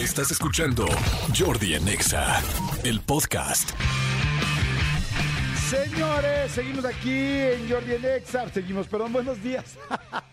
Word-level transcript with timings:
Estás 0.00 0.30
escuchando 0.30 0.86
Jordi 1.38 1.74
en 1.74 1.86
Exa, 1.86 2.42
el 2.84 3.00
podcast. 3.02 3.72
Señores, 5.68 6.52
seguimos 6.52 6.86
aquí 6.86 7.10
en 7.10 7.68
Jordi 7.68 7.96
en 7.96 8.04
Exa. 8.06 8.48
Seguimos, 8.48 8.86
perdón, 8.86 9.12
buenos 9.12 9.42
días. 9.42 9.76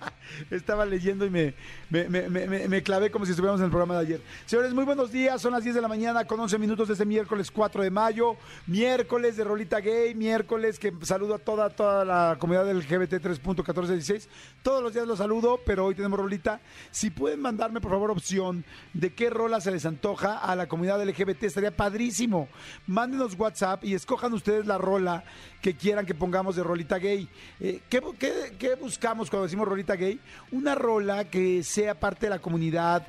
Estaba 0.52 0.86
leyendo 0.86 1.26
y 1.26 1.30
me, 1.30 1.54
me, 1.90 2.08
me- 2.10 2.68
me- 2.68 2.84
clavé 2.84 3.10
como 3.12 3.26
si 3.26 3.32
estuviéramos 3.32 3.60
en 3.62 3.66
el 3.66 3.72
programa 3.72 3.96
de 3.96 4.02
ayer. 4.02 4.22
Señores, 4.46 4.74
muy 4.74 4.86
buenos 4.86 5.12
días. 5.12 5.42
Son 5.42 5.52
las 5.54 5.64
10 5.64 5.76
de 5.76 5.82
la 5.82 5.88
mañana 5.88 6.26
con 6.26 6.40
11 6.40 6.58
minutos 6.58 6.88
de 6.88 6.94
este 6.94 7.06
miércoles 7.06 7.50
4 7.52 7.84
de 7.84 7.90
mayo. 7.92 8.36
Miércoles 8.68 9.38
de 9.38 9.44
Rolita 9.44 9.80
Gay. 9.80 10.14
Miércoles 10.16 10.80
que 10.80 10.94
saludo 11.04 11.36
a 11.36 11.40
toda, 11.40 11.70
toda 11.70 12.06
la 12.06 12.38
comunidad 12.40 12.66
del 12.66 12.80
LGBT 12.80 13.14
3.1416. 13.22 14.28
Todos 14.64 14.84
los 14.84 14.94
días 14.94 15.08
los 15.08 15.18
saludo, 15.20 15.60
pero 15.66 15.86
hoy 15.86 15.96
tenemos 15.96 16.20
Rolita. 16.20 16.60
Si 16.92 17.10
pueden 17.10 17.42
mandarme, 17.42 17.82
por 17.82 17.92
favor, 17.92 18.12
opción 18.12 18.64
de 18.94 19.14
qué 19.14 19.30
rola 19.30 19.62
se 19.62 19.72
les 19.72 19.86
antoja 19.86 20.38
a 20.38 20.56
la 20.56 20.68
comunidad 20.68 21.04
LGBT, 21.06 21.44
estaría 21.44 21.76
padrísimo. 21.76 22.48
Mándenos 22.88 23.36
WhatsApp 23.38 23.84
y 23.84 23.94
escojan 23.94 24.34
ustedes 24.34 24.66
la 24.66 24.78
rola 24.78 25.24
que 25.62 25.76
quieran 25.76 26.06
que 26.06 26.14
pongamos 26.14 26.56
de 26.56 26.64
rolita 26.64 26.98
gay. 26.98 27.28
Eh, 27.60 27.82
¿qué, 27.90 28.02
qué- 28.20 28.56
qué 28.58 28.76
buscamos 28.76 29.30
cuando 29.30 29.46
decimos 29.46 29.68
rolita 29.68 29.96
gay? 29.96 30.17
Una 30.52 30.76
rola 30.76 31.26
que 31.30 31.64
sea 31.64 32.00
parte 32.00 32.26
de 32.28 32.32
la 32.32 32.40
comunidad. 32.40 33.06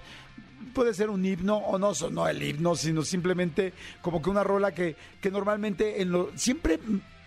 Puede 0.74 0.92
ser 0.94 1.08
un 1.10 1.24
himno 1.24 1.56
o 1.56 1.78
no, 1.78 1.94
so- 1.94 2.10
no 2.10 2.26
el 2.28 2.42
himno, 2.42 2.74
sino 2.74 3.02
simplemente 3.02 3.72
como 4.02 4.20
que 4.20 4.30
una 4.30 4.44
rola 4.44 4.72
que, 4.74 4.96
que 5.20 5.30
normalmente 5.30 6.02
en 6.02 6.10
lo 6.10 6.30
siempre 6.36 6.78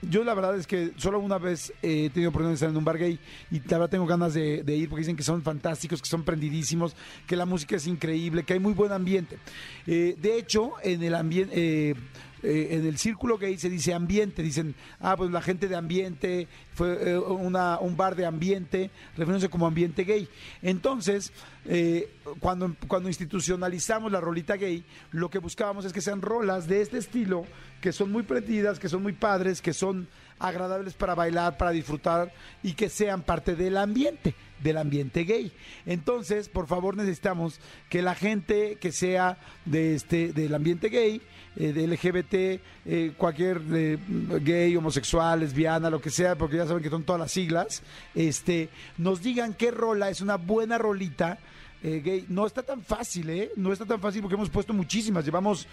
yo 0.02 0.23
la 0.23 0.34
verdad 0.34 0.58
es 0.58 0.66
que 0.66 0.91
solo 0.98 1.20
una 1.20 1.38
vez 1.38 1.72
eh, 1.84 2.05
he 2.05 2.09
tenido 2.09 2.30
oportunidad 2.30 2.49
de 2.52 2.55
estar 2.55 2.70
en 2.70 2.77
un 2.77 2.84
bar 2.84 2.98
gay 2.98 3.20
y 3.52 3.59
la 3.59 3.77
verdad 3.77 3.89
tengo 3.91 4.08
ganas 4.08 4.34
de, 4.34 4.63
ir 4.75 4.89
porque 4.89 5.02
dicen 5.02 5.16
que 5.16 5.22
son 5.23 5.44
fantásticos, 5.44 6.02
que 6.02 6.09
son 6.09 6.23
prendidísimos, 6.23 6.95
que 7.27 7.36
la 7.36 7.45
música 7.45 7.75
es 7.75 7.86
increíble, 7.86 8.44
que 8.44 8.53
hay 8.53 8.59
muy 8.59 8.73
buen 8.73 8.91
ambiente. 8.91 9.38
Eh, 9.86 10.16
de 10.20 10.38
hecho, 10.38 10.73
en 10.84 11.03
el 11.03 11.13
ambiente... 11.16 11.95
en 12.44 12.86
el 12.86 12.97
círculo 12.97 13.38
gay 13.38 13.58
se 13.58 13.70
dice 13.70 13.94
ambiente, 13.94 14.42
dicen, 14.42 14.75
ah, 15.00 15.16
pues 15.16 15.30
la 15.31 15.42
gente 15.42 15.67
de 15.67 15.75
ambiente, 15.75 16.48
fue 16.73 17.11
eh, 17.11 17.17
una- 17.17 17.80
un 17.80 17.95
bar 17.95 18.16
de 18.16 18.25
ambiente, 18.25 18.89
refiriéndose 19.17 19.50
como 19.50 19.67
ambiente 19.67 20.03
gay. 20.03 20.28
Entonces, 20.61 21.31
eh, 21.66 22.09
cuando, 22.39 22.75
cuando 22.88 23.09
institucionalizamos 23.09 24.11
la 24.11 24.22
rolita 24.22 24.56
gay, 24.56 24.83
lo 25.11 25.30
que 25.30 25.39
buscábamos 25.39 25.86
es 25.86 25.94
que 25.94 26.02
sean 26.02 26.22
rolas 26.22 26.67
de 26.67 26.81
este 26.81 26.98
estilo, 26.98 27.45
que 27.81 27.92
son 27.92 28.11
muy 28.11 28.23
prendidas, 28.23 28.80
que 28.80 28.89
son 28.89 29.03
muy 29.03 29.14
padres, 29.14 29.61
que 29.61 29.73
son 29.73 30.08
agradables 30.39 30.94
para 30.95 31.14
bailar, 31.16 31.58
para 31.58 31.72
disfrutar 31.72 32.31
y 32.64 32.73
que 32.73 32.89
sean 32.89 33.22
parte 33.22 33.55
del 33.55 33.78
ambiente, 33.78 34.33
del 34.64 34.78
ambiente 34.78 35.23
gay. 35.23 35.52
Entonces, 35.86 36.50
por 36.50 36.67
favor, 36.67 36.95
necesitamos 36.95 37.59
que 37.90 38.02
la 38.02 38.16
gente 38.16 38.78
que 38.80 38.92
sea 38.92 39.38
de 39.66 39.95
este 39.95 40.34
del 40.34 40.54
ambiente 40.54 40.90
gay, 40.90 41.22
eh, 41.56 41.73
de 41.73 41.88
LGBT, 41.88 42.62
eh, 42.86 43.14
cualquier 43.17 43.62
eh, 43.73 43.98
gay, 44.42 44.76
homosexual, 44.76 45.39
lesbiana, 45.39 45.89
lo 45.89 46.02
que 46.02 46.09
sea, 46.09 46.36
porque 46.36 46.58
ya 46.58 46.67
saben 46.67 46.84
que 46.84 46.89
son 46.89 47.04
todas 47.04 47.20
las 47.20 47.32
siglas, 47.32 47.84
este, 48.16 48.70
nos 48.98 49.22
digan 49.22 49.54
qué 49.54 49.72
rola 49.72 50.09
es 50.09 50.22
una 50.22 50.38
buena 50.38 50.78
rolita 50.78 51.39
eh, 51.84 52.02
gay. 52.04 52.26
No 52.30 52.45
está 52.45 52.64
tan 52.64 52.84
fácil, 52.84 53.30
¿eh? 53.30 53.52
No 53.56 53.73
está 53.73 53.86
tan 53.86 54.00
fácil 54.00 54.22
porque 54.22 54.36
hemos 54.36 54.50
puesto 54.50 54.73
muchísimas. 54.73 55.26
Llevamos 55.26 55.67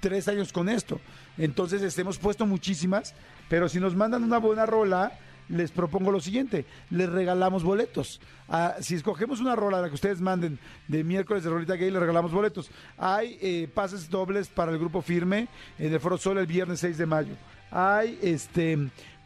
tres 0.00 0.28
años 0.28 0.52
con 0.52 0.68
esto. 0.68 1.00
Entonces, 1.36 1.82
este, 1.82 2.02
hemos 2.02 2.18
puesto 2.18 2.46
muchísimas, 2.46 3.14
pero 3.48 3.68
si 3.68 3.80
nos 3.80 3.94
mandan 3.94 4.22
una 4.22 4.38
buena 4.38 4.66
rola, 4.66 5.18
les 5.52 5.70
propongo 5.70 6.10
lo 6.10 6.20
siguiente, 6.20 6.64
les 6.90 7.08
regalamos 7.08 7.62
boletos. 7.62 8.20
Ah, 8.48 8.76
si 8.80 8.94
escogemos 8.94 9.40
una 9.40 9.54
rola 9.54 9.80
la 9.80 9.88
que 9.88 9.94
ustedes 9.94 10.20
manden 10.20 10.58
de 10.88 11.04
miércoles 11.04 11.44
de 11.44 11.50
Rolita 11.50 11.76
Gay, 11.76 11.90
les 11.90 12.00
regalamos 12.00 12.32
boletos. 12.32 12.70
Hay 12.96 13.38
eh, 13.40 13.68
pases 13.72 14.08
dobles 14.08 14.48
para 14.48 14.72
el 14.72 14.78
grupo 14.78 15.02
firme 15.02 15.48
en 15.78 15.92
el 15.92 16.00
Foro 16.00 16.16
Sol 16.16 16.38
el 16.38 16.46
viernes 16.46 16.80
6 16.80 16.98
de 16.98 17.06
mayo. 17.06 17.34
Hay 17.70 18.18
este 18.22 18.78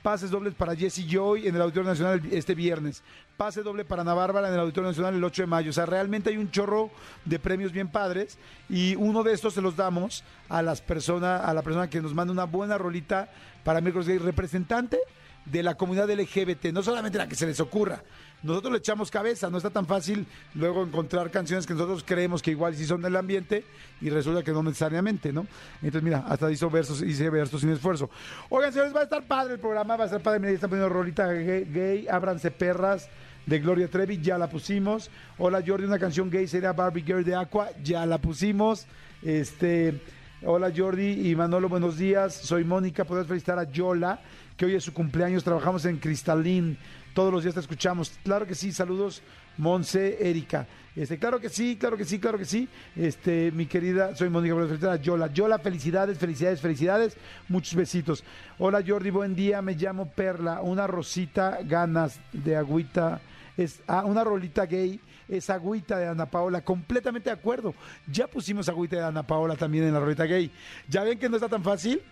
pases 0.02 0.30
dobles 0.30 0.54
para 0.54 0.76
Jesse 0.76 1.04
Joy 1.04 1.48
en 1.48 1.56
el 1.56 1.62
Auditorio 1.62 1.90
Nacional 1.90 2.22
este 2.30 2.54
viernes. 2.54 3.02
Pase 3.36 3.62
doble 3.62 3.84
para 3.84 4.02
Ana 4.02 4.14
Bárbara 4.14 4.48
en 4.48 4.54
el 4.54 4.60
Auditorio 4.60 4.90
Nacional 4.90 5.14
el 5.14 5.24
8 5.24 5.42
de 5.42 5.46
mayo. 5.46 5.70
O 5.70 5.72
sea, 5.72 5.84
realmente 5.84 6.30
hay 6.30 6.36
un 6.36 6.50
chorro 6.50 6.90
de 7.24 7.38
premios 7.38 7.72
bien 7.72 7.88
padres 7.88 8.38
y 8.68 8.94
uno 8.96 9.24
de 9.24 9.32
estos 9.32 9.54
se 9.54 9.60
los 9.60 9.74
damos 9.74 10.22
a 10.48 10.62
las 10.62 10.80
personas, 10.80 11.44
a 11.44 11.52
la 11.52 11.62
persona 11.62 11.90
que 11.90 12.00
nos 12.00 12.14
manda 12.14 12.32
una 12.32 12.44
buena 12.44 12.78
rolita 12.78 13.28
para 13.64 13.80
miércoles 13.80 14.06
gay 14.06 14.18
representante 14.18 14.98
de 15.46 15.62
la 15.62 15.76
comunidad 15.76 16.10
LGBT, 16.10 16.66
no 16.66 16.82
solamente 16.82 17.18
la 17.18 17.28
que 17.28 17.36
se 17.36 17.46
les 17.46 17.58
ocurra. 17.60 18.02
Nosotros 18.42 18.72
le 18.72 18.78
echamos 18.78 19.10
cabeza, 19.10 19.48
no 19.48 19.56
está 19.56 19.70
tan 19.70 19.86
fácil 19.86 20.26
luego 20.54 20.82
encontrar 20.82 21.30
canciones 21.30 21.66
que 21.66 21.72
nosotros 21.72 22.04
creemos 22.06 22.42
que 22.42 22.50
igual 22.50 22.76
sí 22.76 22.84
son 22.84 23.00
del 23.00 23.16
ambiente 23.16 23.64
y 24.00 24.10
resulta 24.10 24.42
que 24.42 24.52
no 24.52 24.62
necesariamente, 24.62 25.32
¿no? 25.32 25.46
Entonces, 25.76 26.02
mira, 26.02 26.24
hasta 26.28 26.50
hizo 26.52 26.68
versos, 26.68 27.02
hice 27.02 27.30
versos 27.30 27.62
sin 27.62 27.70
esfuerzo. 27.70 28.10
Oigan, 28.50 28.72
señores, 28.72 28.94
va 28.94 29.00
a 29.00 29.04
estar 29.04 29.26
padre 29.26 29.54
el 29.54 29.60
programa, 29.60 29.96
va 29.96 30.04
a 30.04 30.06
estar 30.06 30.20
padre, 30.20 30.40
mira, 30.40 30.50
ahí 30.50 30.56
están 30.56 30.70
poniendo 30.70 30.92
rolita 30.92 31.32
gay, 31.32 31.64
gay 31.64 32.06
ábranse 32.08 32.50
perras 32.50 33.08
de 33.46 33.60
Gloria 33.60 33.88
Trevi, 33.88 34.20
ya 34.20 34.36
la 34.36 34.50
pusimos. 34.50 35.10
Hola 35.38 35.62
Jordi, 35.66 35.86
una 35.86 35.98
canción 35.98 36.28
gay 36.28 36.46
sería 36.46 36.72
Barbie 36.72 37.02
Girl 37.02 37.24
de 37.24 37.36
Aqua, 37.36 37.70
ya 37.82 38.04
la 38.04 38.18
pusimos. 38.18 38.86
Este, 39.22 40.02
hola 40.42 40.72
Jordi 40.76 41.30
y 41.30 41.34
Manolo, 41.34 41.68
buenos 41.68 41.96
días. 41.96 42.34
Soy 42.34 42.64
Mónica, 42.64 43.04
podrías 43.04 43.28
felicitar 43.28 43.58
a 43.58 43.64
Yola, 43.64 44.20
que 44.56 44.64
hoy 44.64 44.74
es 44.74 44.84
su 44.84 44.92
cumpleaños, 44.92 45.44
trabajamos 45.44 45.84
en 45.84 45.98
Cristalín, 45.98 46.78
todos 47.14 47.32
los 47.32 47.42
días 47.42 47.54
te 47.54 47.60
escuchamos. 47.60 48.12
Claro 48.24 48.46
que 48.46 48.54
sí, 48.54 48.72
saludos 48.72 49.22
Monse, 49.58 50.28
Erika. 50.28 50.66
Este, 50.94 51.18
claro 51.18 51.40
que 51.40 51.50
sí, 51.50 51.76
claro 51.76 51.96
que 51.96 52.04
sí, 52.04 52.18
claro 52.18 52.38
que 52.38 52.46
sí. 52.46 52.68
Este, 52.94 53.50
mi 53.52 53.66
querida, 53.66 54.14
soy 54.16 54.30
Mónica, 54.30 54.92
a 54.92 54.96
Yola. 54.96 55.32
Yola, 55.32 55.58
felicidades, 55.58 56.18
felicidades, 56.18 56.60
felicidades. 56.60 57.16
Muchos 57.48 57.74
besitos. 57.74 58.24
Hola 58.58 58.82
Jordi, 58.86 59.10
buen 59.10 59.34
día, 59.34 59.60
me 59.60 59.74
llamo 59.74 60.10
Perla, 60.10 60.62
una 60.62 60.86
rosita 60.86 61.58
ganas 61.62 62.18
de 62.32 62.56
agüita 62.56 63.20
es 63.56 63.80
ah, 63.86 64.04
una 64.04 64.22
rolita 64.22 64.66
gay, 64.66 65.00
es 65.28 65.48
agüita 65.48 65.98
de 65.98 66.08
Ana 66.08 66.26
Paola, 66.26 66.62
completamente 66.62 67.30
de 67.30 67.34
acuerdo. 67.34 67.74
Ya 68.06 68.26
pusimos 68.26 68.68
agüita 68.68 68.96
de 68.96 69.04
Ana 69.04 69.26
Paola 69.26 69.56
también 69.56 69.84
en 69.84 69.94
la 69.94 70.00
rolita 70.00 70.24
gay. 70.24 70.50
Ya 70.88 71.02
ven 71.04 71.18
que 71.18 71.28
no 71.28 71.36
está 71.36 71.48
tan 71.48 71.62
fácil. 71.62 72.02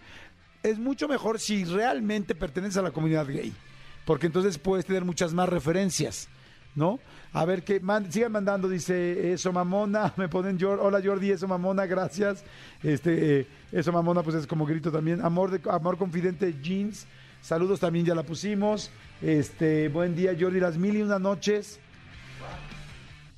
Es 0.64 0.78
mucho 0.80 1.06
mejor 1.06 1.38
si 1.38 1.64
realmente 1.64 2.34
perteneces 2.34 2.78
a 2.78 2.82
la 2.82 2.90
comunidad 2.90 3.26
gay, 3.28 3.52
porque 4.04 4.26
entonces 4.26 4.58
puedes 4.58 4.84
tener 4.86 5.04
muchas 5.04 5.32
más 5.32 5.48
referencias. 5.48 6.28
¿No? 6.76 6.98
A 7.32 7.44
ver, 7.44 7.62
que 7.62 7.80
sigan 8.10 8.32
mandando, 8.32 8.68
dice 8.68 9.32
eso 9.32 9.52
mamona, 9.52 10.12
me 10.16 10.28
ponen 10.28 10.58
Jor- 10.58 10.80
hola 10.82 11.00
Jordi, 11.04 11.30
eso 11.30 11.46
mamona, 11.46 11.86
gracias. 11.86 12.44
Este, 12.82 13.40
eh, 13.42 13.46
eso 13.70 13.92
mamona, 13.92 14.24
pues 14.24 14.34
es 14.34 14.46
como 14.48 14.66
grito 14.66 14.90
también. 14.90 15.24
Amor 15.24 15.52
de 15.52 15.60
amor 15.70 15.96
confidente 15.98 16.52
jeans, 16.60 17.06
saludos 17.42 17.78
también 17.78 18.04
ya 18.06 18.16
la 18.16 18.24
pusimos. 18.24 18.90
Este, 19.22 19.88
buen 19.88 20.16
día 20.16 20.34
Jordi, 20.36 20.58
las 20.58 20.76
mil 20.76 20.96
y 20.96 21.02
una 21.02 21.20
noches. 21.20 21.78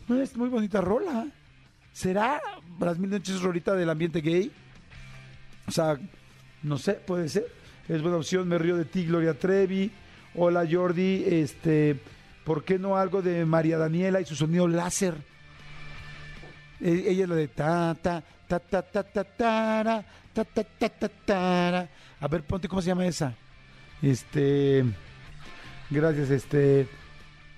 No, 0.09 0.19
es 0.23 0.35
muy 0.35 0.49
bonita 0.49 0.81
rola. 0.81 1.27
¿Será 1.93 2.41
las 2.81 2.99
mil 2.99 3.11
noches 3.11 3.43
rolita 3.43 3.75
del 3.75 3.91
ambiente 3.91 4.23
gay? 4.23 4.51
O 5.67 5.71
sea, 5.73 5.99
no 6.67 6.79
sé, 6.79 6.95
puede 6.95 7.29
ser. 7.29 7.47
Es 7.89 8.03
buena 8.03 8.17
opción, 8.19 8.49
me 8.49 8.59
río 8.59 8.77
de 8.77 8.85
ti, 8.85 9.05
Gloria 9.07 9.35
Trevi. 9.35 9.91
Hola 10.35 10.67
Jordi, 10.71 11.25
este, 11.27 11.97
¿por 12.45 12.65
qué 12.65 12.79
no 12.79 12.97
algo 12.97 13.23
de 13.23 13.45
María 13.47 13.79
Daniela 13.79 14.21
y 14.21 14.25
su 14.25 14.35
sonido 14.35 14.67
láser? 14.69 15.15
E- 16.81 17.05
Ella 17.09 17.23
es 17.23 17.29
la 17.29 17.35
de 17.37 17.49
ta 17.49 17.97
ta 18.03 18.23
ta 18.49 18.59
ta 18.61 18.83
ta 18.83 19.03
ta 19.05 19.25
tara, 19.25 20.05
ta 20.35 20.45
ta 20.45 20.65
ta 20.65 20.89
ta 20.89 21.09
tara. 21.09 21.89
A 22.21 22.29
ver, 22.29 22.43
ponte 22.43 22.69
cómo 22.69 22.83
se 22.83 22.89
llama 22.89 23.07
esa. 23.07 23.33
Este, 24.03 24.85
gracias, 25.89 26.31
este, 26.31 26.87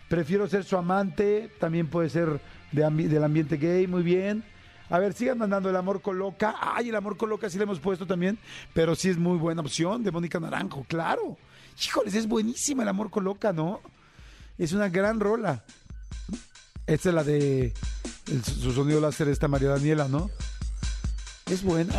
prefiero 0.09 0.47
ser 0.47 0.65
su 0.65 0.77
amante, 0.77 1.51
también 1.59 1.89
puede 1.89 2.11
ser 2.11 2.41
de 2.71 2.83
del 3.09 3.25
ambiente 3.25 3.57
gay, 3.57 3.87
muy 3.87 4.03
bien. 4.03 4.45
A 4.91 4.99
ver, 4.99 5.13
sigan 5.13 5.39
mandando 5.39 5.69
el 5.69 5.77
amor 5.77 6.01
coloca. 6.01 6.57
Ay, 6.61 6.89
el 6.89 6.95
amor 6.97 7.17
coloca 7.17 7.51
sí 7.51 7.59
le 7.59 7.65
hemos 7.65 7.79
puesto 7.81 8.07
también, 8.07 8.39
pero 8.73 8.95
sí 8.95 9.09
es 9.11 9.19
muy 9.19 9.37
buena 9.37 9.61
opción 9.61 10.03
de 10.03 10.11
Mónica 10.11 10.41
Naranjo, 10.41 10.85
claro. 10.89 11.37
Híjoles, 11.85 12.15
es 12.15 12.27
buenísima 12.27 12.83
el 12.83 12.89
amor 12.89 13.11
coloca, 13.11 13.53
¿no? 13.53 13.81
Es 14.57 14.73
una 14.73 14.89
gran 14.89 15.21
rola. 15.21 15.63
Esta 16.87 17.11
es 17.11 17.15
la 17.15 17.23
de 17.23 17.75
el- 18.29 18.45
su 18.45 18.73
sonido 18.73 19.01
láser 19.01 19.29
esta 19.29 19.47
María 19.47 19.69
Daniela, 19.69 20.09
¿no? 20.09 20.31
Es 21.51 21.63
buena. 21.63 21.95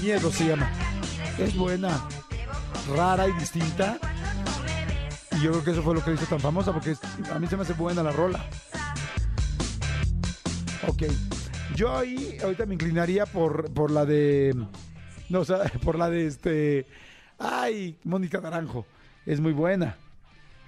Miedo 0.00 0.30
se 0.32 0.46
llama. 0.46 0.70
Es 1.38 1.56
buena. 1.56 2.00
Rara 2.94 3.28
y 3.28 3.32
distinta. 3.32 3.98
Y 5.38 5.42
yo 5.42 5.52
creo 5.52 5.64
que 5.64 5.70
eso 5.70 5.82
fue 5.82 5.94
lo 5.94 6.02
que 6.02 6.10
la 6.10 6.16
hizo 6.16 6.26
tan 6.26 6.40
famosa, 6.40 6.72
porque 6.72 6.96
a 7.32 7.38
mí 7.38 7.46
se 7.46 7.56
me 7.56 7.62
hace 7.62 7.72
buena 7.74 8.02
la 8.02 8.10
rola. 8.10 8.44
Ok. 10.88 11.04
Yo 11.76 11.96
ahí 11.96 12.38
ahorita 12.42 12.66
me 12.66 12.74
inclinaría 12.74 13.24
por, 13.24 13.72
por 13.72 13.92
la 13.92 14.04
de. 14.04 14.52
No, 15.28 15.40
o 15.40 15.44
sea, 15.44 15.58
por 15.84 15.96
la 15.96 16.10
de 16.10 16.26
este. 16.26 16.86
Ay, 17.38 17.96
Mónica 18.02 18.40
Naranjo. 18.40 18.84
Es 19.26 19.40
muy 19.40 19.52
buena. 19.52 19.96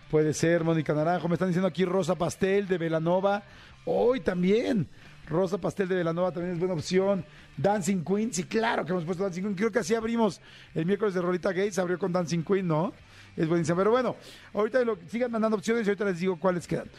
Puede 0.09 0.35
ser 0.35 0.63
Mónica 0.63 0.95
Naranjo. 0.95 1.27
Me 1.27 1.35
están 1.35 1.49
diciendo 1.49 1.67
aquí 1.67 1.85
Rosa 1.85 2.15
Pastel 2.15 2.69
de 2.69 2.79
Velanova. 2.79 3.43
Hoy 3.87 4.21
también. 4.21 4.89
Rosa 5.27 5.59
Pastel 5.59 5.89
de 5.89 5.97
Velanova 5.97 6.31
también 6.31 6.55
es 6.55 6.61
buena 6.61 6.75
opción. 6.75 7.25
Dancing 7.57 8.05
Queen, 8.05 8.33
sí, 8.33 8.45
claro 8.45 8.85
que 8.85 8.93
hemos 8.93 9.05
puesto 9.05 9.25
Dancing 9.25 9.43
Queen. 9.43 9.55
Creo 9.55 9.73
que 9.73 9.81
así 9.81 9.95
abrimos 9.95 10.41
el 10.75 10.87
miércoles 10.87 11.15
de 11.15 11.23
Rolita 11.23 11.51
Gates, 11.51 11.79
abrió 11.79 11.99
con 11.99 12.13
Dancing 12.13 12.43
Queen, 12.43 12.69
¿no? 12.69 12.93
Es 13.41 13.49
buenísimo. 13.49 13.79
Pero 13.79 13.91
bueno, 13.91 14.17
ahorita 14.53 14.81
sigan 15.09 15.31
mandando 15.31 15.57
opciones 15.57 15.87
y 15.87 15.89
ahorita 15.89 16.05
les 16.05 16.21
digo 16.21 16.39
cuáles 16.39 16.67
quedan. 16.67 16.91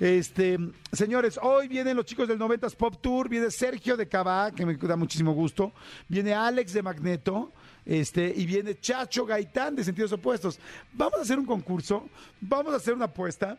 Este, 0.00 0.58
señores, 0.90 1.38
hoy 1.40 1.68
vienen 1.68 1.96
los 1.96 2.04
chicos 2.04 2.26
del 2.26 2.36
90s 2.36 2.74
Pop 2.74 2.96
Tour, 3.00 3.28
viene 3.28 3.48
Sergio 3.52 3.96
de 3.96 4.08
Cabá, 4.08 4.50
que 4.50 4.66
me 4.66 4.74
da 4.74 4.96
muchísimo 4.96 5.34
gusto, 5.34 5.72
viene 6.08 6.34
Alex 6.34 6.72
de 6.72 6.82
Magneto, 6.82 7.52
este, 7.86 8.32
y 8.34 8.44
viene 8.44 8.74
Chacho 8.80 9.24
Gaitán 9.24 9.76
de 9.76 9.84
Sentidos 9.84 10.10
Opuestos. 10.10 10.58
Vamos 10.92 11.20
a 11.20 11.22
hacer 11.22 11.38
un 11.38 11.46
concurso, 11.46 12.08
vamos 12.40 12.72
a 12.72 12.78
hacer 12.78 12.92
una 12.92 13.04
apuesta, 13.04 13.56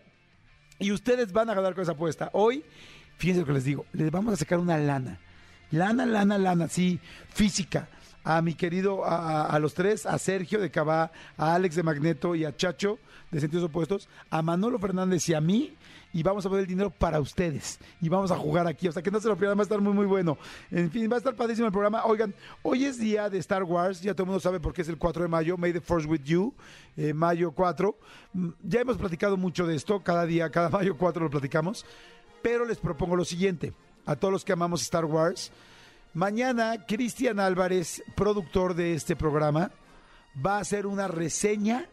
y 0.77 0.91
ustedes 0.91 1.31
van 1.31 1.49
a 1.49 1.53
ganar 1.53 1.73
con 1.73 1.83
esa 1.83 1.93
apuesta. 1.93 2.31
Hoy, 2.33 2.65
fíjense 3.17 3.39
lo 3.39 3.47
que 3.47 3.53
les 3.53 3.63
digo, 3.63 3.85
les 3.93 4.11
vamos 4.11 4.33
a 4.33 4.35
sacar 4.35 4.59
una 4.59 4.77
lana. 4.77 5.21
Lana, 5.71 6.05
lana, 6.05 6.37
lana, 6.37 6.67
sí, 6.67 6.99
física. 7.33 7.87
A 8.25 8.41
mi 8.41 8.55
querido, 8.55 9.05
a, 9.05 9.57
los 9.59 9.75
tres, 9.75 10.07
a 10.07 10.17
Sergio 10.17 10.59
de 10.59 10.71
Cabá, 10.71 11.11
a 11.37 11.53
Alex 11.53 11.75
de 11.75 11.83
Magneto 11.83 12.33
y 12.33 12.43
a 12.43 12.55
Chacho 12.55 12.97
de 13.29 13.39
Sentidos 13.39 13.65
Opuestos, 13.65 14.09
a 14.31 14.41
Manolo 14.41 14.79
Fernández 14.79 15.29
y 15.29 15.35
a 15.35 15.41
mí, 15.41 15.75
y 16.11 16.23
vamos 16.23 16.43
a 16.45 16.49
poner 16.49 16.63
el 16.63 16.67
dinero 16.67 16.89
para 16.89 17.19
ustedes. 17.19 17.77
Y 18.01 18.09
vamos 18.09 18.31
a 18.31 18.35
jugar 18.37 18.65
aquí, 18.65 18.87
o 18.87 18.91
sea 18.91 19.03
que 19.03 19.11
no 19.11 19.19
se 19.19 19.27
lo 19.27 19.37
pierdan, 19.37 19.57
va 19.59 19.61
a 19.61 19.63
estar 19.63 19.79
muy, 19.79 19.93
muy 19.93 20.07
bueno. 20.07 20.39
En 20.71 20.89
fin, 20.89 21.07
va 21.11 21.15
a 21.15 21.17
estar 21.19 21.35
padrísimo 21.35 21.67
el 21.67 21.71
programa. 21.71 22.03
Oigan, 22.05 22.33
hoy 22.63 22.85
es 22.85 22.97
día 22.97 23.29
de 23.29 23.37
Star 23.37 23.63
Wars, 23.63 24.01
ya 24.01 24.13
todo 24.13 24.23
el 24.23 24.27
mundo 24.27 24.39
sabe 24.39 24.59
por 24.59 24.73
qué 24.73 24.81
es 24.81 24.89
el 24.89 24.97
4 24.97 25.21
de 25.23 25.29
mayo, 25.29 25.55
May 25.55 25.73
the 25.73 25.81
Force 25.81 26.07
with 26.07 26.23
You, 26.23 26.51
eh, 26.97 27.13
mayo 27.13 27.51
4. 27.51 27.95
Mm, 28.33 28.49
Ya 28.63 28.81
hemos 28.81 28.97
platicado 28.97 29.37
mucho 29.37 29.67
de 29.67 29.75
esto, 29.75 29.99
cada 30.01 30.25
día, 30.25 30.49
cada 30.49 30.69
mayo 30.79 30.97
4 30.97 31.25
lo 31.25 31.29
platicamos, 31.29 31.85
pero 32.41 32.65
les 32.65 32.79
propongo 32.79 33.15
lo 33.15 33.25
siguiente, 33.25 33.73
a 34.07 34.15
todos 34.15 34.31
los 34.31 34.43
que 34.43 34.53
amamos 34.53 34.81
Star 34.81 35.05
Wars, 35.05 35.51
mañana 36.15 36.85
Cristian 36.87 37.39
Álvarez, 37.39 38.01
productor 38.15 38.73
de 38.73 38.93
este 38.93 39.15
programa, 39.15 39.69
va 40.43 40.57
a 40.57 40.61
hacer 40.61 40.87
una 40.87 41.07
reseña, 41.07 41.87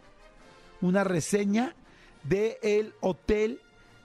una 0.80 1.04
reseña 1.04 1.74
de 2.22 2.56
el 2.62 2.94
hotel 3.00 3.60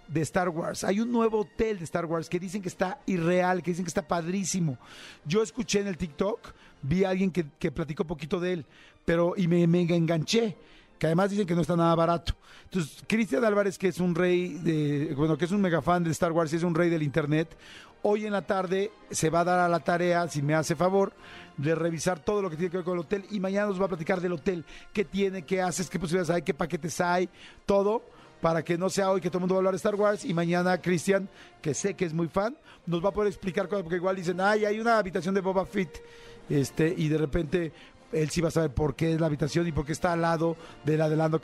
de 0.07 0.21
Star 0.21 0.49
Wars. 0.49 0.83
Hay 0.83 0.99
un 0.99 1.11
nuevo 1.11 1.41
hotel 1.41 1.77
de 1.77 1.83
Star 1.83 2.05
Wars 2.05 2.29
que 2.29 2.39
dicen 2.39 2.63
que 2.63 2.67
está 2.67 2.99
irreal, 3.05 3.61
que 3.61 3.71
dicen 3.71 3.85
que 3.85 3.89
está 3.89 4.07
padrísimo. 4.07 4.77
Yo 5.23 5.43
escuché 5.43 5.81
en 5.81 5.87
el 5.87 5.97
TikTok, 5.97 6.51
vi 6.81 7.03
a 7.03 7.11
alguien 7.11 7.29
que, 7.31 7.45
que 7.59 7.71
platicó 7.71 8.03
poquito 8.03 8.39
de 8.39 8.53
él, 8.53 8.65
pero 9.05 9.35
y 9.37 9.47
me, 9.47 9.67
me 9.67 9.81
enganché 9.81 10.57
que 10.97 11.05
además 11.05 11.29
dicen 11.29 11.45
que 11.45 11.55
no 11.55 11.61
está 11.61 11.75
nada 11.75 11.93
barato. 11.95 12.33
Entonces, 12.65 13.03
Cristian 13.07 13.43
Álvarez, 13.45 13.77
que 13.77 13.87
es 13.87 13.99
un 13.99 14.15
rey 14.15 14.53
de, 14.53 15.13
bueno, 15.15 15.37
que 15.37 15.45
es 15.45 15.51
un 15.51 15.61
mega 15.61 15.81
fan 15.81 16.03
de 16.03 16.11
Star 16.11 16.31
Wars 16.31 16.51
y 16.53 16.57
es 16.57 16.63
un 16.63 16.75
rey 16.75 16.89
del 16.89 17.03
internet, 17.03 17.55
hoy 18.01 18.25
en 18.25 18.33
la 18.33 18.41
tarde 18.41 18.91
se 19.09 19.29
va 19.29 19.41
a 19.41 19.43
dar 19.43 19.59
a 19.59 19.69
la 19.69 19.79
tarea, 19.79 20.27
si 20.27 20.41
me 20.41 20.53
hace 20.53 20.75
favor, 20.75 21.13
de 21.57 21.75
revisar 21.75 22.19
todo 22.19 22.41
lo 22.41 22.49
que 22.49 22.55
tiene 22.55 22.69
que 22.69 22.77
ver 22.77 22.85
con 22.85 22.93
el 22.93 23.01
hotel 23.01 23.25
y 23.31 23.39
mañana 23.39 23.67
nos 23.67 23.81
va 23.81 23.85
a 23.85 23.89
platicar 23.89 24.21
del 24.21 24.33
hotel, 24.33 24.65
qué 24.93 25.05
tiene, 25.05 25.43
qué 25.43 25.61
haces, 25.61 25.89
qué 25.89 25.99
posibilidades 25.99 26.29
hay, 26.29 26.41
qué 26.41 26.53
paquetes 26.53 26.99
hay, 27.01 27.29
todo 27.65 28.03
para 28.41 28.63
que 28.63 28.77
no 28.77 28.89
sea 28.89 29.09
hoy 29.09 29.19
que 29.19 29.29
todo 29.29 29.39
el 29.39 29.41
mundo 29.41 29.55
va 29.55 29.57
a 29.57 29.61
hablar 29.61 29.73
de 29.73 29.77
Star 29.77 29.95
Wars 29.95 30.23
y 30.23 30.33
mañana 30.33 30.79
Cristian, 30.79 31.27
que 31.61 31.73
sé 31.73 31.95
que 31.95 32.05
es 32.05 32.13
muy 32.13 32.27
fan, 32.27 32.55
nos 32.85 33.03
va 33.03 33.09
a 33.09 33.11
poder 33.11 33.31
explicar 33.31 33.67
cosas, 33.67 33.83
porque 33.83 33.95
igual 33.95 34.15
dicen, 34.15 34.39
ay, 34.39 34.65
hay 34.65 34.79
una 34.79 34.97
habitación 34.99 35.33
de 35.33 35.41
Boba 35.41 35.65
Fett, 35.65 36.03
este, 36.49 36.93
y 36.95 37.09
de 37.09 37.17
repente 37.17 37.71
él 38.11 38.29
sí 38.29 38.41
va 38.41 38.47
a 38.49 38.51
saber 38.51 38.71
por 38.73 38.95
qué 38.95 39.13
es 39.13 39.19
la 39.19 39.27
habitación 39.27 39.67
y 39.67 39.71
por 39.71 39.85
qué 39.85 39.91
está 39.91 40.13
al 40.13 40.21
lado 40.21 40.55
de 40.85 40.97
la 40.97 41.09
de 41.09 41.15
Lando 41.15 41.41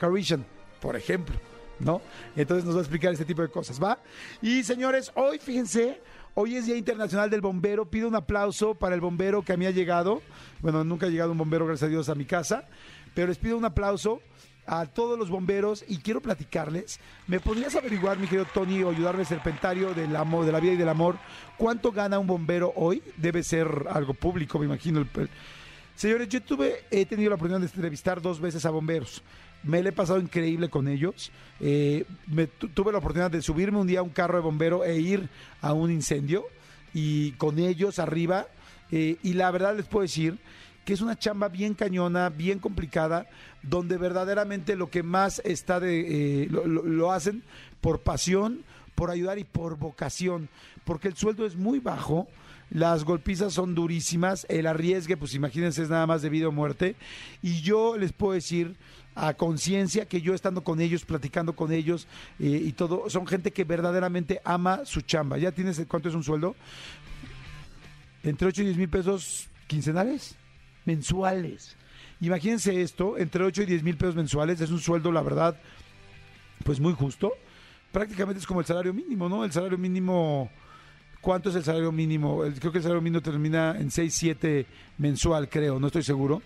por 0.80 0.96
ejemplo, 0.96 1.36
¿no? 1.80 2.00
Entonces 2.36 2.64
nos 2.64 2.74
va 2.74 2.78
a 2.78 2.82
explicar 2.82 3.12
este 3.12 3.24
tipo 3.24 3.42
de 3.42 3.48
cosas, 3.48 3.82
¿va? 3.82 3.98
Y 4.42 4.62
señores, 4.62 5.12
hoy 5.14 5.38
fíjense, 5.38 6.00
hoy 6.34 6.56
es 6.56 6.66
Día 6.66 6.76
Internacional 6.76 7.30
del 7.30 7.40
Bombero, 7.40 7.86
pido 7.90 8.08
un 8.08 8.14
aplauso 8.14 8.74
para 8.74 8.94
el 8.94 9.00
bombero 9.00 9.42
que 9.42 9.52
a 9.52 9.56
mí 9.56 9.66
ha 9.66 9.70
llegado, 9.70 10.20
bueno, 10.60 10.84
nunca 10.84 11.06
ha 11.06 11.08
llegado 11.10 11.32
un 11.32 11.38
bombero, 11.38 11.66
gracias 11.66 11.88
a 11.88 11.90
Dios, 11.90 12.08
a 12.08 12.14
mi 12.14 12.24
casa, 12.26 12.68
pero 13.14 13.28
les 13.28 13.38
pido 13.38 13.56
un 13.56 13.64
aplauso 13.64 14.20
a 14.66 14.86
todos 14.86 15.18
los 15.18 15.28
bomberos 15.28 15.84
y 15.86 15.98
quiero 15.98 16.22
platicarles. 16.22 16.98
¿Me 17.26 17.38
podrías 17.38 17.74
averiguar, 17.76 18.18
mi 18.18 18.26
querido 18.26 18.46
Tony, 18.52 18.82
o 18.82 18.88
ayudarme, 18.90 19.26
Serpentario 19.26 19.92
del 19.92 20.16
amor, 20.16 20.46
de 20.46 20.52
la 20.52 20.60
vida 20.60 20.72
y 20.72 20.76
del 20.78 20.88
amor, 20.88 21.18
cuánto 21.58 21.92
gana 21.92 22.18
un 22.18 22.26
bombero 22.26 22.72
hoy? 22.74 23.02
Debe 23.18 23.42
ser 23.42 23.68
algo 23.90 24.14
público, 24.14 24.58
me 24.58 24.64
imagino. 24.64 25.00
el- 25.00 25.28
Señores, 25.96 26.28
yo 26.28 26.42
tuve, 26.42 26.84
he 26.90 27.06
tenido 27.06 27.30
la 27.30 27.36
oportunidad 27.36 27.60
de 27.60 27.72
entrevistar 27.72 28.20
dos 28.20 28.40
veces 28.40 28.64
a 28.66 28.70
bomberos. 28.70 29.22
Me 29.62 29.82
le 29.82 29.90
he 29.90 29.92
pasado 29.92 30.18
increíble 30.20 30.68
con 30.68 30.88
ellos. 30.88 31.30
Eh, 31.60 32.04
me 32.26 32.46
tu- 32.46 32.68
tuve 32.68 32.92
la 32.92 32.98
oportunidad 32.98 33.30
de 33.30 33.40
subirme 33.40 33.78
un 33.78 33.86
día 33.86 34.00
a 34.00 34.02
un 34.02 34.10
carro 34.10 34.36
de 34.36 34.42
bombero 34.42 34.84
e 34.84 34.98
ir 34.98 35.28
a 35.62 35.72
un 35.72 35.90
incendio 35.90 36.44
y 36.92 37.32
con 37.32 37.58
ellos 37.58 37.98
arriba. 37.98 38.46
eh, 38.90 39.16
y 39.22 39.32
la 39.32 39.50
verdad 39.50 39.74
les 39.74 39.86
puedo 39.86 40.02
decir 40.02 40.38
que 40.84 40.92
es 40.92 41.00
una 41.00 41.18
chamba 41.18 41.48
bien 41.48 41.72
cañona, 41.74 42.28
bien 42.28 42.58
complicada, 42.58 43.26
donde 43.62 43.96
verdaderamente 43.96 44.76
lo 44.76 44.90
que 44.90 45.02
más 45.02 45.40
está 45.44 45.80
de, 45.80 46.42
eh, 46.44 46.48
lo, 46.50 46.66
lo- 46.66 46.82
lo 46.82 47.10
hacen 47.10 47.42
por 47.80 48.02
pasión, 48.02 48.62
por 48.94 49.10
ayudar 49.10 49.38
y 49.38 49.44
por 49.44 49.78
vocación, 49.78 50.50
porque 50.84 51.08
el 51.08 51.16
sueldo 51.16 51.46
es 51.46 51.56
muy 51.56 51.78
bajo, 51.80 52.28
las 52.74 53.04
golpizas 53.04 53.54
son 53.54 53.76
durísimas, 53.76 54.46
el 54.50 54.66
arriesgue, 54.66 55.16
pues 55.16 55.34
imagínense, 55.34 55.82
es 55.82 55.90
nada 55.90 56.08
más 56.08 56.22
de 56.22 56.28
vida 56.28 56.48
o 56.48 56.52
muerte, 56.52 56.96
y 57.40 57.60
yo 57.60 57.96
les 57.96 58.12
puedo 58.12 58.32
decir 58.32 58.76
a 59.14 59.34
conciencia 59.34 60.06
que 60.06 60.20
yo 60.20 60.34
estando 60.34 60.64
con 60.64 60.80
ellos, 60.80 61.04
platicando 61.04 61.54
con 61.54 61.70
ellos 61.72 62.08
eh, 62.40 62.60
y 62.64 62.72
todo, 62.72 63.08
son 63.08 63.28
gente 63.28 63.52
que 63.52 63.62
verdaderamente 63.62 64.40
ama 64.44 64.84
su 64.84 65.02
chamba. 65.02 65.38
¿Ya 65.38 65.52
tienes 65.52 65.80
cuánto 65.86 66.08
es 66.08 66.16
un 66.16 66.24
sueldo? 66.24 66.56
Entre 68.24 68.48
8 68.48 68.62
y 68.62 68.64
10 68.64 68.76
mil 68.76 68.88
pesos 68.88 69.48
quincenales, 69.68 70.34
mensuales. 70.84 71.76
Imagínense 72.20 72.82
esto, 72.82 73.16
entre 73.18 73.44
8 73.44 73.62
y 73.62 73.66
10 73.66 73.84
mil 73.84 73.96
pesos 73.96 74.16
mensuales, 74.16 74.60
es 74.60 74.70
un 74.70 74.80
sueldo, 74.80 75.12
la 75.12 75.22
verdad, 75.22 75.60
pues 76.64 76.80
muy 76.80 76.92
justo. 76.92 77.32
Prácticamente 77.92 78.40
es 78.40 78.46
como 78.48 78.58
el 78.58 78.66
salario 78.66 78.92
mínimo, 78.92 79.28
¿no? 79.28 79.44
El 79.44 79.52
salario 79.52 79.78
mínimo, 79.78 80.50
¿cuánto 81.24 81.48
es 81.48 81.56
el 81.56 81.64
salario 81.64 81.90
mínimo? 81.90 82.42
Creo 82.60 82.70
que 82.70 82.78
el 82.78 82.84
salario 82.84 83.00
mínimo 83.00 83.22
termina 83.22 83.74
en 83.78 83.90
6, 83.90 84.14
7 84.14 84.66
mensual, 84.98 85.48
creo, 85.48 85.80
no 85.80 85.86
estoy 85.86 86.02
seguro. 86.02 86.42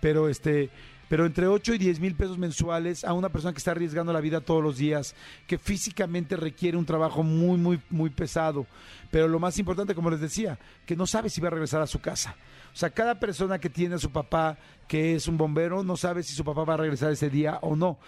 Pero 0.00 0.28
este, 0.28 0.70
pero 1.08 1.26
entre 1.26 1.48
8 1.48 1.74
y 1.74 1.78
10 1.78 1.98
mil 1.98 2.14
pesos 2.14 2.38
mensuales 2.38 3.04
a 3.04 3.12
una 3.12 3.28
persona 3.28 3.52
que 3.52 3.58
está 3.58 3.72
arriesgando 3.72 4.12
la 4.12 4.20
vida 4.20 4.40
todos 4.40 4.62
los 4.62 4.78
días, 4.78 5.16
que 5.48 5.58
físicamente 5.58 6.36
requiere 6.36 6.76
un 6.76 6.86
trabajo 6.86 7.24
muy, 7.24 7.58
muy, 7.58 7.80
muy 7.90 8.10
pesado. 8.10 8.66
Pero 9.10 9.26
lo 9.26 9.40
más 9.40 9.58
importante, 9.58 9.96
como 9.96 10.10
les 10.10 10.20
decía, 10.20 10.56
que 10.86 10.94
no 10.94 11.08
sabe 11.08 11.28
si 11.28 11.40
va 11.40 11.48
a 11.48 11.50
regresar 11.50 11.82
a 11.82 11.88
su 11.88 11.98
casa. 12.00 12.36
O 12.72 12.76
sea, 12.76 12.90
cada 12.90 13.18
persona 13.18 13.58
que 13.58 13.70
tiene 13.70 13.96
a 13.96 13.98
su 13.98 14.10
papá 14.10 14.56
que 14.90 15.14
es 15.14 15.28
un 15.28 15.36
bombero 15.36 15.84
no 15.84 15.96
sabe 15.96 16.24
si 16.24 16.34
su 16.34 16.44
papá 16.44 16.64
va 16.64 16.74
a 16.74 16.78
regresar 16.78 17.12
ese 17.12 17.30
día 17.30 17.58
o 17.62 17.76
no. 17.76 17.98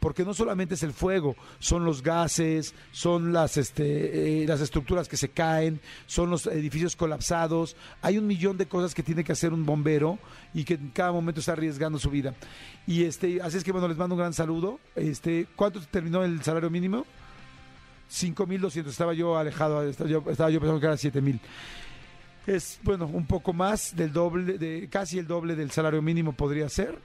Porque 0.00 0.24
no 0.24 0.34
solamente 0.34 0.74
es 0.74 0.82
el 0.82 0.92
fuego, 0.92 1.36
son 1.60 1.84
los 1.84 2.02
gases, 2.02 2.74
son 2.90 3.32
las, 3.32 3.56
este, 3.56 4.42
eh, 4.42 4.46
las 4.48 4.60
estructuras 4.60 5.08
que 5.08 5.16
se 5.16 5.28
caen, 5.28 5.80
son 6.06 6.28
los 6.30 6.48
edificios 6.48 6.96
colapsados. 6.96 7.76
Hay 8.00 8.18
un 8.18 8.26
millón 8.26 8.58
de 8.58 8.66
cosas 8.66 8.92
que 8.92 9.04
tiene 9.04 9.22
que 9.22 9.30
hacer 9.30 9.52
un 9.52 9.64
bombero 9.64 10.18
y 10.52 10.64
que 10.64 10.74
en 10.74 10.88
cada 10.88 11.12
momento 11.12 11.38
está 11.38 11.52
arriesgando 11.52 12.00
su 12.00 12.10
vida. 12.10 12.34
Y 12.88 13.04
este, 13.04 13.40
así 13.40 13.58
es 13.58 13.62
que 13.62 13.70
bueno, 13.70 13.86
les 13.86 13.96
mando 13.96 14.16
un 14.16 14.20
gran 14.20 14.32
saludo. 14.32 14.80
Este, 14.96 15.46
¿Cuánto 15.54 15.80
terminó 15.82 16.24
el 16.24 16.42
salario 16.42 16.70
mínimo? 16.70 17.06
5.200. 18.10 18.86
Estaba 18.88 19.14
yo 19.14 19.38
alejado, 19.38 19.84
estaba 19.84 20.10
yo, 20.10 20.24
estaba 20.28 20.50
yo 20.50 20.58
pensando 20.58 20.80
que 20.80 20.86
era 20.86 20.96
7.000. 20.96 21.38
Es, 22.46 22.80
bueno, 22.82 23.06
un 23.06 23.26
poco 23.26 23.52
más 23.52 23.94
del 23.94 24.12
doble, 24.12 24.58
de 24.58 24.88
casi 24.88 25.18
el 25.18 25.26
doble 25.26 25.54
del 25.54 25.70
salario 25.70 26.02
mínimo 26.02 26.32
podría 26.32 26.68
ser, 26.68 26.98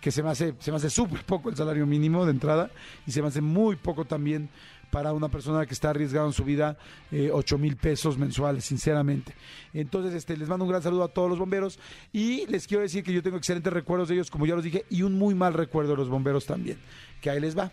que 0.00 0.12
se 0.12 0.22
me 0.22 0.30
hace, 0.30 0.54
se 0.60 0.70
me 0.70 0.76
hace 0.76 0.90
súper 0.90 1.24
poco 1.24 1.48
el 1.50 1.56
salario 1.56 1.86
mínimo 1.86 2.24
de 2.24 2.30
entrada 2.30 2.70
y 3.06 3.10
se 3.10 3.20
me 3.20 3.28
hace 3.28 3.40
muy 3.40 3.76
poco 3.76 4.04
también 4.04 4.48
para 4.90 5.12
una 5.12 5.28
persona 5.28 5.66
que 5.66 5.74
está 5.74 5.90
arriesgando 5.90 6.28
en 6.28 6.32
su 6.32 6.44
vida 6.44 6.76
eh, 7.10 7.30
8 7.32 7.58
mil 7.58 7.76
pesos 7.76 8.16
mensuales, 8.16 8.64
sinceramente. 8.64 9.34
Entonces, 9.74 10.14
este, 10.14 10.36
les 10.36 10.48
mando 10.48 10.64
un 10.64 10.70
gran 10.70 10.82
saludo 10.82 11.04
a 11.04 11.08
todos 11.08 11.28
los 11.28 11.38
bomberos 11.38 11.78
y 12.12 12.46
les 12.46 12.66
quiero 12.66 12.82
decir 12.82 13.02
que 13.02 13.12
yo 13.12 13.22
tengo 13.22 13.36
excelentes 13.36 13.72
recuerdos 13.72 14.08
de 14.08 14.14
ellos, 14.14 14.30
como 14.30 14.46
ya 14.46 14.54
los 14.54 14.64
dije, 14.64 14.84
y 14.88 15.02
un 15.02 15.18
muy 15.18 15.34
mal 15.34 15.54
recuerdo 15.54 15.90
de 15.90 15.96
los 15.96 16.08
bomberos 16.08 16.46
también, 16.46 16.78
que 17.20 17.30
ahí 17.30 17.40
les 17.40 17.58
va. 17.58 17.72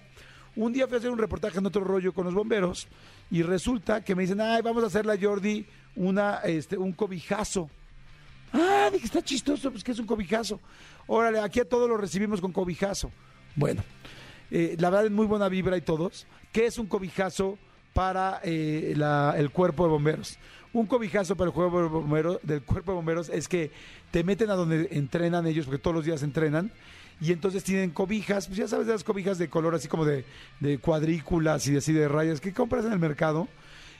Un 0.55 0.73
día 0.73 0.87
fui 0.87 0.95
a 0.95 0.99
hacer 0.99 1.11
un 1.11 1.17
reportaje 1.17 1.57
en 1.59 1.65
otro 1.65 1.83
rollo 1.83 2.13
con 2.13 2.25
los 2.25 2.33
bomberos 2.33 2.87
y 3.31 3.41
resulta 3.41 4.03
que 4.03 4.15
me 4.15 4.23
dicen, 4.23 4.41
ay, 4.41 4.61
vamos 4.61 4.83
a 4.83 4.87
hacerle 4.87 5.13
a 5.13 5.17
Jordi 5.19 5.65
una, 5.95 6.37
este, 6.43 6.77
un 6.77 6.93
cobijazo. 6.93 7.69
Ah, 8.51 8.89
dije, 8.91 9.05
está 9.05 9.21
chistoso, 9.21 9.71
pues 9.71 9.83
que 9.83 9.91
es 9.91 9.99
un 9.99 10.05
cobijazo. 10.05 10.59
Órale, 11.07 11.39
aquí 11.39 11.59
a 11.59 11.65
todos 11.65 11.89
lo 11.89 11.97
recibimos 11.97 12.39
con 12.39 12.51
cobijazo. 12.51 13.11
Bueno, 13.55 13.83
eh, 14.51 14.75
la 14.79 14.89
verdad 14.89 15.05
es 15.07 15.11
muy 15.11 15.25
buena 15.25 15.49
vibra 15.49 15.75
y 15.77 15.81
todos. 15.81 16.27
¿Qué 16.51 16.67
es 16.67 16.77
un 16.77 16.87
cobijazo 16.87 17.57
para 17.93 18.39
eh, 18.43 18.95
el 19.37 19.49
cuerpo 19.51 19.83
de 19.83 19.89
bomberos? 19.89 20.37
Un 20.71 20.85
cobijazo 20.85 21.35
para 21.35 21.49
el 21.49 21.53
cuerpo 21.53 21.81
de 21.81 21.87
bomberos, 21.87 22.39
del 22.43 22.61
cuerpo 22.63 22.91
de 22.91 22.95
bomberos 22.95 23.29
es 23.29 23.47
que 23.47 23.71
te 24.11 24.23
meten 24.23 24.49
a 24.49 24.55
donde 24.55 24.87
entrenan 24.91 25.45
ellos, 25.47 25.65
porque 25.65 25.79
todos 25.79 25.95
los 25.95 26.05
días 26.05 26.23
entrenan, 26.23 26.71
y 27.21 27.31
entonces 27.31 27.63
tienen 27.63 27.91
cobijas, 27.91 28.47
pues 28.47 28.57
ya 28.57 28.67
sabes 28.67 28.87
de 28.87 28.93
las 28.93 29.03
cobijas 29.03 29.37
de 29.37 29.49
color 29.49 29.75
así 29.75 29.87
como 29.87 30.03
de, 30.03 30.25
de 30.59 30.77
cuadrículas 30.79 31.67
y 31.67 31.77
así 31.77 31.93
de 31.93 32.07
rayas 32.07 32.41
que 32.41 32.53
compras 32.53 32.85
en 32.85 32.93
el 32.93 32.99
mercado. 32.99 33.47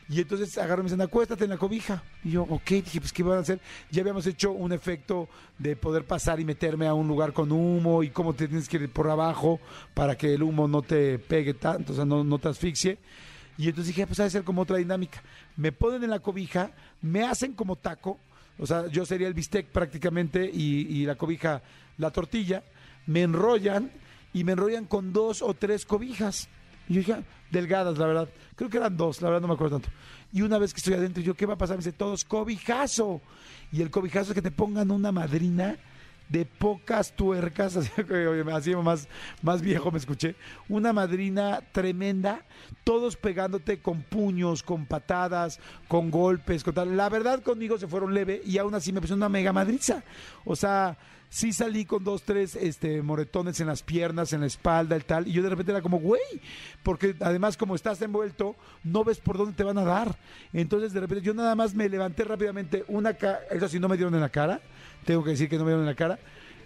Y 0.10 0.20
entonces 0.20 0.58
agarran 0.58 0.80
y 0.80 0.84
me 0.84 0.90
dicen, 0.90 1.02
acuéstate 1.02 1.46
en 1.46 1.52
la 1.52 1.58
cobija. 1.58 2.04
Y 2.24 2.32
yo, 2.32 2.44
ok, 2.44 2.70
dije, 2.70 3.00
pues 3.00 3.14
¿qué 3.14 3.24
van 3.24 3.38
a 3.38 3.42
hacer? 3.42 3.60
Ya 3.90 4.02
habíamos 4.02 4.28
hecho 4.28 4.52
un 4.52 4.74
efecto 4.74 5.30
de 5.58 5.76
poder 5.76 6.06
pasar 6.06 6.40
y 6.40 6.46
meterme 6.46 6.88
a 6.88 6.94
un 6.94 7.08
lugar 7.08 7.32
con 7.32 7.52
humo 7.52 8.04
y 8.04 8.10
cómo 8.10 8.34
te 8.34 8.48
tienes 8.48 8.68
que 8.68 8.78
ir 8.78 8.90
por 8.90 9.10
abajo 9.10 9.60
para 9.94 10.18
que 10.18 10.34
el 10.34 10.44
humo 10.44 10.68
no 10.68 10.82
te 10.82 11.20
pegue 11.20 11.54
tanto, 11.54 11.94
o 11.94 11.96
sea, 11.96 12.06
no, 12.06 12.24
no 12.24 12.38
te 12.38 12.50
asfixie. 12.50 12.98
Y 13.58 13.70
entonces 13.70 13.96
dije, 13.96 14.06
pues 14.08 14.20
ha 14.20 14.24
de 14.24 14.30
ser 14.32 14.44
como 14.44 14.64
otra 14.64 14.78
dinámica. 14.78 15.22
Me 15.56 15.72
ponen 15.72 16.04
en 16.04 16.10
la 16.10 16.20
cobija, 16.20 16.72
me 17.02 17.24
hacen 17.24 17.54
como 17.54 17.76
taco, 17.76 18.20
o 18.60 18.66
sea, 18.66 18.88
yo 18.88 19.06
sería 19.06 19.28
el 19.28 19.34
bistec 19.34 19.68
prácticamente 19.68 20.50
y, 20.52 20.88
y 20.88 21.06
la 21.06 21.16
cobija 21.16 21.62
la 21.98 22.12
tortilla, 22.12 22.64
me 23.06 23.22
enrollan 23.22 23.92
y 24.34 24.44
me 24.44 24.54
enrollan 24.54 24.86
con 24.86 25.14
dos 25.14 25.42
o 25.42 25.54
tres 25.54 25.86
cobijas. 25.86 26.50
Y 26.88 26.94
yo 26.94 27.00
dije, 27.00 27.16
delgadas, 27.52 27.98
la 27.98 28.08
verdad. 28.08 28.30
Creo 28.56 28.70
que 28.70 28.78
eran 28.78 28.96
dos, 28.96 29.22
la 29.22 29.30
verdad 29.30 29.42
no 29.42 29.48
me 29.48 29.54
acuerdo 29.54 29.80
tanto. 29.80 29.96
Y 30.32 30.42
una 30.42 30.58
vez 30.58 30.74
que 30.74 30.80
estoy 30.80 30.96
adentro, 30.96 31.22
yo, 31.22 31.36
¿qué 31.36 31.46
va 31.46 31.54
a 31.54 31.58
pasar? 31.58 31.78
Me 31.78 31.84
dice, 31.84 31.94
todos, 31.94 32.26
cobijazo. 32.26 33.22
Y 33.72 33.82
el 33.82 33.92
cobijazo 33.92 34.32
es 34.32 34.36
que 34.36 34.42
te 34.42 34.52
pongan 34.52 34.92
una 34.92 35.12
madrina 35.12 35.78
de 36.30 36.46
pocas 36.46 37.16
tuercas, 37.16 37.76
así, 37.78 37.92
así 38.52 38.76
más, 38.76 39.08
más 39.42 39.62
viejo 39.62 39.92
me 39.92 40.00
escuché, 40.00 40.36
una 40.70 40.94
madrina 40.94 41.62
tremenda, 41.72 42.44
todos 42.84 43.18
pegándote 43.18 43.80
con 43.80 44.02
puños, 44.02 44.64
con 44.64 44.86
patadas, 44.86 45.60
con 45.88 46.10
golpes, 46.10 46.64
con 46.64 46.74
tal. 46.74 46.98
La 46.98 47.10
verdad 47.10 47.44
conmigo 47.44 47.78
se 47.78 47.88
fueron 47.88 48.14
leve 48.14 48.42
y 48.46 48.58
aún 48.58 48.74
así 48.74 48.92
me 48.92 49.00
pusieron 49.00 49.20
una 49.20 49.30
mega 49.30 49.54
madriza. 49.54 50.04
O 50.46 50.56
sea, 50.56 50.98
sí 51.34 51.52
salí 51.52 51.84
con 51.84 52.04
dos, 52.04 52.22
tres 52.22 52.56
este, 52.56 53.02
moretones 53.02 53.60
en 53.60 53.66
las 53.66 53.82
piernas, 53.82 54.34
en 54.34 54.42
la 54.42 54.46
espalda, 54.46 54.96
el 54.96 55.04
tal, 55.04 55.28
y 55.28 55.32
yo 55.32 55.42
de 55.42 55.50
repente 55.50 55.72
era 55.72 55.82
como, 55.82 55.98
güey, 56.00 56.22
porque 56.84 57.16
además 57.22 57.58
como 57.58 57.74
estás 57.74 58.00
envuelto, 58.04 58.56
no 58.84 59.04
ves 59.04 59.18
por 59.20 59.40
dónde 59.40 59.56
te 59.56 59.64
van 59.64 59.80
a 59.80 59.84
dar. 59.84 60.16
Entonces 60.54 60.94
de 60.94 61.00
repente 61.00 61.24
yo 61.26 61.34
nada 61.34 61.56
más 61.56 61.74
me 61.74 61.90
levanté 61.90 62.24
rápidamente 62.24 62.86
una, 62.88 63.16
ca- 63.16 63.40
eso 63.50 63.68
sí, 63.68 63.80
no 63.80 63.90
me 63.90 63.98
dieron 63.98 64.14
en 64.14 64.22
la 64.22 64.30
cara, 64.30 64.62
tengo 65.06 65.24
que 65.24 65.32
decir 65.32 65.50
que 65.50 65.58
no 65.58 65.64
me 65.64 65.72
dieron 65.72 65.82
en 65.86 65.90
la 65.90 65.96
cara, 65.96 66.20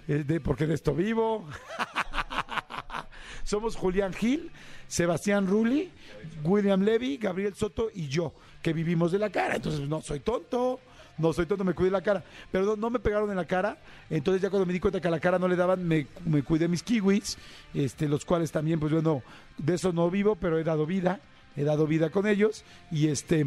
eh, 0.09 0.39
porque 0.43 0.67
de 0.67 0.73
esto 0.73 0.93
vivo. 0.93 1.47
Somos 3.43 3.77
Julián 3.77 4.11
Gil, 4.13 4.51
Sebastián 4.89 5.47
Rulli, 5.47 5.89
William 6.43 6.81
Levy, 6.81 7.15
Gabriel 7.15 7.55
Soto 7.55 7.89
y 7.93 8.09
yo, 8.09 8.33
que 8.61 8.73
vivimos 8.73 9.13
de 9.13 9.19
la 9.19 9.29
cara. 9.29 9.55
Entonces, 9.55 9.87
no 9.87 10.01
soy 10.01 10.19
tonto, 10.19 10.81
no 11.17 11.33
soy 11.33 11.45
tonto, 11.45 11.63
me 11.63 11.73
cuidé 11.73 11.91
la 11.91 12.01
cara. 12.01 12.23
Pero 12.51 12.75
no, 12.75 12.89
me 12.89 12.99
pegaron 12.99 13.29
en 13.29 13.35
la 13.35 13.45
cara. 13.45 13.77
Entonces, 14.09 14.41
ya 14.41 14.49
cuando 14.49 14.65
me 14.65 14.73
di 14.73 14.79
cuenta 14.79 15.01
que 15.01 15.07
a 15.07 15.11
la 15.11 15.19
cara 15.19 15.39
no 15.39 15.47
le 15.47 15.55
daban, 15.55 15.85
me, 15.85 16.07
me 16.25 16.43
cuidé 16.43 16.67
mis 16.67 16.83
kiwis, 16.83 17.37
este, 17.73 18.07
los 18.07 18.25
cuales 18.25 18.51
también, 18.51 18.79
pues 18.79 18.91
bueno, 18.91 19.23
de 19.57 19.75
eso 19.75 19.91
no 19.91 20.09
vivo, 20.09 20.35
pero 20.35 20.59
he 20.59 20.63
dado 20.63 20.85
vida, 20.85 21.19
he 21.55 21.63
dado 21.63 21.87
vida 21.87 22.09
con 22.09 22.27
ellos. 22.27 22.63
Y 22.91 23.07
este. 23.07 23.45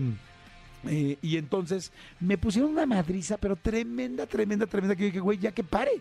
Eh, 0.89 1.19
y 1.21 1.37
entonces 1.37 1.93
me 2.21 2.39
pusieron 2.39 2.71
una 2.71 2.87
madriza, 2.87 3.37
pero 3.37 3.55
tremenda, 3.55 4.27
tremenda, 4.27 4.67
tremenda, 4.67 4.97
que 4.97 5.05
dije, 5.05 5.21
güey, 5.21 5.39
ya 5.39 5.53
que 5.53 5.63
pare. 5.63 6.01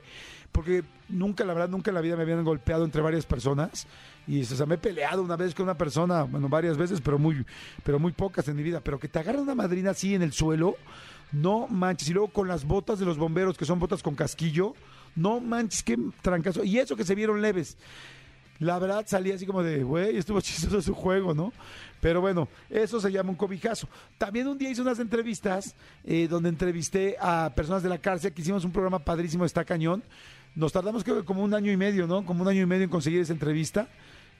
Porque 0.51 0.83
nunca, 1.09 1.43
la 1.43 1.53
verdad, 1.53 1.69
nunca 1.69 1.91
en 1.91 1.95
la 1.95 2.01
vida 2.01 2.15
me 2.15 2.23
habían 2.23 2.43
golpeado 2.43 2.85
entre 2.85 3.01
varias 3.01 3.25
personas. 3.25 3.87
Y, 4.25 4.41
o 4.41 4.45
sea, 4.45 4.65
me 4.65 4.75
he 4.75 4.77
peleado 4.77 5.21
una 5.21 5.35
vez 5.35 5.53
con 5.53 5.63
una 5.63 5.77
persona, 5.77 6.23
bueno, 6.23 6.47
varias 6.49 6.77
veces, 6.77 7.01
pero 7.01 7.19
muy, 7.19 7.45
pero 7.83 7.99
muy 7.99 8.13
pocas 8.13 8.47
en 8.47 8.55
mi 8.55 8.63
vida. 8.63 8.79
Pero 8.81 8.99
que 8.99 9.07
te 9.07 9.19
agarren 9.19 9.41
una 9.41 9.55
madrina 9.55 9.91
así 9.91 10.15
en 10.15 10.21
el 10.21 10.31
suelo, 10.31 10.75
no 11.31 11.67
manches. 11.67 12.09
Y 12.09 12.13
luego 12.13 12.29
con 12.29 12.47
las 12.47 12.65
botas 12.65 12.99
de 12.99 13.05
los 13.05 13.17
bomberos, 13.17 13.57
que 13.57 13.65
son 13.65 13.79
botas 13.79 14.03
con 14.03 14.15
casquillo, 14.15 14.73
no 15.15 15.39
manches, 15.39 15.83
qué 15.83 15.97
trancazo. 16.21 16.63
Y 16.63 16.79
eso 16.79 16.95
que 16.95 17.03
se 17.03 17.15
vieron 17.15 17.41
leves. 17.41 17.77
La 18.59 18.77
verdad 18.77 19.05
salí 19.07 19.31
así 19.31 19.45
como 19.45 19.63
de, 19.63 19.83
güey, 19.83 20.17
estuvo 20.17 20.41
chistoso 20.41 20.81
su 20.81 20.93
juego, 20.93 21.33
¿no? 21.33 21.53
Pero 22.01 22.21
bueno, 22.21 22.47
eso 22.69 22.99
se 22.99 23.11
llama 23.11 23.29
un 23.29 23.35
cobijazo. 23.35 23.87
También 24.17 24.47
un 24.47 24.57
día 24.57 24.69
hice 24.69 24.81
unas 24.81 24.99
entrevistas 24.99 25.75
eh, 26.03 26.27
donde 26.27 26.49
entrevisté 26.49 27.15
a 27.19 27.51
personas 27.55 27.83
de 27.83 27.89
la 27.89 27.97
cárcel, 27.97 28.33
que 28.33 28.41
hicimos 28.41 28.65
un 28.65 28.71
programa 28.71 28.99
padrísimo, 28.99 29.45
está 29.45 29.63
cañón. 29.63 30.03
Nos 30.55 30.73
tardamos 30.73 31.03
creo 31.03 31.17
que 31.17 31.25
como 31.25 31.43
un 31.43 31.53
año 31.53 31.71
y 31.71 31.77
medio, 31.77 32.05
¿no? 32.07 32.25
Como 32.25 32.41
un 32.41 32.49
año 32.49 32.61
y 32.61 32.65
medio 32.65 32.83
en 32.83 32.89
conseguir 32.89 33.21
esa 33.21 33.33
entrevista. 33.33 33.87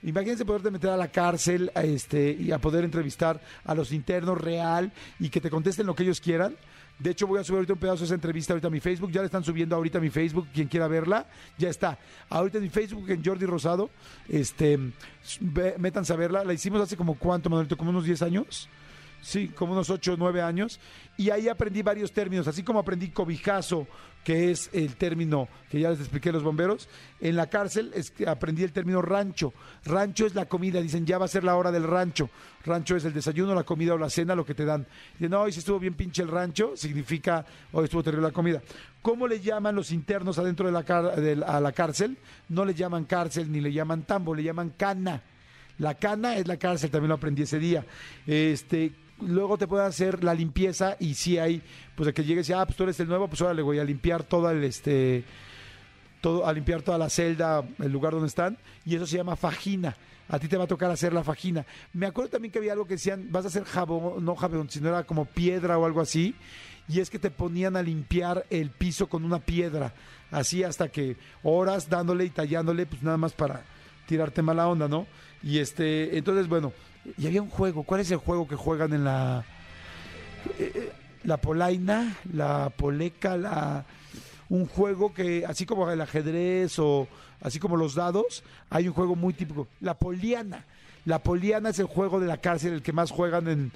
Imagínense 0.02 0.46
poderte 0.46 0.70
meter 0.70 0.90
a 0.90 0.96
la 0.96 1.08
cárcel 1.08 1.70
este, 1.74 2.32
y 2.32 2.52
a 2.52 2.58
poder 2.58 2.84
entrevistar 2.84 3.40
a 3.64 3.74
los 3.74 3.92
internos 3.92 4.40
real 4.40 4.92
y 5.18 5.28
que 5.28 5.40
te 5.40 5.50
contesten 5.50 5.86
lo 5.86 5.94
que 5.94 6.04
ellos 6.04 6.20
quieran. 6.20 6.56
De 7.00 7.10
hecho, 7.10 7.26
voy 7.26 7.40
a 7.40 7.44
subir 7.44 7.56
ahorita 7.56 7.72
un 7.72 7.78
pedazo 7.78 8.00
de 8.00 8.04
esa 8.04 8.14
entrevista 8.14 8.52
ahorita 8.52 8.68
a 8.68 8.70
mi 8.70 8.80
Facebook. 8.80 9.10
Ya 9.10 9.20
le 9.20 9.26
están 9.26 9.42
subiendo 9.42 9.74
ahorita 9.74 9.98
a 9.98 10.00
mi 10.02 10.10
Facebook. 10.10 10.48
Quien 10.52 10.68
quiera 10.68 10.86
verla, 10.86 11.26
ya 11.56 11.70
está. 11.70 11.98
Ahorita 12.28 12.58
en 12.58 12.64
mi 12.64 12.70
Facebook, 12.70 13.08
en 13.10 13.24
Jordi 13.24 13.46
Rosado. 13.46 13.90
Este, 14.28 14.78
métanse 15.78 16.12
a 16.12 16.16
verla. 16.16 16.44
La 16.44 16.52
hicimos 16.52 16.80
hace 16.80 16.98
como 16.98 17.14
cuánto, 17.14 17.48
Manuelito, 17.48 17.76
como 17.76 17.88
unos 17.88 18.04
10 18.04 18.20
años. 18.22 18.68
Sí, 19.22 19.48
como 19.48 19.72
unos 19.72 19.90
8 19.90 20.14
o 20.14 20.16
9 20.16 20.40
años. 20.42 20.80
Y 21.16 21.30
ahí 21.30 21.48
aprendí 21.48 21.82
varios 21.82 22.12
términos, 22.12 22.48
así 22.48 22.62
como 22.62 22.78
aprendí 22.78 23.10
cobijazo, 23.10 23.86
que 24.24 24.50
es 24.50 24.70
el 24.72 24.96
término 24.96 25.48
que 25.70 25.80
ya 25.80 25.90
les 25.90 26.00
expliqué 26.00 26.30
a 26.30 26.32
los 26.32 26.42
bomberos. 26.42 26.88
En 27.20 27.36
la 27.36 27.48
cárcel 27.48 27.90
es 27.94 28.10
que 28.10 28.26
aprendí 28.28 28.62
el 28.62 28.72
término 28.72 29.02
rancho. 29.02 29.52
Rancho 29.84 30.24
es 30.24 30.34
la 30.34 30.46
comida, 30.46 30.80
dicen 30.80 31.04
ya 31.04 31.18
va 31.18 31.26
a 31.26 31.28
ser 31.28 31.44
la 31.44 31.56
hora 31.56 31.70
del 31.70 31.84
rancho. 31.84 32.30
Rancho 32.64 32.96
es 32.96 33.04
el 33.04 33.12
desayuno, 33.12 33.54
la 33.54 33.64
comida 33.64 33.92
o 33.94 33.98
la 33.98 34.08
cena, 34.08 34.34
lo 34.34 34.44
que 34.46 34.54
te 34.54 34.64
dan. 34.64 34.86
Dicen, 35.18 35.30
no, 35.30 35.42
hoy 35.42 35.52
si 35.52 35.58
estuvo 35.58 35.78
bien 35.78 35.94
pinche 35.94 36.22
el 36.22 36.28
rancho, 36.28 36.74
significa 36.76 37.44
hoy 37.72 37.84
estuvo 37.84 38.02
terrible 38.02 38.26
la 38.28 38.32
comida. 38.32 38.62
¿Cómo 39.02 39.26
le 39.28 39.40
llaman 39.40 39.74
los 39.74 39.92
internos 39.92 40.38
adentro 40.38 40.66
de 40.66 40.72
la, 40.72 40.82
de- 41.16 41.44
a 41.46 41.60
la 41.60 41.72
cárcel? 41.72 42.16
No 42.48 42.64
le 42.64 42.72
llaman 42.74 43.04
cárcel 43.04 43.52
ni 43.52 43.60
le 43.60 43.72
llaman 43.72 44.02
tambo, 44.04 44.34
le 44.34 44.42
llaman 44.42 44.70
cana. 44.78 45.22
La 45.78 45.94
cana 45.94 46.36
es 46.36 46.46
la 46.46 46.58
cárcel, 46.58 46.90
también 46.90 47.08
lo 47.08 47.14
aprendí 47.14 47.42
ese 47.42 47.58
día. 47.58 47.84
Este, 48.26 48.92
luego 49.22 49.58
te 49.58 49.66
pueden 49.66 49.86
hacer 49.86 50.24
la 50.24 50.34
limpieza 50.34 50.96
y 50.98 51.14
si 51.14 51.38
hay, 51.38 51.62
pues 51.94 52.06
de 52.06 52.14
que 52.14 52.24
llegues 52.24 52.48
y, 52.48 52.52
ah, 52.52 52.64
pues 52.64 52.76
tú 52.76 52.84
eres 52.84 52.98
el 53.00 53.08
nuevo, 53.08 53.28
pues 53.28 53.40
ahora 53.40 53.54
le 53.54 53.62
voy 53.62 53.78
a 53.78 53.84
limpiar 53.84 54.22
toda 54.22 54.52
el, 54.52 54.64
este, 54.64 55.24
todo, 56.20 56.46
a 56.46 56.52
limpiar 56.52 56.82
toda 56.82 56.98
la 56.98 57.08
celda, 57.08 57.64
el 57.78 57.92
lugar 57.92 58.12
donde 58.12 58.28
están, 58.28 58.58
y 58.84 58.96
eso 58.96 59.06
se 59.06 59.16
llama 59.16 59.36
fajina. 59.36 59.96
A 60.28 60.38
ti 60.38 60.46
te 60.46 60.56
va 60.56 60.64
a 60.64 60.68
tocar 60.68 60.90
hacer 60.90 61.12
la 61.12 61.24
fajina. 61.24 61.66
Me 61.92 62.06
acuerdo 62.06 62.30
también 62.30 62.52
que 62.52 62.58
había 62.58 62.72
algo 62.72 62.86
que 62.86 62.94
decían, 62.94 63.28
vas 63.30 63.44
a 63.44 63.48
hacer 63.48 63.64
jabón, 63.64 64.24
no 64.24 64.36
jabón, 64.36 64.70
sino 64.70 64.88
era 64.88 65.04
como 65.04 65.24
piedra 65.24 65.76
o 65.76 65.84
algo 65.84 66.00
así, 66.00 66.34
y 66.88 67.00
es 67.00 67.10
que 67.10 67.18
te 67.18 67.30
ponían 67.30 67.76
a 67.76 67.82
limpiar 67.82 68.46
el 68.50 68.70
piso 68.70 69.08
con 69.08 69.24
una 69.24 69.38
piedra, 69.38 69.92
así 70.30 70.64
hasta 70.64 70.88
que 70.88 71.16
horas 71.42 71.88
dándole 71.88 72.24
y 72.24 72.30
tallándole, 72.30 72.86
pues 72.86 73.02
nada 73.02 73.16
más 73.16 73.32
para 73.32 73.62
tirarte 74.06 74.42
mala 74.42 74.66
onda, 74.68 74.88
¿no? 74.88 75.06
Y 75.42 75.58
este, 75.58 76.18
entonces, 76.18 76.48
bueno, 76.48 76.72
y 77.16 77.26
había 77.26 77.42
un 77.42 77.50
juego, 77.50 77.82
¿cuál 77.82 78.00
es 78.00 78.10
el 78.10 78.18
juego 78.18 78.46
que 78.46 78.56
juegan 78.56 78.92
en 78.92 79.04
la 79.04 79.44
eh, 80.58 80.92
la 81.24 81.36
polaina, 81.36 82.16
la 82.32 82.70
poleca, 82.70 83.36
la 83.36 83.84
un 84.48 84.66
juego 84.66 85.14
que 85.14 85.44
así 85.46 85.64
como 85.64 85.90
el 85.90 86.00
ajedrez 86.00 86.78
o 86.78 87.06
así 87.40 87.58
como 87.58 87.76
los 87.76 87.94
dados, 87.94 88.42
hay 88.68 88.88
un 88.88 88.94
juego 88.94 89.14
muy 89.16 89.32
típico, 89.32 89.68
la 89.80 89.94
poliana. 89.94 90.64
La 91.04 91.22
poliana 91.22 91.70
es 91.70 91.78
el 91.78 91.86
juego 91.86 92.20
de 92.20 92.26
la 92.26 92.38
cárcel, 92.38 92.74
el 92.74 92.82
que 92.82 92.92
más 92.92 93.10
juegan 93.10 93.48
en 93.48 93.72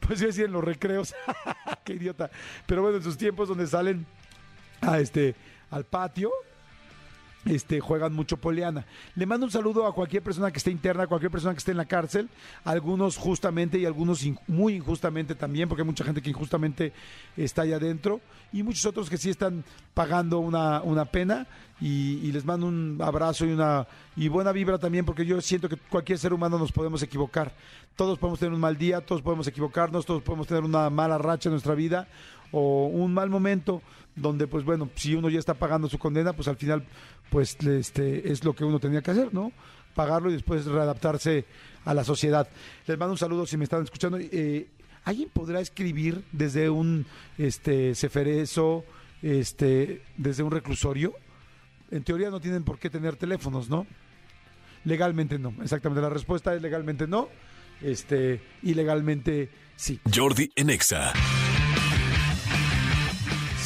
pues 0.00 0.20
yo 0.20 0.26
decía 0.26 0.46
en 0.46 0.52
los 0.52 0.64
recreos. 0.64 1.14
Qué 1.84 1.94
idiota. 1.94 2.30
Pero 2.66 2.82
bueno, 2.82 2.96
en 2.96 3.02
sus 3.02 3.18
tiempos 3.18 3.48
donde 3.48 3.66
salen 3.66 4.06
a 4.80 4.98
este 5.00 5.34
al 5.70 5.84
patio, 5.84 6.30
este, 7.48 7.80
juegan 7.80 8.12
mucho 8.12 8.36
poliana. 8.36 8.84
Le 9.14 9.26
mando 9.26 9.46
un 9.46 9.52
saludo 9.52 9.86
a 9.86 9.94
cualquier 9.94 10.22
persona 10.22 10.50
que 10.50 10.58
esté 10.58 10.70
interna, 10.70 11.04
a 11.04 11.06
cualquier 11.06 11.30
persona 11.30 11.54
que 11.54 11.58
esté 11.58 11.70
en 11.70 11.76
la 11.78 11.86
cárcel, 11.86 12.28
algunos 12.64 13.16
justamente 13.16 13.78
y 13.78 13.86
algunos 13.86 14.24
muy 14.46 14.74
injustamente 14.74 15.34
también, 15.34 15.68
porque 15.68 15.82
hay 15.82 15.86
mucha 15.86 16.04
gente 16.04 16.22
que 16.22 16.30
injustamente 16.30 16.92
está 17.36 17.62
allá 17.62 17.76
adentro, 17.76 18.20
y 18.52 18.62
muchos 18.62 18.84
otros 18.86 19.10
que 19.10 19.16
sí 19.16 19.30
están 19.30 19.64
pagando 19.94 20.38
una, 20.38 20.82
una 20.82 21.04
pena, 21.06 21.46
y, 21.80 22.18
y 22.26 22.32
les 22.32 22.44
mando 22.44 22.66
un 22.66 22.98
abrazo 23.00 23.46
y 23.46 23.52
una 23.52 23.86
y 24.16 24.26
buena 24.26 24.50
vibra 24.50 24.78
también, 24.78 25.04
porque 25.04 25.24
yo 25.24 25.40
siento 25.40 25.68
que 25.68 25.76
cualquier 25.76 26.18
ser 26.18 26.32
humano 26.32 26.58
nos 26.58 26.72
podemos 26.72 27.02
equivocar. 27.04 27.54
Todos 27.94 28.18
podemos 28.18 28.40
tener 28.40 28.52
un 28.52 28.60
mal 28.60 28.76
día, 28.76 29.00
todos 29.00 29.22
podemos 29.22 29.46
equivocarnos, 29.46 30.04
todos 30.04 30.22
podemos 30.22 30.48
tener 30.48 30.64
una 30.64 30.90
mala 30.90 31.18
racha 31.18 31.48
en 31.48 31.52
nuestra 31.52 31.74
vida, 31.74 32.08
o 32.52 32.86
un 32.86 33.12
mal 33.12 33.30
momento 33.30 33.82
donde 34.16 34.46
pues 34.46 34.64
bueno, 34.64 34.90
si 34.94 35.14
uno 35.14 35.28
ya 35.28 35.38
está 35.38 35.54
pagando 35.54 35.88
su 35.88 35.98
condena, 35.98 36.32
pues 36.32 36.48
al 36.48 36.56
final 36.56 36.84
pues 37.30 37.56
este 37.60 38.30
es 38.30 38.44
lo 38.44 38.54
que 38.54 38.64
uno 38.64 38.78
tenía 38.78 39.02
que 39.02 39.10
hacer, 39.10 39.32
¿no? 39.32 39.52
Pagarlo 39.94 40.30
y 40.30 40.34
después 40.34 40.64
readaptarse 40.66 41.44
a 41.84 41.94
la 41.94 42.04
sociedad. 42.04 42.48
Les 42.86 42.98
mando 42.98 43.12
un 43.12 43.18
saludo 43.18 43.46
si 43.46 43.56
me 43.56 43.64
están 43.64 43.82
escuchando. 43.82 44.18
Eh, 44.20 44.68
¿Alguien 45.04 45.30
podrá 45.32 45.60
escribir 45.60 46.24
desde 46.32 46.68
un 46.68 47.06
este 47.38 47.94
ceferezo, 47.94 48.84
este, 49.22 50.02
desde 50.16 50.42
un 50.42 50.50
reclusorio? 50.50 51.14
En 51.90 52.02
teoría 52.04 52.30
no 52.30 52.40
tienen 52.40 52.62
por 52.62 52.78
qué 52.78 52.90
tener 52.90 53.16
teléfonos, 53.16 53.70
¿no? 53.70 53.86
Legalmente 54.84 55.38
no. 55.38 55.54
Exactamente. 55.62 56.02
La 56.02 56.10
respuesta 56.10 56.54
es 56.54 56.60
legalmente 56.62 57.06
no. 57.06 57.28
Este, 57.80 58.42
ilegalmente 58.62 59.48
sí. 59.76 60.00
Jordi 60.14 60.50
en 60.56 60.70
Exa. 60.70 61.12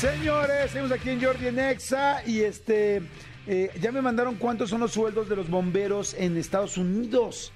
Señores, 0.02 0.64
estamos 0.64 0.90
aquí 0.90 1.10
en 1.10 1.22
Jordi 1.22 1.46
en 1.46 1.60
Exa 1.60 2.26
y 2.26 2.40
este 2.40 3.02
Eh, 3.46 3.70
ya 3.80 3.92
me 3.92 4.02
mandaron 4.02 4.34
cuántos 4.34 4.68
son 4.70 4.80
los 4.80 4.90
sueldos 4.90 5.28
de 5.28 5.36
los 5.36 5.48
bomberos 5.48 6.14
en 6.14 6.36
Estados 6.36 6.76
Unidos. 6.76 7.52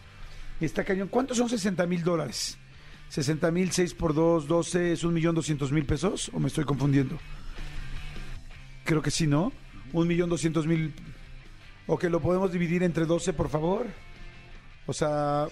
Está 0.61 0.85
cañón. 0.85 1.09
¿Cuántos 1.09 1.38
son 1.38 1.49
60 1.49 1.85
mil 1.88 2.05
dólares? 2.05 2.57
60 3.09 3.50
mil, 3.50 3.73
6 3.73 3.95
por 3.95 4.15
2, 4.15 4.47
12, 4.47 4.93
es 4.93 5.03
un 5.03 5.12
millón 5.12 5.35
doscientos 5.35 5.73
mil 5.73 5.85
pesos. 5.87 6.31
¿O 6.33 6.38
me 6.38 6.47
estoy 6.47 6.65
confundiendo? 6.65 7.19
Creo 8.85 9.03
que 9.03 9.11
sí, 9.11 9.26
¿no? 9.26 9.53
Un 9.93 10.07
millón 10.07 10.31
doscientos 10.31 10.69
mil. 10.69 10.95
Ok, 11.88 12.05
lo 12.05 12.21
podemos 12.21 12.53
dividir 12.53 12.85
entre 12.85 13.07
12, 13.07 13.33
por 13.33 13.49
favor. 13.49 13.87
O 14.87 14.93
sea, 14.93 15.49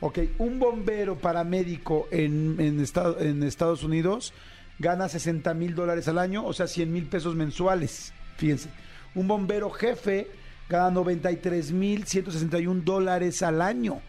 Ok, 0.00 0.18
un 0.38 0.58
bombero 0.58 1.16
paramédico 1.16 2.08
en, 2.10 2.56
en, 2.58 2.84
en 3.20 3.42
Estados 3.44 3.82
Unidos 3.84 4.34
gana 4.78 5.08
60 5.08 5.54
mil 5.54 5.74
dólares 5.74 6.08
al 6.08 6.18
año, 6.18 6.44
o 6.44 6.52
sea, 6.52 6.66
100 6.66 6.92
mil 6.92 7.06
pesos 7.06 7.34
mensuales. 7.34 8.12
Fíjense. 8.36 8.68
Un 9.14 9.26
bombero 9.28 9.70
jefe 9.70 10.28
gana 10.68 10.90
93 10.90 11.72
mil 11.72 12.04
161 12.06 12.82
dólares 12.84 13.42
al 13.42 13.62
año. 13.62 14.00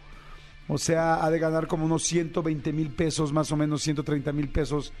O 0.70 0.76
sea, 0.76 1.24
ha 1.24 1.30
de 1.30 1.38
ganar 1.38 1.66
como 1.66 1.86
unos 1.86 2.02
120 2.04 2.72
mil 2.74 2.90
pesos, 2.90 3.32
más 3.32 3.50
o 3.52 3.56
menos 3.56 3.82
130 3.82 4.32
mil 4.32 4.48
pesos 4.50 4.92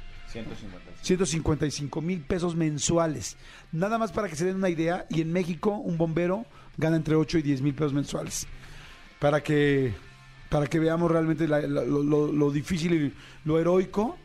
155 1.02 2.00
mil 2.00 2.20
pesos 2.20 2.56
mensuales. 2.56 3.36
Nada 3.72 3.98
más 3.98 4.12
para 4.12 4.28
que 4.28 4.36
se 4.36 4.44
den 4.46 4.56
una 4.56 4.68
idea. 4.70 5.06
Y 5.10 5.20
en 5.20 5.32
México, 5.32 5.70
un 5.72 5.98
bombero 5.98 6.46
gana 6.76 6.96
entre 6.96 7.14
8 7.16 7.38
y 7.38 7.42
10 7.42 7.62
mil 7.62 7.74
pesos 7.74 7.92
mensuales. 7.92 8.46
Para 9.18 9.42
que, 9.42 9.92
para 10.48 10.66
que 10.66 10.78
veamos 10.78 11.10
realmente 11.10 11.46
la- 11.48 11.60
la- 11.60 11.84
lo, 11.84 12.02
lo- 12.02 12.32
lo 12.32 12.50
difícil 12.50 12.92
y 12.94 13.14
lo 13.44 13.58
heroico 13.58 14.16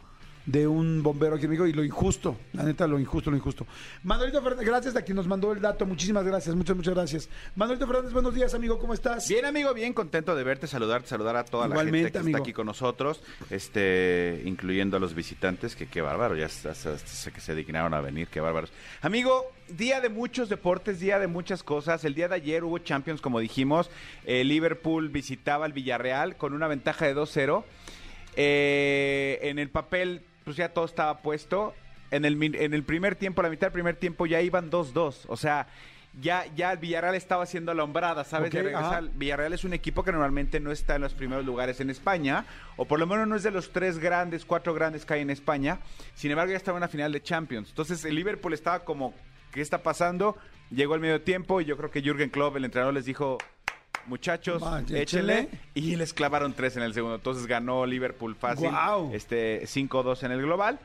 de 0.45 0.67
un 0.67 1.01
bombero 1.03 1.35
aquí 1.35 1.45
en 1.45 1.51
México 1.51 1.65
y 1.67 1.71
lo 1.73 1.83
injusto. 1.85 2.37
La 2.51 2.63
neta, 2.63 2.85
lo 2.85 2.99
injusto, 2.99 3.31
lo 3.31 3.37
injusto. 3.37 3.65
Manuelito 4.03 4.41
Fernández, 4.41 4.67
gracias 4.67 4.95
a 4.97 5.01
quien 5.01 5.15
nos 5.15 5.25
mandó 5.25 5.53
el 5.53 5.61
dato. 5.61 5.85
Muchísimas 5.85 6.25
gracias, 6.25 6.53
muchas, 6.55 6.75
muchas 6.75 6.93
gracias. 6.93 7.29
Manuelito 7.55 7.87
Fernández, 7.87 8.11
buenos 8.11 8.35
días, 8.35 8.53
amigo. 8.53 8.77
¿Cómo 8.77 8.93
estás? 8.93 9.27
Bien, 9.29 9.45
amigo, 9.45 9.73
bien 9.73 9.93
contento 9.93 10.35
de 10.35 10.43
verte, 10.43 10.67
saludarte, 10.67 11.07
saludar 11.07 11.37
a 11.37 11.45
toda 11.45 11.67
la 11.69 11.75
gente 11.83 12.11
que 12.11 12.17
amigo. 12.17 12.37
está 12.37 12.43
aquí 12.43 12.51
con 12.53 12.65
nosotros, 12.65 13.21
este, 13.49 14.41
incluyendo 14.45 14.97
a 14.97 14.99
los 14.99 15.13
visitantes, 15.15 15.75
que 15.77 15.87
qué 15.87 16.01
bárbaro, 16.01 16.35
ya 16.35 16.47
hasta- 16.47 16.71
hasta 16.71 16.97
sé 16.97 17.31
que 17.31 17.39
se 17.39 17.55
dignaron 17.55 17.93
a 17.93 18.01
venir, 18.01 18.27
qué 18.27 18.41
bárbaros. 18.41 18.71
Amigo, 19.01 19.45
día 19.69 20.01
de 20.01 20.09
muchos 20.09 20.49
deportes, 20.49 20.99
día 20.99 21.19
de 21.19 21.27
muchas 21.27 21.63
cosas. 21.63 22.03
El 22.03 22.15
día 22.15 22.27
de 22.27 22.35
ayer 22.35 22.65
hubo 22.65 22.79
Champions, 22.79 23.21
como 23.21 23.39
dijimos. 23.39 23.89
Eh, 24.25 24.43
Liverpool 24.43 25.07
visitaba 25.07 25.63
al 25.65 25.71
Villarreal 25.71 26.35
con 26.35 26.53
una 26.53 26.67
ventaja 26.67 27.05
de 27.05 27.13
2-0. 27.13 27.63
Eh, 28.35 29.39
en 29.43 29.59
el 29.59 29.69
papel, 29.69 30.21
pues 30.43 30.57
ya 30.57 30.69
todo 30.69 30.85
estaba 30.85 31.19
puesto. 31.19 31.73
En 32.11 32.25
el, 32.25 32.41
en 32.43 32.73
el 32.73 32.83
primer 32.83 33.15
tiempo, 33.15 33.41
la 33.41 33.49
mitad 33.49 33.67
del 33.67 33.73
primer 33.73 33.95
tiempo, 33.95 34.25
ya 34.25 34.39
iban 34.41 34.69
2-2. 34.69 35.25
O 35.27 35.35
sea, 35.37 35.67
ya, 36.21 36.45
ya 36.55 36.71
el 36.71 36.77
Villarreal 36.77 37.15
estaba 37.15 37.43
haciendo 37.43 37.73
la 37.73 37.83
hombrada, 37.83 38.23
¿sabes? 38.23 38.53
Regresar. 38.53 39.09
Villarreal 39.15 39.53
es 39.53 39.63
un 39.63 39.73
equipo 39.73 40.03
que 40.03 40.11
normalmente 40.11 40.59
no 40.59 40.71
está 40.71 40.95
en 40.95 41.01
los 41.01 41.13
primeros 41.13 41.43
lugares 41.43 41.79
en 41.79 41.89
España, 41.89 42.45
o 42.77 42.85
por 42.85 42.99
lo 42.99 43.07
menos 43.07 43.27
no 43.27 43.35
es 43.35 43.43
de 43.43 43.51
los 43.51 43.71
tres 43.71 43.97
grandes, 43.97 44.45
cuatro 44.45 44.73
grandes 44.73 45.05
que 45.05 45.15
hay 45.15 45.21
en 45.21 45.31
España. 45.31 45.79
Sin 46.13 46.29
embargo, 46.29 46.51
ya 46.51 46.57
estaba 46.57 46.77
en 46.77 46.83
una 46.83 46.87
final 46.87 47.11
de 47.11 47.23
Champions. 47.23 47.69
Entonces, 47.69 48.05
el 48.05 48.15
Liverpool 48.15 48.53
estaba 48.53 48.85
como, 48.85 49.15
¿qué 49.51 49.61
está 49.61 49.81
pasando? 49.81 50.37
Llegó 50.69 50.93
el 50.93 51.01
medio 51.01 51.21
tiempo 51.21 51.61
y 51.61 51.65
yo 51.65 51.77
creo 51.77 51.89
que 51.89 52.01
Jürgen 52.01 52.29
Klopp, 52.29 52.57
el 52.57 52.65
entrenador, 52.65 52.93
les 52.93 53.05
dijo, 53.05 53.39
muchachos, 54.07 54.61
Vaya, 54.61 54.99
échenle. 54.99 55.33
échenle. 55.39 55.49
Y 55.75 55.95
les 55.95 56.13
clavaron 56.13 56.53
tres 56.53 56.75
en 56.77 56.83
el 56.83 56.93
segundo. 56.93 57.15
Entonces 57.15 57.47
ganó 57.47 57.85
Liverpool 57.85 58.35
fácil. 58.35 58.69
Guau. 58.69 59.11
Este 59.13 59.63
5-2 59.63 60.23
en 60.23 60.31
el 60.31 60.41
global. 60.41 60.79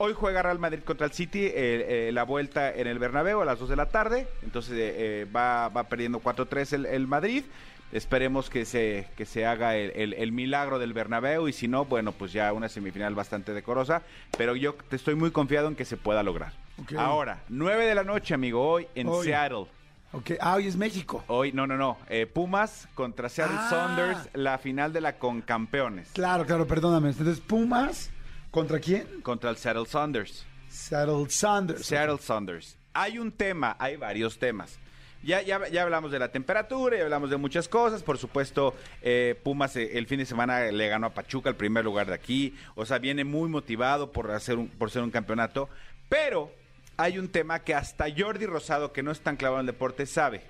Hoy 0.00 0.12
juega 0.14 0.42
Real 0.42 0.60
Madrid 0.60 0.80
contra 0.84 1.06
el 1.06 1.12
City, 1.12 1.44
eh, 1.46 1.52
eh, 1.54 2.10
la 2.12 2.22
vuelta 2.22 2.72
en 2.72 2.86
el 2.86 3.00
Bernabéu 3.00 3.40
a 3.40 3.44
las 3.44 3.58
2 3.58 3.68
de 3.70 3.76
la 3.76 3.86
tarde. 3.86 4.28
Entonces 4.42 4.74
eh, 4.76 5.26
va, 5.34 5.68
va 5.70 5.84
perdiendo 5.84 6.20
4-3 6.20 6.72
el, 6.74 6.86
el 6.86 7.06
Madrid. 7.08 7.42
Esperemos 7.90 8.50
que 8.50 8.64
se, 8.66 9.08
que 9.16 9.24
se 9.24 9.46
haga 9.46 9.74
el, 9.74 9.90
el- 9.96 10.12
el 10.14 10.30
milagro 10.30 10.78
del 10.78 10.92
Bernabéu 10.92 11.48
y 11.48 11.52
si 11.54 11.68
no, 11.68 11.86
bueno, 11.86 12.12
pues 12.12 12.32
ya 12.34 12.52
una 12.52 12.68
semifinal 12.68 13.14
bastante 13.14 13.54
decorosa. 13.54 14.02
Pero 14.36 14.54
yo 14.54 14.74
te 14.74 14.94
estoy 14.96 15.14
muy 15.14 15.30
confiado 15.30 15.68
en 15.68 15.74
que 15.74 15.84
se 15.86 15.96
pueda 15.96 16.22
lograr. 16.22 16.52
Ahora, 16.96 17.42
9 17.48 17.86
de 17.86 17.94
la 17.96 18.04
noche, 18.04 18.34
amigo, 18.34 18.62
hoy 18.62 18.86
en 18.94 19.08
Hoy. 19.08 19.24
Seattle. 19.26 19.66
Ok, 20.12 20.32
ah, 20.40 20.54
hoy 20.54 20.66
es 20.66 20.76
México. 20.76 21.22
Hoy, 21.26 21.52
no, 21.52 21.66
no, 21.66 21.76
no. 21.76 21.98
eh, 22.08 22.26
Pumas 22.26 22.88
contra 22.94 23.28
Seattle 23.28 23.56
Ah. 23.58 23.68
Saunders, 23.70 24.28
la 24.32 24.56
final 24.58 24.92
de 24.92 25.00
la 25.02 25.18
Concampeones. 25.18 26.08
Claro, 26.14 26.46
claro, 26.46 26.66
perdóname. 26.66 27.10
Entonces, 27.10 27.40
Pumas, 27.40 28.10
¿contra 28.50 28.78
quién? 28.80 29.20
Contra 29.22 29.50
el 29.50 29.56
Seattle 29.58 29.84
Saunders. 29.86 30.46
Seattle 30.68 31.28
Sanders. 31.28 31.84
Seattle 31.84 32.18
Saunders. 32.18 32.76
Hay 32.94 33.18
un 33.18 33.30
tema, 33.32 33.76
hay 33.78 33.96
varios 33.96 34.38
temas. 34.38 34.78
Ya, 35.22 35.42
ya, 35.42 35.66
ya 35.68 35.82
hablamos 35.82 36.10
de 36.12 36.18
la 36.20 36.28
temperatura, 36.30 36.96
ya 36.96 37.02
hablamos 37.04 37.28
de 37.28 37.36
muchas 37.36 37.68
cosas. 37.68 38.02
Por 38.02 38.16
supuesto, 38.18 38.74
eh, 39.02 39.38
Pumas 39.42 39.76
eh, 39.76 39.98
el 39.98 40.06
fin 40.06 40.20
de 40.20 40.26
semana 40.26 40.60
le 40.70 40.88
ganó 40.88 41.08
a 41.08 41.10
Pachuca 41.14 41.50
el 41.50 41.56
primer 41.56 41.84
lugar 41.84 42.06
de 42.06 42.14
aquí. 42.14 42.54
O 42.76 42.86
sea, 42.86 42.98
viene 42.98 43.24
muy 43.24 43.48
motivado 43.50 44.10
por, 44.12 44.30
hacer 44.30 44.56
un- 44.56 44.68
por 44.68 44.90
ser 44.90 45.02
un 45.02 45.10
campeonato. 45.10 45.68
Pero 46.08 46.50
hay 46.98 47.18
un 47.18 47.28
tema 47.28 47.60
que 47.60 47.74
hasta 47.74 48.06
Jordi 48.14 48.44
Rosado, 48.44 48.92
que 48.92 49.02
no 49.02 49.12
es 49.12 49.20
tan 49.20 49.36
clavado 49.36 49.60
en 49.60 49.68
el 49.68 49.72
deporte, 49.72 50.04
sabe. 50.04 50.42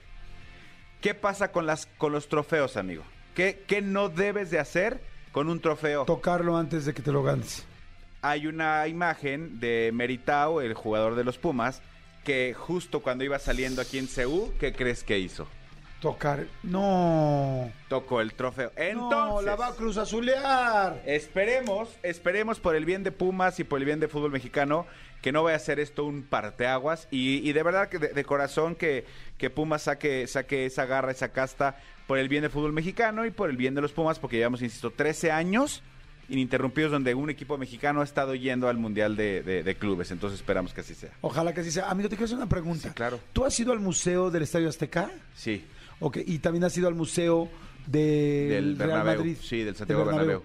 ¿Qué 1.02 1.14
pasa 1.14 1.52
con, 1.52 1.66
las, 1.66 1.87
con 1.98 2.11
los 2.11 2.28
trofeos, 2.28 2.76
amigo? 2.76 3.04
¿Qué, 3.34 3.62
¿Qué 3.68 3.82
no 3.82 4.08
debes 4.08 4.50
de 4.50 4.58
hacer 4.58 5.00
con 5.30 5.48
un 5.48 5.61
trofeo? 5.61 6.06
Tocarlo 6.06 6.56
antes 6.56 6.87
de 6.87 6.94
que 6.94 7.02
te 7.02 7.12
lo 7.12 7.22
ganes. 7.22 7.64
hay 8.22 8.46
una 8.46 8.88
imagen 8.88 9.61
de 9.61 9.90
Meritao, 9.92 10.61
el 10.61 10.74
jugador 10.74 11.14
de 11.14 11.22
los 11.22 11.38
Pumas, 11.38 11.82
que 12.24 12.54
justo 12.54 13.00
cuando 13.00 13.24
iba 13.24 13.38
saliendo 13.38 13.80
aquí 13.80 13.98
en 13.98 14.06
CU, 14.06 14.52
¿qué 14.58 14.72
crees 14.72 15.04
que 15.04 15.18
hizo? 15.18 15.46
Tocar. 16.00 16.46
No. 16.62 17.70
Tocó 17.88 18.20
el 18.20 18.32
trofeo. 18.34 18.70
no, 18.76 18.82
Entonces, 18.82 19.46
la 19.46 19.56
va 19.56 19.66
a 19.68 19.74
cruz 19.74 19.96
azulear. 19.96 21.02
esperemos, 21.06 21.88
esperemos 22.02 22.61
por 22.61 22.76
el 22.76 22.84
bien 22.84 23.02
de 23.02 23.11
Pumas 23.12 23.58
y 23.61 23.64
por 23.64 23.78
el 23.80 23.84
bien 23.84 23.98
de 24.00 24.08
fútbol 24.08 24.30
mexicano 24.30 24.87
que 25.22 25.32
no 25.32 25.42
vaya 25.42 25.56
a 25.56 25.61
ser 25.61 25.80
esto 25.80 26.04
un 26.04 26.22
parteaguas 26.22 27.08
y, 27.11 27.38
y 27.48 27.52
de 27.52 27.62
verdad 27.64 27.88
que 27.88 27.98
de, 27.98 28.08
de 28.08 28.24
corazón 28.24 28.76
que, 28.76 29.04
que 29.37 29.50
Pumas 29.50 29.82
saque, 29.82 30.28
saque 30.28 30.66
esa 30.66 30.87
garra, 30.87 31.11
esa 31.11 31.30
casta 31.32 31.76
por 32.06 32.18
el 32.18 32.28
bien 32.28 32.42
del 32.42 32.52
fútbol 32.52 32.72
mexicano 32.72 33.26
y 33.26 33.30
por 33.32 33.50
el 33.50 33.56
bien 33.56 33.74
de 33.74 33.80
los 33.80 33.92
Pumas 33.92 34.20
porque 34.20 34.37
llevamos, 34.37 34.62
insisto, 34.62 34.92
13 34.92 35.32
años 35.32 35.82
ininterrumpidos 36.28 36.92
donde 36.92 37.14
un 37.14 37.30
equipo 37.30 37.56
mexicano 37.58 38.02
ha 38.02 38.04
estado 38.04 38.34
yendo 38.34 38.68
al 38.68 38.76
Mundial 38.76 39.16
de, 39.16 39.42
de- 39.42 39.62
de 39.64 39.74
Clubes. 39.76 40.11
Entonces 40.12 40.38
esperamos 40.38 40.72
que 40.74 40.82
así 40.82 40.94
sea. 40.94 41.11
Ojalá 41.22 41.52
que 41.54 41.62
así 41.62 41.70
sea. 41.72 41.88
Amigo, 41.90 42.08
te 42.08 42.16
quiero 42.16 42.26
hacer 42.26 42.37
una 42.37 42.48
pregunta. 42.48 42.88
Sí, 42.88 42.94
claro. 42.94 43.18
¿Tú 43.32 43.44
has 43.46 43.58
ido 43.58 43.72
al 43.72 43.80
museo 43.80 44.30
del 44.30 44.42
Estadio 44.42 44.68
Azteca? 44.68 45.11
Sí, 45.34 45.64
Ok, 46.00 46.18
y 46.26 46.38
también 46.38 46.64
has 46.64 46.76
ido 46.76 46.88
al 46.88 46.94
museo 46.94 47.48
del 47.87 48.76
Del 48.76 48.78
Real. 48.78 49.04
Madrid. 49.04 49.37
Sí, 49.40 49.62
del 49.62 49.74
Santiago 49.76 50.04
Bernabéu. 50.04 50.42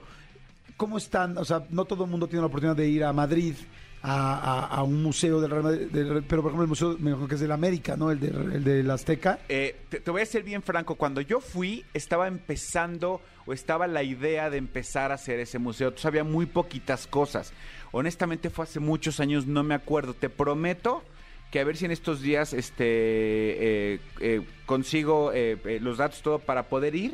¿Cómo 0.77 0.97
están? 0.97 1.37
O 1.37 1.45
sea, 1.45 1.65
no 1.69 1.85
todo 1.85 2.05
el 2.05 2.09
mundo 2.09 2.27
tiene 2.27 2.41
la 2.41 2.47
oportunidad 2.47 2.75
de 2.75 2.87
ir 2.87 3.03
a 3.03 3.13
Madrid 3.13 3.53
a, 4.01 4.33
a- 4.37 4.65
a 4.67 4.83
un 4.83 5.01
museo 5.03 5.39
del 5.39 5.51
Real 5.51 5.63
Madrid, 5.63 5.87
del- 5.91 6.23
pero 6.23 6.41
por 6.41 6.49
ejemplo 6.51 6.63
el 6.63 6.67
museo 6.69 6.97
me 6.99 7.27
que 7.27 7.35
es 7.35 7.41
del 7.41 7.51
América, 7.51 7.95
¿no? 7.95 8.11
El 8.11 8.19
de, 8.19 8.27
el 8.27 8.63
del 8.63 8.89
Azteca. 8.91 9.39
Eh, 9.47 9.75
te, 9.89 9.99
te 9.99 10.11
voy 10.11 10.21
a 10.21 10.25
ser 10.25 10.43
bien 10.43 10.61
franco, 10.63 10.95
cuando 10.95 11.21
yo 11.21 11.39
fui 11.39 11.85
estaba 11.93 12.27
empezando 12.27 13.21
o 13.45 13.53
estaba 13.53 13.87
la 13.87 14.03
idea 14.03 14.49
de 14.49 14.57
empezar 14.57 15.11
a 15.11 15.15
hacer 15.15 15.39
ese 15.39 15.59
museo, 15.59 15.93
sabía 15.97 16.23
muy 16.23 16.47
poquitas 16.47 17.07
cosas. 17.07 17.53
Honestamente 17.91 18.49
fue 18.49 18.63
hace 18.63 18.79
muchos 18.79 19.19
años, 19.19 19.45
no 19.47 19.63
me 19.63 19.75
acuerdo. 19.75 20.13
Te 20.15 20.29
prometo 20.29 21.03
que 21.53 21.59
a 21.59 21.63
ver 21.63 21.77
si 21.77 21.85
en 21.85 21.91
estos 21.91 22.19
días 22.19 22.51
este 22.51 22.83
eh, 22.87 23.99
eh, 24.19 24.41
consigo 24.65 25.31
eh, 25.31 25.55
eh, 25.65 25.77
los 25.79 25.99
datos 25.99 26.23
todo 26.23 26.39
para 26.39 26.63
poder 26.63 26.95
ir 26.95 27.13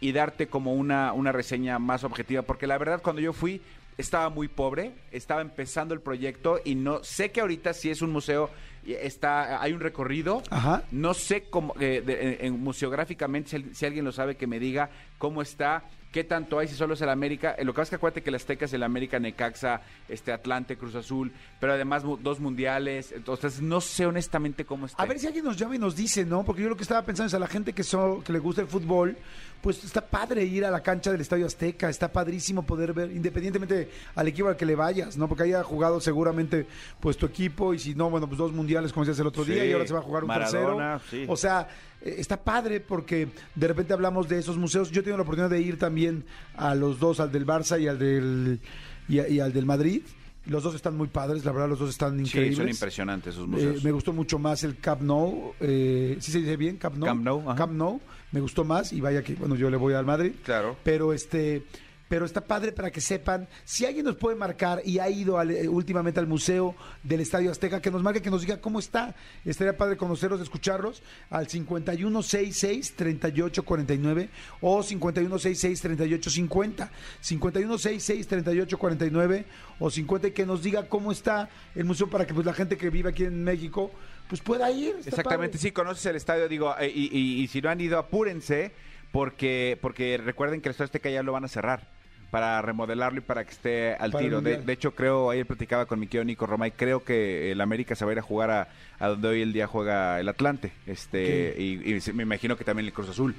y 0.00 0.12
darte 0.12 0.46
como 0.46 0.74
una, 0.74 1.12
una 1.12 1.32
reseña 1.32 1.80
más 1.80 2.04
objetiva, 2.04 2.42
porque 2.42 2.68
la 2.68 2.78
verdad 2.78 3.02
cuando 3.02 3.20
yo 3.20 3.32
fui 3.32 3.60
estaba 3.98 4.30
muy 4.30 4.46
pobre, 4.46 4.92
estaba 5.10 5.40
empezando 5.42 5.92
el 5.92 6.00
proyecto 6.00 6.60
y 6.64 6.76
no 6.76 7.02
sé 7.02 7.32
que 7.32 7.40
ahorita 7.40 7.74
sí 7.74 7.90
es 7.90 8.00
un 8.00 8.12
museo 8.12 8.48
está 8.86 9.60
hay 9.60 9.72
un 9.72 9.80
recorrido 9.80 10.42
Ajá. 10.50 10.84
no 10.92 11.12
sé 11.12 11.42
cómo, 11.50 11.74
eh, 11.80 12.00
de- 12.06 12.38
en, 12.40 12.46
en 12.54 12.60
museográficamente, 12.62 13.50
si, 13.50 13.74
si 13.74 13.86
alguien 13.86 14.04
lo 14.04 14.12
sabe, 14.12 14.36
que 14.36 14.46
me 14.46 14.60
diga 14.60 14.88
cómo 15.20 15.42
está, 15.42 15.84
qué 16.10 16.24
tanto 16.24 16.58
hay, 16.58 16.66
si 16.66 16.74
solo 16.74 16.94
es 16.94 17.00
el 17.02 17.08
América. 17.08 17.54
Lo 17.62 17.72
que 17.72 17.76
pasa 17.76 17.82
es 17.82 17.90
que 17.90 17.96
acuérdate 17.96 18.22
que 18.24 18.30
el 18.30 18.34
Azteca 18.34 18.64
es 18.64 18.72
el 18.72 18.82
América, 18.82 19.20
Necaxa, 19.20 19.82
este 20.08 20.32
Atlante, 20.32 20.76
Cruz 20.76 20.96
Azul, 20.96 21.30
pero 21.60 21.74
además 21.74 22.02
dos 22.20 22.40
mundiales. 22.40 23.12
Entonces, 23.12 23.60
no 23.60 23.80
sé 23.80 24.06
honestamente 24.06 24.64
cómo 24.64 24.86
está. 24.86 25.00
A 25.00 25.06
ver 25.06 25.20
si 25.20 25.28
alguien 25.28 25.44
nos 25.44 25.56
llama 25.56 25.76
y 25.76 25.78
nos 25.78 25.94
dice, 25.94 26.24
¿no? 26.24 26.42
Porque 26.42 26.62
yo 26.62 26.68
lo 26.68 26.74
que 26.76 26.82
estaba 26.82 27.02
pensando 27.04 27.28
es 27.28 27.34
a 27.34 27.38
la 27.38 27.46
gente 27.46 27.72
que, 27.74 27.84
so- 27.84 28.22
que 28.24 28.32
le 28.32 28.40
gusta 28.40 28.62
el 28.62 28.66
fútbol, 28.66 29.16
pues 29.60 29.84
está 29.84 30.00
padre 30.00 30.42
ir 30.42 30.64
a 30.64 30.70
la 30.70 30.80
cancha 30.82 31.12
del 31.12 31.20
Estadio 31.20 31.44
Azteca, 31.46 31.88
está 31.90 32.10
padrísimo 32.10 32.64
poder 32.64 32.92
ver, 32.94 33.12
independientemente 33.12 33.90
al 34.16 34.26
equipo 34.26 34.48
al 34.48 34.56
que 34.56 34.64
le 34.66 34.74
vayas, 34.74 35.16
¿no? 35.18 35.28
Porque 35.28 35.44
haya 35.44 35.62
jugado 35.62 36.00
seguramente 36.00 36.66
pues 36.98 37.18
tu 37.18 37.26
equipo 37.26 37.72
y 37.74 37.78
si 37.78 37.94
no, 37.94 38.08
bueno, 38.10 38.26
pues 38.26 38.38
dos 38.38 38.52
mundiales 38.52 38.90
como 38.92 39.04
decías 39.04 39.20
el 39.20 39.26
otro 39.26 39.44
Sí, 39.44 39.52
día 39.52 39.64
y 39.66 39.72
ahora 39.72 39.86
se 39.86 39.92
va 39.92 40.00
a 40.00 40.02
jugar 40.02 40.24
un 40.24 40.28
Maradona, 40.28 40.98
tercero. 40.98 41.24
sí. 41.26 41.30
O 41.30 41.36
sea, 41.36 41.68
está 42.02 42.42
padre 42.42 42.80
porque 42.80 43.28
de 43.54 43.68
repente 43.68 43.92
hablamos 43.92 44.28
de 44.28 44.38
esos 44.38 44.56
museos. 44.56 44.90
Yo 44.90 45.00
he 45.00 45.02
tenido 45.04 45.16
la 45.18 45.22
oportunidad 45.22 45.50
de 45.50 45.60
ir 45.60 45.78
también 45.78 46.24
a 46.56 46.74
los 46.74 46.98
dos, 46.98 47.20
al 47.20 47.30
del 47.32 47.46
Barça 47.46 47.80
y 47.80 47.86
al 47.88 47.98
del, 47.98 48.60
y, 49.08 49.38
al 49.40 49.52
del 49.52 49.66
Madrid. 49.66 50.02
Los 50.46 50.62
dos 50.62 50.74
están 50.74 50.96
muy 50.96 51.08
padres, 51.08 51.44
la 51.44 51.52
verdad, 51.52 51.68
los 51.68 51.78
dos 51.78 51.90
están 51.90 52.14
Sí, 52.16 52.22
increíbles. 52.22 52.56
son 52.56 52.68
impresionantes 52.68 53.34
esos 53.34 53.44
Eh, 53.44 53.48
museos. 53.48 53.84
me 53.84 53.92
gustó 53.92 54.12
mucho 54.14 54.38
más 54.38 54.64
el 54.64 54.78
Camp 54.78 55.02
Nou. 55.02 55.52
Eh, 55.60 56.16
¿Sí 56.20 56.32
se 56.32 56.38
dice 56.38 56.56
bien? 56.56 56.76
Camp 56.78 56.96
Nou. 56.96 57.06
Camp 57.08 57.22
Nou. 57.22 57.54
Camp 57.56 57.72
Nou. 57.74 58.00
Me 58.32 58.40
gustó 58.40 58.64
más 58.64 58.92
y 58.92 59.00
vaya 59.00 59.22
que, 59.22 59.34
bueno, 59.34 59.54
yo 59.54 59.68
le 59.68 59.76
voy 59.76 59.92
al 59.94 60.06
Madrid. 60.06 60.32
Claro. 60.44 60.76
Pero 60.82 61.12
este... 61.12 61.64
Pero 62.10 62.26
está 62.26 62.40
padre 62.42 62.72
para 62.72 62.90
que 62.90 63.00
sepan, 63.00 63.46
si 63.64 63.86
alguien 63.86 64.04
nos 64.04 64.16
puede 64.16 64.34
marcar 64.36 64.82
y 64.84 64.98
ha 64.98 65.08
ido 65.08 65.38
al- 65.38 65.52
eh, 65.52 65.68
últimamente 65.68 66.18
al 66.18 66.26
Museo 66.26 66.74
del 67.04 67.20
Estadio 67.20 67.50
Azteca, 67.52 67.80
que 67.80 67.90
nos 67.90 68.02
marque, 68.02 68.20
que 68.20 68.30
nos 68.30 68.40
diga 68.42 68.60
cómo 68.60 68.80
está. 68.80 69.14
Estaría 69.44 69.76
padre 69.76 69.96
conocerlos, 69.96 70.40
escucharlos 70.40 71.02
al 71.30 71.46
5166-3849 71.46 74.28
o 74.60 74.82
5166-3850. 74.82 76.90
5166-3849 77.22 79.44
o 79.78 79.90
50 79.90 80.28
y 80.28 80.32
que 80.32 80.46
nos 80.46 80.62
diga 80.62 80.88
cómo 80.88 81.12
está 81.12 81.48
el 81.74 81.84
museo 81.84 82.08
para 82.10 82.26
que 82.26 82.34
pues 82.34 82.46
la 82.46 82.52
gente 82.54 82.76
que 82.76 82.90
vive 82.90 83.10
aquí 83.10 83.24
en 83.24 83.42
México 83.44 83.90
pues 84.28 84.40
pueda 84.40 84.70
ir. 84.70 84.94
Exactamente, 85.04 85.56
padre. 85.58 85.68
sí, 85.68 85.72
conoces 85.72 86.06
el 86.06 86.16
estadio, 86.16 86.48
digo, 86.48 86.74
eh, 86.78 86.90
y, 86.94 87.08
y- 87.16 87.42
y 87.42 87.48
si 87.48 87.60
no 87.60 87.68
han 87.70 87.80
ido, 87.80 87.98
apúrense, 87.98 88.70
porque, 89.10 89.76
porque 89.80 90.20
recuerden 90.24 90.60
que 90.60 90.68
el 90.68 90.70
Estadio 90.70 90.86
Azteca 90.86 91.10
ya 91.10 91.22
lo 91.24 91.32
van 91.32 91.44
a 91.44 91.48
cerrar 91.48 91.88
para 92.30 92.62
remodelarlo 92.62 93.18
y 93.18 93.22
para 93.22 93.44
que 93.44 93.50
esté 93.50 93.94
al 93.94 94.12
Para 94.12 94.24
tiro. 94.24 94.40
De, 94.40 94.58
de 94.58 94.72
hecho, 94.72 94.94
creo, 94.94 95.30
ayer 95.30 95.46
platicaba 95.46 95.86
con 95.86 95.98
mi 95.98 96.06
querido 96.06 96.24
Nico 96.24 96.46
Romay, 96.46 96.72
creo 96.72 97.04
que 97.04 97.50
el 97.52 97.60
América 97.60 97.94
se 97.94 98.04
va 98.04 98.12
a 98.12 98.14
ir 98.14 98.18
a 98.18 98.22
jugar 98.22 98.50
a, 98.50 98.68
a 98.98 99.08
donde 99.08 99.28
hoy 99.28 99.42
el 99.42 99.52
día 99.52 99.66
juega 99.66 100.20
el 100.20 100.28
Atlante, 100.28 100.72
este 100.86 101.54
y, 101.58 101.94
y 101.94 102.12
me 102.12 102.22
imagino 102.22 102.56
que 102.56 102.64
también 102.64 102.86
el 102.86 102.92
Cruz 102.92 103.08
Azul. 103.08 103.34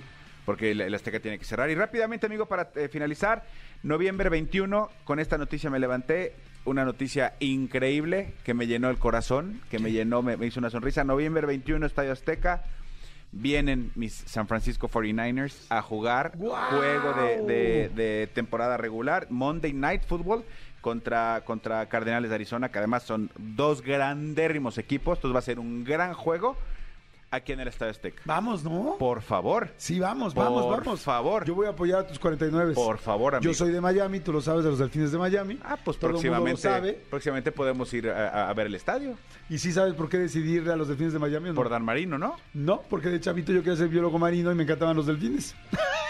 Porque 0.46 0.72
el, 0.72 0.82
el 0.82 0.94
Azteca 0.96 1.20
tiene 1.20 1.38
que 1.38 1.46
cerrar. 1.46 1.70
Y 1.70 1.76
rápidamente, 1.76 2.26
amigo, 2.26 2.48
para 2.48 2.72
eh, 2.76 2.90
finalizar, 2.90 3.44
noviembre 3.84 4.28
21, 4.30 4.90
con 5.04 5.20
esta 5.20 5.38
noticia 5.38 5.70
me 5.70 5.80
levanté. 5.80 6.34
Una 6.66 6.84
noticia 6.84 7.34
increíble 7.40 8.34
que 8.44 8.54
me 8.54 8.66
llenó 8.68 8.90
el 8.90 8.98
corazón, 8.98 9.62
que 9.70 9.80
me 9.80 9.92
llenó, 9.92 10.24
me, 10.24 10.38
me 10.38 10.48
hizo 10.48 10.60
una 10.60 10.72
sonrisa. 10.72 11.04
Noviembre 11.04 11.46
21, 11.46 11.86
Estadio 11.86 12.12
Azteca. 12.12 12.64
Vienen 13.34 13.92
mis 13.96 14.14
San 14.14 14.48
Francisco 14.48 14.90
49ers 14.90 15.66
a 15.70 15.82
jugar 15.82 16.34
juego 16.38 17.14
de, 17.14 17.42
de- 17.54 17.90
de 17.90 18.28
temporada 18.28 18.76
regular, 18.78 19.28
Monday 19.30 19.72
Night 19.74 20.04
Football 20.06 20.44
contra, 20.82 21.42
contra 21.46 21.86
Cardenales 21.88 22.30
de 22.30 22.36
Arizona, 22.36 22.70
que 22.70 22.80
además 22.80 23.04
son 23.04 23.30
dos 23.38 23.82
grandérrimos 23.82 24.78
equipos. 24.78 25.18
Entonces 25.18 25.36
va 25.36 25.40
a 25.40 25.44
ser 25.44 25.60
un 25.60 25.84
gran 25.86 26.14
juego 26.14 26.58
aquí 27.32 27.54
en 27.54 27.62
el 27.62 27.68
Estadio 27.70 27.92
Azteca. 27.92 28.22
Vamos, 28.26 28.64
¿no? 28.64 28.98
Por 29.00 29.22
favor. 29.22 29.70
Sí, 29.78 30.00
vamos, 30.00 30.34
vamos, 30.34 30.64
Por 30.66 30.84
vamos. 30.84 31.02
favor. 31.02 31.46
Yo 31.46 31.56
voy 31.56 31.66
a 31.68 31.70
apoyar 31.70 32.00
a 32.02 32.08
tus 32.08 32.20
49. 32.20 32.74
Por 32.74 32.98
favor, 32.98 33.36
amigo. 33.36 33.52
Yo 33.52 33.58
soy 33.58 33.72
de 33.72 33.82
Miami, 33.82 34.20
tú 34.20 34.32
lo 34.34 34.42
sabes, 34.42 34.64
de 34.64 34.70
los 34.70 34.80
delfines 34.80 35.12
de 35.12 35.18
Miami. 35.18 35.58
Ah, 35.64 35.78
pues 35.84 35.98
Todo 35.98 36.10
el 36.12 36.14
mundo 36.16 36.28
lo 36.30 36.34
próximamente, 36.44 36.62
sabe. 36.62 36.94
próximamente 37.10 37.52
podemos 37.52 37.94
ir 37.94 38.10
a, 38.10 38.28
a- 38.30 38.50
a 38.50 38.54
ver 38.54 38.68
el 38.68 38.76
estadio 38.76 39.16
Y 39.50 39.58
sí 39.58 39.72
sabes 39.72 39.94
por 39.94 40.10
qué 40.10 40.18
decidí 40.18 40.58
ir 40.58 40.70
a 40.70 40.76
los 40.76 40.88
delfines 40.88 41.14
de 41.14 41.20
Miami. 41.20 41.50
¿o 41.50 41.54
no? 41.54 41.56
por 41.56 41.70
Dan 41.70 41.84
Marino, 41.86 42.18
¿no? 42.18 42.36
No, 42.54 42.82
porque 42.90 43.10
de 43.10 43.20
chavito 43.20 43.52
yo 43.52 43.62
quería 43.64 43.78
ser 43.78 43.88
biólogo 43.88 44.20
marino 44.20 44.52
y 44.52 44.56
me 44.56 44.64
encantaban 44.64 44.96
los 44.98 45.06
delfines. 45.08 45.56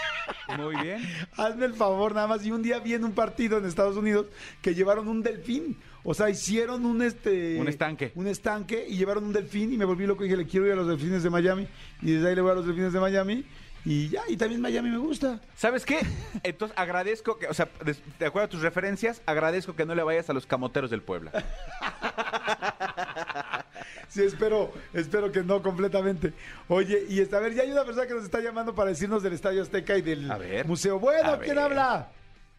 Muy 0.58 0.76
bien. 0.76 1.02
Hazme 1.36 1.66
el 1.66 1.74
favor 1.74 2.14
nada 2.14 2.26
más. 2.26 2.44
Y 2.44 2.50
un 2.50 2.62
día 2.62 2.78
vi 2.78 2.94
en 2.94 3.04
un 3.04 3.12
partido 3.12 3.58
en 3.58 3.64
Estados 3.64 3.96
Unidos 3.96 4.26
que 4.60 4.74
llevaron 4.74 5.08
un 5.08 5.22
delfín. 5.22 5.76
O 6.04 6.14
sea, 6.14 6.30
hicieron 6.30 6.84
un 6.84 7.02
este 7.02 7.60
Un 7.60 7.68
estanque. 7.68 8.12
Un 8.14 8.26
estanque 8.26 8.86
y 8.88 8.96
llevaron 8.96 9.24
un 9.24 9.32
delfín 9.32 9.72
y 9.72 9.76
me 9.76 9.84
volví 9.84 10.06
loco 10.06 10.24
y 10.24 10.28
dije, 10.28 10.36
le 10.36 10.46
quiero 10.46 10.66
ir 10.66 10.72
a 10.72 10.76
los 10.76 10.88
delfines 10.88 11.22
de 11.22 11.30
Miami. 11.30 11.68
Y 12.00 12.12
desde 12.12 12.28
ahí 12.28 12.34
le 12.34 12.40
voy 12.40 12.52
a 12.52 12.54
los 12.54 12.66
delfines 12.66 12.92
de 12.92 13.00
Miami. 13.00 13.44
Y 13.84 14.08
ya, 14.10 14.22
y 14.28 14.36
también 14.36 14.60
Miami 14.60 14.90
me 14.90 14.98
gusta. 14.98 15.40
¿Sabes 15.56 15.84
qué? 15.84 15.98
Entonces 16.44 16.76
agradezco 16.78 17.38
que, 17.38 17.48
o 17.48 17.54
sea, 17.54 17.68
de 18.18 18.26
acuerdo 18.26 18.46
a 18.46 18.48
tus 18.48 18.62
referencias, 18.62 19.22
agradezco 19.26 19.74
que 19.74 19.84
no 19.84 19.94
le 19.94 20.02
vayas 20.04 20.30
a 20.30 20.32
los 20.32 20.46
camoteros 20.46 20.90
del 20.90 21.02
Puebla. 21.02 21.32
Sí, 24.12 24.22
espero, 24.24 24.70
espero 24.92 25.32
que 25.32 25.42
no 25.42 25.62
completamente. 25.62 26.34
Oye, 26.68 27.06
y 27.08 27.20
esta, 27.20 27.38
a 27.38 27.40
ver, 27.40 27.54
ya 27.54 27.62
hay 27.62 27.72
una 27.72 27.82
persona 27.82 28.06
que 28.06 28.12
nos 28.12 28.24
está 28.24 28.40
llamando 28.40 28.74
para 28.74 28.90
decirnos 28.90 29.22
del 29.22 29.32
Estadio 29.32 29.62
Azteca 29.62 29.96
y 29.96 30.02
del 30.02 30.30
A 30.30 30.36
ver. 30.36 30.66
museo. 30.66 30.98
Bueno, 30.98 31.30
A 31.30 31.38
¿quién 31.38 31.54
ver. 31.56 31.64
habla? 31.64 32.08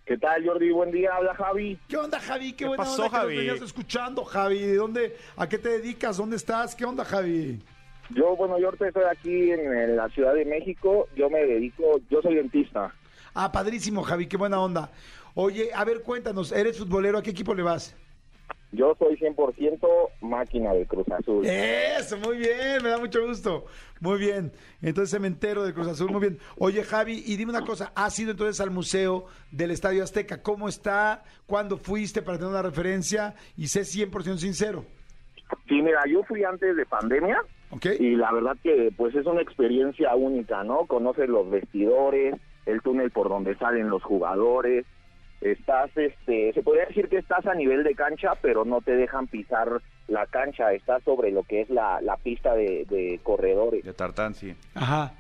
¿Qué 0.04 0.18
tal, 0.18 0.44
Jordi? 0.44 0.72
Buen 0.72 0.89
día, 0.92 1.12
habla 1.16 1.36
Javi. 1.36 1.78
¿Qué 1.88 1.96
onda, 1.96 2.20
Javi? 2.20 2.54
Qué, 2.54 2.58
¿Qué 2.58 2.66
buena 2.70 2.84
pasó, 2.84 3.04
onda 3.04 3.10
que 3.10 3.12
nos 3.18 3.22
Javi? 3.22 3.38
venías 3.38 3.62
escuchando, 3.62 4.26
Javi. 4.26 4.60
¿De 4.62 4.76
dónde, 4.78 5.16
a 5.38 5.48
qué 5.48 5.60
te 5.60 5.70
dedicas? 5.70 6.18
¿Dónde 6.18 6.38
estás? 6.38 6.74
¿Qué 6.74 6.86
onda, 6.86 7.06
Javi? 7.06 7.62
Yo, 8.10 8.36
bueno, 8.36 8.58
yo 8.60 8.72
estoy 8.72 8.89
aquí 9.12 9.52
en, 9.52 9.60
en 9.78 9.96
la 9.96 10.10
Ciudad 10.10 10.34
de 10.34 10.46
México. 10.46 11.08
Yo 11.16 11.30
me 11.30 11.46
dedico, 11.46 12.02
yo 12.10 12.20
soy 12.24 12.34
dentista. 12.34 12.92
Ah, 13.36 13.52
padrísimo, 13.52 14.02
Javi, 14.02 14.26
qué 14.26 14.38
buena 14.38 14.60
onda. 14.60 14.89
Oye, 15.36 15.70
a 15.72 15.86
ver, 15.86 16.02
cuéntanos, 16.02 16.52
¿eres 16.52 16.80
futbolero? 16.80 17.20
¿A 17.20 17.22
qué 17.24 17.30
equipo 17.30 17.54
le 17.54 17.62
vas? 17.62 17.96
Yo 18.74 18.96
soy 18.98 19.16
100% 19.18 19.88
máquina 20.22 20.74
de 20.74 20.88
Cruz 20.88 21.08
Azul. 21.12 21.46
Eso, 21.46 22.18
muy 22.18 22.38
bien, 22.38 22.82
me 22.82 22.90
da 22.90 22.98
mucho 22.98 23.26
gusto. 23.26 23.66
Muy 24.02 24.18
bien. 24.18 24.52
Entonces, 24.82 25.12
cementero 25.12 25.64
de 25.64 25.74
Cruz 25.74 25.88
Azul, 25.88 26.12
muy 26.12 26.22
bien. 26.22 26.40
Oye, 26.58 26.84
Javi, 26.84 27.24
y 27.26 27.38
dime 27.38 27.52
una 27.52 27.66
cosa, 27.66 27.94
¿has 27.96 28.18
ido 28.18 28.32
entonces 28.32 28.60
al 28.62 28.72
museo 28.72 29.28
del 29.52 29.70
Estadio 29.70 30.04
Azteca? 30.04 30.42
¿Cómo 30.42 30.68
está? 30.68 31.24
¿Cuándo 31.46 31.78
fuiste 31.78 32.24
para 32.24 32.40
tener 32.40 32.52
una 32.52 32.64
referencia? 32.64 33.36
Y 33.56 33.68
sé 33.68 33.82
100% 33.82 34.38
sincero. 34.38 34.86
Sí, 35.68 35.82
mira, 35.82 36.02
yo 36.10 36.24
fui 36.24 36.44
antes 36.44 36.76
de 36.76 36.86
pandemia 36.86 37.38
¿Ok? 37.70 37.86
y 38.00 38.16
la 38.16 38.32
verdad 38.32 38.58
que 38.64 38.92
pues 38.98 39.14
es 39.14 39.26
una 39.28 39.42
experiencia 39.42 40.16
única, 40.16 40.64
¿no? 40.64 40.88
Conoces 40.88 41.30
los 41.30 41.48
vestidores, 41.50 42.36
el 42.66 42.82
túnel 42.82 43.12
por 43.12 43.30
donde 43.30 43.56
salen 43.58 43.90
los 43.90 44.02
jugadores. 44.02 44.86
Estás, 45.43 45.95
este, 45.97 46.53
se 46.53 46.62
podría 46.63 46.86
decir 46.86 47.10
que 47.10 47.17
estás 47.17 47.45
a 47.45 47.53
nivel 47.53 47.84
de 47.84 47.95
cancha, 47.95 48.32
pero 48.41 48.63
no 48.63 48.82
te 48.82 48.95
dejan 48.95 49.27
pisar 49.27 49.82
la 50.08 50.25
cancha. 50.27 50.71
Estás 50.73 51.03
sobre 51.03 51.32
lo 51.32 51.43
que 51.43 51.62
es 51.62 51.69
la, 51.69 51.99
la 52.01 52.15
pista 52.17 52.53
de, 52.56 52.86
de 52.89 53.19
corredores. 53.23 53.84
De 53.84 53.93
Tartán, 53.93 54.34
sí. 54.34 54.56
Ajá. 54.73 55.12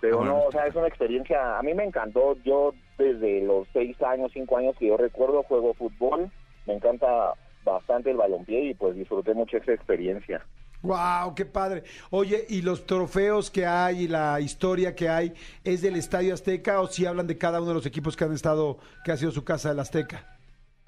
Pero 0.00 0.14
Ah, 0.14 0.18
bueno. 0.18 0.32
no, 0.34 0.42
o 0.44 0.52
sea, 0.52 0.66
es 0.66 0.74
una 0.74 0.86
experiencia, 0.86 1.58
a 1.58 1.62
mí 1.62 1.74
me 1.74 1.84
encantó, 1.84 2.36
yo 2.44 2.72
desde 2.96 3.42
los 3.42 3.66
seis 3.72 4.00
años, 4.02 4.30
cinco 4.32 4.56
años 4.56 4.76
que 4.78 4.86
yo 4.86 4.96
recuerdo 4.96 5.42
juego 5.42 5.74
fútbol, 5.74 6.30
me 6.66 6.74
encanta 6.74 7.34
bastante 7.64 8.10
el 8.10 8.16
balompié 8.16 8.60
y 8.70 8.74
pues 8.74 8.94
disfruté 8.94 9.34
mucho 9.34 9.56
esa 9.58 9.72
experiencia. 9.72 10.42
Wow, 10.82 11.34
qué 11.34 11.44
padre. 11.44 11.84
Oye, 12.10 12.46
¿y 12.48 12.62
los 12.62 12.86
trofeos 12.86 13.50
que 13.50 13.66
hay 13.66 14.04
y 14.04 14.08
la 14.08 14.40
historia 14.40 14.94
que 14.94 15.08
hay 15.08 15.34
es 15.62 15.82
del 15.82 15.96
Estadio 15.96 16.32
Azteca 16.32 16.80
o 16.80 16.86
si 16.86 17.04
hablan 17.06 17.26
de 17.26 17.36
cada 17.36 17.58
uno 17.60 17.68
de 17.68 17.74
los 17.74 17.86
equipos 17.86 18.16
que 18.16 18.24
han 18.24 18.32
estado, 18.32 18.78
que 19.04 19.12
ha 19.12 19.16
sido 19.16 19.30
su 19.30 19.44
casa 19.44 19.68
del 19.68 19.80
Azteca? 19.80 20.24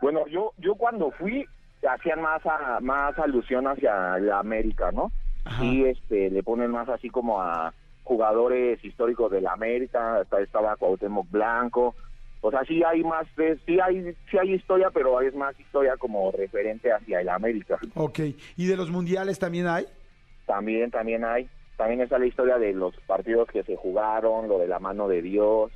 Bueno, 0.00 0.26
yo 0.28 0.52
yo 0.58 0.74
cuando 0.76 1.10
fui 1.12 1.46
hacían 1.88 2.20
más 2.22 2.40
a- 2.46 2.78
más 2.80 3.18
alusión 3.18 3.66
hacia 3.66 4.18
la 4.18 4.38
América, 4.38 4.90
¿no? 4.92 5.12
Ajá. 5.44 5.64
Y 5.64 5.84
este 5.84 6.30
le 6.30 6.42
ponen 6.42 6.70
más 6.70 6.88
así 6.88 7.10
como 7.10 7.40
a 7.42 7.74
jugadores 8.04 8.82
históricos 8.84 9.30
de 9.30 9.40
la 9.40 9.52
América, 9.52 10.22
estaba 10.42 10.76
Cuauhtémoc 10.76 11.30
Blanco. 11.30 11.94
O 12.44 12.50
sea, 12.50 12.64
sí 12.64 12.82
hay 12.82 13.04
más, 13.04 13.24
sí 13.64 13.78
hay 13.78 14.14
sí 14.28 14.36
hay 14.36 14.54
historia, 14.54 14.90
pero 14.92 15.20
es 15.20 15.32
más 15.34 15.58
historia 15.58 15.96
como 15.96 16.32
referente 16.32 16.92
hacia 16.92 17.20
el 17.20 17.28
América. 17.28 17.78
Ok. 17.94 18.18
¿Y 18.56 18.66
de 18.66 18.76
los 18.76 18.90
mundiales 18.90 19.38
también 19.38 19.68
hay? 19.68 19.86
También, 20.44 20.90
también 20.90 21.24
hay. 21.24 21.48
También 21.76 22.00
está 22.00 22.18
la 22.18 22.26
historia 22.26 22.58
de 22.58 22.72
los 22.72 22.94
partidos 23.06 23.48
que 23.48 23.62
se 23.62 23.76
jugaron, 23.76 24.48
lo 24.48 24.58
de 24.58 24.66
la 24.66 24.80
mano 24.80 25.06
de 25.06 25.22
Dios, 25.22 25.70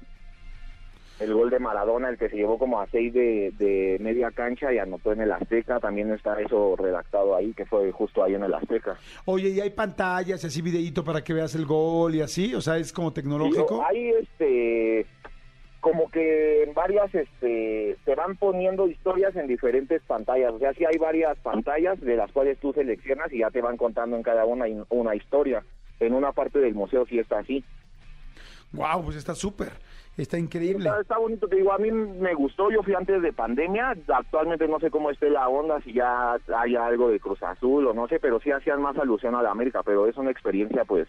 el 1.21 1.33
gol 1.33 1.51
de 1.51 1.61
Maradona, 1.61 2.09
el 2.09 2.19
que 2.19 2.29
se 2.29 2.37
llevó 2.37 2.59
como 2.59 2.81
a 2.81 2.87
seis 2.89 3.15
de, 3.15 3.53
de 3.57 3.97
media 4.01 4.31
cancha 4.33 4.73
y 4.73 4.79
anotó 4.79 5.13
en 5.13 5.21
el 5.21 5.33
Azteca. 5.33 5.79
También 5.79 6.13
está 6.13 6.41
eso 6.41 6.75
redactado 6.77 7.37
ahí, 7.37 7.55
que 7.55 7.65
fue 7.65 7.93
justo 7.93 8.25
ahí 8.25 8.35
en 8.35 8.43
el 8.43 8.53
Azteca. 8.53 8.97
Oye, 9.25 9.51
¿y 9.51 9.61
hay 9.61 9.71
pantallas 9.71 10.43
y 10.43 10.47
así 10.49 10.63
videíto 10.63 11.05
para 11.05 11.23
que 11.23 11.33
veas 11.33 11.55
el 11.55 11.65
gol 11.65 12.17
y 12.17 12.23
así? 12.23 12.55
O 12.57 12.61
sea, 12.61 12.77
es 12.77 12.93
como 12.93 13.13
tecnológico. 13.13 13.85
Y 13.93 13.97
hay 13.97 14.11
este 14.11 15.07
como 15.81 16.11
que 16.11 16.65
en 16.65 16.75
varias 16.75 17.15
este 17.15 17.97
se 18.05 18.15
van 18.15 18.37
poniendo 18.37 18.89
historias 18.89 19.37
en 19.37 19.47
diferentes 19.47 20.03
pantallas, 20.03 20.53
o 20.53 20.59
sea, 20.59 20.73
sí 20.75 20.85
hay 20.85 20.99
varias 20.99 21.39
pantallas 21.39 22.01
de 22.01 22.17
las 22.17 22.33
cuales 22.33 22.59
tú 22.59 22.73
seleccionas 22.73 23.33
y 23.33 23.39
ya 23.39 23.51
te 23.51 23.61
van 23.61 23.77
contando 23.77 24.17
en 24.17 24.23
cada 24.23 24.45
una 24.45 24.67
una 24.89 25.15
historia. 25.15 25.63
En 25.99 26.13
una 26.13 26.33
parte 26.33 26.59
del 26.59 26.75
museo 26.75 27.07
sí 27.07 27.19
está 27.19 27.39
así. 27.39 27.65
Wow, 28.73 29.05
pues 29.05 29.17
está 29.17 29.35
súper. 29.35 29.73
Está 30.17 30.39
increíble. 30.39 30.89
Está, 30.89 31.01
está 31.01 31.19
bonito, 31.19 31.47
te 31.47 31.57
digo, 31.57 31.73
a 31.73 31.79
mí 31.79 31.91
me 31.91 32.35
gustó, 32.35 32.71
yo 32.71 32.83
fui 32.83 32.95
antes 32.95 33.21
de 33.21 33.35
pandemia, 33.35 33.95
actualmente 34.09 34.67
no 34.67 34.81
sé 34.81 34.91
cómo 34.91 35.11
esté 35.11 35.29
la 35.29 35.47
onda, 35.49 35.81
si 35.83 35.93
ya 35.93 36.39
hay 36.57 36.75
algo 36.75 37.11
de 37.11 37.21
Cruz 37.21 37.43
Azul 37.43 37.87
o 37.87 37.93
no 37.93 38.09
sé, 38.09 38.19
pero 38.19 38.41
sí 38.41 38.51
hacían 38.51 38.81
más 38.81 38.97
alusión 38.97 39.35
a 39.35 39.43
la 39.43 39.51
América, 39.51 39.83
pero 39.85 40.07
es 40.07 40.17
una 40.17 40.31
experiencia 40.31 40.87
pues, 40.87 41.07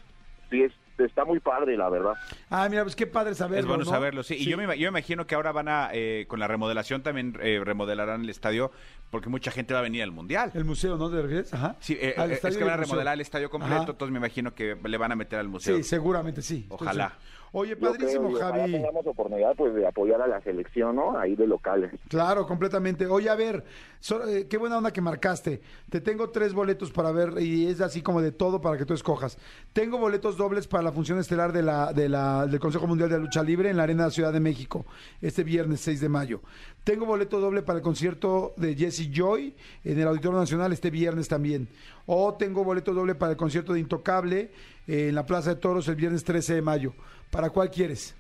sí 0.50 0.64
es 0.64 0.74
está 1.06 1.26
muy 1.26 1.40
padre, 1.40 1.78
la 1.78 1.90
verdad. 1.90 2.14
Ah, 2.50 2.68
mira, 2.70 2.84
pues 2.84 2.96
qué 2.96 3.08
padre 3.08 3.36
saberlo. 3.36 3.60
Es 3.60 3.66
bueno 3.66 3.84
¿no? 3.84 3.90
saberlo, 3.90 4.24
sí. 4.24 4.36
Y 4.36 4.46
yo 4.46 4.58
me, 4.58 4.64
yo 4.78 4.92
me 4.92 5.00
imagino 5.00 5.26
que 5.28 5.36
ahora 5.36 5.52
van 5.52 5.68
a, 5.68 5.90
eh, 5.94 6.26
con 6.28 6.40
la 6.40 6.48
remodelación 6.48 7.04
también 7.04 7.38
eh, 7.42 7.62
remodelarán 7.64 8.22
el 8.22 8.30
estadio, 8.30 8.72
porque 9.10 9.30
mucha 9.30 9.52
gente 9.52 9.74
va 9.74 9.80
a 9.80 9.84
venir 9.84 10.04
al 10.04 10.12
Mundial. 10.12 10.52
El 10.54 10.66
museo, 10.66 10.98
¿no? 10.98 11.10
¿Te 11.10 11.22
refieres? 11.22 11.54
Ajá. 11.54 11.76
Sí, 11.80 11.98
eh, 12.00 12.14
Al 12.18 12.32
eh, 12.32 12.40
es 12.42 12.42
que 12.42 12.64
van 12.64 12.72
a 12.72 12.74
el 12.74 12.80
museo. 12.80 12.92
remodelar 12.94 13.14
el 13.16 13.22
estadio 13.22 13.50
completo, 13.50 13.82
Ajá. 13.84 13.92
entonces 13.92 14.12
me 14.12 14.18
imagino 14.18 14.54
que 14.54 14.76
le 14.84 14.98
van 14.98 15.12
a 15.12 15.16
meter 15.16 15.40
al 15.40 15.48
museo. 15.48 15.78
Sí, 15.78 15.84
seguramente 15.84 16.42
sí. 16.42 16.66
Ojalá. 16.70 17.10
seguro. 17.10 17.38
Oye, 17.52 17.78
creo, 17.78 17.92
padrísimo, 17.94 18.30
ojalá 18.30 18.58
Javi. 18.58 18.72
tengamos 18.74 19.08
oportunidad 19.08 19.56
pues 19.56 19.74
de 19.74 19.88
apoyar 19.88 20.22
a 20.22 20.28
la 20.28 20.42
selección, 20.42 20.96
¿no? 20.96 21.18
Ahí 21.18 21.36
de 21.36 21.48
locales. 21.48 21.92
Claro, 22.10 22.46
completamente. 22.46 23.08
Oye, 23.08 23.30
a 23.30 23.36
ver, 23.36 23.64
so- 24.00 24.28
eh, 24.28 24.48
qué 24.48 24.58
buena 24.58 24.78
onda 24.78 24.92
que 24.92 25.02
marcaste. 25.02 25.62
Te 25.90 26.02
tengo 26.02 26.30
tres 26.30 26.54
boletos 26.54 26.92
para 26.92 27.12
ver 27.12 27.42
y 27.42 27.68
es 27.68 27.82
así 27.82 28.02
como 28.02 28.22
de 28.22 28.32
todo 28.32 28.60
para 28.62 28.78
que 28.78 28.86
tú 28.86 28.94
escojas. 28.94 29.38
Tengo 29.74 29.98
boletos 29.98 30.38
dobles 30.38 30.68
para 30.68 30.84
la 30.84 30.92
función 30.92 31.20
estelar 31.20 31.54
de 31.54 31.64
la, 31.64 31.94
de 31.94 32.10
la, 32.10 32.46
del 32.48 32.60
Consejo 32.60 32.86
Mundial 32.88 33.10
de 33.10 33.18
la 33.18 33.24
Lucha 33.24 33.44
Libre 33.44 33.70
en 33.70 33.78
la 33.78 33.84
Arena 33.84 34.10
Ciudad 34.10 34.34
de 34.34 34.40
México 34.40 34.86
este 35.22 35.44
viernes 35.44 35.80
6 35.82 36.02
de 36.02 36.10
mayo. 36.10 36.42
Tengo 36.88 37.06
boleto 37.06 37.42
doble 37.42 37.64
para 37.64 37.80
el 37.80 37.84
concierto 37.84 38.54
de 38.56 38.74
Jesse 38.74 39.10
Joy 39.12 39.54
en 39.84 40.00
el 40.00 40.08
Auditorio 40.08 40.40
Nacional 40.40 40.72
este 40.72 40.90
viernes 40.90 41.28
también. 41.28 41.68
O 42.06 42.36
tengo 42.36 42.64
boleto 42.64 42.94
doble 42.94 43.14
para 43.14 43.34
el 43.34 43.38
concierto 43.38 43.74
de 43.74 43.82
Intocable 43.82 44.52
en 44.88 45.14
la 45.14 45.26
Plaza 45.26 45.50
de 45.50 45.56
Toros 45.58 45.90
el 45.90 45.98
viernes 45.98 46.24
13 46.24 46.56
de 46.56 46.62
mayo. 46.62 46.94
¿Para 47.30 47.50
cuál 47.50 47.72
quieres? 47.72 48.16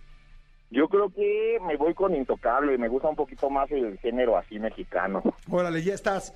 Yo 0.69 0.89
creo 0.89 1.10
que 1.10 1.60
me 1.65 1.77
voy 1.77 1.93
con 1.93 2.13
Intocable, 2.13 2.77
me 2.77 2.89
gusta 2.89 3.08
un 3.08 3.15
poquito 3.15 3.49
más 3.49 3.71
el 3.71 3.97
género 3.99 4.36
así 4.38 4.60
mexicano. 4.60 5.23
Órale, 5.49 5.82
ya 5.82 5.93
estás. 5.93 6.34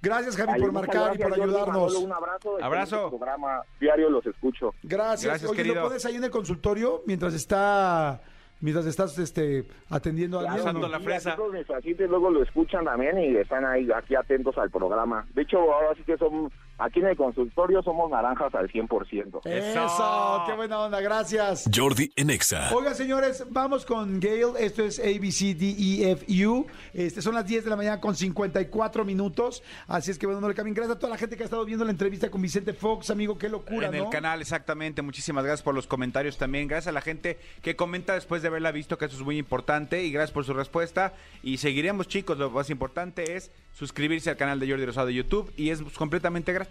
Gracias, 0.00 0.38
Javi, 0.38 0.52
Ay, 0.54 0.60
por 0.62 0.72
marcar 0.72 1.14
y 1.14 1.18
por 1.18 1.34
ayudarnos. 1.34 1.96
Un 1.96 2.12
abrazo. 2.12 2.64
Abrazo. 2.64 3.08
Programa 3.10 3.60
diario 3.78 4.08
los 4.08 4.24
escucho. 4.24 4.72
Gracias. 4.82 5.24
Gracias, 5.24 5.50
Oye, 5.50 5.64
¿lo 5.64 5.64
querido. 5.68 5.82
pones 5.88 6.06
ahí 6.06 6.16
en 6.16 6.24
el 6.24 6.30
consultorio 6.30 7.02
mientras 7.04 7.34
está 7.34 8.22
mientras 8.60 8.86
estás 8.86 9.18
este 9.18 9.64
atendiendo 9.88 10.40
a 10.40 10.72
no? 10.72 10.88
la 10.88 11.00
fresa. 11.00 11.36
pacientes 11.66 12.08
luego 12.08 12.30
lo 12.30 12.42
escuchan 12.42 12.84
también 12.84 13.18
y 13.18 13.36
están 13.36 13.64
ahí 13.64 13.88
aquí 13.94 14.14
atentos 14.14 14.56
al 14.58 14.70
programa. 14.70 15.26
De 15.34 15.42
hecho, 15.42 15.58
ahora 15.58 15.94
sí 15.96 16.02
que 16.04 16.16
son, 16.16 16.50
aquí 16.78 17.00
en 17.00 17.06
el 17.06 17.16
consultorio 17.16 17.82
somos 17.82 18.10
naranjas 18.10 18.54
al 18.54 18.68
100%. 18.70 19.40
Eso, 19.44 19.84
Eso. 19.84 20.42
qué 20.46 20.54
buena 20.54 20.80
onda, 20.80 21.00
gracias. 21.00 21.68
Jordi 21.74 22.12
en 22.16 22.30
Exa. 22.30 22.74
Oigan, 22.74 22.94
señores, 22.94 23.44
vamos 23.50 23.84
con 23.84 24.20
Gail. 24.20 24.56
Esto 24.58 24.84
es 24.84 24.98
ABCDEFU. 24.98 26.66
Este, 26.92 27.22
son 27.22 27.34
las 27.34 27.46
10 27.46 27.64
de 27.64 27.70
la 27.70 27.76
mañana 27.76 28.00
con 28.00 28.14
54 28.14 29.04
minutos. 29.04 29.62
Así 29.86 30.10
es 30.10 30.18
que, 30.18 30.26
bueno, 30.26 30.40
no 30.40 30.48
le 30.48 30.54
cambien. 30.54 30.74
Gracias 30.74 30.96
a 30.96 30.98
toda 30.98 31.10
la 31.12 31.18
gente 31.18 31.36
que 31.36 31.42
ha 31.42 31.46
estado 31.46 31.64
viendo 31.64 31.84
la 31.84 31.90
entrevista 31.90 32.30
con 32.30 32.42
Vicente 32.42 32.72
Fox, 32.72 33.10
amigo. 33.10 33.38
Qué 33.38 33.48
locura, 33.48 33.88
en 33.88 33.96
¿no? 33.98 34.04
el 34.04 34.10
canal, 34.10 34.40
exactamente. 34.40 35.02
Muchísimas 35.02 35.44
gracias 35.44 35.62
por 35.62 35.74
los 35.74 35.86
comentarios 35.86 36.38
también. 36.38 36.68
Gracias 36.68 36.88
a 36.88 36.92
la 36.92 37.00
gente 37.00 37.38
que 37.62 37.76
comenta 37.76 38.14
después 38.14 38.42
de 38.42 38.48
haberla 38.48 38.72
visto, 38.72 38.98
que 38.98 39.04
eso 39.04 39.16
es 39.16 39.22
muy 39.22 39.38
importante. 39.38 40.02
Y 40.04 40.10
gracias 40.12 40.32
por 40.32 40.44
su 40.44 40.54
respuesta. 40.54 41.14
Y 41.42 41.58
seguiremos, 41.58 42.08
chicos. 42.08 42.38
Lo 42.38 42.50
más 42.50 42.70
importante 42.70 43.36
es 43.36 43.50
suscribirse 43.72 44.30
al 44.30 44.36
canal 44.36 44.60
de 44.60 44.68
Jordi 44.68 44.86
Rosado 44.86 45.08
de 45.08 45.14
YouTube 45.14 45.52
y 45.56 45.70
es 45.70 45.82
completamente 45.96 46.52
gratis. 46.52 46.63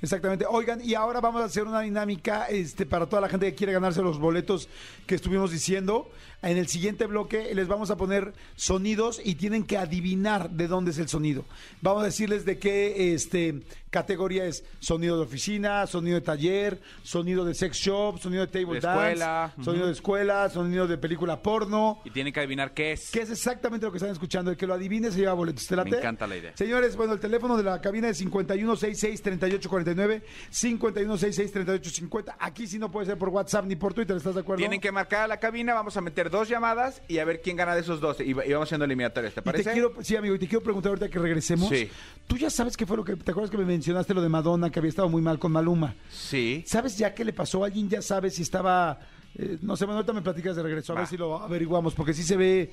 Exactamente. 0.00 0.44
Oigan, 0.48 0.80
y 0.82 0.94
ahora 0.94 1.20
vamos 1.20 1.42
a 1.42 1.44
hacer 1.44 1.64
una 1.64 1.80
dinámica 1.80 2.46
este, 2.46 2.86
para 2.86 3.06
toda 3.06 3.22
la 3.22 3.28
gente 3.28 3.46
que 3.46 3.54
quiere 3.54 3.72
ganarse 3.72 4.02
los 4.02 4.18
boletos 4.18 4.68
que 5.06 5.14
estuvimos 5.14 5.50
diciendo. 5.50 6.10
En 6.42 6.56
el 6.56 6.66
siguiente 6.66 7.06
bloque 7.06 7.54
les 7.54 7.68
vamos 7.68 7.90
a 7.90 7.96
poner 7.96 8.34
sonidos 8.56 9.20
y 9.24 9.36
tienen 9.36 9.64
que 9.64 9.78
adivinar 9.78 10.50
de 10.50 10.66
dónde 10.66 10.90
es 10.90 10.98
el 10.98 11.08
sonido. 11.08 11.44
Vamos 11.80 12.02
a 12.02 12.06
decirles 12.06 12.44
de 12.44 12.58
qué 12.58 13.14
este, 13.14 13.62
categoría 13.92 14.46
es 14.46 14.64
sonido 14.80 15.16
de 15.18 15.22
oficina, 15.22 15.86
sonido 15.86 16.16
de 16.16 16.22
taller, 16.22 16.80
sonido 17.02 17.44
de 17.44 17.54
sex 17.54 17.76
shop, 17.76 18.18
sonido 18.18 18.44
de 18.44 18.46
table 18.50 18.80
De 18.80 18.80
dance, 18.80 19.02
escuela, 19.12 19.54
sonido 19.62 19.86
de 19.86 19.92
escuela, 19.92 20.48
sonido 20.48 20.88
de 20.88 20.96
película 20.98 21.42
porno. 21.42 22.00
Y 22.04 22.10
tienen 22.10 22.32
que 22.32 22.40
adivinar 22.40 22.72
qué 22.72 22.92
es. 22.92 23.10
Que 23.10 23.20
es 23.20 23.30
exactamente 23.30 23.84
lo 23.84 23.92
que 23.92 23.98
están 23.98 24.10
escuchando. 24.10 24.50
El 24.50 24.56
que 24.56 24.66
lo 24.66 24.74
adivine 24.74 25.10
se 25.10 25.18
lleva 25.18 25.34
boletos. 25.34 25.66
¿Te 25.66 25.76
late? 25.76 25.90
Me 25.90 25.98
encanta 25.98 26.26
la 26.26 26.36
idea. 26.38 26.56
Señores, 26.56 26.96
bueno, 26.96 27.12
el 27.12 27.20
teléfono 27.20 27.56
de 27.56 27.64
la 27.64 27.80
cabina 27.82 28.08
es 28.08 28.24
5166-3849, 28.24 30.22
5166-3850. 30.50 32.34
Aquí 32.38 32.66
sí 32.66 32.78
no 32.78 32.90
puede 32.90 33.06
ser 33.06 33.18
por 33.18 33.28
WhatsApp 33.28 33.66
ni 33.66 33.76
por 33.76 33.92
Twitter, 33.92 34.16
¿estás 34.16 34.34
de 34.34 34.40
acuerdo? 34.40 34.58
Tienen 34.58 34.80
que 34.80 34.90
marcar 34.90 35.24
a 35.24 35.28
la 35.28 35.38
cabina, 35.38 35.74
vamos 35.74 35.96
a 35.98 36.00
meter 36.00 36.30
dos 36.30 36.48
llamadas 36.48 37.02
y 37.08 37.18
a 37.18 37.24
ver 37.26 37.42
quién 37.42 37.56
gana 37.56 37.74
de 37.74 37.82
esos 37.82 38.00
dos. 38.00 38.20
Y, 38.20 38.30
y 38.30 38.32
vamos 38.32 38.68
haciendo 38.68 38.86
eliminatorias, 38.86 39.34
¿te 39.34 39.40
Y 39.40 39.42
parece? 39.42 39.64
te 39.64 39.72
quiero, 39.72 39.92
sí, 40.00 40.16
amigo, 40.16 40.34
y 40.34 40.38
te 40.38 40.48
quiero 40.48 40.62
preguntar 40.62 40.90
ahorita 40.90 41.10
que 41.10 41.18
regresemos. 41.18 41.68
Sí. 41.68 41.90
Tú 42.26 42.36
ya 42.38 42.48
sabes 42.50 42.76
qué 42.76 42.86
fue 42.86 42.96
lo 42.96 43.04
que. 43.04 43.16
¿Te 43.16 43.30
acuerdas 43.30 43.50
que 43.50 43.58
me 43.58 43.64
mencionaste 43.82 44.14
lo 44.14 44.22
de 44.22 44.28
Madonna, 44.28 44.70
que 44.70 44.78
había 44.78 44.90
estado 44.90 45.08
muy 45.08 45.20
mal 45.22 45.40
con 45.40 45.50
Maluma? 45.50 45.94
Sí. 46.12 46.62
¿Sabes 46.68 46.96
ya 46.96 47.12
qué 47.14 47.24
le 47.24 47.32
pasó? 47.32 47.64
¿Alguien 47.64 47.88
ya 47.88 48.00
sabe 48.00 48.30
si 48.30 48.42
estaba.? 48.42 49.00
eh, 49.36 49.58
no 49.60 49.76
sé, 49.76 49.86
bueno, 49.86 49.96
ahorita 49.98 50.12
me 50.12 50.22
platicas 50.22 50.54
de 50.54 50.62
regreso, 50.62 50.92
a 50.92 50.94
Va. 50.94 51.00
ver 51.00 51.08
si 51.08 51.16
lo 51.16 51.36
averiguamos, 51.42 51.92
porque 51.94 52.14
sí 52.14 52.22
se 52.22 52.36
ve. 52.36 52.72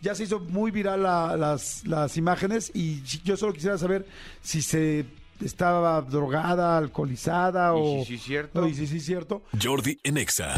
Ya 0.00 0.14
se 0.16 0.24
hizo 0.24 0.40
muy 0.40 0.70
viral 0.72 1.02
la- 1.04 1.36
las, 1.36 1.86
las 1.86 2.16
imágenes 2.16 2.70
y 2.74 3.02
yo 3.24 3.36
solo 3.36 3.52
quisiera 3.52 3.78
saber 3.78 4.04
si 4.42 4.62
se 4.62 5.04
estaba 5.44 6.00
drogada, 6.02 6.76
alcoholizada 6.76 7.68
Y 7.76 7.80
o. 8.00 8.04
si 8.04 8.16
sí, 8.16 8.18
cierto. 8.18 8.66
Y 8.66 8.74
si 8.74 8.86
sí, 8.88 8.98
cierto. 9.00 9.42
Jordi 9.62 9.98
en 10.02 10.18
Exa. 10.18 10.54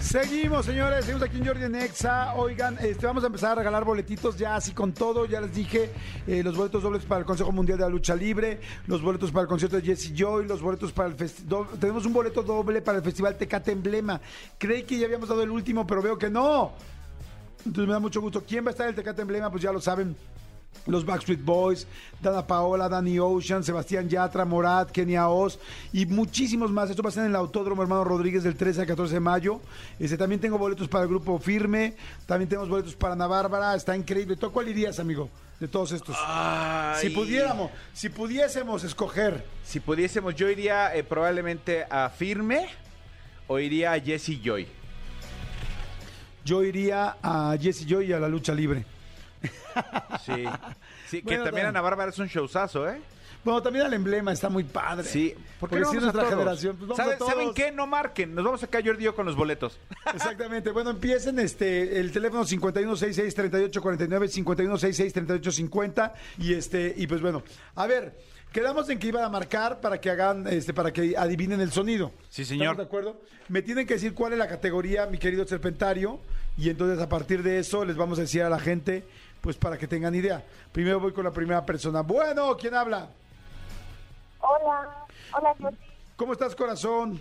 Seguimos, 0.00 0.64
señores, 0.64 1.04
seguimos 1.04 1.28
aquí 1.28 1.38
en 1.38 1.46
Jordi 1.46 1.64
en 1.64 1.74
Exa. 1.74 2.34
Oigan, 2.34 2.78
este, 2.80 3.04
vamos 3.04 3.24
a 3.24 3.26
empezar 3.26 3.52
a 3.52 3.54
regalar 3.56 3.84
boletitos 3.84 4.36
ya 4.36 4.54
así 4.54 4.72
con 4.72 4.92
todo. 4.92 5.26
Ya 5.26 5.40
les 5.40 5.52
dije, 5.52 5.90
eh, 6.26 6.42
los 6.42 6.56
boletos 6.56 6.82
dobles 6.84 7.04
para 7.04 7.20
el 7.20 7.26
Consejo 7.26 7.50
Mundial 7.50 7.78
de 7.78 7.84
la 7.84 7.90
Lucha 7.90 8.14
Libre, 8.14 8.60
los 8.86 9.02
boletos 9.02 9.32
para 9.32 9.42
el 9.42 9.48
concierto 9.48 9.76
de 9.76 9.82
Jesse 9.82 10.12
Joy, 10.14 10.46
los 10.46 10.62
boletos 10.62 10.92
para 10.92 11.08
el 11.08 11.14
festival. 11.16 11.66
Tenemos 11.80 12.06
un 12.06 12.12
boleto 12.12 12.42
doble 12.44 12.80
para 12.80 12.98
el 12.98 13.04
Festival 13.04 13.36
Tecate 13.36 13.72
Emblema. 13.72 14.20
Creí 14.56 14.84
que 14.84 14.98
ya 14.98 15.06
habíamos 15.06 15.28
dado 15.28 15.42
el 15.42 15.50
último, 15.50 15.84
pero 15.84 16.00
veo 16.00 16.16
que 16.16 16.30
no. 16.30 16.72
Entonces 17.66 17.86
me 17.86 17.92
da 17.92 17.98
mucho 17.98 18.20
gusto. 18.20 18.44
¿Quién 18.46 18.64
va 18.64 18.68
a 18.68 18.70
estar 18.70 18.86
en 18.86 18.90
el 18.90 18.96
Tecate 18.96 19.22
Emblema? 19.22 19.50
Pues 19.50 19.62
ya 19.62 19.72
lo 19.72 19.80
saben. 19.80 20.16
Los 20.86 21.04
Backstreet 21.04 21.44
Boys, 21.44 21.86
Dana 22.20 22.46
Paola, 22.46 22.88
Danny 22.88 23.18
Ocean, 23.18 23.62
Sebastián 23.62 24.08
Yatra, 24.08 24.44
Morat, 24.44 24.90
Kenia 24.90 25.28
Oz 25.28 25.58
y 25.92 26.06
muchísimos 26.06 26.70
más. 26.70 26.88
Esto 26.88 27.02
va 27.02 27.10
a 27.10 27.12
ser 27.12 27.24
en 27.24 27.30
el 27.30 27.36
Autódromo 27.36 27.82
Hermano 27.82 28.04
Rodríguez 28.04 28.42
del 28.42 28.56
13 28.56 28.80
al 28.80 28.86
14 28.86 29.14
de 29.14 29.20
mayo. 29.20 29.60
Este, 29.98 30.16
también 30.16 30.40
tengo 30.40 30.56
boletos 30.56 30.88
para 30.88 31.02
el 31.02 31.10
grupo 31.10 31.38
Firme, 31.38 31.94
también 32.26 32.48
tenemos 32.48 32.68
boletos 32.68 32.96
para 32.96 33.12
Ana 33.12 33.26
Bárbara. 33.26 33.74
Está 33.74 33.96
increíble. 33.96 34.36
¿Tú 34.36 34.50
cuál 34.50 34.68
irías, 34.68 34.98
amigo? 34.98 35.28
De 35.60 35.68
todos 35.68 35.92
estos. 35.92 36.16
Si 37.00 37.10
pudiéramos, 37.10 37.70
si 37.92 38.08
pudiésemos 38.08 38.84
escoger. 38.84 39.44
Si 39.64 39.80
pudiésemos, 39.80 40.34
yo 40.36 40.48
iría 40.48 40.94
eh, 40.94 41.02
probablemente 41.04 41.84
a 41.90 42.08
Firme 42.08 42.68
o 43.46 43.58
iría 43.58 43.92
a 43.92 44.00
Jesse 44.00 44.40
Joy. 44.42 44.66
Yo 46.44 46.62
iría 46.62 47.16
a 47.22 47.56
Jesse 47.60 47.84
Joy 47.86 48.06
y 48.06 48.12
a 48.12 48.20
la 48.20 48.28
lucha 48.28 48.54
libre. 48.54 48.86
Sí. 50.24 50.44
Sí, 51.08 51.18
que 51.22 51.24
Bueno, 51.24 51.44
también 51.44 51.64
ta- 51.64 51.68
Ana 51.70 51.80
Bárbara 51.80 52.10
es 52.10 52.18
un 52.18 52.26
showzazo, 52.26 52.88
¿eh? 52.88 53.00
Bueno, 53.44 53.62
también 53.62 53.86
el 53.86 53.92
emblema 53.94 54.32
está 54.32 54.48
muy 54.48 54.64
padre. 54.64 55.04
Sí. 55.08 55.32
¿Por 55.60 55.70
qué 55.70 55.76
Porque 55.76 55.80
no 55.80 55.90
sí 55.92 55.96
es 55.98 56.02
vamos 56.02 56.02
a 56.02 56.02
nuestra 56.04 56.22
todos? 56.22 56.38
generación. 56.38 56.76
Pues 56.76 56.88
vamos 56.88 56.96
¿Saben, 56.96 57.14
a 57.14 57.18
todos. 57.18 57.32
¿Saben 57.32 57.54
qué? 57.54 57.70
No 57.70 57.86
marquen. 57.86 58.34
Nos 58.34 58.44
vamos 58.44 58.62
a 58.62 58.66
caer 58.66 58.84
Jordi 58.86 59.02
y 59.02 59.04
yo 59.04 59.14
con 59.14 59.26
los 59.26 59.36
boletos. 59.36 59.78
Exactamente. 60.12 60.70
Bueno, 60.72 60.90
empiecen 60.90 61.38
este 61.38 62.00
el 62.00 62.10
teléfono 62.12 62.44
5166-3849, 62.44 64.28
5166-3850 64.28 66.12
y 66.38 66.54
este 66.54 66.92
y 66.96 67.06
pues 67.06 67.20
bueno, 67.20 67.42
a 67.74 67.86
ver, 67.86 68.18
quedamos 68.52 68.88
en 68.90 68.98
que 68.98 69.06
iban 69.08 69.24
a 69.24 69.28
marcar 69.28 69.80
para 69.80 70.00
que 70.00 70.10
hagan 70.10 70.46
este 70.48 70.74
para 70.74 70.92
que 70.92 71.16
adivinen 71.16 71.60
el 71.60 71.70
sonido. 71.72 72.12
Sí, 72.28 72.44
señor. 72.44 72.72
¿Estamos 72.72 72.78
de 72.78 72.84
acuerdo? 72.84 73.20
Me 73.48 73.62
tienen 73.62 73.86
que 73.86 73.94
decir 73.94 74.14
cuál 74.14 74.32
es 74.32 74.38
la 74.38 74.48
categoría, 74.48 75.06
mi 75.06 75.18
querido 75.18 75.46
Serpentario, 75.46 76.20
y 76.56 76.68
entonces 76.70 76.98
a 77.00 77.08
partir 77.08 77.42
de 77.42 77.58
eso 77.60 77.84
les 77.84 77.96
vamos 77.96 78.18
a 78.18 78.22
decir 78.22 78.42
a 78.42 78.50
la 78.50 78.58
gente 78.58 79.04
pues 79.40 79.56
para 79.56 79.76
que 79.78 79.86
tengan 79.86 80.14
idea. 80.14 80.44
Primero 80.72 81.00
voy 81.00 81.12
con 81.12 81.24
la 81.24 81.30
primera 81.32 81.64
persona. 81.64 82.02
Bueno, 82.02 82.56
¿quién 82.56 82.74
habla? 82.74 83.08
Hola, 84.40 85.06
hola 85.36 85.54
Jordi. 85.60 85.76
¿Cómo 86.16 86.32
estás, 86.32 86.54
corazón? 86.54 87.20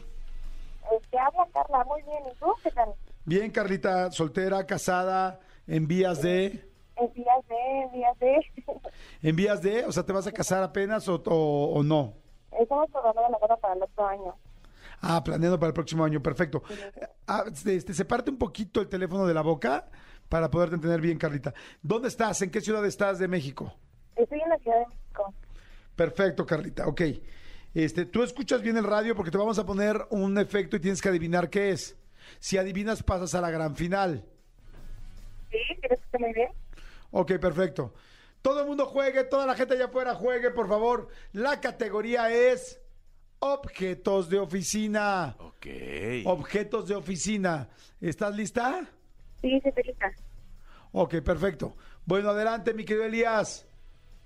Este, 0.96 1.20
habla 1.20 1.48
Carla, 1.54 1.84
muy 1.86 2.02
bien. 2.04 2.20
¿Y 2.32 2.36
tú 2.40 2.48
qué 2.64 2.72
tal? 2.72 2.90
Bien, 3.26 3.52
Carlita, 3.52 4.12
soltera, 4.12 4.66
casada, 4.66 5.40
en 5.68 5.88
vías 5.88 6.22
de 6.22 6.66
En 6.96 7.14
días 7.14 7.48
de, 7.48 7.82
en 7.84 7.92
días 7.92 8.20
de. 8.20 8.46
¿En 9.22 9.36
vías 9.36 9.62
de? 9.62 9.86
O 9.86 9.92
sea, 9.92 10.04
¿te 10.04 10.14
vas 10.14 10.28
a 10.28 10.32
casar 10.32 10.64
apenas 10.64 11.08
o, 11.10 11.22
o- 11.26 11.74
o 11.80 11.84
no? 11.84 12.14
Estamos 12.60 12.90
programando 12.92 13.30
la 13.30 13.38
boda 13.38 13.58
para 13.58 13.74
el 13.76 13.84
otro 13.84 14.08
año. 14.08 14.36
Ah, 15.02 15.24
planeando 15.24 15.60
para 15.60 15.68
el 15.68 15.74
próximo 15.74 16.04
año, 16.04 16.24
perfecto. 16.24 16.64
Ah, 17.28 17.44
este, 17.66 17.94
se 17.94 18.06
parte 18.06 18.32
un 18.32 18.38
poquito 18.40 18.82
el 18.82 18.88
teléfono 18.88 19.28
de 19.28 19.34
la 19.34 19.42
boca 19.42 19.86
para 20.30 20.50
poderte 20.50 20.76
entender 20.76 21.02
bien, 21.02 21.18
Carlita. 21.18 21.54
¿Dónde 21.82 22.08
estás? 22.08 22.42
¿En 22.42 22.52
qué 22.52 22.62
ciudad 22.62 22.86
estás 22.86 23.20
de 23.20 23.28
México? 23.28 23.74
Estoy 24.16 24.42
en 24.42 24.50
la 24.50 24.58
Ciudad 24.58 24.80
de 24.80 24.86
México. 24.88 25.34
Perfecto, 25.96 26.46
Carlita, 26.46 26.88
ok. 26.88 27.02
Este, 27.74 28.06
tú 28.06 28.24
escuchas 28.24 28.62
bien 28.62 28.78
el 28.78 28.84
radio 28.84 29.16
porque 29.16 29.32
te 29.32 29.38
vamos 29.38 29.60
a 29.60 29.66
poner 29.66 30.06
un 30.10 30.38
efecto 30.38 30.76
y 30.78 30.80
tienes 30.80 31.02
que 31.02 31.10
adivinar 31.10 31.50
qué 31.50 31.72
es. 31.72 31.96
Si 32.40 32.58
adivinas, 32.58 33.04
pasas 33.04 33.36
a 33.36 33.42
la 33.42 33.52
gran 33.52 33.76
final. 33.76 34.26
¿Sí? 35.52 35.58
¿Quieres 35.80 36.00
que 36.12 36.18
muy 36.18 36.34
bien? 36.34 36.50
Ok, 37.12 37.34
perfecto. 37.40 37.94
Todo 38.42 38.62
el 38.62 38.68
mundo 38.68 38.86
juegue, 38.86 39.24
toda 39.24 39.46
la 39.46 39.56
gente 39.56 39.76
allá 39.76 39.86
afuera 39.86 40.14
juegue, 40.16 40.52
por 40.52 40.68
favor. 40.68 41.08
La 41.34 41.60
categoría 41.62 42.32
es 42.32 42.80
objetos 43.40 44.30
de 44.30 44.40
oficina. 44.40 45.36
Ok. 45.40 45.68
Objetos 46.26 46.88
de 46.88 46.96
oficina. 46.96 47.70
¿Estás 48.02 48.36
lista? 48.36 48.88
Sí, 49.42 49.60
sí, 49.64 49.72
feliz. 49.72 49.96
Ok, 50.92 51.16
perfecto. 51.22 51.76
Bueno, 52.06 52.30
adelante, 52.30 52.74
mi 52.74 52.86
querido 52.86 53.06
Elías. 53.06 53.68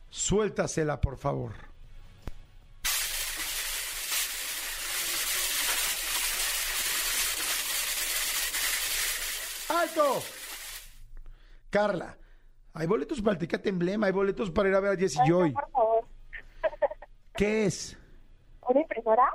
Suéltasela, 0.10 1.00
por 1.02 1.18
favor. 1.18 1.54
¡Alto! 9.70 10.22
Carla, 11.70 12.18
hay 12.74 12.88
boletos 12.88 13.22
para 13.22 13.34
el 13.34 13.38
Tecate 13.40 13.70
Emblema, 13.70 14.08
hay 14.08 14.12
boletos 14.12 14.52
para 14.52 14.70
ir 14.70 14.76
a 14.76 14.80
ver 14.82 14.92
a 14.92 14.98
Jesse 14.98 15.20
Ay, 15.22 15.30
Joy. 15.30 15.50
no, 15.52 15.62
por 15.62 15.72
favor. 15.72 16.06
¿Qué 17.36 17.66
es? 17.66 17.98
¿Una 18.68 18.82
impresora? 18.82 19.30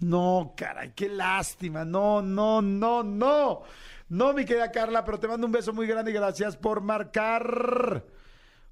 No, 0.00 0.54
caray, 0.56 0.92
qué 0.94 1.08
lástima. 1.08 1.84
No, 1.84 2.20
no, 2.22 2.60
no, 2.60 3.02
no. 3.02 3.62
No, 4.08 4.32
mi 4.32 4.46
querida 4.46 4.72
Carla, 4.72 5.04
pero 5.04 5.20
te 5.20 5.28
mando 5.28 5.46
un 5.46 5.52
beso 5.52 5.72
muy 5.72 5.86
grande 5.86 6.10
y 6.10 6.14
gracias 6.14 6.56
por 6.56 6.80
marcar. 6.80 8.04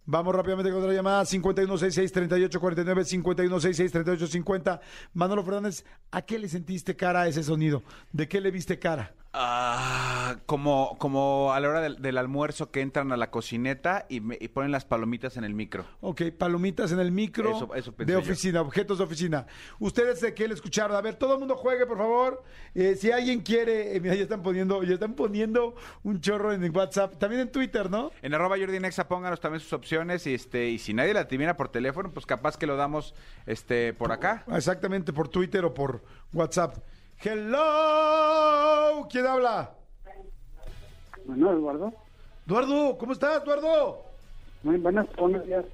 Vamos 0.06 0.34
rápidamente 0.34 0.70
con 0.70 0.80
otra 0.80 0.94
llamada, 0.94 1.24
5166-3849, 1.24 3.04
5166-3850. 3.22 4.80
Manolo 5.12 5.42
Fernández, 5.42 5.84
¿a 6.10 6.22
qué 6.22 6.38
le 6.38 6.48
sentiste 6.48 6.96
cara 6.96 7.22
a 7.22 7.28
ese 7.28 7.42
sonido? 7.42 7.82
¿De 8.12 8.28
qué 8.28 8.40
le 8.40 8.50
viste 8.50 8.78
cara? 8.78 9.14
Ah, 9.38 10.36
como, 10.46 10.96
como 10.98 11.52
a 11.52 11.60
la 11.60 11.68
hora 11.68 11.80
del, 11.82 12.00
del 12.00 12.16
almuerzo 12.16 12.70
que 12.70 12.80
entran 12.80 13.12
a 13.12 13.16
la 13.18 13.30
cocineta 13.30 14.06
y, 14.08 14.20
me- 14.20 14.38
y 14.40 14.48
ponen 14.48 14.72
las 14.72 14.84
palomitas 14.86 15.36
en 15.36 15.44
el 15.44 15.52
micro. 15.54 15.84
Ok, 16.00 16.22
palomitas 16.38 16.90
en 16.92 17.00
el 17.00 17.12
micro 17.12 17.50
Eso- 17.54 17.74
eso 17.74 17.92
pensé 17.92 18.12
de 18.14 18.18
yo. 18.18 18.24
oficina, 18.24 18.60
objetos 18.62 18.98
de 18.98 19.04
oficina. 19.04 19.46
Ustedes 19.78 20.20
de 20.22 20.32
qué 20.32 20.48
le 20.48 20.54
escucharon. 20.54 20.96
A 20.96 21.00
ver, 21.02 21.16
todo 21.16 21.34
el 21.34 21.38
mundo 21.38 21.54
juegue, 21.56 21.84
por 21.86 21.98
favor. 21.98 22.42
Eh, 22.74 22.96
si 22.98 23.12
alguien 23.12 23.40
quiere, 23.42 23.94
eh, 23.94 24.00
mira, 24.00 24.14
ya 24.14 24.22
están 24.22 24.42
poniendo, 24.42 24.82
ya 24.82 24.94
están 24.94 25.12
poniendo 25.14 25.74
un 26.02 26.20
chorro 26.20 26.52
en 26.52 26.74
WhatsApp, 26.74 27.18
también 27.18 27.42
en 27.42 27.52
Twitter, 27.52 27.90
¿no? 27.90 28.10
En 28.22 28.32
arroba 28.34 28.56
Jordi 28.58 28.80
Nexa 28.80 29.06
pónganos 29.06 29.40
también 29.40 29.60
sus 29.60 29.72
opciones 29.74 30.26
y 30.26 30.34
este 30.34 30.68
y 30.70 30.78
si 30.78 30.94
nadie 30.94 31.12
la 31.12 31.20
adivina 31.20 31.56
por 31.56 31.68
teléfono, 31.68 32.10
pues 32.10 32.24
capaz 32.24 32.56
que 32.56 32.66
lo 32.66 32.76
damos 32.76 33.14
este 33.46 33.92
por 33.92 34.12
acá. 34.12 34.44
Exactamente, 34.52 35.12
por 35.12 35.28
Twitter 35.28 35.64
o 35.66 35.74
por 35.74 36.02
WhatsApp. 36.32 36.76
Hello, 37.22 39.06
¿quién 39.10 39.26
habla? 39.26 39.70
Bueno, 41.24 41.52
Eduardo. 41.52 41.92
Eduardo, 42.46 42.98
¿cómo 42.98 43.12
estás, 43.12 43.42
Eduardo? 43.42 44.02
Muy 44.62 44.76
buenas, 44.76 45.06
buenos 45.16 45.44
días. 45.46 45.64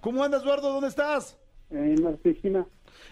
¿Cómo 0.00 0.22
andas, 0.22 0.42
Eduardo? 0.42 0.72
¿Dónde 0.72 0.88
estás? 0.88 1.38
En 1.70 2.02
la 2.04 2.10
oficina, 2.10 2.66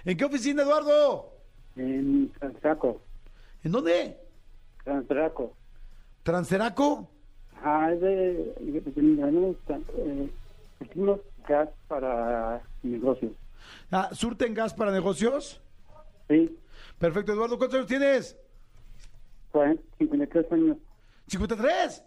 ¿En 0.05 0.17
qué 0.17 0.25
oficina, 0.25 0.63
Eduardo? 0.63 1.33
en 1.77 2.31
Transraco. 2.39 3.01
¿En 3.65 3.73
dónde? 3.73 4.19
Transraco. 4.85 5.55
¿Transeraco? 6.23 7.09
Ajá, 7.57 7.93
es 7.93 8.01
de. 8.01 8.09
de- 8.61 8.81
de- 8.81 9.57
eh, 9.97 10.31
gas 11.49 11.69
para 11.89 12.63
negocios. 12.83 13.33
Ah, 13.91 14.11
¿Surten 14.13 14.55
gas 14.55 14.75
para 14.75 14.91
negocios? 14.93 15.61
Sí, 16.29 16.57
Perfecto, 17.01 17.33
Eduardo, 17.33 17.57
¿cuántos 17.57 17.79
años 17.79 17.89
tienes? 17.89 18.37
40, 19.53 19.83
53 19.99 20.53
años. 20.53 20.77
¿53? 21.31 22.03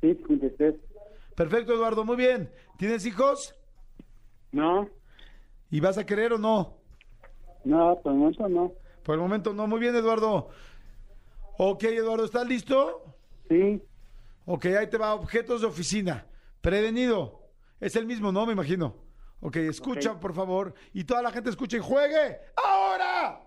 Sí, 0.00 0.14
53. 0.14 0.74
Perfecto, 1.36 1.74
Eduardo, 1.74 2.02
muy 2.04 2.16
bien. 2.16 2.50
¿Tienes 2.78 3.04
hijos? 3.04 3.54
No, 4.52 4.88
¿Y 5.70 5.80
vas 5.80 5.96
a 5.98 6.04
querer 6.06 6.32
o 6.32 6.38
no? 6.38 6.78
no, 7.64 8.00
por 8.02 8.12
el 8.12 8.18
momento 8.18 8.48
no. 8.48 8.72
Por 9.02 9.14
el 9.16 9.20
momento 9.20 9.52
no. 9.52 9.66
Muy 9.66 9.80
bien, 9.80 9.94
Eduardo. 9.94 10.48
Ok, 11.58 11.84
Eduardo, 11.84 12.24
¿estás 12.24 12.46
listo? 12.46 13.04
Sí, 13.48 13.82
Ok, 14.46 14.64
ahí 14.66 14.88
te 14.88 14.96
va. 14.98 15.14
Objetos 15.14 15.60
de 15.60 15.66
oficina. 15.66 16.26
Prevenido. 16.62 17.40
Es 17.80 17.96
el 17.96 18.06
mismo, 18.06 18.32
¿no? 18.32 18.44
Me 18.46 18.52
imagino. 18.54 18.96
Ok, 19.40 19.56
escucha, 19.56 20.18
por 20.18 20.34
favor. 20.34 20.74
Y 20.94 21.04
toda 21.04 21.22
la 21.22 21.30
gente 21.30 21.50
escuche 21.50 21.76
y 21.76 21.80
juegue. 21.80 22.38
¡Ahora! 22.56 23.40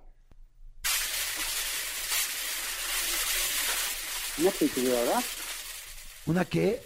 Una 4.40 4.52
tituladora. 4.52 5.20
¿Una 6.26 6.46
qué? 6.46 6.82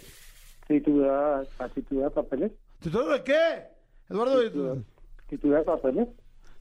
Titular, 0.68 1.48
titular 1.74 2.12
papeles. 2.12 2.52
¿Titular 2.80 3.08
de 3.20 3.24
qué? 3.24 3.64
Eduardo, 4.10 4.42
Titular, 4.44 4.76
¿de, 4.78 4.84
titular 5.30 5.64
papeles. 5.66 6.08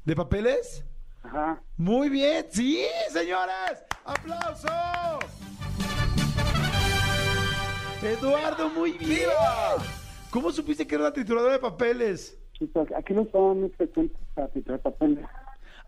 de 0.04 0.16
papeles? 0.16 0.84
Ajá. 1.22 1.62
Muy 1.76 2.08
bien, 2.08 2.46
sí, 2.50 2.84
señores. 3.10 3.84
¡Aplauso! 4.04 4.68
Eduardo, 8.02 8.70
muy 8.70 8.92
bien. 8.92 9.28
¿Cómo 10.30 10.52
supiste 10.52 10.86
que 10.86 10.94
era 10.94 11.04
una 11.04 11.12
trituradora 11.12 11.54
de 11.54 11.58
papeles? 11.58 12.38
Pues, 12.72 12.88
aquí 12.96 13.12
no 13.12 13.26
son 13.30 13.60
muy 13.62 13.70
frecuentes 13.70 14.18
para 14.34 14.48
titular 14.48 14.80
papeles. 14.80 15.24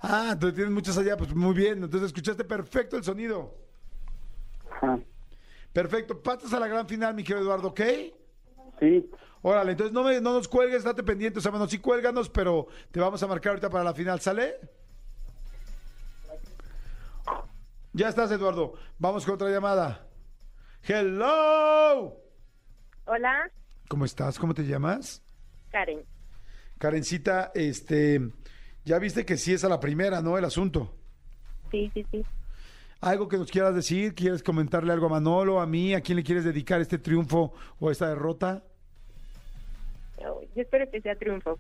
Ah, 0.03 0.31
entonces 0.33 0.55
tienes 0.57 0.73
muchas 0.73 0.97
allá, 0.99 1.17
pues 1.17 1.35
muy 1.35 1.55
bien. 1.55 1.83
Entonces 1.85 2.09
escuchaste 2.09 2.45
perfecto 2.45 2.97
el 2.97 3.05
sonido. 3.05 3.55
Ajá. 4.71 4.99
Perfecto. 5.73 6.23
Pasas 6.23 6.53
a 6.53 6.61
la 6.61 6.69
gran 6.69 6.89
final, 6.89 7.15
mi 7.15 7.23
querido 7.23 7.43
Eduardo, 7.45 7.69
¿ok? 7.69 7.81
Sí, 8.79 9.11
Órale, 9.43 9.73
entonces 9.73 9.93
no, 9.95 10.05
me, 10.05 10.21
no 10.21 10.35
nos 10.35 10.49
cuelgues, 10.49 10.79
estate 10.79 11.03
pendiente. 11.03 11.39
O 11.39 11.43
sea, 11.43 11.51
bueno, 11.51 11.67
sí 11.67 11.79
cuélganos, 11.79 12.29
pero 12.29 12.67
te 12.91 13.01
vamos 13.01 13.23
a 13.23 13.27
marcar 13.27 13.51
ahorita 13.51 13.71
para 13.71 13.85
la 13.85 13.95
final, 13.95 14.21
¿sale? 14.21 14.57
Ya 17.93 18.09
estás, 18.09 18.31
Eduardo. 18.31 18.75
Vamos 18.99 19.25
con 19.25 19.35
otra 19.35 19.49
llamada. 19.51 20.07
Hello. 20.83 22.17
Hola, 23.07 23.51
¿Cómo 23.89 24.05
estás? 24.05 24.39
¿Cómo 24.39 24.55
te 24.55 24.63
llamas? 24.63 25.21
Karen. 25.71 26.05
Karencita, 26.79 27.51
este, 27.55 28.21
ya 28.85 29.01
viste 29.01 29.25
que 29.25 29.37
sí 29.37 29.53
es 29.53 29.65
a 29.65 29.69
la 29.69 29.81
primera, 29.81 30.23
¿no? 30.23 30.39
El 30.39 30.45
asunto. 30.45 30.95
Sí, 31.73 31.91
sí, 31.93 32.07
sí. 32.13 32.25
¿Algo 33.01 33.29
que 33.29 33.39
nos 33.39 33.51
quieras 33.51 33.75
decir? 33.75 34.15
¿Quieres 34.15 34.43
comentarle 34.43 34.93
algo 34.93 35.07
a 35.07 35.11
Manolo, 35.11 35.61
a 35.61 35.67
mí? 35.67 35.95
¿A 35.95 36.03
quién 36.03 36.17
le 36.17 36.25
quieres 36.25 36.45
dedicar 36.45 36.81
este 36.81 36.99
triunfo 36.99 37.53
o 37.79 37.91
esta 37.91 38.09
derrota? 38.09 38.63
Yo 40.55 40.63
espero 40.63 40.91
que 40.91 41.01
sea 41.01 41.15
triunfo. 41.17 41.59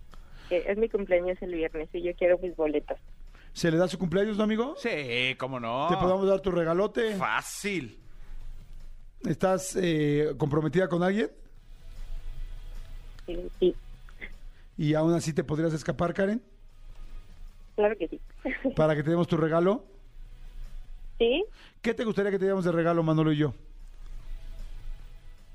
que 0.48 0.58
Es 0.66 0.76
mi 0.76 0.88
cumpleaños 0.88 1.38
el 1.40 1.54
viernes 1.54 1.88
y 1.94 2.02
yo 2.02 2.14
quiero 2.14 2.38
mis 2.38 2.54
boletos. 2.56 2.98
¿Se 3.52 3.70
le 3.70 3.78
da 3.78 3.88
su 3.88 3.98
cumpleaños, 3.98 4.36
no, 4.36 4.44
amigo? 4.44 4.74
Sí, 4.76 5.34
cómo 5.38 5.58
no. 5.58 5.88
¿Te 5.88 5.96
podamos 5.96 6.28
dar 6.28 6.40
tu 6.40 6.50
regalote? 6.50 7.14
Fácil. 7.16 7.98
¿Estás 9.26 9.76
eh, 9.76 10.34
comprometida 10.36 10.88
con 10.88 11.02
alguien? 11.02 11.30
Sí, 13.26 13.50
sí, 13.58 13.76
¿Y 14.76 14.94
aún 14.94 15.12
así 15.14 15.32
te 15.32 15.44
podrías 15.44 15.72
escapar, 15.72 16.12
Karen? 16.14 16.42
claro 17.76 17.96
que 17.96 18.08
sí. 18.08 18.20
Para 18.76 18.94
que 18.94 19.02
te 19.02 19.10
demos 19.10 19.26
tu 19.26 19.36
regalo. 19.36 19.84
¿Sí? 21.20 21.44
¿Qué 21.82 21.92
te 21.92 22.02
gustaría 22.04 22.30
que 22.30 22.38
te 22.38 22.46
diéramos 22.46 22.64
de 22.64 22.72
regalo, 22.72 23.02
Manolo 23.02 23.30
y 23.30 23.36
yo? 23.36 23.52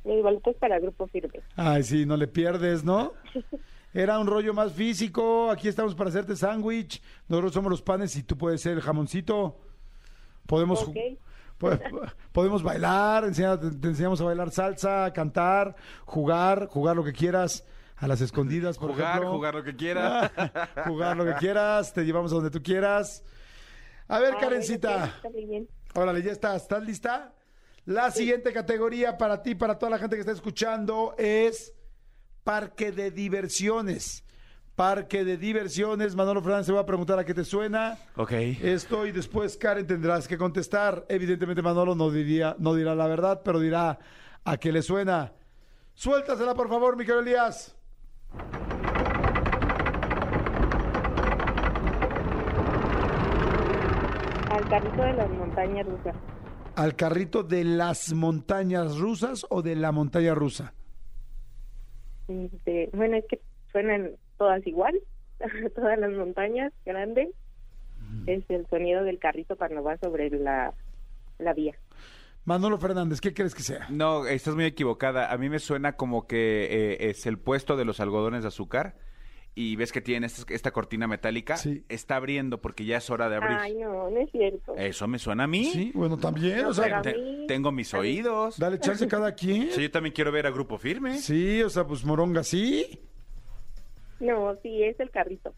Mis 0.04 0.22
boletos 0.22 0.56
para 0.58 0.78
Grupo 0.80 1.08
Firme. 1.08 1.40
Ay, 1.56 1.82
sí, 1.82 2.06
no 2.06 2.16
le 2.16 2.28
pierdes, 2.28 2.84
¿no? 2.84 3.14
Era 3.96 4.20
un 4.20 4.28
rollo 4.28 4.54
más 4.54 4.74
físico. 4.74 5.50
Aquí 5.50 5.68
estamos 5.68 5.96
para 5.96 6.10
hacerte 6.12 6.36
sándwich. 6.36 7.02
Nosotros 7.28 7.54
somos 7.54 7.72
los 7.72 7.82
panes 7.82 8.16
y 8.16 8.22
tú 8.22 8.38
puedes 8.38 8.62
ser 8.62 8.74
el 8.74 8.82
jamoncito. 8.82 9.58
Podemos, 10.46 10.86
ju- 10.86 10.90
Ok. 10.92 11.20
po- 11.58 11.72
podemos 12.32 12.62
bailar, 12.62 13.24
te, 13.32 13.88
enseñamos 13.88 14.22
a 14.22 14.26
bailar 14.26 14.52
salsa, 14.52 15.12
cantar, 15.14 15.76
jugar, 16.06 16.68
jugar 16.68 16.96
lo 16.96 17.04
que 17.04 17.14
quieras. 17.14 17.66
A 17.98 18.08
las 18.10 18.20
escondidas, 18.20 18.78
por 18.78 18.92
Jugar, 18.92 19.12
ejemplo. 19.14 19.32
jugar 19.32 19.56
lo 19.56 19.64
que 19.64 19.74
quiera. 19.76 20.30
jugar 20.86 21.16
lo 21.18 21.24
que 21.26 21.34
quieras, 21.36 21.94
te 21.94 22.04
llevamos 22.04 22.32
a 22.34 22.36
donde 22.36 22.52
tú 22.52 22.62
quieras. 22.62 23.24
A 24.08 24.20
ver, 24.20 24.34
Ah, 24.36 24.40
Karencita. 24.40 25.22
Órale, 25.96 26.22
ya 26.22 26.32
estás. 26.32 26.64
¿Estás 26.64 26.84
lista? 26.84 27.34
La 27.86 28.12
siguiente 28.12 28.52
categoría 28.52 29.18
para 29.18 29.42
ti, 29.44 29.56
para 29.56 29.78
toda 29.78 29.92
la 29.92 29.98
gente 30.00 30.16
que 30.16 30.20
está 30.22 30.32
escuchando, 30.32 31.16
es 31.18 31.74
parque 32.44 32.92
de 32.92 33.12
diversiones. 33.12 34.24
Parque 34.76 35.24
de 35.24 35.38
diversiones. 35.38 36.16
Manolo 36.16 36.42
Fernández 36.42 36.66
se 36.66 36.74
va 36.74 36.82
a 36.82 36.86
preguntar 36.86 37.18
a 37.18 37.24
qué 37.24 37.34
te 37.34 37.46
suena 37.46 37.98
Ok. 38.18 38.32
esto 38.34 39.06
y 39.06 39.12
después 39.12 39.56
Karen 39.56 39.88
tendrás 39.88 40.28
que 40.28 40.38
contestar. 40.38 41.06
Evidentemente 41.08 41.62
Manolo 41.62 41.96
no 41.96 42.12
diría, 42.12 42.56
no 42.60 42.74
dirá 42.74 42.94
la 42.94 43.08
verdad, 43.08 43.42
pero 43.44 43.60
dirá 43.60 43.98
a 44.44 44.58
qué 44.58 44.72
le 44.72 44.82
suena. 44.82 45.32
Suéltasela, 45.94 46.54
por 46.56 46.68
favor, 46.68 46.98
mi 46.98 47.06
querido 47.06 47.22
Elías. 47.22 47.74
Al 54.66 54.72
carrito 54.72 55.04
de 55.04 55.14
las 55.14 55.30
montañas 55.30 55.86
rusas. 55.86 56.16
¿Al 56.76 56.96
carrito 56.96 57.44
de 57.44 57.64
las 57.64 58.14
montañas 58.14 58.98
rusas 58.98 59.46
o 59.52 59.62
de 59.62 59.76
la 59.76 59.92
montaña 59.92 60.34
rusa? 60.34 60.74
Bueno, 62.28 63.16
es 63.16 63.26
que 63.30 63.42
suenan 63.72 64.14
todas 64.40 64.66
igual. 64.66 65.00
todas 65.76 66.00
las 66.00 66.12
montañas 66.14 66.74
grandes. 66.84 67.30
Es 68.26 68.44
el 68.50 68.66
sonido 68.68 69.04
del 69.04 69.20
carrito 69.20 69.56
cuando 69.56 69.84
va 69.84 69.98
sobre 69.98 70.32
la, 70.32 70.74
la 71.38 71.54
vía. 71.54 71.76
Manolo 72.44 72.80
Fernández, 72.80 73.22
¿qué 73.22 73.36
crees 73.36 73.54
que 73.54 73.62
sea? 73.62 73.86
No, 73.92 74.26
estás 74.26 74.56
muy 74.56 74.66
equivocada. 74.66 75.32
A 75.32 75.38
mí 75.38 75.48
me 75.48 75.60
suena 75.60 75.96
como 75.96 76.26
que 76.26 76.66
eh, 76.72 77.10
es 77.12 77.28
el 77.28 77.38
puesto 77.38 77.78
de 77.78 77.86
los 77.86 78.00
algodones 78.00 78.42
de 78.42 78.48
azúcar 78.48 78.96
y 79.58 79.76
ves 79.78 79.92
que 79.94 80.02
tiene 80.02 80.28
esta, 80.28 80.54
esta 80.54 80.72
cortina 80.72 81.08
metálica. 81.08 81.56
Sí. 81.58 81.86
Está 81.90 82.18
abriendo 82.18 82.60
porque 82.62 82.84
ya 82.86 82.98
es 82.98 83.10
hora 83.10 83.30
de 83.30 83.38
abrir. 83.38 83.58
Ay, 83.58 83.76
no, 83.76 84.10
no 84.10 84.20
es 84.20 84.30
cierto. 84.32 84.76
Eso 84.76 85.08
me 85.08 85.18
suena 85.18 85.46
a 85.46 85.48
mí. 85.48 85.66
Sí, 85.72 85.92
bueno, 85.96 86.18
también, 86.18 86.66
o 86.66 86.74
sea, 86.74 86.84
pero 86.84 86.98
a 86.98 87.02
Te- 87.02 87.14
mí- 87.18 87.46
tengo 87.48 87.72
mis 87.72 87.94
oídos. 87.94 88.58
dale 88.60 88.80
chance 88.80 89.06
a 89.06 89.08
cada 89.08 89.34
quien. 89.34 89.70
Sí, 89.72 89.82
yo 89.84 89.92
también 89.92 90.14
quiero 90.14 90.32
ver 90.32 90.46
a 90.46 90.52
Grupo 90.52 90.78
Firme. 90.78 91.18
Sí, 91.20 91.64
o 91.64 91.70
sea, 91.70 91.88
pues 91.88 92.04
Moronga, 92.06 92.44
sí. 92.44 93.00
No, 94.20 94.56
sí, 94.62 94.84
es 94.84 95.00
el 95.00 95.10
carrito. 95.12 95.54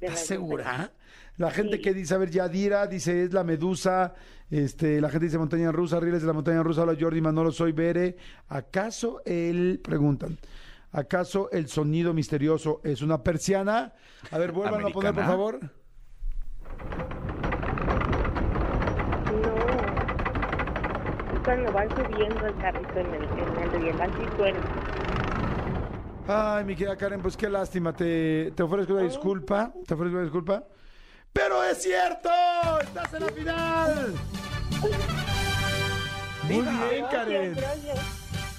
¿Estás 0.00 0.20
la- 0.20 0.26
segura? 0.26 0.92
La 1.38 1.50
gente 1.50 1.76
Sí. 1.76 1.82
que 1.82 1.92
dice, 1.94 2.14
a 2.14 2.18
ver, 2.18 2.30
Yadira 2.30 2.86
dice, 2.86 3.24
es 3.24 3.32
la 3.32 3.44
medusa. 3.44 4.14
Este, 4.50 5.00
la 5.00 5.10
gente 5.10 5.26
dice 5.26 5.38
montaña 5.38 5.70
rusa, 5.70 6.00
Rieles 6.00 6.22
de 6.22 6.26
la 6.28 6.32
montaña 6.32 6.62
rusa. 6.62 6.82
Hola, 6.82 6.96
Jordi 6.98 7.20
Manolo, 7.20 7.50
soy 7.52 7.72
Bere. 7.72 8.16
¿Acaso 8.48 9.20
el, 9.26 9.80
preguntan, 9.84 10.38
¿acaso 10.92 11.50
el 11.52 11.68
sonido 11.68 12.12
misterioso 12.14 12.80
es 12.84 13.02
una 13.02 13.22
persiana? 13.22 13.92
A 14.30 14.38
ver, 14.38 14.52
vuelvan 14.52 14.80
a 14.80 14.88
poner, 14.88 14.92
por 14.92 15.06
¿Americana? 15.06 15.28
favor. 15.28 15.60
No. 19.42 19.54
Cuando 21.44 21.72
van 21.72 21.88
subiendo 21.90 22.46
el 22.46 22.56
carrito 22.56 22.98
en 22.98 23.14
el, 23.14 23.22
en 23.24 23.62
el 23.62 23.70
riel, 23.72 24.00
así 24.00 24.36
suena. 24.36 24.58
Ay, 26.28 26.64
mi 26.64 26.74
querida 26.74 26.96
Karen, 26.96 27.22
pues 27.22 27.36
qué 27.36 27.48
lástima. 27.48 27.92
Te, 27.92 28.50
te 28.50 28.62
ofrezco 28.62 28.94
una 28.94 29.02
disculpa. 29.02 29.72
Te 29.86 29.94
ofrezco 29.94 30.14
una 30.16 30.22
disculpa. 30.24 30.64
¡Pero 31.32 31.62
es 31.62 31.82
cierto! 31.82 32.30
¡Estás 32.82 33.14
en 33.14 33.20
la 33.26 33.28
final! 33.32 34.14
Muy 36.48 36.62
bien, 36.62 37.04
Karen. 37.10 37.54
Gracias, 37.54 37.84
gracias. 37.84 38.15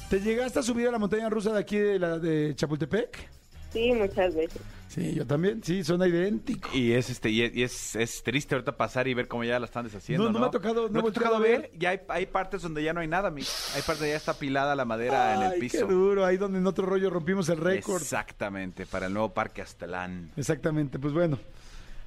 ¿Te 0.09 0.19
llegaste 0.21 0.59
a 0.59 0.63
subir 0.63 0.87
a 0.87 0.91
la 0.91 0.99
montaña 0.99 1.29
rusa 1.29 1.51
de 1.51 1.59
aquí 1.59 1.77
de 1.77 1.99
la 1.99 2.17
de 2.17 2.53
Chapultepec? 2.55 3.29
Sí, 3.73 3.91
muchas 3.93 4.33
veces. 4.33 4.61
Sí, 4.87 5.13
yo 5.13 5.27
también. 5.27 5.61
Sí, 5.61 5.83
suena 5.83 6.07
idéntico. 6.07 6.69
Y 6.73 6.93
es 6.93 7.09
este 7.09 7.29
y 7.29 7.41
es, 7.41 7.53
y 7.55 7.63
es, 7.63 7.95
es 7.97 8.23
triste 8.23 8.55
ahorita 8.55 8.77
pasar 8.77 9.09
y 9.09 9.13
ver 9.13 9.27
cómo 9.27 9.43
ya 9.43 9.59
la 9.59 9.65
están 9.65 9.83
deshaciendo. 9.83 10.23
No, 10.23 10.29
No, 10.31 10.39
no 10.39 10.45
me 10.45 10.47
ha 10.47 10.51
tocado- 10.51 10.87
no 10.89 10.93
¿No 10.93 10.99
he 10.99 11.03
te 11.11 11.19
ha 11.19 11.21
tocado 11.23 11.39
ver. 11.41 11.61
ver. 11.63 11.71
Ya 11.77 11.89
hay, 11.89 11.99
hay 12.07 12.25
partes 12.27 12.61
donde 12.61 12.81
ya 12.81 12.93
no 12.93 13.01
hay 13.01 13.07
nada, 13.07 13.29
mi. 13.29 13.41
Hay 13.41 13.81
partes 13.81 13.99
donde 13.99 14.11
ya 14.11 14.15
está 14.15 14.31
apilada 14.31 14.75
la 14.75 14.85
madera 14.85 15.35
en 15.35 15.41
el 15.43 15.51
Ay, 15.53 15.59
piso. 15.59 15.85
qué 15.85 15.93
duro. 15.93 16.25
Ahí 16.25 16.37
donde 16.37 16.59
en 16.59 16.67
otro 16.67 16.85
rollo 16.85 17.09
rompimos 17.09 17.49
el 17.49 17.57
récord. 17.57 18.01
Exactamente, 18.01 18.85
para 18.85 19.07
el 19.07 19.13
nuevo 19.13 19.33
Parque 19.33 19.61
Aztlán. 19.61 20.31
Exactamente. 20.37 20.97
Pues 20.99 21.13
bueno. 21.13 21.37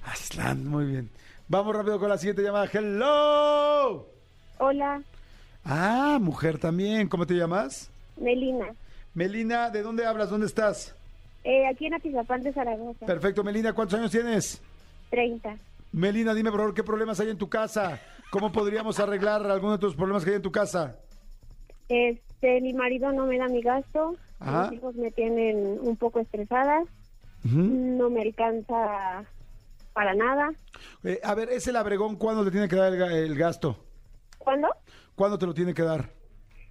Aslan, 0.07 0.67
muy 0.67 0.87
bien. 0.87 1.11
Vamos 1.49 1.77
rápido 1.77 1.99
con 2.01 2.09
la 2.09 2.17
siguiente 2.17 2.43
llamada. 2.43 2.67
¡Hello! 2.73 4.09
Hola, 4.59 5.03
Ah, 5.65 6.19
mujer 6.21 6.59
también. 6.59 7.09
¿Cómo 7.09 7.27
te 7.27 7.35
llamas? 7.35 7.91
Melina. 8.17 8.75
Melina, 9.15 9.71
¿de 9.71 9.83
dónde 9.83 10.07
hablas? 10.07 10.31
¿Dónde 10.31 10.47
estás? 10.47 10.95
Eh, 11.45 11.67
aquí 11.67 11.87
en 11.87 11.95
Atizapán 11.95 12.43
de 12.43 12.53
Zaragoza. 12.53 13.07
Perfecto, 13.07 13.43
Melina. 13.43 13.73
¿Cuántos 13.73 13.99
años 13.99 14.11
tienes? 14.11 14.61
30. 15.11 15.57
Melina, 15.93 16.35
dime 16.35 16.51
por 16.51 16.61
favor 16.61 16.75
qué 16.75 16.85
problemas 16.85 17.19
hay 17.21 17.31
en 17.31 17.39
tu 17.39 17.49
casa. 17.49 18.01
¿Cómo 18.31 18.53
podríamos 18.53 19.01
arreglar 19.01 19.45
algunos 19.51 19.81
de 19.81 19.87
tus 19.87 19.97
problemas 19.97 20.25
que 20.25 20.31
hay 20.31 20.37
en 20.37 20.43
tu 20.43 20.53
casa? 20.53 20.97
Este, 21.89 22.61
mi 22.61 22.73
marido 22.73 23.11
no 23.13 23.27
me 23.27 23.39
da 23.39 23.49
mi 23.49 23.61
gasto. 23.61 24.17
Ajá. 24.39 24.71
Mis 24.71 24.79
hijos 24.79 24.95
me 24.95 25.11
tienen 25.11 25.79
un 25.81 25.97
poco 25.97 26.21
estresada. 26.21 26.83
Ujú. 27.45 27.57
No 27.59 28.11
me 28.11 28.23
alcanza 28.23 29.25
para 29.93 30.15
nada. 30.15 30.51
Eh, 31.03 31.19
a 31.25 31.35
ver, 31.35 31.49
ese 31.51 31.73
labregón, 31.73 32.17
¿cuándo 32.17 32.45
te 32.45 32.51
tiene 32.53 32.69
que 32.69 32.77
dar 32.77 32.93
el, 32.93 33.03
el 33.03 33.37
gasto? 33.37 33.77
¿Cuándo? 34.39 34.69
¿Cuándo 35.21 35.37
te 35.37 35.45
lo 35.45 35.53
tiene 35.53 35.75
que 35.75 35.83
dar? 35.83 36.09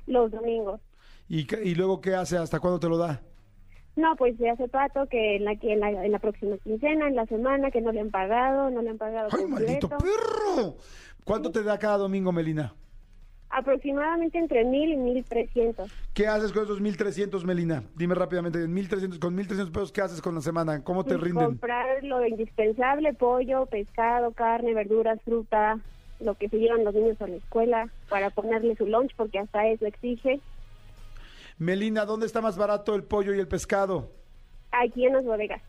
Los 0.08 0.32
domingos. 0.32 0.82
¿Y, 1.28 1.46
qué- 1.46 1.62
y 1.64 1.76
luego 1.76 2.02
qué 2.02 2.16
hace? 2.16 2.36
¿Hasta 2.36 2.60
cuándo 2.60 2.80
te 2.80 2.90
lo 2.90 2.98
da? 2.98 3.22
No, 3.96 4.16
pues 4.16 4.36
se 4.38 4.50
hace 4.50 4.68
pato 4.68 5.06
que 5.06 5.36
en 5.36 5.46
la, 5.46 5.56
que 5.56 5.72
en 5.74 5.80
la, 5.82 5.92
en 6.04 6.12
la 6.12 6.18
próxima 6.18 6.58
quincena, 6.58 7.08
en 7.08 7.16
la 7.16 7.28
semana, 7.28 7.70
que 7.70 7.80
no 7.80 7.92
le 7.92 8.00
han 8.00 8.10
pagado, 8.10 8.72
no 8.72 8.82
le 8.82 8.90
han 8.90 8.98
pagado 8.98 9.30
¡Ay, 9.32 9.44
completo. 9.46 9.88
maldito 9.88 9.90
perro! 9.90 10.78
¿Cuánto 11.24 11.52
te 11.52 11.62
da 11.62 11.78
cada 11.78 11.98
domingo, 11.98 12.32
Melina? 12.32 12.74
Aproximadamente 13.52 14.40
entre 14.40 14.66
mil 14.66 14.94
y 14.94 14.98
mil 14.98 15.24
trescientos. 15.26 15.92
¿Qué 16.16 16.26
haces 16.26 16.52
con 16.52 16.64
esos 16.64 16.82
1.300, 16.82 17.44
Melina? 17.46 17.84
Dime 17.96 18.16
rápidamente, 18.16 18.68
1.300, 18.68 19.20
con 19.20 19.36
1.300 19.38 19.70
pesos, 19.72 19.92
¿qué 19.92 20.02
haces 20.02 20.24
con 20.24 20.34
la 20.34 20.42
semana? 20.42 20.84
¿Cómo 20.84 21.04
te 21.04 21.16
rinden? 21.18 21.46
Comprar 21.46 22.04
lo 22.04 22.26
indispensable, 22.26 23.14
pollo, 23.14 23.68
pescado, 23.68 24.32
carne, 24.32 24.74
verduras, 24.74 25.20
fruta, 25.24 25.80
lo 26.20 26.36
que 26.36 26.50
se 26.50 26.58
llevan 26.58 26.84
los 26.84 26.94
niños 26.94 27.22
a 27.22 27.28
la 27.28 27.36
escuela 27.36 27.90
para 28.10 28.30
ponerle 28.30 28.76
su 28.76 28.86
lunch 28.86 29.14
porque 29.16 29.40
hasta 29.40 29.68
eso 29.68 29.86
exige. 29.86 30.40
Melina, 31.58 32.06
¿dónde 32.06 32.26
está 32.26 32.42
más 32.42 32.58
barato 32.58 32.96
el 32.96 33.04
pollo 33.04 33.34
y 33.34 33.40
el 33.40 33.48
pescado? 33.48 34.12
Aquí 34.72 35.06
en 35.06 35.14
las 35.14 35.26
bodegas. 35.26 35.62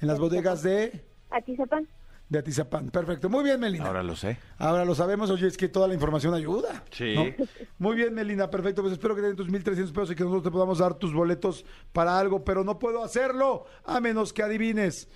En 0.00 0.08
las 0.08 0.18
bodegas 0.18 0.62
de, 0.62 1.04
Atizapán. 1.30 1.88
de 2.28 2.38
Atizapán. 2.38 2.90
Perfecto. 2.90 3.28
Muy 3.28 3.42
bien, 3.42 3.58
Melina. 3.58 3.86
Ahora 3.86 4.02
lo 4.02 4.14
sé. 4.14 4.38
Ahora 4.58 4.84
lo 4.84 4.94
sabemos, 4.94 5.30
oye, 5.30 5.46
es 5.46 5.56
que 5.56 5.68
toda 5.68 5.88
la 5.88 5.94
información 5.94 6.34
ayuda. 6.34 6.84
Sí. 6.90 7.14
¿no? 7.14 7.46
Muy 7.78 7.96
bien, 7.96 8.14
Melina, 8.14 8.48
perfecto. 8.50 8.82
Pues 8.82 8.92
espero 8.92 9.16
que 9.16 9.22
te 9.22 9.28
den 9.28 9.36
tus 9.36 9.48
1.300 9.48 9.92
pesos 9.92 10.10
y 10.12 10.14
que 10.14 10.22
nosotros 10.22 10.44
te 10.44 10.50
podamos 10.50 10.78
dar 10.78 10.94
tus 10.94 11.12
boletos 11.12 11.64
para 11.92 12.18
algo, 12.18 12.44
pero 12.44 12.62
no 12.62 12.78
puedo 12.78 13.02
hacerlo 13.02 13.64
a 13.84 14.00
menos 14.00 14.32
que 14.32 14.42
adivines. 14.42 15.08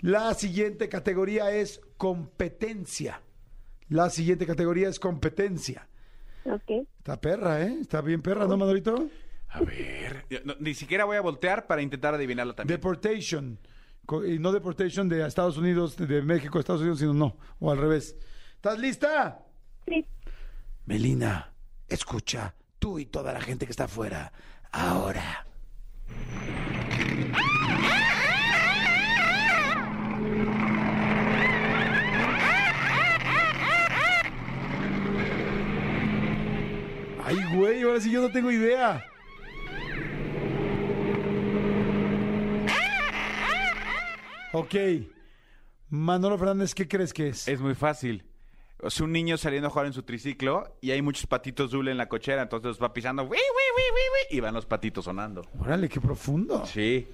La 0.00 0.32
siguiente 0.32 0.88
categoría 0.88 1.50
es 1.50 1.80
competencia. 1.98 3.20
La 3.90 4.08
siguiente 4.08 4.46
categoría 4.46 4.88
es 4.88 4.98
competencia. 4.98 5.86
Ok. 6.44 6.86
Está 6.98 7.20
perra, 7.20 7.60
¿eh? 7.62 7.76
Está 7.80 8.00
bien 8.00 8.22
perra, 8.22 8.46
¿no, 8.46 8.56
Manolito? 8.56 9.08
A 9.48 9.60
ver. 9.60 10.24
yo 10.30 10.38
no- 10.44 10.54
ni 10.60 10.74
siquiera 10.74 11.04
voy 11.04 11.16
a 11.16 11.20
voltear 11.20 11.66
para 11.66 11.82
intentar 11.82 12.14
adivinarlo 12.14 12.54
también. 12.54 12.76
Deportation. 12.78 13.58
Co- 14.06 14.24
Y 14.24 14.38
no 14.38 14.52
deportation 14.52 15.08
de 15.08 15.26
Estados 15.26 15.58
Unidos, 15.58 15.96
de 15.96 16.22
México 16.22 16.58
a 16.58 16.60
Estados 16.60 16.80
Unidos, 16.80 17.00
sino 17.00 17.12
no. 17.12 17.36
O 17.58 17.70
al 17.70 17.78
revés. 17.78 18.16
¿Estás 18.54 18.78
lista? 18.78 19.44
Sí. 19.86 20.06
Melina, 20.86 21.52
escucha, 21.88 22.54
tú 22.78 22.98
y 22.98 23.06
toda 23.06 23.32
la 23.32 23.40
gente 23.40 23.66
que 23.66 23.70
está 23.72 23.84
afuera, 23.84 24.32
ahora. 24.72 25.46
Ay, 37.24 37.36
güey, 37.70 37.82
ahora 37.82 38.00
sí 38.00 38.10
yo 38.10 38.20
no 38.20 38.30
tengo 38.30 38.50
idea. 38.50 39.04
Ok. 44.52 44.74
Manolo 45.88 46.38
Fernández, 46.38 46.74
¿qué 46.74 46.88
crees 46.88 47.12
que 47.12 47.28
es? 47.28 47.46
Es 47.46 47.60
muy 47.60 47.74
fácil. 47.74 48.24
Sea, 48.88 49.04
un 49.04 49.12
niño 49.12 49.36
saliendo 49.36 49.68
a 49.68 49.70
jugar 49.70 49.86
en 49.86 49.92
su 49.92 50.02
triciclo 50.02 50.76
y 50.80 50.90
hay 50.90 51.02
muchos 51.02 51.26
patitos 51.26 51.70
Zule 51.70 51.90
en 51.90 51.98
la 51.98 52.08
cochera, 52.08 52.42
entonces 52.42 52.66
los 52.66 52.82
va 52.82 52.92
pisando 52.92 53.28
y 54.30 54.40
van 54.40 54.54
los 54.54 54.66
patitos 54.66 55.04
sonando. 55.04 55.46
Órale, 55.58 55.88
qué 55.88 56.00
profundo. 56.00 56.64
Sí. 56.66 57.06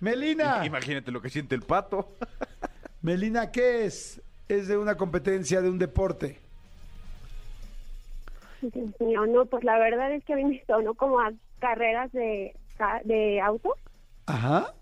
Melina. 0.00 0.64
Imagínate 0.64 1.10
lo 1.10 1.22
que 1.22 1.30
siente 1.30 1.54
el 1.54 1.62
pato. 1.62 2.16
Melina, 3.02 3.50
¿qué 3.50 3.86
es? 3.86 4.20
Es 4.48 4.68
de 4.68 4.76
una 4.76 4.96
competencia, 4.96 5.62
de 5.62 5.70
un 5.70 5.78
deporte. 5.78 6.49
Dios 8.60 8.90
mío, 9.00 9.26
no, 9.26 9.46
pues 9.46 9.64
la 9.64 9.78
verdad 9.78 10.12
es 10.12 10.24
que 10.24 10.32
a 10.34 10.36
mí 10.36 10.44
me 10.44 10.64
sonó 10.66 10.94
como 10.94 11.20
a 11.20 11.32
carreras 11.58 12.10
de, 12.12 12.54
de 13.04 13.40
auto. 13.40 13.74
Ajá. 14.26 14.74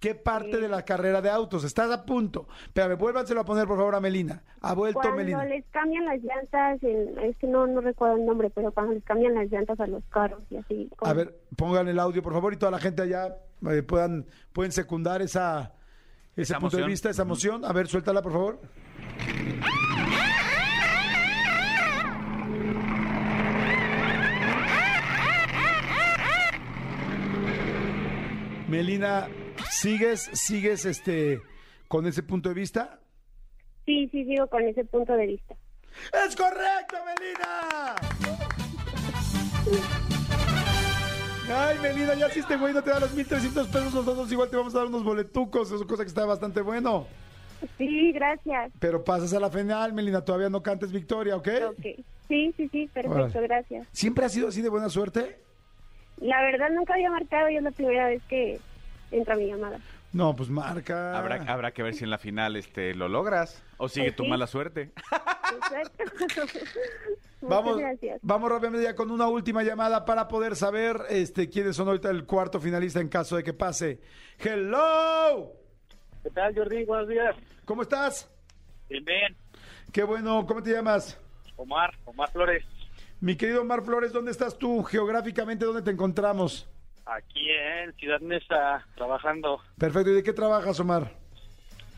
¿Qué 0.00 0.16
parte 0.16 0.56
de 0.60 0.68
la 0.68 0.82
carrera 0.84 1.22
de 1.22 1.30
autos? 1.30 1.62
Estás 1.62 1.88
a 1.92 2.04
punto. 2.04 2.48
Espérame, 2.66 2.98
vuélvanselo 2.98 3.40
a 3.40 3.44
poner, 3.44 3.68
por 3.68 3.76
favor, 3.78 3.94
a 3.94 4.00
Melina. 4.00 4.42
Ha 4.60 4.74
vuelto 4.74 4.98
Cuando 4.98 5.18
Melina. 5.18 5.44
les 5.44 5.64
cambian 5.66 6.04
las 6.06 6.20
llantas, 6.24 6.82
en- 6.82 7.16
es 7.20 7.36
que 7.36 7.46
no, 7.46 7.68
no 7.68 7.80
recuerdo 7.80 8.16
el 8.16 8.26
nombre, 8.26 8.50
pero 8.50 8.72
cuando 8.72 8.94
les 8.94 9.04
cambian 9.04 9.34
las 9.34 9.48
llantas 9.48 9.78
a 9.78 9.86
los 9.86 10.02
carros 10.06 10.42
y 10.50 10.56
así. 10.56 10.88
A 10.94 10.96
como- 10.96 11.14
ver, 11.14 11.38
pongan 11.56 11.86
el 11.86 12.00
audio, 12.00 12.20
por 12.20 12.32
favor, 12.32 12.52
y 12.52 12.56
toda 12.56 12.72
la 12.72 12.80
gente 12.80 13.02
allá 13.02 13.36
eh, 13.70 13.84
puedan, 13.84 14.26
pueden 14.52 14.72
secundar 14.72 15.22
esa, 15.22 15.72
ese 16.32 16.42
Esa 16.54 16.58
punto 16.58 16.78
de 16.78 16.86
vista, 16.86 17.08
esa 17.08 17.22
emoción. 17.22 17.64
A 17.64 17.72
ver, 17.72 17.86
suéltala, 17.86 18.22
por 18.22 18.32
favor. 18.32 18.58
Melina, 28.72 29.28
¿sigues, 29.70 30.30
sigues 30.32 30.86
este 30.86 31.42
con 31.88 32.06
ese 32.06 32.22
punto 32.22 32.48
de 32.48 32.54
vista? 32.54 33.00
Sí, 33.84 34.08
sí, 34.10 34.24
sigo 34.24 34.46
con 34.46 34.62
ese 34.62 34.82
punto 34.86 35.12
de 35.12 35.26
vista. 35.26 35.54
¡Es 36.26 36.34
correcto, 36.34 36.96
Melina! 37.04 37.94
Ay, 41.54 41.78
Melina, 41.82 42.14
ya 42.14 42.30
si 42.30 42.38
este 42.38 42.56
güey 42.56 42.72
no 42.72 42.82
te 42.82 42.88
da 42.88 43.00
los 43.00 43.14
1.300 43.14 43.66
pesos, 43.66 43.92
nosotros 43.92 44.32
igual 44.32 44.48
te 44.48 44.56
vamos 44.56 44.74
a 44.74 44.78
dar 44.78 44.86
unos 44.86 45.04
boletucos, 45.04 45.70
eso 45.70 45.86
cosa 45.86 46.04
que 46.04 46.08
está 46.08 46.24
bastante 46.24 46.62
bueno. 46.62 47.06
Sí, 47.76 48.10
gracias. 48.12 48.72
Pero 48.78 49.04
pasas 49.04 49.34
a 49.34 49.40
la 49.40 49.50
final, 49.50 49.92
Melina, 49.92 50.24
todavía 50.24 50.48
no 50.48 50.62
cantes 50.62 50.92
victoria, 50.92 51.36
¿ok? 51.36 51.48
Ok. 51.72 51.86
Sí, 52.26 52.54
sí, 52.56 52.70
sí, 52.72 52.88
perfecto, 52.90 53.18
Órale. 53.18 53.40
gracias. 53.42 53.86
¿Siempre 53.92 54.24
ha 54.24 54.30
sido 54.30 54.48
así 54.48 54.62
de 54.62 54.70
buena 54.70 54.88
suerte? 54.88 55.51
La 56.22 56.40
verdad 56.42 56.70
nunca 56.70 56.94
había 56.94 57.10
marcado 57.10 57.48
y 57.50 57.56
es 57.56 57.62
la 57.62 57.70
primera 57.72 58.06
vez 58.06 58.22
que 58.28 58.60
entra 59.10 59.36
mi 59.36 59.46
llamada. 59.48 59.78
No, 60.12 60.36
pues 60.36 60.48
marca. 60.50 61.18
Habrá, 61.18 61.42
habrá 61.52 61.72
que 61.72 61.82
ver 61.82 61.94
si 61.94 62.04
en 62.04 62.10
la 62.10 62.18
final 62.18 62.54
este, 62.56 62.94
lo 62.94 63.08
logras 63.08 63.62
o 63.78 63.88
sigue 63.88 64.06
Pues 64.08 64.16
tu 64.16 64.22
sí. 64.24 64.28
mala 64.30 64.46
suerte. 64.46 64.90
Exacto. 65.54 66.04
Vamos, 67.44 67.72
Muchas 67.74 67.88
gracias. 67.90 68.20
vamos 68.22 68.48
rápidamente 68.52 68.84
ya 68.84 68.94
con 68.94 69.10
una 69.10 69.26
última 69.26 69.64
llamada 69.64 70.04
para 70.04 70.28
poder 70.28 70.54
saber 70.54 70.96
este, 71.10 71.48
quiénes 71.48 71.74
son 71.74 71.88
ahorita 71.88 72.08
el 72.08 72.24
cuarto 72.24 72.60
finalista 72.60 73.00
en 73.00 73.08
caso 73.08 73.34
de 73.34 73.42
que 73.42 73.52
pase. 73.52 73.98
¡Hello! 74.38 75.52
¿Qué 76.22 76.30
tal, 76.30 76.54
Jordi? 76.54 76.84
Buenos 76.84 77.08
días. 77.08 77.34
¿Cómo 77.64 77.82
estás? 77.82 78.30
Bien, 78.88 79.04
bien. 79.04 79.36
Qué 79.92 80.04
bueno, 80.04 80.46
¿cómo 80.46 80.62
te 80.62 80.70
llamas? 80.70 81.18
Omar, 81.56 81.92
Omar 82.04 82.30
Flores. 82.30 82.64
Mi 83.22 83.36
querido 83.36 83.60
Omar 83.60 83.84
Flores, 83.84 84.12
¿dónde 84.12 84.32
estás 84.32 84.58
tú? 84.58 84.82
Geográficamente, 84.82 85.64
¿dónde 85.64 85.82
te 85.82 85.92
encontramos? 85.92 86.68
Aquí 87.06 87.50
en 87.50 87.92
Ciudad 87.94 88.18
Neza, 88.18 88.84
trabajando 88.96 89.60
Perfecto, 89.78 90.10
¿y 90.10 90.14
de 90.14 90.24
qué 90.24 90.32
trabajas, 90.32 90.80
Omar? 90.80 91.12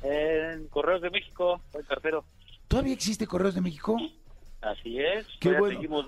en 0.03 0.69
Correos 0.69 1.01
de 1.01 1.09
México. 1.09 1.63
Soy 1.73 1.83
cartero. 1.85 2.27
¿Todavía 2.69 2.93
existe 2.93 3.27
Correos 3.27 3.55
de 3.55 3.63
México? 3.63 3.97
Así 4.61 5.01
es. 5.01 5.27
Qué 5.41 5.59
bueno. 5.59 5.77
seguimos. 5.79 6.07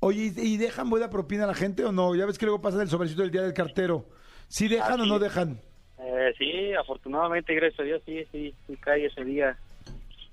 Oye, 0.00 0.32
¿y 0.34 0.56
dejan 0.56 0.88
buena 0.88 1.10
propina 1.10 1.44
a 1.44 1.48
la 1.48 1.54
gente 1.54 1.84
o 1.84 1.92
no? 1.92 2.14
Ya 2.14 2.24
ves 2.24 2.38
que 2.38 2.46
luego 2.46 2.62
pasan 2.62 2.80
el 2.80 2.88
sobrecito 2.88 3.20
del 3.20 3.30
día 3.30 3.42
del 3.42 3.52
cartero. 3.52 4.06
¿Sí 4.48 4.68
dejan 4.68 4.98
o 4.98 5.04
no 5.04 5.18
dejan? 5.18 5.60
Eh, 5.98 6.32
sí, 6.38 6.72
afortunadamente, 6.72 7.54
gracias 7.54 7.80
a 7.80 7.82
Dios, 7.82 8.02
sí, 8.06 8.24
sí, 8.32 8.54
sí 8.66 8.76
cae 8.78 9.04
ese 9.04 9.24
día. 9.26 9.58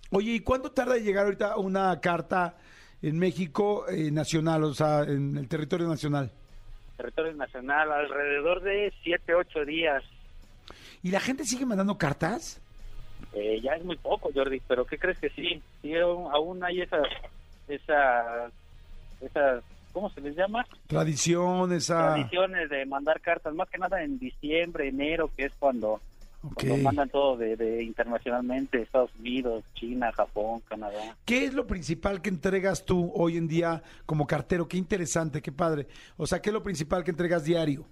Oye, 0.10 0.32
¿y 0.32 0.40
cuánto 0.40 0.72
tarda 0.72 0.96
en 0.96 1.04
llegar 1.04 1.26
ahorita 1.26 1.58
una 1.58 2.00
carta 2.00 2.56
en 3.02 3.18
México 3.18 3.88
eh, 3.90 4.12
nacional, 4.12 4.64
o 4.64 4.74
sea, 4.74 5.04
en 5.04 5.38
el 5.38 5.48
territorio 5.48 5.88
nacional? 5.88 6.32
Territorio 6.98 7.34
nacional, 7.34 7.92
alrededor 7.92 8.62
de 8.62 8.94
7, 9.04 9.34
8 9.34 9.66
días. 9.66 10.04
¿Y 11.02 11.10
la 11.12 11.20
gente 11.20 11.46
sigue 11.46 11.66
mandando 11.66 11.98
cartas? 11.98 12.62
Eh, 13.34 13.60
ya 13.62 13.74
es 13.74 13.84
muy 13.84 13.98
poco, 13.98 14.30
Jordi, 14.34 14.62
pero 14.68 14.86
¿qué 14.86 14.98
crees 14.98 15.18
que 15.18 15.30
sí? 15.30 15.62
Sí, 15.82 15.94
aún, 15.96 16.64
hay 16.64 16.82
esas, 16.82 17.08
esas, 17.68 18.52
esas, 19.22 19.64
¿cómo 19.94 20.10
se 20.12 20.22
les 20.22 20.36
llama? 20.36 20.66
Tradición, 20.88 21.72
esa... 21.72 22.14
Tradiciones 22.14 22.70
de 22.70 22.86
mandar 22.86 23.22
cartas, 23.22 23.54
más 23.56 23.70
que 23.70 23.78
nada 23.78 24.04
en 24.04 24.20
diciembre, 24.20 24.90
enero, 24.90 25.30
que 25.36 25.46
es 25.46 25.54
cuando, 25.58 26.02
Ok. 26.44 26.54
cuando 26.56 26.78
mandan 26.78 27.10
todo 27.10 27.38
de, 27.38 27.56
de 27.56 27.84
internacionalmente, 27.84 28.82
Estados 28.82 29.14
Unidos, 29.20 29.64
China, 29.76 30.12
Japón, 30.12 30.62
Canadá. 30.68 31.16
¿Qué 31.24 31.46
es 31.46 31.54
lo 31.54 31.68
principal 31.68 32.22
que 32.22 32.30
entregas 32.30 32.84
tú 32.84 33.12
hoy 33.14 33.38
en 33.38 33.48
día 33.48 33.84
como 34.08 34.26
cartero? 34.26 34.68
Qué 34.68 34.78
interesante, 34.78 35.42
qué 35.42 35.52
padre. 35.52 35.88
O 36.18 36.26
sea, 36.26 36.42
¿qué 36.42 36.50
es 36.50 36.54
lo 36.54 36.64
principal 36.64 37.04
que 37.04 37.12
entregas 37.12 37.44
diario? 37.46 37.86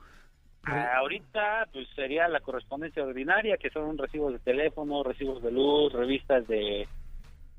Ah, 0.63 0.97
ahorita 0.97 1.67
pues 1.71 1.87
sería 1.95 2.27
la 2.27 2.41
correspondencia 2.41 3.03
ordinaria, 3.03 3.57
que 3.57 3.69
son 3.69 3.97
recibos 3.97 4.33
de 4.33 4.39
teléfono, 4.39 5.03
recibos 5.03 5.41
de 5.41 5.51
luz, 5.51 5.93
revistas 5.93 6.47
de, 6.47 6.87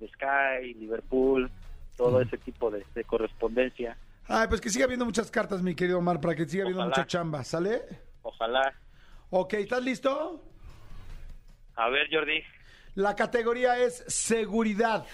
de 0.01 0.09
Sky, 0.09 0.75
Liverpool, 0.75 1.51
todo 1.97 2.21
ese 2.21 2.37
tipo 2.39 2.71
de, 2.71 2.85
de 2.95 3.05
correspondencia. 3.05 3.97
Ay, 4.27 4.49
pues 4.49 4.61
que 4.61 4.71
siga 4.71 4.85
habiendo 4.85 5.05
muchas 5.07 5.31
cartas, 5.31 5.63
mi 5.63 5.75
querido 5.75 5.99
Omar, 5.99 6.21
para 6.21 6.35
que 6.35 6.47
siga 6.47 6.65
habiendo 6.65 6.83
Ojalá. 6.83 6.97
mucha 6.97 7.07
chamba, 7.07 7.43
¿sale? 7.45 7.81
Ojalá. 8.23 8.75
Ok, 9.31 9.55
¿estás 9.55 9.83
listo? 9.83 10.43
A 11.77 11.89
ver, 11.89 12.09
Jordi. 12.11 12.43
La 12.95 13.15
categoría 13.15 13.79
es 13.79 14.05
seguridad. 14.09 15.07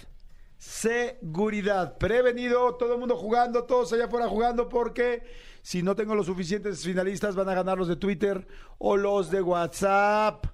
Seguridad. 0.58 1.98
Prevenido, 1.98 2.74
todo 2.76 2.94
el 2.94 3.00
mundo 3.00 3.16
jugando, 3.16 3.64
todos 3.64 3.92
allá 3.92 4.06
afuera 4.06 4.28
jugando, 4.28 4.68
porque 4.68 5.22
si 5.62 5.82
no 5.82 5.94
tengo 5.94 6.14
los 6.14 6.26
suficientes 6.26 6.82
finalistas, 6.84 7.34
van 7.34 7.48
a 7.48 7.54
ganar 7.54 7.76
los 7.76 7.88
de 7.88 7.96
Twitter 7.96 8.46
o 8.78 8.96
los 8.96 9.30
de 9.30 9.42
WhatsApp. 9.42 10.46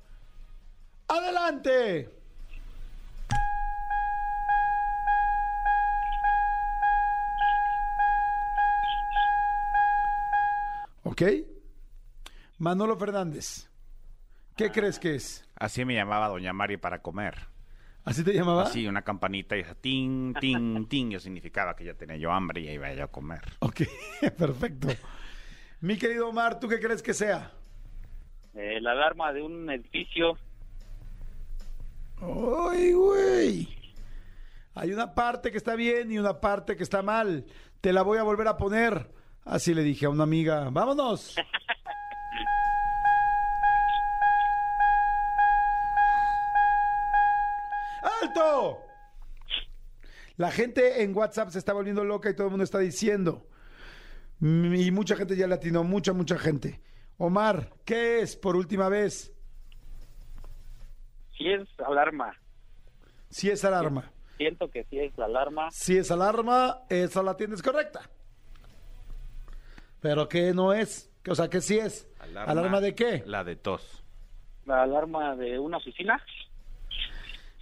¡Adelante! 1.09 2.11
¿Ok? 11.05 11.23
Manolo 12.59 12.97
Fernández. 12.97 13.72
¿Qué 14.57 14.71
crees 14.71 14.99
que 14.99 15.15
es? 15.15 15.49
Así 15.57 15.85
me 15.85 15.95
llamaba 15.95 16.29
Doña 16.29 16.53
Mari 16.53 16.77
para 16.77 17.01
comer. 17.01 17.35
¿Así 18.05 18.25
te 18.25 18.33
llamaba? 18.33 18.65
Así, 18.65 18.87
una 18.87 19.03
campanita 19.03 19.57
y 19.57 19.61
esa 19.61 19.75
ting, 19.75 20.35
ting, 20.35 20.87
ting. 20.89 21.13
Eso 21.13 21.21
significaba 21.25 21.77
que 21.77 21.85
ya 21.85 21.95
tenía 21.95 22.17
yo 22.17 22.33
hambre 22.33 22.61
y 22.61 22.65
ya 22.65 22.73
iba 22.73 22.93
yo 22.93 23.05
a 23.05 23.09
comer. 23.09 23.43
Ok, 23.61 23.83
perfecto. 24.37 24.89
Mi 25.81 25.97
querido 25.97 26.29
Omar, 26.29 26.61
¿tú 26.61 26.69
qué 26.69 26.81
crees 26.81 27.03
que 27.03 27.15
sea? 27.15 27.53
Eh, 28.55 28.81
la 28.81 28.93
alarma 28.93 29.33
de 29.33 29.43
un 29.43 29.71
edificio. 29.71 30.37
¡Ay, 32.21 32.93
güey! 32.93 33.69
Hay 34.75 34.93
una 34.93 35.15
parte 35.15 35.51
que 35.51 35.59
está 35.59 35.75
bien 35.75 36.13
y 36.13 36.19
una 36.19 36.41
parte 36.41 36.77
que 36.77 36.83
está 36.83 37.03
mal. 37.03 37.47
Te 37.81 37.93
la 37.93 38.03
voy 38.03 38.19
a 38.19 38.23
volver 38.23 38.49
a 38.49 38.57
poner. 38.57 39.11
Así 39.45 39.75
le 39.75 39.83
dije 39.83 40.07
a 40.07 40.11
una 40.11 40.25
amiga. 40.25 40.69
¡Vámonos! 40.71 41.37
La 50.37 50.51
gente 50.51 51.03
en 51.03 51.17
WhatsApp 51.17 51.51
se 51.51 51.59
está 51.59 51.73
volviendo 51.73 52.05
loca 52.05 52.31
y 52.31 52.35
todo 52.35 52.47
el 52.47 52.51
mundo 52.51 52.65
está 52.65 52.79
diciendo. 52.79 53.47
Y 54.41 54.91
mucha 54.91 55.15
gente 55.17 55.37
ya 55.37 55.47
latinó, 55.47 55.85
mucha, 55.85 56.13
mucha 56.13 56.39
gente. 56.39 56.81
Omar, 57.19 57.71
¿qué 57.85 58.21
es 58.21 58.37
por 58.37 58.57
última 58.57 58.89
vez? 58.89 59.33
Sí 61.37 61.49
es 61.49 61.69
alarma. 61.87 62.35
Si 63.31 63.51
es 63.51 63.65
alarma. 63.65 64.11
Siento 64.37 64.71
que 64.71 64.85
sí 64.85 64.99
es 64.99 65.17
la 65.17 65.27
alarma. 65.27 65.71
Si 65.71 65.97
es 65.97 66.11
alarma, 66.11 66.81
esa 66.89 67.23
la 67.23 67.37
tienes 67.37 67.63
correcta. 67.63 68.11
Pero 70.01 70.29
¿qué 70.29 70.53
no 70.53 70.73
es? 70.73 71.11
O 71.29 71.35
sea, 71.35 71.49
¿qué 71.49 71.61
sí 71.61 71.79
es? 71.79 72.09
¿Alarma, 72.19 72.81
de 72.81 72.95
qué? 72.95 73.23
La 73.25 73.45
de 73.45 73.55
tos. 73.55 74.03
La 74.67 74.83
alarma 74.83 75.37
de 75.37 75.59
una 75.59 75.77
oficina. 75.77 76.21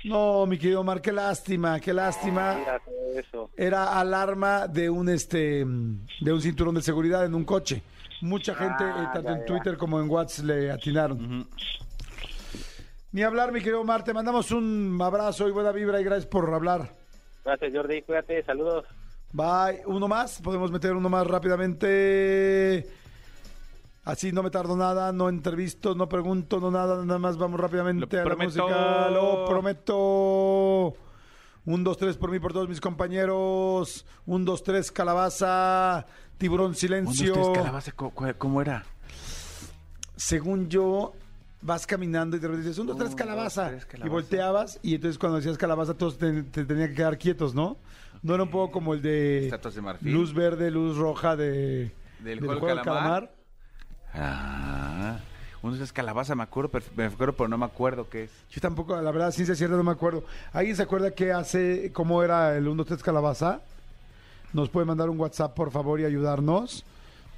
No, 0.04 0.46
mi 0.46 0.56
querido 0.58 0.80
Omar, 0.80 1.00
qué 1.02 1.12
lástima, 1.12 1.78
qué 1.78 1.92
lástima. 1.92 2.54
Mira, 2.58 2.80
eso. 3.16 3.50
Era 3.56 3.98
alarma 4.00 4.66
de 4.66 4.88
un 4.88 5.08
este 5.08 5.64
de 5.64 6.32
un 6.32 6.40
cinturón 6.40 6.74
de 6.74 6.82
seguridad 6.82 7.24
en 7.26 7.34
un 7.34 7.44
coche. 7.44 7.82
Mucha 8.22 8.54
gente, 8.54 8.84
Ah, 8.84 9.04
eh, 9.04 9.08
tanto 9.14 9.28
ya, 9.28 9.34
en 9.34 9.40
ya. 9.40 9.46
Twitter 9.46 9.76
como 9.76 10.00
en 10.00 10.08
WhatsApp, 10.10 10.44
le 10.46 10.70
atinaron. 10.70 11.48
Ni 13.12 13.22
hablar, 13.22 13.50
mi 13.52 13.58
querido 13.60 13.80
Omar, 13.80 14.04
te 14.04 14.14
mandamos 14.14 14.50
un 14.52 14.98
abrazo 15.02 15.48
y 15.48 15.52
buena 15.52 15.72
vibra 15.72 16.00
y 16.00 16.04
gracias 16.04 16.26
por 16.26 16.52
hablar. 16.54 16.94
Gracias, 17.44 17.72
Jordi. 17.74 18.02
Cuídate. 18.02 18.42
Saludos. 18.44 18.84
Bye. 19.32 19.82
Uno 19.86 20.08
más, 20.08 20.40
podemos 20.40 20.70
meter 20.70 20.92
uno 20.94 21.08
más 21.08 21.26
rápidamente. 21.26 22.86
Así 24.02 24.32
no 24.32 24.42
me 24.42 24.50
tardo 24.50 24.76
nada, 24.76 25.12
no 25.12 25.28
entrevisto, 25.28 25.94
no 25.94 26.08
pregunto, 26.08 26.58
no 26.58 26.70
nada, 26.70 27.04
nada 27.04 27.18
más 27.18 27.36
vamos 27.36 27.60
rápidamente 27.60 28.00
Lo 28.00 28.22
a 28.22 28.24
la 28.24 28.30
prometo. 28.36 28.62
música. 28.62 29.10
Lo 29.10 29.44
prometo. 29.46 30.94
Un, 31.66 31.84
dos, 31.84 31.98
tres 31.98 32.16
por 32.16 32.30
mí, 32.30 32.40
por 32.40 32.52
todos 32.54 32.68
mis 32.68 32.80
compañeros. 32.80 34.06
Un, 34.24 34.44
dos, 34.46 34.62
tres, 34.62 34.90
calabaza. 34.90 36.06
Tiburón, 36.38 36.74
silencio. 36.74 37.34
¿Dónde 37.34 37.48
ustedes 37.48 37.58
calabaza? 37.58 37.92
¿Cómo, 38.38 38.62
era? 38.62 38.84
Según 40.16 40.68
yo, 40.70 41.12
vas 41.60 41.86
caminando 41.86 42.36
y 42.36 42.40
de 42.40 42.48
repente 42.48 42.68
dices, 42.68 42.78
un, 42.78 42.86
dos, 42.86 42.96
tres, 42.96 43.10
Un, 43.10 43.16
dos, 43.16 43.26
calabaza. 43.26 43.68
tres, 43.68 43.86
Y 44.02 44.08
volteabas 44.08 44.80
y 44.82 44.94
entonces 44.94 45.18
cuando 45.18 45.36
decías 45.36 45.58
calabaza 45.58 45.92
todos 45.94 46.16
te, 46.16 46.42
te 46.44 46.64
tenían 46.64 46.88
que 46.88 46.94
quedar 46.94 47.18
quietos, 47.18 47.54
¿no? 47.54 47.76
No 48.22 48.34
era 48.34 48.42
un 48.42 48.50
poco 48.50 48.72
como 48.72 48.94
el 48.94 49.02
de 49.02 49.50
de 49.50 50.10
luz 50.10 50.32
verde, 50.34 50.70
luz 50.70 50.96
roja 50.96 51.36
de, 51.36 51.92
Del 52.18 52.38
del 52.38 52.38
juego 52.40 52.60
juego 52.60 52.76
del 52.76 52.84
calamar. 52.84 53.32
Ah, 54.14 55.18
uno 55.62 55.82
es 55.82 55.92
calabaza, 55.92 56.34
me 56.34 56.42
acuerdo, 56.42 56.70
pero, 56.70 56.86
me 56.96 57.04
acuerdo, 57.04 57.34
pero 57.34 57.48
no 57.48 57.58
me 57.58 57.66
acuerdo 57.66 58.08
qué 58.08 58.24
es. 58.24 58.30
Yo 58.50 58.60
tampoco, 58.60 59.00
la 59.00 59.10
verdad, 59.10 59.30
ciencia 59.30 59.54
cierta 59.54 59.76
no 59.76 59.84
me 59.84 59.92
acuerdo. 59.92 60.24
¿Alguien 60.52 60.76
se 60.76 60.82
acuerda 60.82 61.10
qué 61.10 61.32
hace, 61.32 61.92
cómo 61.92 62.22
era 62.22 62.56
el 62.56 62.66
1, 62.66 62.76
2, 62.76 62.86
3 62.86 63.02
calabaza? 63.02 63.60
Nos 64.52 64.68
puede 64.68 64.86
mandar 64.86 65.10
un 65.10 65.20
WhatsApp, 65.20 65.54
por 65.54 65.70
favor, 65.70 66.00
y 66.00 66.04
ayudarnos. 66.04 66.84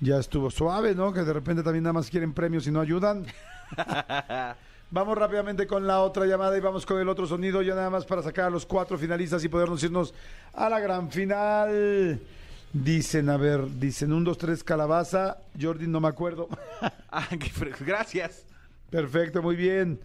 Ya 0.01 0.19
estuvo 0.19 0.51
suave, 0.51 0.95
¿no? 0.95 1.13
Que 1.13 1.23
de 1.23 1.33
repente 1.33 1.63
también 1.63 1.85
nada 1.85 1.93
más 1.93 2.11
quieren 2.11 2.33
premios 2.33 2.67
y 2.67 2.71
no 2.71 2.81
ayudan. 2.81 3.27
vamos 4.91 5.17
rápidamente 5.17 5.67
con 5.67 5.87
la 5.87 6.01
otra 6.01 6.27
llamada 6.27 6.57
y 6.57 6.61
vamos 6.61 6.85
con 6.85 7.01
el 7.01 7.09
otro 7.09 7.27
sonido, 7.27 7.63
ya 7.63 7.75
nada 7.75 7.89
más 7.91 8.05
para 8.05 8.23
sacar 8.23 8.47
a 8.47 8.51
los 8.51 8.67
cuatro 8.67 8.99
finalistas 8.99 9.43
y 9.43 9.49
podernos 9.49 9.83
irnos 9.83 10.15
a 10.53 10.69
la 10.69 10.81
gran 10.81 11.11
final. 11.11 12.21
Dicen, 12.73 13.29
a 13.29 13.37
ver, 13.37 13.69
dicen 13.79 14.13
1, 14.13 14.25
2, 14.25 14.39
3 14.39 14.65
calabaza. 14.65 15.39
Jordi, 15.61 15.87
no 15.87 16.01
me 16.01 16.09
acuerdo. 16.09 16.49
Ah, 17.15 17.29
gracias. 17.81 18.47
Perfecto, 18.89 19.43
muy 19.43 19.55
bien. 19.55 20.01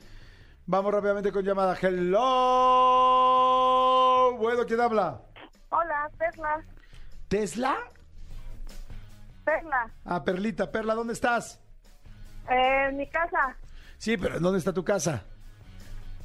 Vamos 0.66 0.94
rápidamente 0.94 1.32
con 1.32 1.46
llamada. 1.46 1.74
Hello. 1.82 2.18
Bueno, 4.38 4.66
¿quién 4.66 4.82
habla? 4.82 5.22
Hola, 5.70 6.10
Perla. 6.18 6.62
¿Tesla? 7.30 7.78
Perla. 9.46 9.90
Ah, 10.04 10.22
Perlita. 10.22 10.70
Perla, 10.70 10.96
¿dónde 10.96 11.14
estás? 11.14 11.62
Eh, 12.50 12.88
en 12.90 12.98
mi 12.98 13.10
casa. 13.10 13.56
Sí, 13.98 14.18
pero 14.18 14.42
¿dónde 14.42 14.60
está 14.60 14.74
tu 14.74 14.84
casa? 14.84 15.24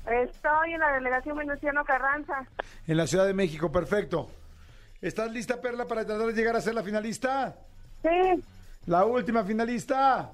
Estoy 0.05 0.73
en 0.73 0.81
la 0.81 0.95
delegación 0.95 1.39
Venustiano 1.39 1.85
Carranza. 1.85 2.45
En 2.89 2.97
la 2.97 3.07
Ciudad 3.07 3.27
de 3.27 3.35
México, 3.35 3.71
perfecto. 3.71 4.29
¿Estás 5.03 5.31
lista, 5.33 5.61
Perla, 5.61 5.87
para 5.87 6.07
tratar 6.07 6.27
de 6.29 6.33
llegar 6.33 6.55
a 6.57 6.61
ser 6.61 6.75
la 6.75 6.83
finalista? 6.83 7.57
Sí, 8.03 8.43
La 8.87 9.05
última 9.05 9.45
finalista. 9.45 10.33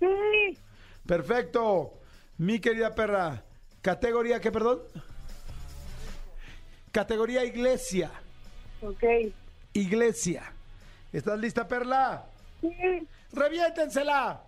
sí. 0.00 0.58
Perfecto. 1.06 1.94
Mi 2.36 2.60
querida 2.60 2.94
Perla, 2.94 3.42
categoría, 3.80 4.40
¿qué, 4.40 4.52
perdón? 4.52 4.80
Categoría 6.92 7.44
iglesia. 7.44 8.10
Ok. 8.82 9.02
Iglesia. 9.72 10.52
¿Estás 11.12 11.38
lista, 11.38 11.66
Perla? 11.66 12.26
Sí. 12.60 13.06
¡Reviéntensela! 13.32 14.42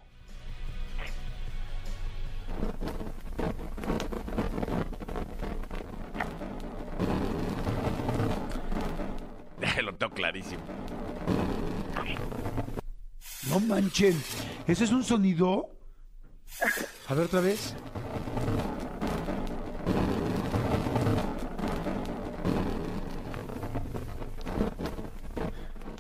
Lo 9.82 9.94
tengo 9.94 10.12
clarísimo. 10.14 10.62
No 13.48 13.60
manchen. 13.60 14.20
¿Ese 14.66 14.84
es 14.84 14.92
un 14.92 15.02
sonido? 15.04 15.70
A 17.08 17.14
ver 17.14 17.26
otra 17.26 17.40
vez. 17.40 17.74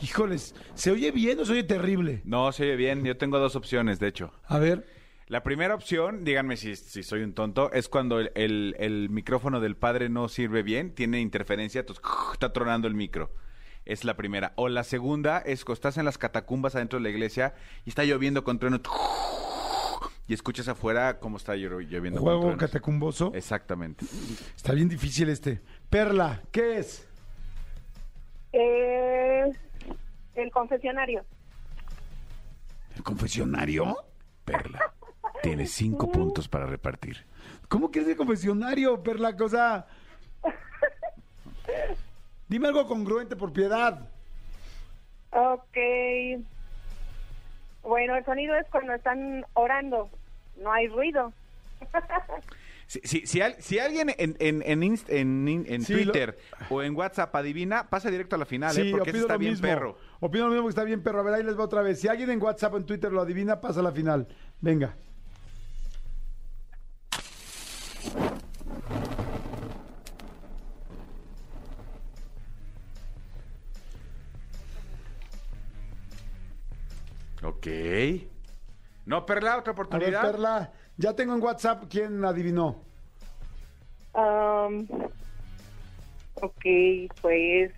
Híjoles, 0.02 0.54
¿se 0.74 0.90
oye 0.90 1.10
bien 1.10 1.38
o 1.40 1.44
se 1.44 1.52
oye 1.52 1.62
terrible? 1.62 2.22
No, 2.24 2.50
se 2.52 2.62
oye 2.64 2.76
bien. 2.76 3.04
Yo 3.04 3.16
tengo 3.16 3.38
dos 3.38 3.54
opciones, 3.56 3.98
de 3.98 4.08
hecho. 4.08 4.32
A 4.46 4.58
ver. 4.58 4.86
La 5.28 5.42
primera 5.44 5.74
opción, 5.74 6.24
díganme 6.24 6.56
si, 6.56 6.74
si 6.74 7.02
soy 7.04 7.22
un 7.22 7.34
tonto, 7.34 7.70
es 7.72 7.88
cuando 7.88 8.18
el, 8.18 8.32
el- 8.34 8.74
el 8.80 9.10
micrófono 9.10 9.60
del 9.60 9.76
padre 9.76 10.08
no 10.08 10.28
sirve 10.28 10.62
bien, 10.64 10.92
tiene 10.94 11.20
interferencia, 11.20 11.80
entonces 11.80 12.02
está 12.32 12.52
tronando 12.52 12.88
el 12.88 12.94
micro. 12.94 13.30
Es 13.90 14.04
la 14.04 14.16
primera. 14.16 14.52
O 14.54 14.68
la 14.68 14.84
segunda 14.84 15.38
es 15.38 15.64
cuando 15.64 15.74
estás 15.74 15.96
en 15.98 16.04
las 16.04 16.16
catacumbas 16.16 16.76
adentro 16.76 16.98
de 16.98 17.02
la 17.02 17.08
iglesia 17.10 17.54
y 17.84 17.88
está 17.88 18.04
lloviendo 18.04 18.44
con 18.44 18.58
trueno 18.60 18.78
y 20.28 20.32
escuchas 20.34 20.68
afuera 20.68 21.18
cómo 21.18 21.38
está 21.38 21.54
llo- 21.56 21.80
lloviendo 21.80 22.20
con 22.20 22.24
Juego 22.26 22.40
truenos. 22.42 22.60
catacumboso. 22.60 23.32
Exactamente. 23.34 24.06
Está 24.54 24.74
bien 24.74 24.88
difícil 24.88 25.28
este. 25.28 25.60
Perla, 25.88 26.40
¿qué 26.52 26.78
es? 26.78 27.04
Eh, 28.52 29.50
el 30.36 30.50
confesionario. 30.52 31.24
¿El 32.94 33.02
confesionario? 33.02 33.96
Perla, 34.44 34.80
tienes 35.42 35.72
cinco 35.72 36.12
puntos 36.12 36.46
para 36.48 36.66
repartir. 36.66 37.26
¿Cómo 37.68 37.90
que 37.90 37.98
es 38.00 38.06
el 38.06 38.16
confesionario, 38.16 39.02
Perla? 39.02 39.34
Cosa. 39.36 39.86
Dime 42.50 42.68
algo 42.68 42.86
congruente 42.86 43.36
por 43.36 43.52
piedad. 43.52 44.08
Ok. 45.30 45.76
Bueno, 47.84 48.16
el 48.16 48.24
sonido 48.24 48.54
es 48.56 48.66
cuando 48.70 48.92
están 48.92 49.46
orando. 49.54 50.10
No 50.60 50.72
hay 50.72 50.88
ruido. 50.88 51.32
Si, 52.90 52.98
si, 53.04 53.24
si, 53.24 53.40
al- 53.40 53.54
si 53.62 53.78
alguien 53.78 54.08
en, 54.18 54.34
en, 54.40 54.62
en, 54.66 54.80
Inst- 54.80 55.08
en, 55.10 55.46
in- 55.46 55.64
en 55.68 55.82
Sí, 55.84 55.92
lo- 55.94 56.10
Twitter 56.10 56.36
o 56.70 56.82
en 56.82 56.96
WhatsApp 56.96 57.32
adivina, 57.36 57.88
pasa 57.88 58.10
directo 58.10 58.34
a 58.34 58.38
la 58.40 58.46
final, 58.46 58.76
¿eh? 58.76 58.90
porque 58.90 59.10
ese 59.10 59.18
opino 59.20 59.22
está 59.22 59.34
lo 59.34 59.38
bien 59.38 59.52
mismo. 59.52 59.68
perro. 59.68 59.96
Opino 60.18 60.46
lo 60.46 60.50
mismo 60.50 60.64
que 60.66 60.70
está 60.70 60.82
bien 60.82 61.00
perro. 61.00 61.20
A 61.20 61.22
ver, 61.22 61.34
ahí 61.34 61.44
les 61.44 61.56
va 61.56 61.62
otra 61.62 61.82
vez. 61.82 62.00
Si 62.00 62.08
alguien 62.08 62.30
en 62.32 62.42
WhatsApp 62.42 62.74
o 62.74 62.78
en 62.78 62.86
Twitter 62.86 63.12
lo 63.12 63.20
adivina, 63.20 63.60
pasa 63.60 63.78
a 63.78 63.84
la 63.84 63.92
final. 63.92 64.26
Venga. 64.60 64.96
Ok. 77.42 77.66
No, 79.06 79.24
Perla, 79.26 79.58
otra 79.58 79.72
A 79.72 79.74
ver, 79.74 79.82
oportunidad. 79.86 80.22
Perla, 80.22 80.72
ya 80.96 81.14
tengo 81.14 81.34
en 81.34 81.42
WhatsApp 81.42 81.84
quién 81.88 82.24
adivinó. 82.24 82.82
Um, 84.14 84.86
ok, 86.34 86.64
pues. 87.20 87.72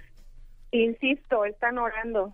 Insisto, 0.71 1.45
están 1.45 1.79
orando. 1.79 2.33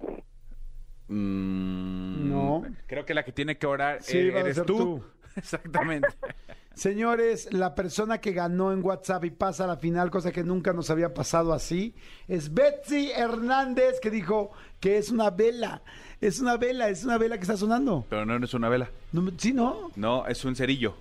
Mm, 1.09 2.29
No. 2.31 2.63
Creo 2.87 3.05
que 3.05 3.15
la 3.15 3.25
que 3.25 3.33
tiene 3.33 3.59
que 3.59 3.67
orar 3.67 4.03
Sí, 4.03 4.19
eh, 4.19 4.35
a 4.37 4.41
eres 4.41 4.63
tú. 4.65 5.03
Exactamente. 5.37 6.09
Señores, 6.75 7.53
la 7.53 7.75
persona 7.75 8.21
que 8.21 8.31
ganó 8.33 8.73
en 8.73 8.85
WhatsApp 8.85 9.25
y 9.25 9.31
pasa 9.31 9.65
a 9.65 9.67
la 9.67 9.77
final, 9.79 10.11
cosa 10.13 10.31
que 10.31 10.45
nunca 10.45 10.73
nos 10.73 10.91
había 10.91 11.13
pasado 11.13 11.53
así, 11.53 11.97
es 12.29 12.55
Betsy 12.55 13.11
Hernández, 13.11 13.99
que 14.01 14.11
dijo 14.11 14.53
que 14.79 14.97
es 14.97 15.11
una 15.11 15.31
vela. 15.31 15.83
Es 16.21 16.41
una 16.41 16.57
vela, 16.57 16.89
es 16.89 17.05
una 17.05 17.17
vela 17.19 17.37
que 17.37 17.43
está 17.43 17.57
sonando. 17.57 18.05
Pero 18.11 18.27
no 18.27 18.45
es 18.45 18.55
una 18.55 18.69
vela. 18.69 18.89
No 19.13 19.23
me- 19.23 19.33
¿Sí, 19.37 19.53
no? 19.53 19.91
No, 19.97 20.27
es 20.27 20.45
un 20.45 20.57
cerillo. 20.57 20.95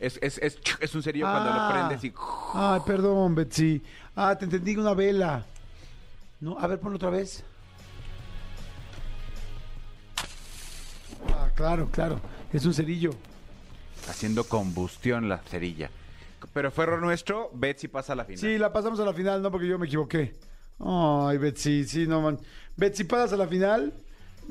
Es, 0.00 0.18
es, 0.22 0.38
es, 0.38 0.58
es 0.80 0.94
un 0.94 1.02
cerillo 1.02 1.26
cuando 1.26 1.50
lo 1.50 1.60
Ah. 1.60 1.70
prendes 1.88 2.04
y... 2.04 2.12
Ay, 2.54 2.80
perdón, 2.86 3.34
Betsy. 3.34 3.82
Ah, 4.14 4.34
te 4.38 4.44
entendí 4.46 4.76
una 4.76 4.94
vela. 4.94 5.44
No, 6.40 6.58
a 6.58 6.66
ver, 6.66 6.78
ponlo 6.80 6.96
otra 6.96 7.10
vez. 7.10 7.44
Ah, 11.34 11.48
claro, 11.54 11.88
claro. 11.90 12.20
Es 12.52 12.64
un 12.64 12.74
cerillo. 12.74 13.10
Haciendo 14.08 14.44
combustión 14.44 15.28
la 15.28 15.38
cerilla. 15.38 15.90
Pero 16.52 16.70
fue 16.70 16.84
error 16.84 17.00
nuestro, 17.00 17.50
Betsy 17.54 17.88
pasa 17.88 18.12
a 18.12 18.16
la 18.16 18.24
final. 18.24 18.40
Sí, 18.40 18.58
la 18.58 18.72
pasamos 18.72 19.00
a 19.00 19.04
la 19.04 19.12
final, 19.12 19.42
no 19.42 19.50
porque 19.50 19.66
yo 19.66 19.78
me 19.78 19.86
equivoqué. 19.86 20.34
Ay, 20.78 21.38
Betsy, 21.38 21.84
sí, 21.84 22.06
no, 22.06 22.20
man. 22.20 22.38
Betsy, 22.76 23.04
pasas 23.04 23.32
a 23.32 23.36
la 23.36 23.46
final. 23.48 23.92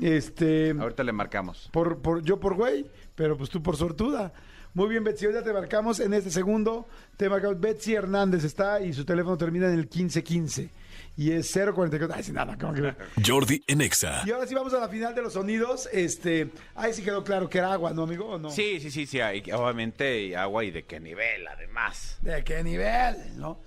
Este. 0.00 0.70
Ahorita 0.78 1.02
le 1.04 1.12
marcamos. 1.12 1.68
Por, 1.72 1.98
por, 1.98 2.22
yo 2.22 2.38
por 2.40 2.54
güey, 2.54 2.86
pero 3.14 3.36
pues 3.36 3.50
tú 3.50 3.62
por 3.62 3.76
sortuda. 3.76 4.32
Muy 4.74 4.90
bien, 4.90 5.04
Betsy, 5.04 5.24
hoy 5.24 5.32
ya 5.32 5.42
te 5.42 5.54
marcamos 5.54 6.00
en 6.00 6.12
este 6.12 6.30
segundo. 6.30 6.86
Te 7.16 7.30
marcamos 7.30 7.58
Betsy 7.58 7.94
Hernández 7.94 8.44
está 8.44 8.80
y 8.82 8.92
su 8.92 9.06
teléfono 9.06 9.38
termina 9.38 9.66
en 9.68 9.72
el 9.72 9.88
1515. 9.88 10.68
Y 11.16 11.32
es 11.32 11.50
044. 11.50 12.14
Ay, 12.14 12.22
sin 12.22 12.34
nada, 12.34 12.58
¿cómo 12.60 12.74
que? 12.74 12.94
Jordi 13.26 13.62
en 13.66 13.80
Exa. 13.80 14.22
Y 14.26 14.32
ahora 14.32 14.46
sí 14.46 14.54
vamos 14.54 14.74
a 14.74 14.78
la 14.78 14.88
final 14.90 15.14
de 15.14 15.22
los 15.22 15.32
sonidos. 15.32 15.88
Este, 15.90 16.50
ahí 16.74 16.92
sí 16.92 17.02
quedó 17.02 17.24
claro 17.24 17.48
que 17.48 17.56
era 17.56 17.72
agua, 17.72 17.94
¿no, 17.94 18.02
amigo? 18.02 18.26
¿O 18.26 18.38
no? 18.38 18.50
Sí, 18.50 18.78
sí, 18.80 18.90
sí, 18.90 19.06
sí. 19.06 19.18
hay- 19.20 19.42
obviamente 19.50 20.36
agua 20.36 20.62
y 20.62 20.70
de 20.70 20.84
qué 20.84 21.00
nivel, 21.00 21.46
además. 21.48 22.18
¿De 22.20 22.44
qué 22.44 22.62
nivel? 22.62 23.16
¿No? 23.38 23.60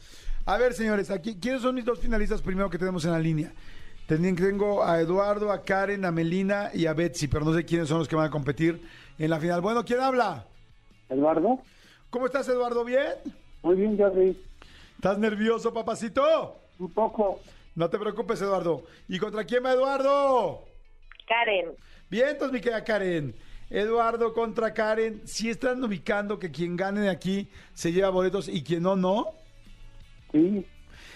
A 0.45 0.57
ver, 0.57 0.75
señores, 0.75 1.09
aquí, 1.09 1.39
¿quiénes 1.41 1.63
son 1.63 1.73
mis 1.73 1.86
dos 1.86 1.97
finalistas 1.99 2.43
primero 2.43 2.69
que 2.69 2.77
tenemos 2.77 3.03
en 3.05 3.11
la 3.11 3.19
línea? 3.19 3.51
Ten- 4.10 4.36
Tengo 4.36 4.84
a 4.84 4.99
Eduardo, 4.99 5.51
a 5.51 5.62
Karen, 5.64 6.03
a 6.03 6.12
Melina 6.12 6.72
y 6.74 6.88
a 6.88 6.93
Betsy, 6.93 7.28
pero 7.28 7.45
no 7.45 7.53
sé 7.53 7.64
quiénes 7.64 7.88
son 7.88 7.99
los 7.99 8.07
que 8.07 8.16
van 8.16 8.26
a 8.26 8.32
competir 8.32 8.82
en 9.20 9.30
la 9.30 9.39
final. 9.39 9.62
Bueno, 9.62 9.86
¿quién 9.86 9.99
habla? 9.99 10.45
Eduardo, 11.10 11.60
¿Cómo 12.10 12.26
estás, 12.26 12.47
Eduardo? 12.49 12.84
¿Bien? 12.84 13.14
muy 13.62 13.76
bien, 13.76 13.95
Jordi. 13.97 14.36
¿Estás 14.95 15.20
nervioso, 15.20 15.72
papacito? 15.72 16.55
Un 16.80 16.91
poco. 16.91 17.39
No 17.76 17.88
te 17.89 17.99
preocupes, 17.99 18.41
Eduardo. 18.41 18.84
¿Y 19.07 19.20
contra 19.20 19.43
quién 19.43 19.64
va 19.64 19.74
Eduardo? 19.74 20.66
Karen. 21.28 21.70
Bien, 22.10 22.30
entonces, 22.30 22.51
mi 22.53 22.62
querida 22.62 22.84
Karen. 22.84 23.36
Eduardo 23.70 24.34
contra 24.34 24.74
Karen. 24.74 25.22
Si 25.26 25.51
están 25.51 25.84
ubicando 25.84 26.39
que 26.39 26.49
quien 26.51 26.76
gane 26.76 27.01
de 27.01 27.10
aquí 27.10 27.47
se 27.76 27.91
lleva 27.91 28.10
boletos 28.10 28.47
y 28.47 28.64
quien 28.64 28.82
no, 28.82 28.95
no. 28.95 29.28
Sí, 30.32 30.66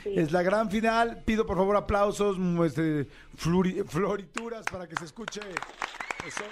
Es 0.06 0.32
la 0.32 0.42
gran 0.44 0.70
final. 0.70 1.24
Pido 1.26 1.46
por 1.46 1.58
favor 1.58 1.76
aplausos, 1.78 2.38
este, 2.66 3.08
flori- 3.38 3.86
florituras 3.88 4.66
para 4.72 4.88
que 4.88 4.96
se 4.96 5.06
escuche. 5.06 5.42
Eso. 6.26 6.44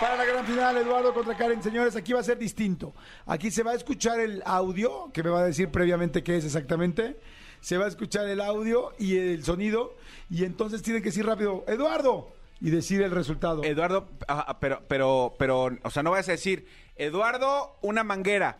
Para 0.00 0.16
la 0.16 0.24
gran 0.24 0.44
final, 0.44 0.76
Eduardo 0.76 1.14
contra 1.14 1.36
Karen. 1.36 1.62
Señores, 1.62 1.94
aquí 1.96 2.12
va 2.12 2.20
a 2.20 2.24
ser 2.24 2.36
distinto. 2.38 2.92
Aquí 3.26 3.50
se 3.50 3.62
va 3.62 3.70
a 3.70 3.74
escuchar 3.74 4.18
el 4.20 4.42
audio, 4.44 5.10
que 5.12 5.22
me 5.22 5.30
va 5.30 5.40
a 5.40 5.44
decir 5.44 5.70
previamente 5.70 6.22
qué 6.22 6.36
es 6.36 6.44
exactamente. 6.44 7.18
Se 7.60 7.78
va 7.78 7.84
a 7.84 7.88
escuchar 7.88 8.28
el 8.28 8.40
audio 8.40 8.92
y 8.98 9.16
el 9.16 9.44
sonido. 9.44 9.94
Y 10.28 10.44
entonces 10.44 10.82
tienen 10.82 11.00
que 11.02 11.10
decir 11.10 11.24
rápido, 11.24 11.64
Eduardo, 11.68 12.32
y 12.60 12.70
decir 12.70 13.02
el 13.02 13.12
resultado. 13.12 13.62
Eduardo, 13.62 14.08
ajá, 14.26 14.58
pero, 14.58 14.82
pero, 14.88 15.34
pero, 15.38 15.70
o 15.82 15.90
sea, 15.90 16.02
no 16.02 16.10
vas 16.10 16.28
a 16.28 16.32
decir, 16.32 16.66
Eduardo, 16.96 17.76
una 17.80 18.02
manguera, 18.04 18.58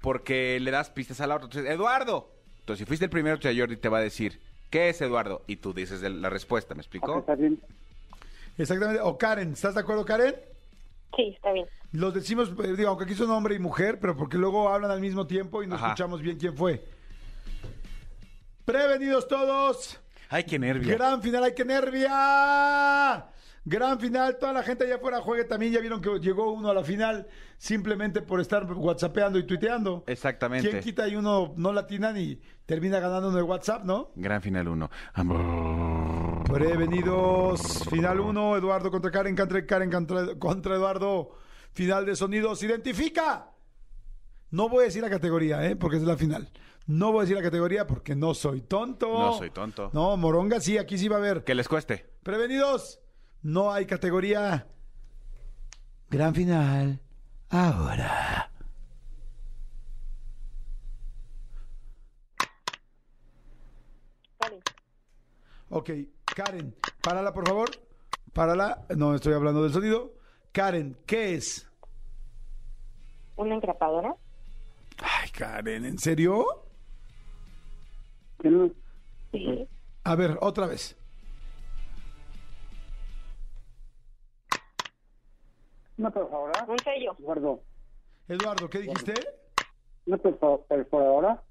porque 0.00 0.60
le 0.60 0.70
das 0.70 0.90
pistas 0.90 1.20
a 1.20 1.26
la 1.26 1.36
otra. 1.36 1.46
Entonces, 1.46 1.70
Eduardo. 1.72 2.33
Entonces, 2.64 2.78
si 2.84 2.86
fuiste 2.86 3.04
el 3.04 3.10
primero, 3.10 3.36
Jordi 3.42 3.76
te 3.76 3.90
va 3.90 3.98
a 3.98 4.00
decir, 4.00 4.40
¿qué 4.70 4.88
es 4.88 4.98
Eduardo? 5.02 5.42
Y 5.46 5.56
tú 5.56 5.74
dices 5.74 6.00
la 6.00 6.30
respuesta, 6.30 6.74
¿me 6.74 6.80
explicó? 6.80 7.18
está 7.18 7.34
bien. 7.34 7.60
Exactamente. 8.56 9.02
O 9.02 9.18
Karen, 9.18 9.52
¿estás 9.52 9.74
de 9.74 9.80
acuerdo, 9.82 10.06
Karen? 10.06 10.34
Sí, 11.14 11.34
está 11.36 11.52
bien. 11.52 11.66
Los 11.92 12.14
decimos, 12.14 12.50
eh, 12.64 12.72
digo, 12.74 12.88
aunque 12.88 13.04
aquí 13.04 13.14
son 13.14 13.30
hombre 13.32 13.54
y 13.54 13.58
mujer, 13.58 14.00
pero 14.00 14.16
porque 14.16 14.38
luego 14.38 14.70
hablan 14.70 14.90
al 14.90 15.02
mismo 15.02 15.26
tiempo 15.26 15.62
y 15.62 15.66
no 15.66 15.74
Ajá. 15.74 15.88
escuchamos 15.88 16.22
bien 16.22 16.38
quién 16.38 16.56
fue. 16.56 16.82
Prevenidos 18.64 19.28
todos. 19.28 20.00
Ay, 20.30 20.44
qué 20.44 20.58
nervio. 20.58 20.96
Gran 20.96 21.20
final, 21.20 21.44
hay 21.44 21.54
que 21.54 21.66
nervia. 21.66 23.26
Gran 23.66 23.98
final, 23.98 24.36
toda 24.38 24.52
la 24.52 24.62
gente 24.62 24.84
allá 24.84 24.96
afuera 24.96 25.20
juegue 25.20 25.44
también. 25.44 25.72
Ya 25.72 25.80
vieron 25.80 26.02
que 26.02 26.18
llegó 26.20 26.52
uno 26.52 26.68
a 26.68 26.74
la 26.74 26.84
final 26.84 27.26
simplemente 27.56 28.20
por 28.20 28.40
estar 28.40 28.70
whatsappeando 28.70 29.38
y 29.38 29.44
tuiteando. 29.44 30.04
Exactamente. 30.06 30.68
¿Quién 30.68 30.82
quita 30.82 31.08
y 31.08 31.16
uno 31.16 31.54
no 31.56 31.72
latinan 31.72 32.16
y 32.18 32.38
termina 32.66 33.00
ganando 33.00 33.28
uno 33.28 33.38
de 33.38 33.42
WhatsApp, 33.42 33.84
no? 33.84 34.10
Gran 34.16 34.42
final 34.42 34.68
1. 34.68 34.90
Prevenidos. 36.44 37.88
Final 37.88 38.20
1, 38.20 38.56
Eduardo 38.58 38.90
contra 38.90 39.10
Karen, 39.10 39.34
contra 39.34 39.64
Karen 39.64 39.90
contra, 39.90 40.38
contra 40.38 40.74
Eduardo. 40.74 41.30
Final 41.72 42.04
de 42.04 42.16
sonidos. 42.16 42.62
Identifica. 42.62 43.50
No 44.50 44.68
voy 44.68 44.82
a 44.82 44.84
decir 44.84 45.02
la 45.02 45.10
categoría, 45.10 45.66
¿eh? 45.66 45.74
porque 45.74 45.96
es 45.96 46.02
la 46.02 46.16
final. 46.16 46.50
No 46.86 47.12
voy 47.12 47.20
a 47.20 47.22
decir 47.22 47.36
la 47.36 47.42
categoría 47.42 47.86
porque 47.86 48.14
no 48.14 48.34
soy 48.34 48.60
tonto. 48.60 49.08
No 49.08 49.38
soy 49.38 49.50
tonto. 49.50 49.90
No, 49.94 50.18
Moronga 50.18 50.60
sí, 50.60 50.76
aquí 50.76 50.98
sí 50.98 51.08
va 51.08 51.16
a 51.16 51.18
haber. 51.20 51.44
Que 51.44 51.54
les 51.54 51.66
cueste. 51.66 52.04
Prevenidos. 52.22 53.00
No 53.44 53.70
hay 53.70 53.84
categoría. 53.84 54.66
Gran 56.08 56.34
final. 56.34 56.98
Ahora. 57.50 58.50
Karen. 64.38 64.62
Ok, 65.68 65.90
Karen, 66.24 66.74
párala 67.02 67.34
por 67.34 67.46
favor. 67.46 67.68
Párala. 68.32 68.86
No 68.96 69.14
estoy 69.14 69.34
hablando 69.34 69.62
del 69.62 69.74
sonido. 69.74 70.14
Karen, 70.50 70.96
¿qué 71.04 71.34
es? 71.34 71.68
¿Una 73.36 73.56
engrapadora? 73.56 74.16
Ay, 75.02 75.28
Karen, 75.30 75.84
¿en 75.84 75.98
serio? 75.98 76.46
Sí. 78.40 79.68
A 80.04 80.14
ver, 80.14 80.38
otra 80.40 80.66
vez. 80.66 80.96
Una 85.98 86.10
perforadora. 86.10 86.64
Un 86.68 86.78
sello. 86.78 87.16
Eduardo. 87.18 87.60
Eduardo, 88.28 88.70
¿qué 88.70 88.78
dijiste? 88.80 89.14
Una 90.06 90.16
perfo- 90.18 90.64
perforadora. 90.66 91.42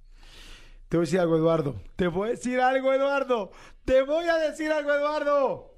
Te 0.90 0.98
voy 0.98 1.04
a 1.04 1.08
decir 1.08 1.20
algo, 1.20 1.36
Eduardo. 1.38 1.76
Te 1.96 2.08
voy 2.08 2.28
a 2.28 2.32
decir 2.32 2.60
algo, 2.60 2.94
Eduardo. 2.94 3.52
Te 3.86 4.02
voy 4.04 4.26
a 4.26 4.36
decir 4.38 4.72
algo, 4.72 4.92
Eduardo. 4.94 5.70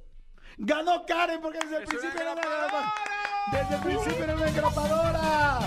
Ganó 0.58 1.06
Karen 1.06 1.42
porque 1.42 1.60
desde 1.60 1.78
el 1.78 1.84
¡Es 1.84 1.90
una 1.90 2.00
principio 2.00 2.22
era 2.22 2.32
una 2.34 2.42
engrapadora! 2.42 2.94
engrapadora. 3.48 3.52
Desde 3.52 3.76
el 3.76 3.82
principio 3.82 4.24
era 4.24 4.36
una 4.36 4.48
engrapadora. 4.50 5.60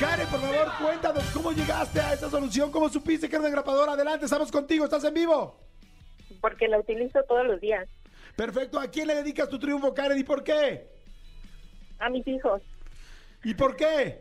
Karen, 0.00 0.26
por 0.28 0.40
favor, 0.40 0.72
cuéntanos 0.80 1.24
cómo 1.34 1.52
llegaste 1.52 2.00
a 2.00 2.12
esa 2.12 2.30
solución, 2.30 2.70
cómo 2.70 2.88
supiste 2.88 3.28
que 3.28 3.34
era 3.36 3.40
una 3.40 3.48
engrapadora. 3.48 3.92
Adelante, 3.92 4.24
estamos 4.26 4.50
contigo, 4.52 4.84
estás 4.84 5.04
en 5.04 5.14
vivo. 5.14 5.58
Porque 6.40 6.68
la 6.68 6.78
utilizo 6.78 7.22
todos 7.24 7.46
los 7.46 7.60
días. 7.60 7.88
Perfecto, 8.36 8.78
¿a 8.78 8.86
quién 8.88 9.08
le 9.08 9.14
dedicas 9.16 9.48
tu 9.48 9.58
triunfo, 9.58 9.92
Karen, 9.94 10.18
y 10.18 10.24
por 10.24 10.44
qué? 10.44 10.97
A 11.98 12.08
mis 12.10 12.26
hijos. 12.26 12.62
¿Y 13.44 13.54
por 13.54 13.76
qué? 13.76 14.20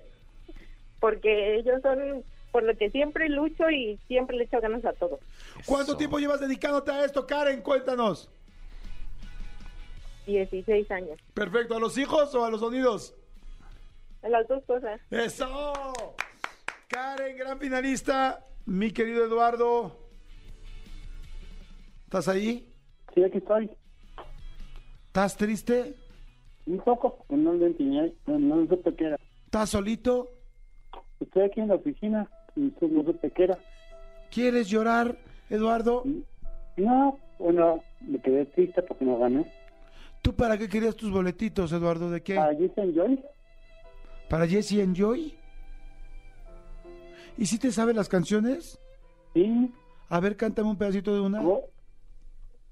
Porque 0.99 1.55
ellos 1.57 1.81
son 1.81 2.23
por 2.51 2.63
lo 2.63 2.75
que 2.75 2.89
siempre 2.89 3.29
lucho 3.29 3.69
y 3.69 3.99
siempre 4.07 4.35
le 4.37 4.45
echo 4.45 4.59
ganas 4.59 4.83
a 4.85 4.93
todo. 4.93 5.19
¿Cuánto 5.65 5.91
Eso. 5.91 5.97
tiempo 5.97 6.17
llevas 6.19 6.39
dedicándote 6.39 6.91
a 6.91 7.05
esto, 7.05 7.27
Karen? 7.27 7.61
Cuéntanos. 7.61 8.29
16 10.25 10.89
años. 10.91 11.19
Perfecto, 11.33 11.75
¿a 11.77 11.79
los 11.79 11.97
hijos 11.97 12.33
o 12.35 12.43
a 12.43 12.49
los 12.51 12.59
sonidos? 12.59 13.13
Las 14.23 14.47
dos 14.47 14.63
cosas. 14.65 14.99
¡Eso! 15.09 15.93
Karen, 16.87 17.37
gran 17.37 17.59
finalista. 17.59 18.43
Mi 18.65 18.91
querido 18.91 19.23
Eduardo. 19.25 19.97
¿Estás 22.05 22.27
ahí? 22.27 22.73
Sí, 23.13 23.23
aquí 23.23 23.37
estoy. 23.37 23.69
¿Estás 25.07 25.37
triste? 25.37 25.95
Un 26.67 26.77
poco, 26.79 27.15
porque 27.17 27.35
no 27.35 27.53
lo 27.53 27.65
entendí, 27.65 28.13
no, 28.27 28.67
supe 28.67 28.93
qué 28.95 29.05
era. 29.05 29.17
¿Estás 29.45 29.69
solito? 29.69 30.29
Estoy 31.19 31.43
aquí 31.43 31.61
en 31.61 31.69
la 31.69 31.75
oficina 31.75 32.29
y 32.55 32.71
no 32.81 33.03
supe 33.03 33.31
qué 33.31 33.45
era. 33.45 33.57
¿Quieres 34.29 34.67
llorar, 34.69 35.17
Eduardo? 35.49 36.03
No, 36.75 37.17
bueno, 37.39 37.81
me 38.01 38.19
quedé 38.21 38.45
triste 38.47 38.81
porque 38.83 39.05
no 39.05 39.17
gané. 39.17 39.49
¿Tú 40.21 40.33
para 40.35 40.57
qué 40.57 40.67
querías 40.67 40.95
tus 40.95 41.09
boletitos, 41.11 41.71
Eduardo? 41.71 42.11
¿De 42.11 42.21
qué? 42.21 42.37
¿A 42.37 42.47
Jason 42.53 42.93
Joy? 42.93 43.19
¿Para 44.29 44.45
Jesse 44.45 44.73
Enjoy? 44.79 45.33
¿Y 47.37 47.45
si 47.45 47.57
te 47.57 47.71
sabes 47.71 47.95
las 47.95 48.09
canciones? 48.09 48.77
Sí. 49.33 49.71
A 50.09 50.19
ver, 50.19 50.35
cántame 50.35 50.69
un 50.69 50.77
pedacito 50.77 51.13
de 51.13 51.21
una. 51.21 51.41
Co- 51.41 51.63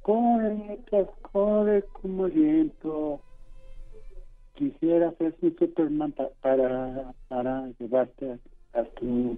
Corre, 0.02 0.80
tras 0.90 1.08
corre 1.32 1.84
como 2.02 2.26
viento. 2.26 3.22
Quisiera 4.56 5.12
ser 5.18 5.36
un 5.42 5.56
Superman 5.58 6.12
pa- 6.14 6.30
para, 6.42 7.14
para 7.28 7.68
llevarte 7.80 8.32
a, 8.74 8.80
a 8.80 8.84
tu... 8.86 9.38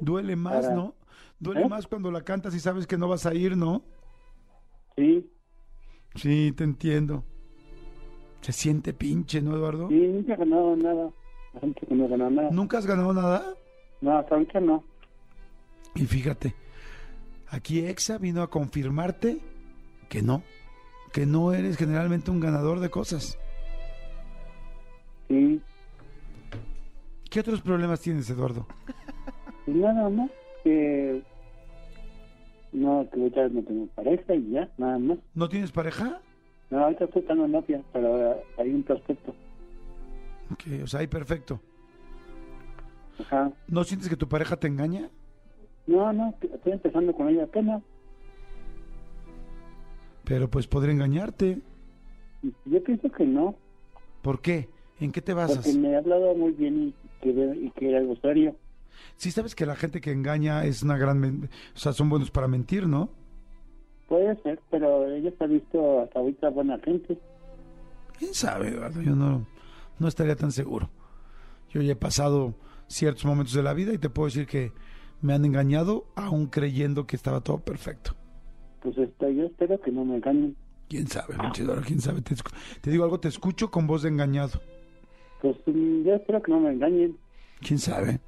Duele 0.00 0.36
más, 0.36 0.64
Para- 0.66 0.74
¿no? 0.74 0.94
Duele 1.38 1.62
¿Eh? 1.62 1.68
más 1.68 1.86
cuando 1.86 2.10
la 2.10 2.22
cantas 2.22 2.54
y 2.54 2.60
sabes 2.60 2.86
que 2.86 2.98
no 2.98 3.08
vas 3.08 3.26
a 3.26 3.34
ir, 3.34 3.56
¿no? 3.56 3.82
Sí, 4.96 5.30
Sí, 6.16 6.52
te 6.52 6.64
entiendo. 6.64 7.22
Se 8.40 8.52
siente 8.52 8.92
pinche, 8.92 9.40
¿no, 9.40 9.54
Eduardo? 9.54 9.88
sí, 9.88 9.94
nunca 9.94 10.34
he 10.34 10.36
ganado 10.36 10.76
nada. 10.76 11.10
No 11.88 12.08
ganado 12.08 12.30
nada. 12.30 12.50
¿Nunca 12.50 12.78
has 12.78 12.86
ganado 12.86 13.12
nada? 13.12 13.54
No, 14.00 14.18
hasta 14.18 14.34
ahorita 14.34 14.60
no. 14.60 14.82
Y 15.94 16.06
fíjate, 16.06 16.54
aquí 17.48 17.80
Exa 17.80 18.18
vino 18.18 18.42
a 18.42 18.50
confirmarte 18.50 19.38
que 20.08 20.22
no, 20.22 20.42
que 21.12 21.26
no 21.26 21.52
eres 21.52 21.76
generalmente 21.76 22.30
un 22.30 22.40
ganador 22.40 22.80
de 22.80 22.90
cosas. 22.90 23.38
Sí, 25.30 25.62
¿Qué 27.30 27.38
otros 27.38 27.60
problemas 27.60 28.00
tienes, 28.00 28.28
Eduardo? 28.28 28.66
y 29.64 29.70
nada 29.70 30.10
más. 30.10 30.28
Que... 30.64 31.22
No, 32.72 33.08
que 33.08 33.20
ahorita 33.20 33.48
no 33.48 33.62
tengo 33.62 33.86
pareja 33.94 34.34
y 34.34 34.50
ya, 34.50 34.68
nada 34.76 34.98
más. 34.98 35.18
¿No 35.34 35.48
tienes 35.48 35.70
pareja? 35.70 36.20
No, 36.70 36.80
ahorita 36.80 37.04
estoy 37.04 37.22
dando 37.22 37.46
novia, 37.46 37.80
pero 37.92 38.42
hay 38.58 38.70
un 38.70 38.82
prospecto. 38.82 39.32
Ok, 40.52 40.64
o 40.82 40.86
sea, 40.88 41.00
ahí 41.00 41.06
perfecto. 41.06 41.60
Ajá. 43.20 43.52
¿No 43.68 43.84
sientes 43.84 44.08
que 44.08 44.16
tu 44.16 44.28
pareja 44.28 44.56
te 44.56 44.66
engaña? 44.66 45.10
No, 45.86 46.12
no, 46.12 46.34
estoy 46.42 46.72
empezando 46.72 47.12
con 47.12 47.28
ella 47.28 47.44
apenas. 47.44 47.82
Pero 50.24 50.50
pues 50.50 50.66
podría 50.66 50.92
engañarte. 50.92 51.60
Yo 52.64 52.82
pienso 52.82 53.08
que 53.12 53.24
no, 53.24 53.54
¿Por 54.22 54.40
qué? 54.40 54.68
¿En 55.00 55.12
qué 55.12 55.22
te 55.22 55.32
basas? 55.34 55.56
porque 55.56 55.78
me 55.78 55.94
ha 55.94 55.98
hablado 55.98 56.34
muy 56.34 56.52
bien 56.52 56.88
y 56.88 56.94
que, 57.22 57.30
y 57.30 57.70
que 57.70 57.88
era 57.88 57.98
algo 57.98 58.16
serio. 58.16 58.54
Sí 59.16 59.30
sabes 59.30 59.54
que 59.54 59.66
la 59.66 59.76
gente 59.76 60.00
que 60.00 60.12
engaña 60.12 60.64
es 60.64 60.82
una 60.82 60.98
gran... 60.98 61.48
O 61.74 61.78
sea, 61.78 61.92
son 61.92 62.08
buenos 62.08 62.30
para 62.30 62.48
mentir, 62.48 62.86
¿no? 62.86 63.10
Puede 64.08 64.36
ser, 64.42 64.60
pero 64.70 65.06
ella 65.08 65.32
se 65.38 65.44
ha 65.44 65.46
visto 65.46 66.00
hasta 66.00 66.18
ahorita 66.18 66.50
buena 66.50 66.78
gente. 66.80 67.18
¿Quién 68.18 68.34
sabe, 68.34 68.68
Eduardo? 68.68 69.00
Yo 69.00 69.14
no, 69.14 69.46
no 69.98 70.08
estaría 70.08 70.36
tan 70.36 70.52
seguro. 70.52 70.90
Yo 71.70 71.80
ya 71.80 71.92
he 71.92 71.96
pasado 71.96 72.54
ciertos 72.88 73.24
momentos 73.24 73.54
de 73.54 73.62
la 73.62 73.72
vida 73.72 73.94
y 73.94 73.98
te 73.98 74.10
puedo 74.10 74.26
decir 74.26 74.46
que 74.46 74.72
me 75.22 75.32
han 75.32 75.44
engañado 75.44 76.06
aún 76.16 76.46
creyendo 76.46 77.06
que 77.06 77.16
estaba 77.16 77.40
todo 77.40 77.58
perfecto. 77.60 78.16
Pues 78.82 78.98
este, 78.98 79.34
yo 79.34 79.44
espero 79.44 79.80
que 79.80 79.92
no 79.92 80.04
me 80.04 80.16
engañen. 80.16 80.56
¿Quién 80.88 81.06
sabe, 81.06 81.34
Eduardo? 81.34 81.82
¿Quién 81.86 82.00
sabe? 82.00 82.20
Te, 82.22 82.34
te 82.80 82.90
digo 82.90 83.04
algo, 83.04 83.20
te 83.20 83.28
escucho 83.28 83.70
con 83.70 83.86
voz 83.86 84.02
de 84.02 84.08
engañado. 84.08 84.60
Pues 85.40 85.56
yo 85.66 86.14
espero 86.14 86.42
que 86.42 86.52
no 86.52 86.60
me 86.60 86.72
engañen. 86.72 87.16
¿Quién 87.60 87.78
sabe? 87.78 88.20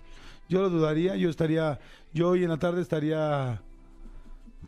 Yo 0.48 0.60
lo 0.60 0.70
dudaría, 0.70 1.16
yo 1.16 1.30
estaría, 1.30 1.78
yo 2.12 2.30
hoy 2.30 2.44
en 2.44 2.50
la 2.50 2.58
tarde 2.58 2.82
estaría 2.82 3.62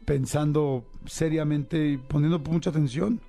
pensando 0.05 0.85
seriamente 1.07 1.89
y 1.89 1.97
poniendo 1.97 2.39
mucha 2.39 2.71
atención. 2.71 3.21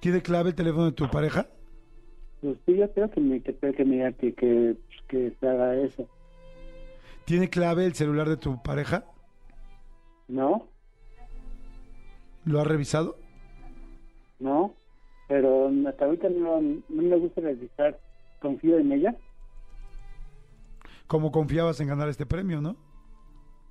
¿Tiene 0.00 0.22
clave 0.22 0.50
el 0.50 0.54
teléfono 0.54 0.86
de 0.86 0.92
tu 0.92 1.10
pareja? 1.10 1.48
Pues 2.40 2.58
sí, 2.66 2.76
yo 2.76 2.84
espero 2.84 3.10
que 3.10 3.20
me, 3.20 3.40
que, 3.40 3.54
que 3.54 3.84
me 3.84 3.96
diga 3.96 4.12
que, 4.12 4.34
que, 4.34 4.76
que 5.08 5.32
se 5.40 5.48
haga 5.48 5.74
eso. 5.76 6.06
¿Tiene 7.24 7.48
clave 7.48 7.86
el 7.86 7.94
celular 7.94 8.28
de 8.28 8.36
tu 8.36 8.62
pareja? 8.62 9.04
¿No? 10.28 10.68
¿Lo 12.44 12.60
has 12.60 12.66
revisado? 12.66 13.16
¿No? 14.38 14.74
Pero 15.34 15.68
hasta 15.88 16.04
ahorita 16.04 16.28
no, 16.28 16.60
no 16.60 17.02
me 17.02 17.16
gusta 17.16 17.40
revisar. 17.40 17.98
Confío 18.40 18.78
en 18.78 18.92
ella 18.92 19.16
Como 21.08 21.32
confiabas 21.32 21.80
en 21.80 21.88
ganar 21.88 22.08
este 22.08 22.24
premio, 22.24 22.60
¿no? 22.60 22.76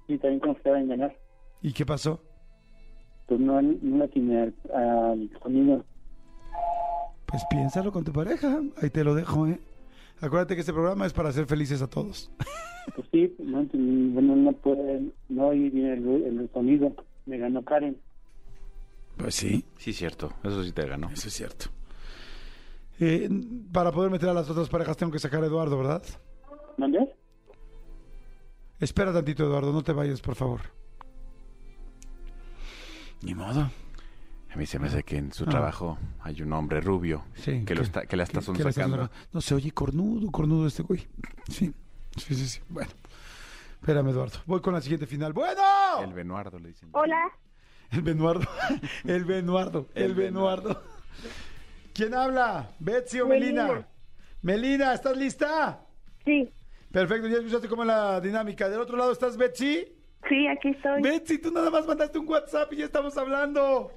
y 0.09 0.18
también 0.18 0.41
confiaba 0.41 0.82
en 0.82 0.89
ganar. 0.89 1.16
¿Y 1.61 1.72
qué 1.72 1.86
pasó? 1.86 2.20
Pues 3.28 3.39
no, 3.39 3.61
no 3.61 3.97
la 3.97 4.09
tiene 4.09 4.53
al, 4.74 5.30
sonido. 5.41 5.86
Pues 7.28 7.41
piénsalo 7.49 7.93
con 7.93 8.03
tu 8.03 8.11
pareja. 8.11 8.59
Ahí 8.82 8.89
te 8.89 9.05
lo 9.05 9.16
dejo, 9.16 9.47
¿eh? 9.47 9.57
Acuérdate 10.20 10.55
que 10.55 10.59
este 10.59 10.74
programa 10.74 11.05
es 11.05 11.14
para 11.14 11.30
hacer 11.30 11.45
felices 11.45 11.82
a 11.82 11.89
todos. 11.89 12.30
Pues 12.93 13.07
sí, 13.14 13.34
no, 13.39 13.66
bueno, 13.72 14.36
no 14.36 14.51
puede, 14.51 15.03
no 15.30 15.47
oír 15.47 15.72
bien 15.72 15.86
el, 15.86 16.39
el 16.39 16.49
sonido. 16.51 16.93
Me 17.26 17.38
ganó 17.38 17.64
Karen. 17.64 17.95
Pues 19.18 19.36
sí, 19.36 19.66
Sí, 19.78 19.93
cierto. 19.93 20.34
Eso 20.43 20.64
sí 20.64 20.72
te 20.72 20.86
ganó. 20.86 21.09
eso 21.11 21.28
es 21.28 21.34
cierto. 21.34 21.66
Eh, 22.99 23.30
para 23.72 23.91
poder 23.91 24.11
meter 24.11 24.30
a 24.30 24.34
las 24.34 24.49
otras 24.49 24.70
parejas 24.70 24.97
tengo 24.97 25.11
que 25.11 25.20
sacar 25.20 25.43
a 25.43 25.47
Eduardo, 25.47 25.78
¿verdad? 25.78 26.03
¿Dónde? 26.78 27.16
Espera 28.80 29.14
tantito, 29.14 29.43
Eduardo, 29.43 29.72
no 29.72 29.84
te 29.84 29.93
vayas, 29.93 30.22
por 30.22 30.36
favor. 30.36 30.61
Ni 33.22 33.34
modo. 33.34 33.70
A 34.51 34.55
mí 34.55 34.66
se 34.68 34.78
me 34.78 34.88
hace 34.88 35.03
que 35.03 35.18
en 35.18 35.32
su 35.34 35.45
Ah. 35.45 35.49
trabajo 35.49 35.97
hay 36.22 36.41
un 36.41 36.53
hombre 36.53 36.80
rubio 36.82 37.24
Sí, 37.36 37.64
que, 37.66 37.74
lo 37.74 37.82
está, 37.82 38.05
que 38.05 38.16
la 38.16 38.24
está 38.24 38.41
que- 38.41 38.45
que 38.53 38.64
la 38.64 38.70
está 38.70 38.82
sacando. 38.82 38.97
sonsacando. 38.97 39.30
No 39.32 39.41
se 39.41 39.55
oye 39.55 39.72
cornudo, 39.72 40.30
cornudo 40.32 40.68
este 40.68 40.84
güey. 40.84 41.07
Sí, 41.49 41.74
sí, 42.18 42.36
sí, 42.36 42.47
sí. 42.47 42.59
Bueno, 42.70 42.91
espérame, 43.82 44.09
Eduardo. 44.09 44.39
Voy 44.45 44.61
con 44.61 44.74
la 44.74 44.82
siguiente 44.82 45.07
final. 45.07 45.34
¡Bueno! 45.34 45.61
El 46.03 46.14
Benuardo 46.14 46.59
le 46.59 46.68
dicen. 46.70 46.89
Hola, 46.91 47.32
El 47.96 48.02
Benuardo. 48.02 48.48
El 49.06 49.26
Benuardo. 49.26 49.88
El, 49.96 50.14
Benuardo. 50.16 50.82
¿Quién 51.94 52.14
habla? 52.14 52.70
¿Betsy 52.80 53.20
o 53.22 53.28
Melina? 53.28 53.64
Melina. 53.68 53.88
Melina, 54.41 54.94
¿estás 54.94 55.16
lista? 55.18 55.80
sí, 56.26 56.50
Perfecto, 56.91 57.28
ya 57.28 57.38
escuchaste 57.38 57.68
cómo 57.68 57.82
es 57.82 57.88
la 57.88 58.22
dinámica. 58.22 58.70
¿Del 58.70 58.80
otro 58.80 58.96
lado 58.98 59.12
estás 59.12 59.36
Betsy? 59.36 59.91
sí, 60.30 60.48
aquí 60.48 60.70
estoy. 60.70 61.02
Betsy, 61.02 61.38
tú 61.39 61.52
nada 61.52 61.72
más 61.72 61.88
mandaste 61.88 62.20
un 62.20 62.28
WhatsApp 62.30 62.72
y 62.74 62.78
ya 62.78 62.86
estamos 62.86 63.18
hablando. 63.18 63.91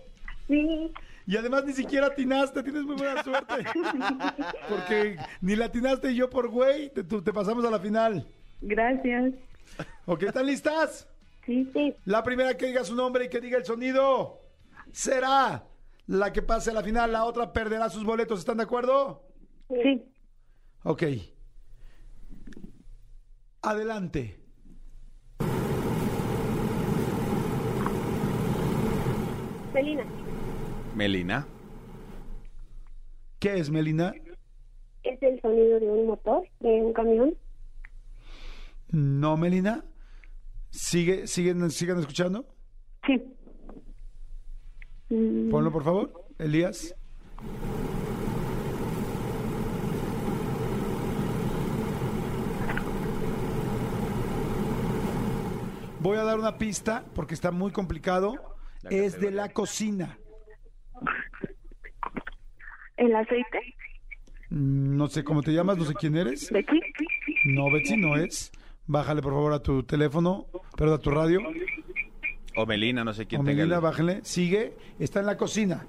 Sí, 0.49 0.91
Y 1.27 1.37
además 1.37 1.65
ni 1.67 1.73
siquiera 1.75 2.07
atinaste, 2.07 2.63
tienes 2.63 2.85
muy 2.85 2.97
buena 2.97 3.23
suerte. 3.23 3.55
Porque 4.69 5.17
ni 5.43 5.57
la 5.57 5.67
atinaste 5.67 6.11
y 6.13 6.17
yo 6.17 6.31
por 6.31 6.49
güey, 6.49 6.89
te, 6.91 7.05
tú- 7.05 7.21
te 7.23 7.33
pasamos 7.35 7.65
a 7.67 7.71
la 7.71 7.79
final. 7.81 8.27
gracias. 8.63 9.35
¿Ok? 10.07 10.23
¿Están 10.23 10.47
listas? 10.47 11.07
Sí, 11.47 11.71
sí, 11.73 11.95
La 12.05 12.23
primera 12.25 12.57
que 12.57 12.67
diga 12.67 12.83
su 12.85 12.95
nombre 12.97 13.25
y 13.27 13.29
que 13.29 13.41
diga 13.41 13.57
el 13.57 13.65
sonido 13.65 14.41
será 14.93 15.65
la 16.09 16.33
que 16.33 16.43
pase 16.43 16.71
a 16.71 16.75
la 16.75 16.83
final. 16.83 17.13
La 17.13 17.25
otra 17.25 17.53
perderá 17.53 17.89
sus 17.89 18.05
boletos. 18.05 18.41
¿Están 18.41 18.57
de 18.59 18.65
acuerdo? 18.65 19.23
sí. 19.69 20.05
Ok. 20.83 21.03
Adelante. 23.63 24.39
Melina, 29.75 30.05
Melina. 30.95 31.47
¿Qué 33.39 33.59
es, 33.59 33.71
Melina? 33.71 34.15
es 35.03 35.23
el 35.23 35.41
sonido 35.41 35.79
de 35.79 35.87
un 35.87 36.07
motor, 36.09 36.43
de 36.61 36.69
un 36.83 36.93
camión. 36.93 37.37
No, 38.91 39.37
Melina. 39.37 39.85
¿Sigue, 40.77 41.27
siguen, 41.27 41.71
¿Siguen 41.71 41.99
escuchando? 41.99 42.47
Sí. 43.07 43.23
Mm, 45.09 45.51
Ponlo, 45.51 45.73
por 45.73 45.83
favor. 45.85 46.13
Elías. 46.39 46.95
Voy 56.01 56.17
a 56.19 56.23
dar 56.25 56.39
una 56.39 56.57
pista 56.59 57.05
porque 57.15 57.35
está 57.35 57.51
muy 57.51 57.73
complicado. 57.73 58.35
Es 58.91 59.21
de 59.21 59.31
la 59.33 59.49
cocina. 59.49 60.19
¿El 62.97 63.15
aceite? 63.15 63.59
Mm, 64.51 64.97
No 64.97 65.09
sé 65.09 65.25
cómo 65.25 65.43
te 65.43 65.53
llamas, 65.53 65.77
no 65.79 65.85
sé 65.85 65.95
quién 65.95 66.17
eres. 66.17 66.51
¿Becky? 66.53 66.81
No, 67.47 67.71
Betsy, 67.71 67.97
no 67.97 68.17
es. 68.17 68.53
Bájale, 68.89 69.21
por 69.23 69.33
favor, 69.33 69.53
a 69.53 69.59
tu 69.63 69.83
teléfono, 69.83 70.47
perdón, 70.77 70.95
a 70.95 70.99
tu 70.99 71.11
radio. 71.11 71.41
O 72.57 72.67
Melina, 72.67 73.05
no 73.05 73.13
sé 73.13 73.27
quién 73.27 73.41
O 73.43 73.45
tenga. 73.45 73.59
Melina, 73.59 73.77
el- 73.77 73.83
bájale. 73.83 74.21
Sigue. 74.25 74.75
Está 74.99 75.21
en 75.21 75.27
la 75.27 75.37
cocina. 75.37 75.85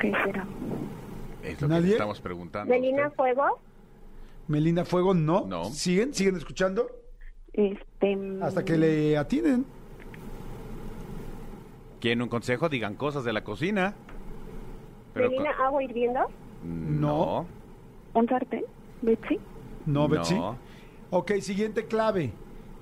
¿Qué 0.00 0.12
será? 0.24 0.46
Es 1.42 1.60
lo 1.60 1.68
que 1.68 1.74
¿Nadie? 1.74 1.86
te 1.86 1.92
estamos 1.92 2.20
preguntando. 2.20 2.72
¿Melina 2.72 3.10
Fuego? 3.10 3.60
Melina 4.48 4.84
Fuego, 4.84 5.14
no. 5.14 5.46
No. 5.46 5.64
¿Siguen? 5.66 6.12
¿Siguen 6.14 6.36
escuchando? 6.36 6.86
Este... 7.52 8.18
Hasta 8.42 8.64
que 8.64 8.76
le 8.76 9.16
atinen. 9.16 9.64
¿Quieren 12.06 12.22
un 12.22 12.28
consejo? 12.28 12.68
Digan 12.68 12.94
cosas 12.94 13.24
de 13.24 13.32
la 13.32 13.42
cocina. 13.42 13.92
Pero 15.12 15.28
¿Melina 15.28 15.50
Agua 15.58 15.82
Hirviendo? 15.82 16.20
No. 16.62 17.44
¿Un 18.14 18.28
sartén? 18.28 18.62
¿Betsy? 19.02 19.40
No, 19.86 20.06
Betsy. 20.06 20.36
No. 20.36 20.56
Ok, 21.10 21.32
siguiente 21.40 21.86
clave. 21.86 22.30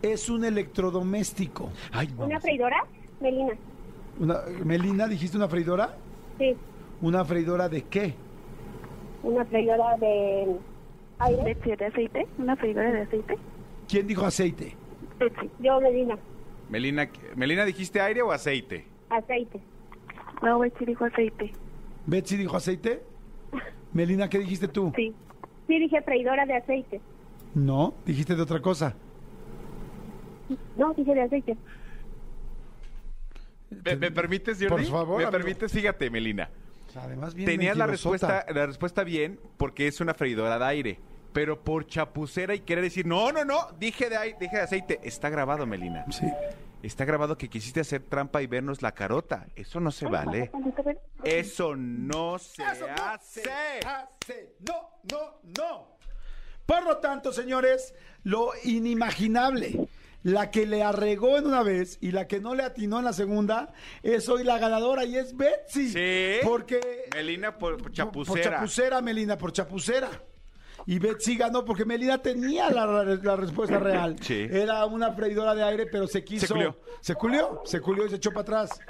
Es 0.03 0.29
un 0.29 0.45
electrodoméstico. 0.45 1.71
Ay. 1.91 2.11
¿Una 2.19 2.39
freidora? 2.39 2.85
Melina. 3.23 3.55
Una- 4.21 4.41
Melina, 4.63 5.09
¿dijiste 5.09 5.39
una 5.39 5.49
freidora? 5.49 5.97
Sí. 6.39 6.55
¿Una 7.01 7.25
freidora 7.25 7.67
de 7.71 7.81
qué? 7.85 8.13
¿Una 9.23 9.43
freidora 9.47 9.97
de 9.97 10.55
aire? 11.21 11.45
¿Betsy 11.45 11.77
de 11.77 11.87
aceite? 11.87 12.27
¿Una 12.37 12.57
freidora 12.57 12.93
de 12.93 13.01
aceite? 13.01 13.39
¿Quién 13.89 14.07
dijo 14.07 14.27
aceite? 14.27 14.77
Betsy. 15.19 15.49
Yo, 15.61 15.81
Melina. 15.81 16.19
Melina, 16.69 17.09
Melina, 17.37 17.65
¿dijiste 17.65 18.03
aire 18.03 18.21
o 18.21 18.31
aceite? 18.31 18.93
Aceite. 19.11 19.61
No, 20.43 20.59
Betsy 20.59 20.85
dijo 20.85 21.05
aceite. 21.05 21.53
¿Betsy 22.07 22.37
dijo 22.37 22.57
aceite? 22.57 23.03
Melina, 23.93 24.29
¿qué 24.29 24.39
dijiste 24.39 24.69
tú? 24.69 24.93
Sí. 24.97 25.15
Sí, 25.67 25.79
dije 25.79 26.03
freidora 26.03 26.45
de 26.45 26.57
aceite. 26.57 27.01
No, 27.55 27.95
dijiste 28.05 28.35
de 28.35 28.43
otra 28.43 28.61
cosa. 28.61 28.95
No, 30.77 30.93
dije 30.95 31.15
de 31.15 31.23
aceite. 31.23 31.57
¿Me, 33.85 33.97
me 33.97 34.11
permites, 34.11 34.59
Jordi? 34.59 34.85
Por 34.85 34.93
favor, 34.93 35.19
¿Me 35.19 35.25
amigo. 35.25 35.31
permites? 35.39 35.73
Fíjate, 35.73 36.11
Melina. 36.11 36.51
Además, 36.97 37.35
bien 37.35 37.47
Tenías 37.47 37.77
la 37.77 37.87
respuesta, 37.89 38.45
la 38.55 38.67
respuesta 38.67 39.03
bien 39.03 39.41
porque 39.57 39.89
es 39.89 40.01
una 40.01 40.15
freidora 40.15 40.59
de 40.59 40.65
aire. 40.65 40.99
Pero 41.33 41.61
por 41.61 41.87
chapucera 41.87 42.55
y 42.55 42.61
querer 42.61 42.85
decir, 42.85 43.05
no, 43.07 43.33
no, 43.33 43.45
no, 43.45 43.57
dije 43.81 44.09
de, 44.09 44.37
dije 44.39 44.57
de 44.57 44.63
aceite. 44.63 45.01
Está 45.03 45.29
grabado, 45.29 45.67
Melina. 45.67 46.05
Sí. 46.13 46.27
Está 46.87 47.05
grabado 47.07 47.39
que 47.39 47.49
quisiste 47.49 47.81
hacer 47.81 48.03
trampa 48.03 48.43
y 48.43 48.47
vernos 48.47 48.83
la 48.83 48.93
carota. 48.93 49.47
Eso 49.57 49.81
no 49.81 49.91
se 49.91 50.07
vale. 50.07 50.51
Eso 51.25 51.75
no 51.77 52.39
se 52.39 52.63
Eso 52.63 52.87
no 52.87 53.05
hace. 53.05 53.43
se 53.43 53.51
hace. 53.87 54.55
No, 54.61 55.01
no, 55.11 55.41
no. 55.59 55.97
Por 56.67 56.85
lo 56.85 56.99
tanto, 56.99 57.33
señores, 57.33 57.95
lo 58.23 58.51
inimaginable. 58.65 59.89
La 60.23 60.51
que 60.51 60.67
le 60.67 60.83
arregó 60.83 61.37
en 61.37 61.47
una 61.47 61.63
vez 61.63 61.99
y 62.01 62.11
la 62.11 62.27
que 62.27 62.41
no 62.41 62.55
le 62.55 62.63
atinó 62.63 62.99
en 62.99 63.05
la 63.05 63.13
segunda 63.13 63.75
es 64.03 64.27
hoy 64.31 64.43
la 64.43 64.59
ganadora 64.59 65.05
y 65.05 65.17
es 65.17 65.37
Betsy. 65.37 65.91
Sí. 65.91 66.41
Porque. 66.47 66.81
Melina 67.15 67.59
por, 67.59 67.75
por 67.75 67.83
Por 67.85 67.93
chapucera. 67.93 68.51
chapucera, 68.57 69.01
Melina, 69.03 69.37
por 69.37 69.53
chapucera. 69.53 70.11
Y 70.87 70.99
Betsy 70.99 71.37
ganó 71.37 71.65
porque 71.65 71.85
Melina 71.85 72.19
tenía 72.19 72.71
la, 72.71 73.37
respuesta 73.37 73.79
real. 73.79 74.17
Sí. 74.23 74.47
Era 74.51 74.85
una 74.87 75.13
freidora 75.13 75.55
de 75.55 75.63
aire, 75.63 75.87
pero 75.87 76.07
se 76.07 76.23
quiso. 76.25 76.47
Se 76.47 76.53
culió. 76.53 76.77
Se 77.01 77.15
culió, 77.15 77.63
se 77.65 77.81
culió 77.81 78.07
y 78.07 78.11
se 78.11 78.17
echó 78.17 78.31
para 78.31 78.43
atrás. 78.43 78.81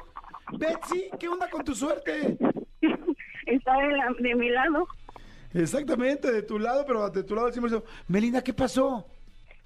Betsy, 0.58 1.08
¿qué 1.18 1.28
onda 1.28 1.48
con 1.48 1.64
tu 1.64 1.74
suerte? 1.74 2.36
Está 3.46 3.76
de, 3.78 3.88
la- 3.88 4.14
de 4.18 4.34
mi 4.34 4.50
lado. 4.50 4.86
Exactamente, 5.52 6.32
de 6.32 6.42
tu 6.42 6.58
lado, 6.58 6.84
pero 6.86 7.08
de 7.10 7.22
tu 7.22 7.34
lado 7.34 7.46
decimos, 7.46 7.72
Melina, 8.08 8.42
¿qué 8.42 8.52
pasó? 8.52 9.06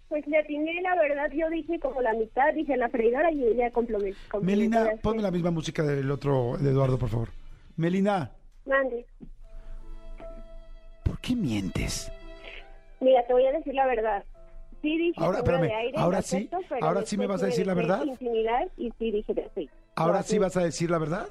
Pues 0.09 0.26
le 0.26 0.39
atiné, 0.39 0.81
la 0.83 0.95
verdad, 0.95 1.31
yo 1.35 1.49
dije 1.51 1.79
como 1.81 2.01
la 2.03 2.12
mitad, 2.14 2.53
dije 2.55 2.76
la 2.76 2.89
freidora 2.89 3.31
y 3.33 3.45
ella 3.45 3.70
complementó. 3.70 4.41
Melina, 4.41 4.87
ponme 5.03 5.22
la 5.22 5.31
misma 5.31 5.51
música 5.51 5.83
del 5.83 6.11
otro, 6.11 6.57
de 6.59 6.70
Eduardo, 6.70 6.99
por 6.99 7.09
favor. 7.09 7.29
Melina, 7.76 8.33
Mande. 8.66 9.07
¿por 11.05 11.18
qué 11.20 11.35
mientes? 11.37 12.11
Mira, 13.01 13.26
te 13.26 13.32
voy 13.32 13.46
a 13.46 13.53
decir 13.53 13.74
la 13.74 13.86
verdad. 13.86 14.24
Sí 14.82 14.96
dije 14.96 15.14
Ahora, 15.16 15.38
espérame, 15.38 15.62
de 15.62 15.74
aire, 15.74 15.99
ahora 15.99 16.22
sí, 16.22 16.49
pero 16.68 16.86
ahora 16.86 17.03
sí 17.03 17.16
me 17.16 17.26
vas 17.26 17.42
a 17.42 17.46
decir 17.46 17.66
la 17.66 17.74
verdad. 17.74 18.05
Intimidar 18.05 18.68
y 18.76 18.92
sí 18.99 19.11
dije 19.11 19.34
de 19.34 19.44
aceite. 19.44 19.72
¿Ahora 19.96 20.22
sí 20.22 20.38
vas 20.38 20.57
a 20.57 20.62
decir 20.62 20.90
la 20.90 20.99
verdad? 20.99 21.28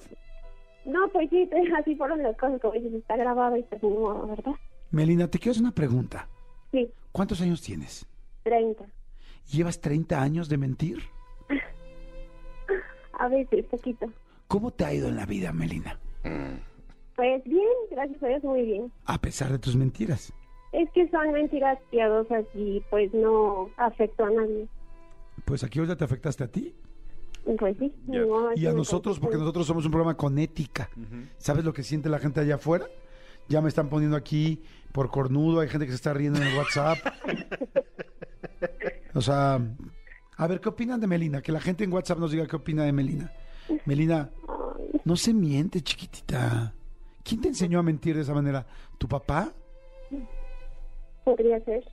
No, 0.84 1.08
pues 1.10 1.30
sí, 1.30 1.50
así 1.78 1.96
fueron 1.96 2.24
las 2.24 2.38
cosas, 2.38 2.62
como 2.62 2.74
dices, 2.74 2.94
está 2.94 3.16
grabado 3.16 3.56
y 3.58 3.64
se 3.64 3.80
filmó, 3.80 4.28
¿verdad? 4.28 4.54
Melina, 4.92 5.28
te 5.28 5.38
quiero 5.38 5.52
hacer 5.52 5.64
una 5.64 5.74
pregunta. 5.74 6.28
Sí, 6.72 6.90
¿Cuántos 7.12 7.42
años 7.42 7.62
tienes? 7.62 8.06
30. 8.44 8.86
¿Llevas 9.52 9.82
30 9.82 10.22
años 10.22 10.50
de 10.50 10.58
mentir? 10.58 11.00
A 13.20 13.28
veces, 13.28 13.66
poquito. 13.66 14.08
¿Cómo 14.48 14.72
te 14.72 14.86
ha 14.86 14.94
ido 14.94 15.08
en 15.08 15.16
la 15.16 15.26
vida, 15.26 15.52
Melina? 15.52 16.00
Pues 17.16 17.44
bien, 17.46 17.68
gracias 17.90 18.22
a 18.22 18.28
Dios, 18.28 18.44
muy 18.44 18.62
bien. 18.62 18.92
A 19.06 19.20
pesar 19.20 19.52
de 19.52 19.60
tus 19.60 19.76
mentiras. 19.76 20.32
Es 20.72 20.90
que 20.92 21.08
son 21.10 21.32
mentiras 21.32 21.80
piadosas 21.90 22.46
y 22.54 22.82
pues 22.90 23.14
no 23.14 23.70
afecto 23.78 24.26
a 24.26 24.30
nadie. 24.30 24.68
Pues 25.46 25.64
aquí 25.64 25.80
hoy 25.80 25.88
ya 25.88 25.96
te 25.96 26.04
afectaste 26.04 26.44
a 26.44 26.48
ti 26.48 26.76
Pues 27.58 27.78
sí. 27.78 27.94
Y 28.56 28.66
a 28.66 28.74
nosotros, 28.74 29.20
porque 29.20 29.38
nosotros 29.38 29.66
somos 29.66 29.86
un 29.86 29.92
programa 29.92 30.18
con 30.18 30.38
ética. 30.40 30.90
¿Sabes 31.38 31.64
lo 31.64 31.74
que 31.74 31.84
siente 31.84 32.10
la 32.10 32.20
gente 32.20 32.42
allá 32.42 32.56
afuera? 32.56 32.88
Ya 33.48 33.62
me 33.62 33.70
están 33.70 33.88
poniendo 33.88 34.18
aquí 34.18 34.62
por 34.92 35.10
cornudo, 35.10 35.62
hay 35.62 35.70
gente 35.70 35.86
que 35.86 35.92
se 35.92 35.98
está 35.98 36.14
riendo 36.14 36.42
en 36.42 36.48
el 36.48 36.58
WhatsApp. 36.58 36.98
O 39.14 39.22
sea, 39.22 39.60
a 40.38 40.48
ver, 40.48 40.62
¿qué 40.62 40.70
opinan 40.70 41.00
de 41.00 41.08
Melina? 41.08 41.42
Que 41.42 41.52
la 41.52 41.60
gente 41.60 41.84
en 41.84 41.92
WhatsApp 41.92 42.20
nos 42.20 42.32
diga 42.32 42.46
qué 42.46 42.56
opina 42.56 42.84
de 42.84 42.92
Melina. 42.92 43.32
Melina, 43.86 44.30
no 45.06 45.16
se 45.16 45.34
miente, 45.34 45.82
chiquitita. 45.82 46.76
¿Quién 47.24 47.42
te 47.42 47.48
enseñó 47.48 47.80
a 47.80 47.84
mentir 47.84 48.16
de 48.16 48.22
esa 48.22 48.36
manera? 48.36 48.68
¿Tu 49.00 49.08
papá? 49.08 49.54
Podría 51.28 51.60
ser. 51.66 51.84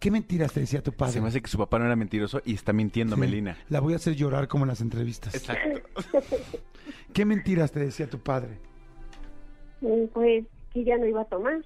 ¿Qué 0.00 0.10
mentiras 0.10 0.52
te 0.52 0.58
decía 0.58 0.82
tu 0.82 0.90
padre? 0.92 1.12
Se 1.12 1.20
me 1.20 1.28
hace 1.28 1.40
que 1.40 1.46
su 1.48 1.56
papá 1.58 1.78
no 1.78 1.84
era 1.84 1.94
mentiroso 1.94 2.42
y 2.44 2.54
está 2.54 2.72
mintiendo, 2.72 3.14
Sí, 3.14 3.20
Melina. 3.20 3.56
La 3.68 3.78
voy 3.78 3.92
a 3.92 3.96
hacer 3.96 4.16
llorar 4.16 4.48
como 4.48 4.64
en 4.64 4.70
las 4.70 4.80
entrevistas. 4.80 5.32
Exacto. 5.32 5.80
¿Qué 7.12 7.24
mentiras 7.24 7.70
te 7.70 7.78
decía 7.78 8.10
tu 8.10 8.18
padre? 8.18 8.58
Mm, 9.80 10.06
Pues 10.12 10.44
que 10.72 10.82
ya 10.82 10.98
no 10.98 11.06
iba 11.06 11.20
a 11.20 11.24
tomar. 11.26 11.64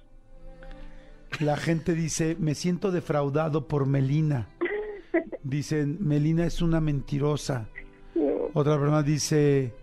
La 1.39 1.57
gente 1.57 1.95
dice, 1.95 2.35
me 2.37 2.53
siento 2.53 2.91
defraudado 2.91 3.67
por 3.67 3.87
Melina. 3.87 4.49
Dicen, 5.43 5.97
Melina 5.99 6.45
es 6.45 6.61
una 6.61 6.79
mentirosa. 6.79 7.65
Otra 8.53 8.77
persona 8.77 9.01
dice, 9.01 9.73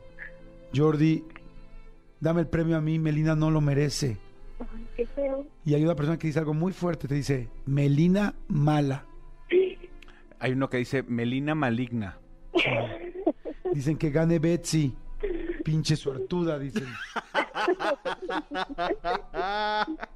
Jordi, 0.73 1.25
dame 2.21 2.43
el 2.43 2.47
premio 2.47 2.77
a 2.77 2.81
mí, 2.81 3.01
Melina 3.01 3.35
no 3.35 3.51
lo 3.51 3.61
merece. 3.61 4.19
Ay, 4.61 4.87
qué 4.97 5.07
feo. 5.07 5.47
Y 5.65 5.75
hay 5.75 5.85
una 5.85 5.95
persona 5.95 6.19
que 6.19 6.27
dice 6.27 6.39
algo 6.39 6.55
muy 6.55 6.73
fuerte, 6.73 7.09
te 7.09 7.15
dice, 7.15 7.49
Melina 7.67 8.35
mala. 8.49 9.05
Hay 10.39 10.53
uno 10.53 10.69
que 10.69 10.79
dice 10.79 11.03
Melina 11.03 11.55
maligna. 11.55 12.19
Dicen 13.73 13.97
que 13.97 14.11
gane 14.11 14.39
Betsy. 14.39 14.95
Pinche 15.65 15.97
suertuda, 15.97 16.59
dicen. 16.59 16.87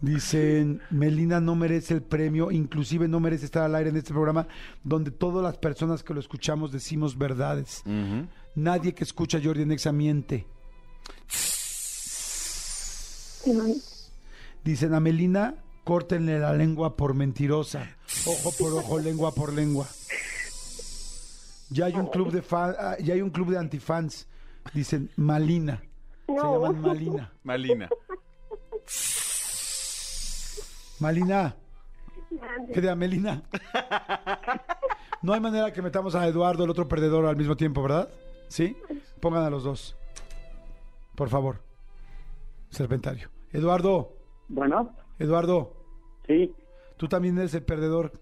Dicen, 0.00 0.80
Melina 0.90 1.40
no 1.40 1.54
merece 1.54 1.94
el 1.94 2.02
premio, 2.02 2.50
inclusive 2.50 3.08
no 3.08 3.20
merece 3.20 3.44
estar 3.44 3.64
al 3.64 3.74
aire 3.74 3.90
en 3.90 3.96
este 3.96 4.12
programa 4.12 4.46
donde 4.82 5.10
todas 5.10 5.42
las 5.42 5.58
personas 5.58 6.02
que 6.02 6.14
lo 6.14 6.20
escuchamos 6.20 6.72
decimos 6.72 7.18
verdades. 7.18 7.82
Nadie 8.54 8.94
que 8.94 9.04
escucha 9.04 9.38
a 9.38 9.42
Jordi 9.42 9.66
Nexa 9.66 9.92
miente. 9.92 10.46
Ay, 13.46 13.82
Dicen 14.64 14.94
a 14.94 15.00
Melina, 15.00 15.54
córtenle 15.84 16.38
la 16.38 16.52
lengua 16.52 16.96
por 16.96 17.14
mentirosa. 17.14 17.96
Ojo 18.26 18.52
por 18.58 18.72
ojo, 18.74 18.98
lengua 19.00 19.32
por 19.32 19.52
lengua. 19.52 19.86
Ya 21.70 21.86
hay 21.86 21.94
un 21.94 22.06
club 22.06 22.32
de 22.32 22.42
fan, 22.42 22.74
ah, 22.78 22.96
ya 23.00 23.14
hay 23.14 23.22
un 23.22 23.30
club 23.30 23.50
de 23.50 23.58
antifans. 23.58 24.26
Dicen 24.74 25.10
Malina. 25.16 25.82
Se 26.26 26.32
No. 26.34 26.60
llaman 26.60 26.80
Malina. 26.80 27.32
Malina. 27.44 27.88
Malina. 30.98 31.56
Mande. 32.30 32.72
¿Qué 32.72 32.80
de 32.80 32.94
Melina? 32.94 33.42
No 35.22 35.32
hay 35.32 35.40
manera 35.40 35.72
que 35.72 35.82
metamos 35.82 36.14
a 36.14 36.26
Eduardo, 36.26 36.64
el 36.64 36.70
otro 36.70 36.86
perdedor, 36.88 37.26
al 37.26 37.36
mismo 37.36 37.56
tiempo, 37.56 37.82
¿verdad? 37.82 38.08
¿Sí? 38.48 38.76
Pongan 39.20 39.44
a 39.44 39.50
los 39.50 39.64
dos. 39.64 39.96
Por 41.14 41.28
favor. 41.28 41.60
Serpentario. 42.70 43.30
Eduardo, 43.52 44.12
Bueno, 44.50 44.90
Eduardo, 45.18 45.72
sí. 46.26 46.52
tú 46.96 47.06
también 47.06 47.38
eres 47.38 47.54
el 47.54 47.62
perdedor. 47.62 48.12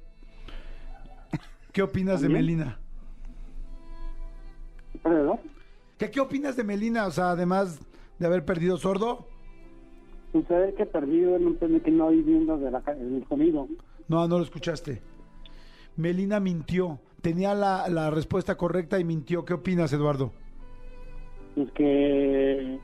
¿Qué 1.73 1.83
opinas 1.83 2.21
de. 2.21 2.29
Melina? 2.29 2.79
¿Perdón? 5.03 5.41
¿Qué, 5.97 6.11
¿Qué 6.11 6.21
opinas 6.21 6.55
de 6.57 6.65
Melina? 6.65 7.07
O 7.07 7.11
sea, 7.11 7.31
además 7.31 7.81
de 8.19 8.27
haber 8.27 8.45
perdido 8.45 8.77
sordo. 8.77 9.27
Sucede 10.33 10.75
que 10.75 10.83
he 10.83 10.87
perdido, 10.87 11.39
no 11.39 11.59
que 11.59 11.91
no 11.91 12.07
oí 12.07 12.21
viendo 12.21 12.59
de 12.59 12.71
la, 12.71 12.83
el 12.87 13.25
sonido. 13.29 13.67
No, 14.09 14.29
no 14.29 14.39
lo 14.39 14.45
escuchaste. 14.45 15.01
Melina 15.97 16.41
mintió. 16.41 17.01
Tenía 17.23 17.55
la, 17.55 17.89
la 17.89 18.11
respuesta 18.11 18.57
correcta 18.57 19.01
y 19.01 19.05
mintió. 19.05 19.45
¿Qué 19.45 19.55
opinas, 19.55 19.93
Eduardo? 19.93 20.33
Es 21.57 21.71
que, 21.73 22.75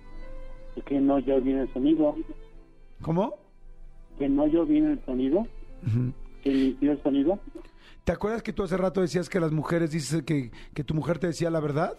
es 0.76 0.84
que 0.84 0.98
no 0.98 1.16
oyó 1.16 1.40
bien 1.40 1.58
el 1.58 1.72
sonido. 1.72 2.16
¿Cómo? 3.04 3.34
Que 4.18 4.28
no 4.28 4.44
oyó 4.44 4.64
bien 4.64 4.86
el 4.86 5.04
sonido. 5.04 5.40
Ujú. 5.86 6.12
Que 6.42 6.50
limpió 6.50 6.92
el 6.92 7.02
sonido. 7.02 7.38
¿Te 8.04 8.12
acuerdas 8.12 8.42
que 8.42 8.52
tú 8.52 8.62
hace 8.62 8.76
rato 8.76 9.00
decías 9.02 9.28
que 9.28 9.40
las 9.40 9.52
mujeres 9.52 9.90
dices 9.90 10.22
que, 10.22 10.50
que 10.72 10.84
tu 10.84 10.94
mujer 10.94 11.18
te 11.18 11.26
decía 11.26 11.50
la 11.50 11.60
verdad? 11.60 11.96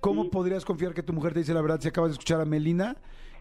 ¿Cómo 0.00 0.24
Sí. 0.24 0.30
podrías 0.30 0.64
confiar 0.64 0.94
que 0.94 1.02
tu 1.02 1.12
mujer 1.12 1.32
te 1.32 1.40
dice 1.40 1.54
la 1.54 1.62
verdad 1.62 1.80
si 1.80 1.88
acabas 1.88 2.10
de 2.10 2.14
escuchar 2.14 2.40
a 2.40 2.44
Melina 2.44 2.96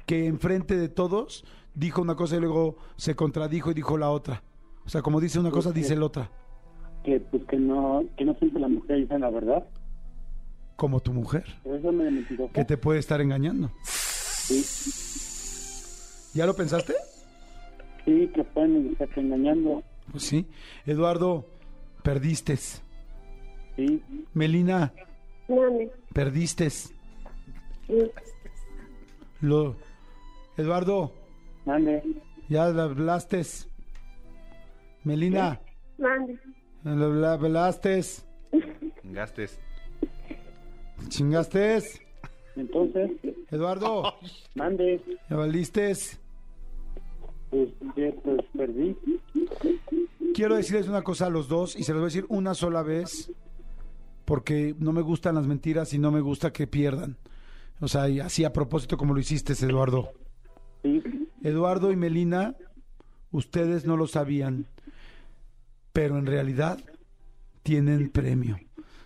que 0.06 0.28
enfrente 0.28 0.76
de 0.78 0.90
todos 0.90 1.44
dijo 1.74 2.02
una 2.02 2.16
cosa 2.16 2.36
y 2.36 2.40
luego 2.40 2.78
se 2.98 3.16
contradijo 3.16 3.72
y 3.72 3.74
dijo 3.74 3.98
la 3.98 4.10
otra? 4.12 4.44
O 4.86 4.90
sea, 4.90 5.02
como 5.02 5.20
dice 5.20 5.40
una 5.40 5.50
cosa, 5.52 5.70
Sí, 5.70 5.76
sí. 5.76 5.82
dice 5.82 5.96
la 5.96 6.06
otra. 6.06 6.30
Que 7.04 7.20
pues 7.20 7.44
que 7.46 7.58
no, 7.58 8.04
que 8.18 8.26
no 8.26 8.36
siempre 8.36 8.62
la 8.62 8.68
mujer 8.68 8.98
dice 8.98 9.18
la 9.18 9.30
verdad. 9.32 9.68
Como 10.76 11.00
tu 11.00 11.14
mujer, 11.14 11.46
Pero 11.64 11.76
eso 11.78 11.92
me 11.92 12.26
que 12.54 12.66
te 12.66 12.78
puede 12.78 13.00
estar 13.00 13.22
engañando. 13.22 13.72
Sí, 13.84 14.62
¿Ya 16.34 16.46
lo 16.46 16.56
pensaste? 16.56 16.94
sí, 18.06 18.28
que 18.34 18.44
pueden 18.44 18.92
estar 19.00 19.08
engañando. 19.18 19.84
Pues 20.12 20.24
sí. 20.24 20.46
Eduardo, 20.86 21.46
perdiste. 22.04 22.58
Sí, 22.58 24.02
Melina, 24.34 24.94
Mande. 25.48 25.92
perdiste. 26.14 26.70
Sí. 26.70 26.92
Lo... 29.42 29.76
Eduardo, 30.58 31.14
mande. 31.66 32.04
ya 32.50 32.68
la 32.70 32.84
hablaste. 32.84 33.42
Melina, 35.04 35.60
Mande. 35.98 36.40
la 36.84 37.34
hablaste. 37.34 38.02
Gastes. 39.04 39.60
Chingaste. 41.08 41.82
Entonces, 42.56 43.12
Eduardo, 43.50 44.04
mande. 44.56 45.02
¿ya 45.30 45.36
valiste? 45.38 45.94
Pues, 47.52 47.70
pues 48.24 48.42
perdí. 48.58 48.96
Quiero 50.34 50.56
decirles 50.56 50.88
una 50.88 51.04
cosa 51.04 51.28
a 51.28 51.30
los 51.30 51.48
dos 51.48 51.76
y 51.76 51.84
se 51.84 51.92
los 51.92 52.00
voy 52.00 52.06
a 52.06 52.12
decir 52.14 52.26
una 52.30 52.56
sola 52.56 52.82
vez 52.82 53.32
porque 54.26 54.74
no 54.80 54.94
me 54.94 55.02
gustan 55.02 55.36
las 55.36 55.46
mentiras 55.46 55.94
y 55.94 56.00
no 56.00 56.12
me 56.12 56.22
gusta 56.22 56.54
que 56.54 56.66
pierdan. 56.66 57.18
O 57.82 57.88
sea, 57.88 58.08
y 58.08 58.22
así 58.22 58.46
a 58.46 58.54
propósito 58.54 58.98
como 58.98 59.14
lo 59.14 59.20
hiciste, 59.20 59.54
Eduardo. 59.54 60.14
Sí, 60.84 61.04
Eduardo 61.44 61.92
y 61.92 61.98
Melina, 61.98 62.56
ustedes 63.32 63.86
no 63.86 63.98
lo 63.98 64.08
sabían, 64.08 64.68
pero 65.92 66.18
en 66.18 66.26
realidad 66.26 66.80
tienen 67.64 68.10
premio. 68.10 68.58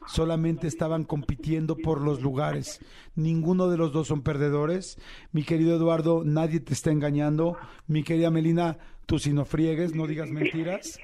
Solamente 0.07 0.67
estaban 0.67 1.03
compitiendo 1.03 1.75
por 1.77 2.01
los 2.01 2.21
lugares. 2.21 2.79
Ninguno 3.15 3.69
de 3.69 3.77
los 3.77 3.91
dos 3.91 4.07
son 4.07 4.21
perdedores. 4.21 4.97
Mi 5.31 5.43
querido 5.43 5.75
Eduardo, 5.75 6.23
nadie 6.23 6.59
te 6.59 6.73
está 6.73 6.91
engañando. 6.91 7.57
Mi 7.87 8.03
querida 8.03 8.29
Melina, 8.29 8.77
tú 9.05 9.19
si 9.19 9.33
no 9.33 9.45
friegues, 9.45 9.95
no 9.95 10.07
digas 10.07 10.29
mentiras. 10.29 10.99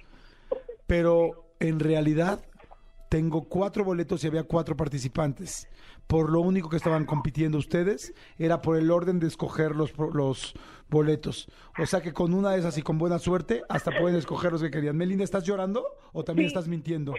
Pero 0.88 1.54
en 1.60 1.80
realidad 1.80 2.44
tengo 3.10 3.44
cuatro 3.44 3.84
boletos 3.84 4.24
y 4.24 4.28
había 4.28 4.44
cuatro 4.44 4.78
participantes. 4.78 5.68
Por 6.08 6.30
lo 6.30 6.42
único 6.42 6.70
que 6.70 6.78
estaban 6.78 7.06
compitiendo 7.06 7.58
ustedes 7.58 8.14
era 8.38 8.62
por 8.62 8.78
el 8.78 8.92
orden 8.92 9.20
de 9.20 9.28
escoger 9.28 9.76
los, 9.76 9.94
los 10.14 10.54
boletos. 10.90 11.50
O 11.78 11.86
sea 11.86 12.02
que 12.02 12.14
con 12.14 12.34
una 12.34 12.52
de 12.52 12.60
esas 12.60 12.78
y 12.78 12.82
con 12.82 12.98
buena 12.98 13.20
suerte, 13.20 13.64
hasta 13.70 13.92
pueden 14.00 14.18
escoger 14.18 14.52
los 14.52 14.62
que 14.62 14.72
querían. 14.72 14.98
Melina, 14.98 15.24
¿estás 15.24 15.44
llorando 15.44 15.86
o 16.14 16.24
también 16.24 16.48
estás 16.48 16.68
mintiendo? 16.68 17.14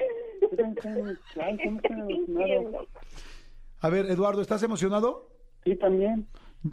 A 3.81 3.89
ver, 3.89 4.07
Eduardo, 4.07 4.41
¿estás 4.43 4.63
emocionado? 4.63 5.29
Sí, 5.65 5.77
también. 5.77 6.27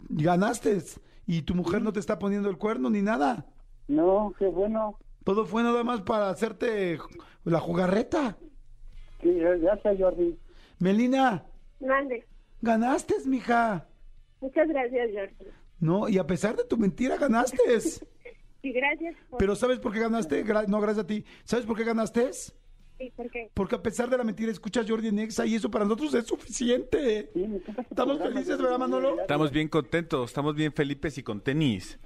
Ganaste 0.08 0.78
y 1.26 1.42
tu 1.42 1.54
mujer 1.54 1.82
no 1.82 1.92
te 1.92 2.00
está 2.00 2.18
poniendo 2.18 2.48
el 2.48 2.56
cuerno 2.58 2.90
ni 2.90 3.02
nada. 3.02 3.46
No, 3.88 4.32
qué 4.38 4.46
bueno. 4.46 4.98
Todo 5.24 5.44
fue 5.44 5.62
nada 5.62 5.82
más 5.84 6.00
para 6.02 6.30
hacerte 6.30 6.98
la 7.44 7.60
jugarreta. 7.60 8.36
Sí, 9.22 9.34
ya, 9.36 9.56
ya 9.56 9.76
sé, 9.82 9.96
Jordi. 10.02 10.38
Melina, 10.78 11.44
Mande. 11.80 12.24
ganaste, 12.62 13.14
mija. 13.26 13.86
Muchas 14.40 14.68
gracias, 14.68 15.10
Jordi. 15.12 15.52
No, 15.80 16.08
y 16.08 16.18
a 16.18 16.26
pesar 16.26 16.56
de 16.56 16.64
tu 16.64 16.76
mentira, 16.76 17.16
ganaste. 17.16 17.58
Y 18.62 18.72
gracias 18.72 19.16
por... 19.30 19.38
Pero 19.38 19.56
¿sabes 19.56 19.78
por 19.78 19.90
qué 19.90 20.00
ganaste? 20.00 20.44
Gra- 20.44 20.66
no, 20.66 20.82
gracias 20.82 21.04
a 21.04 21.06
ti. 21.06 21.24
¿Sabes 21.44 21.64
por 21.64 21.78
qué 21.78 21.82
ganaste? 21.84 22.28
Sí, 23.00 23.10
¿por 23.16 23.30
qué? 23.30 23.50
Porque 23.54 23.76
a 23.76 23.82
pesar 23.82 24.10
de 24.10 24.18
la 24.18 24.24
mentira 24.24 24.52
escuchas 24.52 24.84
Jordi 24.86 25.08
en 25.08 25.20
Exa 25.20 25.46
y 25.46 25.54
eso 25.54 25.70
para 25.70 25.86
nosotros 25.86 26.12
es 26.12 26.26
suficiente. 26.26 27.30
Sí, 27.32 27.62
Estamos 27.90 28.18
felices. 28.18 28.58
¿verdad, 28.60 28.78
Manolo? 28.78 29.18
Estamos 29.22 29.50
bien 29.50 29.68
contentos, 29.68 30.28
estamos 30.28 30.54
bien 30.54 30.70
felices 30.70 31.16
y 31.16 31.22
con 31.22 31.40
tenis. 31.40 31.98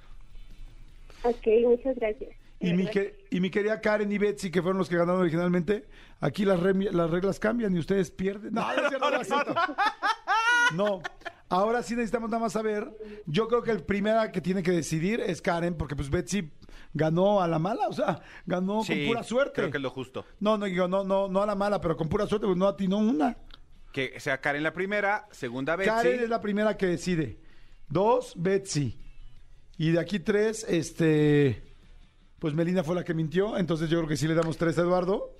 Ok, 1.23 1.47
muchas 1.67 1.97
gracias. 1.97 2.33
Y 2.61 2.71
mi, 2.73 2.87
que- 2.87 3.25
y 3.29 3.41
mi 3.41 3.49
querida 3.49 3.81
Karen 3.81 4.09
y 4.09 4.17
Betsy, 4.17 4.49
que 4.51 4.61
fueron 4.61 4.77
los 4.77 4.87
que 4.87 4.95
ganaron 4.95 5.19
originalmente, 5.19 5.85
aquí 6.21 6.45
las, 6.45 6.61
reglas 6.61 7.39
cambian 7.41 7.75
y 7.75 7.79
ustedes 7.79 8.09
pierden. 8.09 8.53
No, 8.53 8.61
no, 8.73 9.11
no, 9.11 9.23
cierto. 9.25 9.53
No, 10.75 11.01
ahora 11.49 11.83
sí 11.83 11.95
necesitamos 11.95 12.29
nada 12.29 12.41
más 12.41 12.53
saber. 12.53 12.89
Yo 13.25 13.47
creo 13.47 13.63
que 13.63 13.71
el 13.71 13.83
primera 13.83 14.31
que 14.31 14.41
tiene 14.41 14.63
que 14.63 14.71
decidir 14.71 15.21
es 15.21 15.41
Karen, 15.41 15.75
porque 15.75 15.95
pues 15.95 16.09
Betsy 16.09 16.51
ganó 16.93 17.41
a 17.41 17.47
la 17.47 17.59
mala, 17.59 17.87
o 17.87 17.93
sea, 17.93 18.21
ganó 18.45 18.83
Sí, 18.83 18.93
con 18.99 19.07
pura 19.07 19.23
suerte. 19.23 19.53
Creo 19.55 19.71
que 19.71 19.77
es 19.77 19.83
lo 19.83 19.89
justo. 19.89 20.25
No, 20.39 20.57
no, 20.57 20.65
digo, 20.65 20.87
no, 20.87 21.03
no, 21.03 21.27
no 21.27 21.43
a 21.43 21.45
la 21.45 21.55
mala, 21.55 21.81
pero 21.81 21.97
con 21.97 22.09
pura 22.09 22.27
suerte, 22.27 22.47
pues 22.47 22.57
no 22.57 22.67
atinó 22.67 22.97
una. 22.97 23.37
Que 23.91 24.19
sea 24.19 24.39
Karen 24.41 24.63
la 24.63 24.73
primera, 24.73 25.27
segunda 25.31 25.75
Betsy. 25.75 25.89
Karen 25.89 26.19
es 26.23 26.29
la 26.29 26.41
primera 26.41 26.77
que 26.77 26.85
decide. 26.87 27.39
Dos, 27.87 28.33
Betsy. 28.35 28.99
Y 29.77 29.91
de 29.91 29.99
aquí 29.99 30.19
tres, 30.19 30.65
este. 30.67 31.63
Pues 32.39 32.53
Melina 32.53 32.83
fue 32.83 32.95
la 32.95 33.03
que 33.03 33.13
mintió. 33.13 33.57
Entonces 33.57 33.89
yo 33.89 33.97
creo 33.99 34.09
que 34.09 34.17
sí 34.17 34.27
le 34.27 34.35
damos 34.35 34.57
tres 34.57 34.77
a 34.77 34.81
Eduardo. 34.81 35.35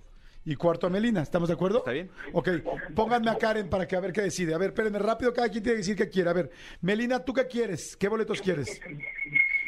Y 0.45 0.55
cuarto 0.55 0.85
a 0.85 0.89
Melina. 0.91 1.23
¿Estamos 1.23 1.49
de 1.49 1.55
acuerdo? 1.55 1.79
Está 1.79 1.91
bien. 1.91 2.11
Ok. 2.33 2.49
Pónganme 2.93 3.31
a 3.31 3.37
Karen 3.37 3.67
para 3.67 3.87
que 3.87 3.95
a 3.95 3.99
ver 3.99 4.13
qué 4.13 4.21
decide. 4.21 4.53
A 4.53 4.59
ver, 4.59 4.69
espérenme 4.69 4.99
rápido. 4.99 5.33
Cada 5.33 5.49
quien 5.49 5.63
tiene 5.63 5.75
que 5.75 5.79
decir 5.79 5.95
qué 5.95 6.07
quiere. 6.07 6.29
A 6.29 6.33
ver, 6.33 6.51
Melina, 6.81 7.25
¿tú 7.25 7.33
qué 7.33 7.47
quieres? 7.47 7.97
¿Qué 7.97 8.07
boletos 8.07 8.41
quieres? 8.41 8.79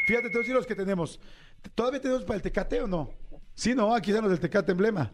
Fíjate, 0.06 0.30
te 0.30 0.34
voy 0.34 0.38
a 0.38 0.40
decir 0.40 0.56
los 0.56 0.68
que 0.68 0.76
tenemos. 0.76 1.20
¿Todavía 1.74 2.00
tenemos 2.00 2.24
para 2.24 2.36
el 2.36 2.44
Tecate 2.44 2.82
o 2.82 2.88
no? 2.88 3.10
Sí, 3.56 3.74
no. 3.74 3.94
Aquí 3.96 4.12
están 4.12 4.24
los 4.24 4.32
del 4.32 4.40
Tecate 4.40 4.72
Emblema. 4.72 5.12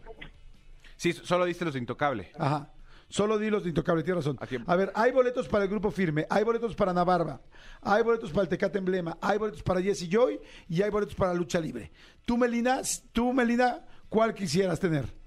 Sí, 0.97 1.13
solo 1.13 1.45
diste 1.45 1.63
los 1.63 1.73
de 1.73 1.79
Intocable. 1.79 2.31
Ajá. 2.37 2.73
Solo 3.07 3.37
di 3.37 3.49
los 3.49 3.63
de 3.63 3.69
Intocable, 3.69 4.03
tienes 4.03 4.25
razón. 4.25 4.39
A 4.65 4.75
ver, 4.75 4.91
hay 4.95 5.11
boletos 5.11 5.47
para 5.47 5.65
el 5.65 5.69
Grupo 5.69 5.91
Firme, 5.91 6.25
hay 6.31 6.43
boletos 6.43 6.73
para 6.73 6.93
Navarra, 6.93 7.39
hay 7.81 8.01
boletos 8.01 8.31
para 8.31 8.41
el 8.41 8.49
Tecate 8.49 8.79
Emblema, 8.79 9.19
hay 9.21 9.37
boletos 9.37 9.61
para 9.61 9.81
Jesse 9.81 10.09
Joy 10.09 10.39
y 10.67 10.81
hay 10.81 10.89
boletos 10.89 11.13
para 11.13 11.31
Lucha 11.33 11.59
Libre. 11.59 11.91
Tú, 12.25 12.37
Melina, 12.37 12.81
tú, 13.11 13.31
Melina, 13.31 13.85
¿cuál 14.09 14.33
quisieras 14.33 14.79
tener? 14.79 15.22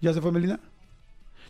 ¿Ya 0.00 0.12
se 0.12 0.20
fue 0.20 0.32
Melina? 0.32 0.60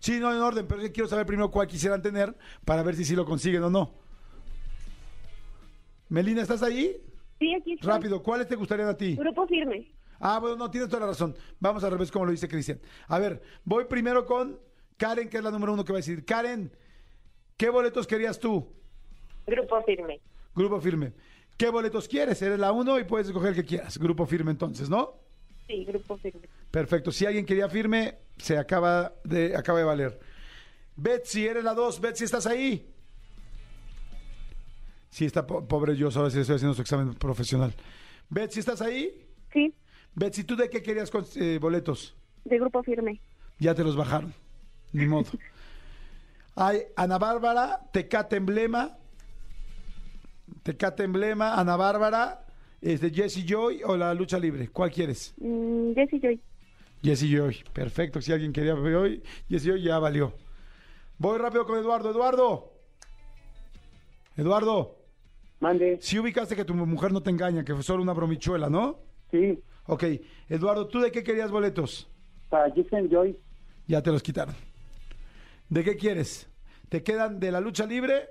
Sí, 0.00 0.20
no, 0.20 0.32
en 0.32 0.40
orden, 0.40 0.66
pero 0.66 0.80
quiero 0.92 1.08
saber 1.08 1.26
primero 1.26 1.50
cuál 1.50 1.66
quisieran 1.66 2.02
tener 2.02 2.36
para 2.64 2.82
ver 2.82 2.94
si 2.94 3.04
sí 3.04 3.16
lo 3.16 3.24
consiguen 3.24 3.62
o 3.64 3.70
no. 3.70 3.94
Melina, 6.08 6.42
¿estás 6.42 6.62
ahí? 6.62 6.96
Sí, 7.38 7.54
aquí 7.54 7.72
estoy. 7.72 7.88
Rápido, 7.88 8.22
¿cuáles 8.22 8.46
te 8.46 8.56
gustarían 8.56 8.88
a 8.88 8.96
ti? 8.96 9.16
Grupo 9.16 9.46
firme. 9.46 9.92
Ah, 10.20 10.38
bueno, 10.38 10.56
no, 10.56 10.70
tienes 10.70 10.88
toda 10.88 11.00
la 11.00 11.06
razón. 11.08 11.34
Vamos 11.60 11.84
al 11.84 11.90
revés, 11.90 12.10
como 12.10 12.24
lo 12.24 12.30
dice 12.30 12.48
Cristian. 12.48 12.80
A 13.08 13.18
ver, 13.18 13.42
voy 13.64 13.84
primero 13.84 14.24
con 14.24 14.58
Karen, 14.96 15.28
que 15.28 15.38
es 15.38 15.42
la 15.42 15.50
número 15.50 15.72
uno 15.72 15.84
que 15.84 15.92
va 15.92 15.98
a 15.98 16.00
decir. 16.00 16.24
Karen, 16.24 16.70
¿qué 17.56 17.68
boletos 17.68 18.06
querías 18.06 18.38
tú? 18.38 18.66
Grupo 19.46 19.82
firme. 19.82 20.20
Grupo 20.54 20.80
firme. 20.80 21.12
¿Qué 21.56 21.68
boletos 21.68 22.08
quieres? 22.08 22.40
Eres 22.42 22.58
la 22.58 22.72
uno 22.72 22.98
y 22.98 23.04
puedes 23.04 23.26
escoger 23.26 23.50
el 23.50 23.56
que 23.56 23.64
quieras. 23.64 23.98
Grupo 23.98 24.26
firme 24.26 24.50
entonces, 24.50 24.88
¿no? 24.88 25.25
Sí, 25.66 25.84
grupo 25.84 26.16
firme. 26.18 26.48
Perfecto. 26.70 27.10
Si 27.10 27.26
alguien 27.26 27.44
quería 27.46 27.68
firme, 27.68 28.18
se 28.36 28.56
acaba 28.58 29.12
de, 29.24 29.56
acaba 29.56 29.78
de 29.78 29.84
valer. 29.84 30.20
Betsy, 30.96 31.46
eres 31.46 31.64
la 31.64 31.74
dos. 31.74 32.00
Betsy, 32.00 32.24
¿estás 32.24 32.46
ahí? 32.46 32.92
Sí, 35.10 35.24
está 35.24 35.46
po- 35.46 35.66
pobre 35.66 35.96
yo, 35.96 36.10
sí 36.10 36.18
estoy 36.38 36.56
haciendo 36.56 36.74
su 36.74 36.82
examen 36.82 37.14
profesional. 37.14 37.74
Betsy, 38.28 38.60
¿estás 38.60 38.80
ahí? 38.82 39.26
Sí, 39.52 39.74
Betsy, 40.14 40.44
¿tú 40.44 40.56
de 40.56 40.68
qué 40.68 40.82
querías 40.82 41.10
con- 41.10 41.26
eh, 41.36 41.58
boletos? 41.60 42.14
de 42.44 42.58
grupo 42.60 42.80
firme. 42.84 43.20
Ya 43.58 43.74
te 43.74 43.82
los 43.82 43.96
bajaron. 43.96 44.32
Ni 44.92 45.06
modo. 45.06 45.26
Hay 46.54 46.82
Ana 46.96 47.18
Bárbara, 47.18 47.80
Tecate 47.92 48.36
Emblema, 48.36 48.96
Tecate 50.62 51.02
Emblema, 51.04 51.54
Ana 51.54 51.76
Bárbara, 51.76 52.45
este, 52.80 53.10
Jesse 53.10 53.44
Joy 53.46 53.82
o 53.84 53.96
la 53.96 54.12
lucha 54.14 54.38
libre. 54.38 54.68
¿Cuál 54.68 54.90
quieres? 54.90 55.34
Mm, 55.38 55.92
Jessy 55.94 56.20
Joy. 56.20 56.40
Jesse 57.02 57.26
Joy. 57.30 57.56
Perfecto. 57.72 58.20
Si 58.20 58.32
alguien 58.32 58.52
quería 58.52 58.74
ver 58.74 58.94
hoy, 58.94 59.22
Jesse 59.48 59.64
Joy 59.66 59.82
ya 59.82 59.98
valió. 59.98 60.32
Voy 61.18 61.38
rápido 61.38 61.64
con 61.66 61.78
Eduardo. 61.78 62.10
Eduardo. 62.10 62.72
Eduardo, 64.36 64.96
Mande. 65.60 65.98
si 66.02 66.18
ubicaste 66.18 66.54
que 66.54 66.64
tu 66.64 66.74
mujer 66.74 67.10
no 67.10 67.22
te 67.22 67.30
engaña, 67.30 67.64
que 67.64 67.72
fue 67.74 67.82
solo 67.82 68.02
una 68.02 68.12
bromichuela, 68.12 68.68
¿no? 68.68 68.98
Sí, 69.30 69.58
Ok. 69.86 70.04
Eduardo, 70.48 70.88
¿tú 70.88 71.00
de 71.00 71.10
qué 71.12 71.22
querías 71.22 71.50
boletos? 71.50 72.08
para 72.50 72.68
Jason 72.74 73.08
Joy. 73.10 73.36
Ya 73.88 74.02
te 74.02 74.10
los 74.12 74.22
quitaron. 74.22 74.54
¿De 75.68 75.82
qué 75.82 75.96
quieres? 75.96 76.48
¿Te 76.88 77.02
quedan 77.02 77.40
de 77.40 77.50
la 77.50 77.60
lucha 77.60 77.86
libre, 77.86 78.28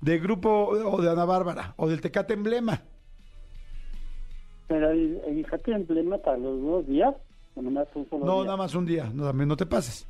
de 0.00 0.18
grupo 0.18 0.68
o 0.68 1.02
de 1.02 1.10
Ana 1.10 1.24
Bárbara 1.24 1.74
o 1.76 1.88
del 1.88 2.00
Tecate 2.00 2.34
Emblema? 2.34 2.82
Pero 4.72 4.88
el, 4.90 5.38
Ijate 5.38 5.72
emblema 5.72 6.16
para 6.16 6.38
los 6.38 6.58
dos 6.62 6.86
días. 6.86 7.14
o 7.54 7.60
nomás 7.60 7.86
un 7.94 8.08
solo 8.08 8.24
No, 8.24 8.36
día? 8.36 8.44
nada 8.46 8.56
más 8.56 8.74
un 8.74 8.86
día, 8.86 9.10
no, 9.12 9.24
también 9.26 9.46
no 9.46 9.56
te 9.56 9.66
pases. 9.66 10.06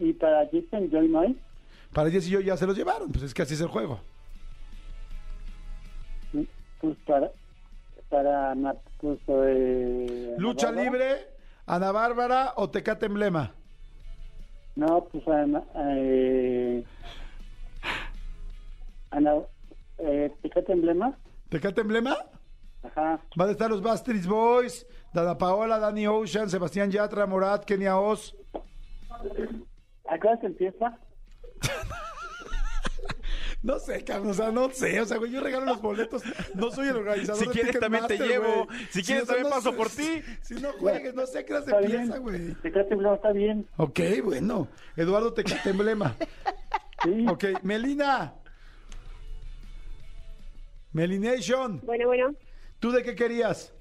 Y 0.00 0.12
para 0.14 0.46
Jason 0.46 0.90
Joy 0.90 1.06
no 1.10 1.20
hay. 1.20 1.38
Para 1.92 2.08
Jess 2.10 2.28
y 2.28 2.30
yo 2.30 2.40
ya 2.40 2.56
se 2.56 2.66
los 2.66 2.74
llevaron, 2.74 3.12
pues 3.12 3.24
es 3.24 3.34
que 3.34 3.42
así 3.42 3.52
es 3.52 3.60
el 3.60 3.66
juego. 3.68 4.00
Pues 6.80 6.96
para. 7.06 7.30
Para. 8.08 8.54
Pues, 8.98 9.18
eh, 9.28 10.34
Lucha 10.38 10.72
libre, 10.72 11.26
Ana 11.66 11.92
Bárbara 11.92 12.54
o 12.56 12.70
Tecate 12.70 13.04
Emblema. 13.04 13.52
No, 14.76 15.04
pues 15.12 15.28
Ana. 15.28 15.62
Eh, 15.74 16.82
Ana. 19.10 19.34
Eh, 19.98 20.32
Ijate 20.42 20.72
emblema. 20.72 21.14
¿Tecate 21.50 21.82
Emblema? 21.82 22.16
Ajá. 22.82 23.20
Van 23.36 23.48
a 23.48 23.52
estar 23.52 23.70
los 23.70 23.82
Bastries 23.82 24.26
Boys, 24.26 24.86
Dana 25.12 25.38
Paola, 25.38 25.78
Danny 25.78 26.06
Ocean, 26.06 26.50
Sebastián 26.50 26.90
Yatra, 26.90 27.26
Morat, 27.26 27.64
Kenia 27.64 27.98
Oz. 27.98 28.34
¿A 30.08 30.18
qué 30.18 30.28
hora 30.28 30.40
se 30.40 30.46
empieza? 30.46 30.98
No 33.62 33.78
sé, 33.78 34.02
cabrón, 34.02 34.30
o 34.30 34.34
sea, 34.34 34.50
no 34.50 34.68
sé, 34.70 35.00
o 35.00 35.04
sea, 35.04 35.18
güey, 35.18 35.30
yo 35.30 35.40
regalo 35.40 35.66
los 35.66 35.80
boletos, 35.80 36.24
no 36.54 36.72
soy 36.72 36.88
el 36.88 36.96
organizador. 36.96 37.44
Si 37.44 37.48
quieres, 37.48 37.78
también 37.78 38.08
te 38.08 38.18
llevo. 38.18 38.66
Si 38.90 39.04
quieres, 39.04 39.26
también 39.26 39.48
no 39.48 39.54
paso 39.54 39.76
por 39.76 39.88
ti. 39.88 40.20
Si 40.40 40.54
no 40.54 40.72
juegues, 40.72 41.14
no 41.14 41.24
sé 41.26 41.38
a 41.38 41.44
qué 41.44 41.54
hora 41.54 41.64
se 41.64 41.70
empieza, 41.70 42.18
güey. 42.18 42.56
Ijate 42.64 42.92
emblema 42.92 43.14
está 43.14 43.30
bien. 43.30 43.64
Ok, 43.76 44.00
bueno. 44.24 44.66
Eduardo 44.96 45.32
Tecate 45.32 45.70
Emblema. 45.70 46.16
Sí. 47.04 47.26
Ok, 47.28 47.44
Melina. 47.64 48.32
Melination, 50.92 51.80
Bueno, 51.84 52.06
bueno, 52.06 52.34
¿tú 52.82 52.90
de 52.90 53.02
qué 53.04 53.14
querías? 53.14 53.72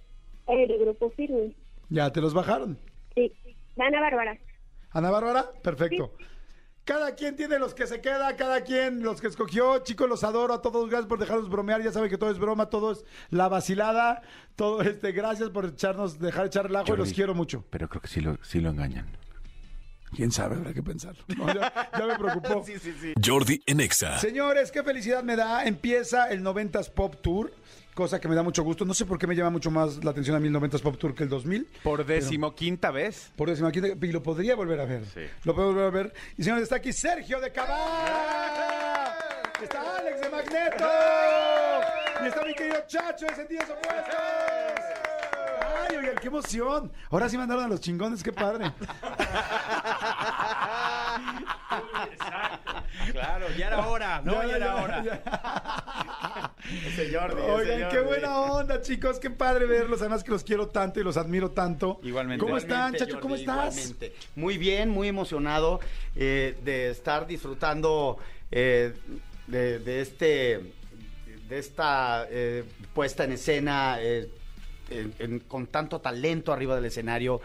eh, 0.48 0.68
de 0.68 0.78
grupo 0.78 1.10
firme. 1.12 1.56
Ya 1.90 2.12
te 2.12 2.22
los 2.22 2.34
bajaron. 2.36 2.78
Sí, 3.16 3.32
Ana 3.78 4.00
Bárbara. 4.00 4.38
Ana 4.92 5.10
Bárbara, 5.10 5.52
perfecto. 5.64 6.14
Cada 6.84 7.16
quien 7.16 7.36
tiene 7.36 7.58
los 7.60 7.74
que 7.74 7.88
se 7.88 8.00
queda, 8.02 8.36
cada 8.36 8.62
quien 8.62 9.02
los 9.02 9.22
que 9.22 9.28
escogió. 9.28 9.80
Chicos, 9.84 10.08
los 10.10 10.24
adoro 10.24 10.54
a 10.54 10.62
todos. 10.62 10.90
Gracias 10.90 11.08
por 11.08 11.20
dejarnos 11.20 11.50
bromear. 11.50 11.82
Ya 11.82 11.92
saben 11.92 12.10
que 12.10 12.18
todo 12.18 12.30
es 12.32 12.38
broma, 12.40 12.70
todo 12.70 12.92
es 12.92 13.04
la 13.30 13.48
vacilada. 13.50 14.22
Todo 14.56 14.82
este, 14.82 15.12
gracias 15.14 15.50
por 15.50 15.66
echarnos, 15.66 16.20
dejar 16.20 16.48
echar 16.48 16.66
el 16.68 16.76
ajo 16.76 16.88
y 16.88 16.98
los 16.98 17.08
Jordi. 17.08 17.14
quiero 17.14 17.34
mucho. 17.36 17.64
Pero 17.70 17.88
creo 17.90 18.02
que 18.02 18.08
sí 18.08 18.22
lo, 18.22 18.38
sí 18.44 18.60
lo 18.62 18.70
engañan. 18.70 19.08
Quién 20.16 20.32
sabe, 20.32 20.58
habrá 20.58 20.74
que 20.74 20.84
pensar. 20.84 21.16
No, 21.38 21.48
ya, 21.54 21.90
ya 21.98 22.06
me 22.06 22.18
preocupó. 22.18 22.64
sí, 22.66 22.78
sí. 22.80 23.14
Jordi 23.24 23.62
en 23.66 23.80
Exa. 23.80 24.18
Señores, 24.20 24.72
qué 24.72 24.84
felicidad 24.84 25.24
me 25.24 25.36
da. 25.38 25.66
Empieza 25.66 26.30
el 26.30 26.44
90s 26.44 26.92
Pop 26.92 27.16
Tour, 27.22 27.54
cosa 27.94 28.20
que 28.20 28.28
me 28.28 28.36
da 28.36 28.44
mucho 28.44 28.64
gusto. 28.64 28.86
No 28.86 28.94
sé 28.94 29.06
por 29.06 29.18
qué 29.18 29.28
me 29.28 29.36
llama 29.36 29.50
mucho 29.52 29.72
más 29.72 30.04
la 30.04 30.12
atención 30.12 30.36
a 30.36 30.40
mí 30.40 30.48
el 30.48 30.54
90s 30.54 30.82
Pop 30.82 30.98
Tour 30.98 31.14
que 31.16 31.24
el 31.24 31.30
2000. 31.30 31.68
Por 31.84 32.06
decimoquinta 32.06 32.92
vez. 32.92 33.32
Por 33.36 33.50
décima 33.50 33.72
quinta, 33.72 33.90
y 34.06 34.12
lo 34.12 34.22
podría 34.24 34.56
volver 34.56 34.80
a 34.80 34.86
ver. 34.86 35.06
Sí. 35.06 35.22
Lo 35.44 35.54
puedo 35.56 35.70
volver 35.70 35.86
a 35.86 35.90
ver. 35.90 36.14
Y 36.38 36.44
señores, 36.44 36.64
está 36.64 36.78
aquí 36.78 36.94
Sergio 36.94 37.40
de 37.40 37.52
Cabal. 37.52 37.78
Está 39.62 39.98
Alex 39.98 40.22
de 40.22 40.30
Magneto. 40.30 40.86
Y 42.24 42.28
está 42.28 42.46
mi 42.46 42.54
querido 42.54 42.84
Chacho 42.88 43.26
de 43.28 43.36
Sentidos 43.36 43.66
Opuestos. 43.70 44.16
Ay, 45.90 45.98
oigan, 45.98 46.16
qué 46.16 46.28
emoción. 46.28 46.92
Ahora 47.10 47.30
sí 47.30 47.38
mandaron 47.38 47.66
a 47.66 47.68
los 47.68 47.80
chingones, 47.82 48.24
qué 48.24 48.32
padre. 48.34 48.72
Claro, 53.12 53.48
ya 53.58 53.68
era 53.68 53.88
hora, 53.88 54.22
¿no? 54.24 54.34
Ya, 54.34 54.42
Ya, 54.44 54.48
ya, 54.48 54.56
era 54.58 54.66
ya, 54.66 54.76
hora. 54.84 55.04
ya. 55.04 55.22
Ese 56.88 57.12
Jordi, 57.14 57.42
ese 57.42 57.52
Oigan, 57.52 57.90
qué 57.90 58.00
buena 58.02 58.40
onda, 58.40 58.82
chicos. 58.82 59.20
Qué 59.20 59.30
padre 59.30 59.66
verlos. 59.66 60.02
Además 60.02 60.24
que 60.24 60.32
los 60.32 60.44
quiero 60.44 60.68
tanto 60.68 61.00
y 61.00 61.04
los 61.04 61.18
admiro 61.18 61.52
tanto. 61.52 62.00
Igualmente. 62.04 62.44
¿Cómo 62.44 62.58
están, 62.58 62.94
Chacho? 62.96 63.20
¿Cómo 63.20 63.36
estás? 63.36 63.74
igualmente. 63.76 64.14
Muy 64.36 64.58
bien, 64.58 64.90
muy 64.90 65.08
emocionado 65.08 65.80
eh, 66.16 66.56
de 66.64 66.92
estar 66.92 67.26
disfrutando 67.28 68.18
eh, 68.52 68.94
de, 69.48 69.80
de 69.80 70.02
este 70.02 70.74
de 71.50 71.60
esta 71.60 72.28
eh, 72.30 72.64
puesta 72.94 73.24
en 73.26 73.34
escena 73.34 73.98
eh, 74.00 74.30
en- 74.90 75.14
en- 75.20 75.40
con 75.40 75.68
tanto 75.68 76.00
talento 76.00 76.54
arriba 76.54 76.76
del 76.76 76.86
escenario, 76.86 77.42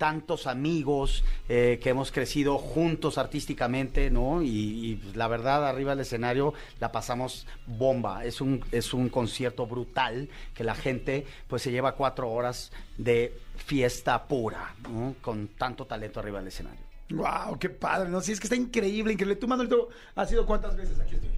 tantos 0.00 0.46
amigos 0.46 1.22
eh, 1.50 1.78
que 1.82 1.90
hemos 1.90 2.10
crecido 2.10 2.56
juntos 2.56 3.18
artísticamente, 3.18 4.10
¿no? 4.10 4.40
Y, 4.40 4.48
y, 4.48 4.94
pues, 4.96 5.14
la 5.14 5.28
verdad, 5.28 5.68
arriba 5.68 5.90
del 5.90 6.00
escenario 6.00 6.54
la 6.80 6.90
pasamos 6.90 7.46
bomba. 7.66 8.24
Es 8.24 8.40
un, 8.40 8.64
es 8.72 8.94
un 8.94 9.10
concierto 9.10 9.66
brutal 9.66 10.30
que 10.54 10.64
la 10.64 10.74
gente 10.74 11.26
pues 11.46 11.60
se 11.60 11.70
lleva 11.70 11.96
cuatro 11.96 12.30
horas 12.30 12.72
de 12.96 13.38
fiesta 13.56 14.26
pura, 14.26 14.74
¿no? 14.88 15.16
Con 15.20 15.48
tanto 15.48 15.84
talento 15.84 16.18
arriba 16.18 16.38
del 16.38 16.48
escenario. 16.48 16.80
Wow, 17.10 17.58
qué 17.58 17.68
padre, 17.68 18.08
¿no? 18.08 18.22
Sí, 18.22 18.32
es 18.32 18.40
que 18.40 18.46
está 18.46 18.56
increíble, 18.56 19.12
increíble. 19.12 19.36
Tú, 19.36 19.46
Manuelito, 19.46 19.90
has 20.14 20.32
ido 20.32 20.46
cuántas 20.46 20.78
veces? 20.78 20.98
Aquí 20.98 21.16
estoy. 21.16 21.28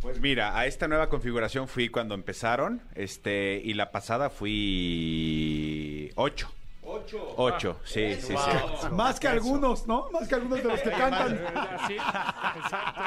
Pues 0.00 0.20
mira, 0.20 0.58
a 0.58 0.66
esta 0.66 0.88
nueva 0.88 1.08
configuración 1.08 1.68
fui 1.68 1.90
cuando 1.90 2.16
empezaron, 2.16 2.82
este, 2.96 3.62
y 3.64 3.74
la 3.74 3.92
pasada 3.92 4.30
fui 4.30 6.10
ocho. 6.16 6.52
Ocho. 6.94 7.34
Ocho, 7.36 7.76
sí, 7.84 8.14
sí, 8.14 8.34
sí. 8.36 8.88
Más 8.92 9.18
que 9.18 9.28
algunos, 9.28 9.86
¿no? 9.86 10.08
Más 10.12 10.28
que 10.28 10.34
algunos 10.36 10.58
de 10.58 10.64
los 10.64 10.80
que 10.80 10.90
cantan. 10.90 11.40
Sí, 11.86 11.94
exacto. 11.94 13.02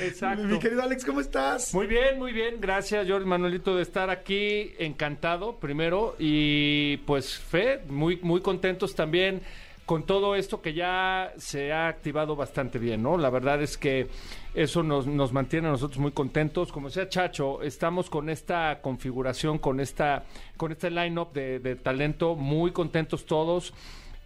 Exacto. 0.00 0.42
Mi 0.44 0.58
querido 0.58 0.82
Alex, 0.82 1.04
¿cómo 1.04 1.20
estás? 1.20 1.72
Muy 1.72 1.86
bien, 1.86 2.18
muy 2.18 2.32
bien. 2.32 2.60
Gracias, 2.60 3.08
Jordi 3.08 3.24
Manuelito, 3.24 3.76
de 3.76 3.82
estar 3.82 4.10
aquí. 4.10 4.74
Encantado, 4.78 5.56
primero. 5.56 6.16
Y 6.18 6.96
pues, 6.98 7.38
Fe, 7.38 7.80
muy, 7.88 8.18
muy 8.22 8.40
contentos 8.40 8.94
también 8.94 9.42
con 9.88 10.02
todo 10.02 10.34
esto 10.34 10.60
que 10.60 10.74
ya 10.74 11.32
se 11.38 11.72
ha 11.72 11.88
activado 11.88 12.36
bastante 12.36 12.78
bien, 12.78 13.02
¿no? 13.02 13.16
La 13.16 13.30
verdad 13.30 13.62
es 13.62 13.78
que 13.78 14.06
eso 14.52 14.82
nos, 14.82 15.32
mantiene 15.32 15.68
a 15.68 15.70
nosotros 15.70 15.98
muy 15.98 16.12
contentos. 16.12 16.70
Como 16.70 16.88
decía 16.88 17.08
Chacho, 17.08 17.62
estamos 17.62 18.10
con 18.10 18.28
esta 18.28 18.82
configuración, 18.82 19.56
con 19.56 19.80
esta, 19.80 20.24
con 20.58 20.72
este 20.72 20.90
line-up 20.90 21.32
de, 21.32 21.74
talento, 21.76 22.36
muy 22.36 22.72
contentos 22.72 23.24
todos. 23.24 23.72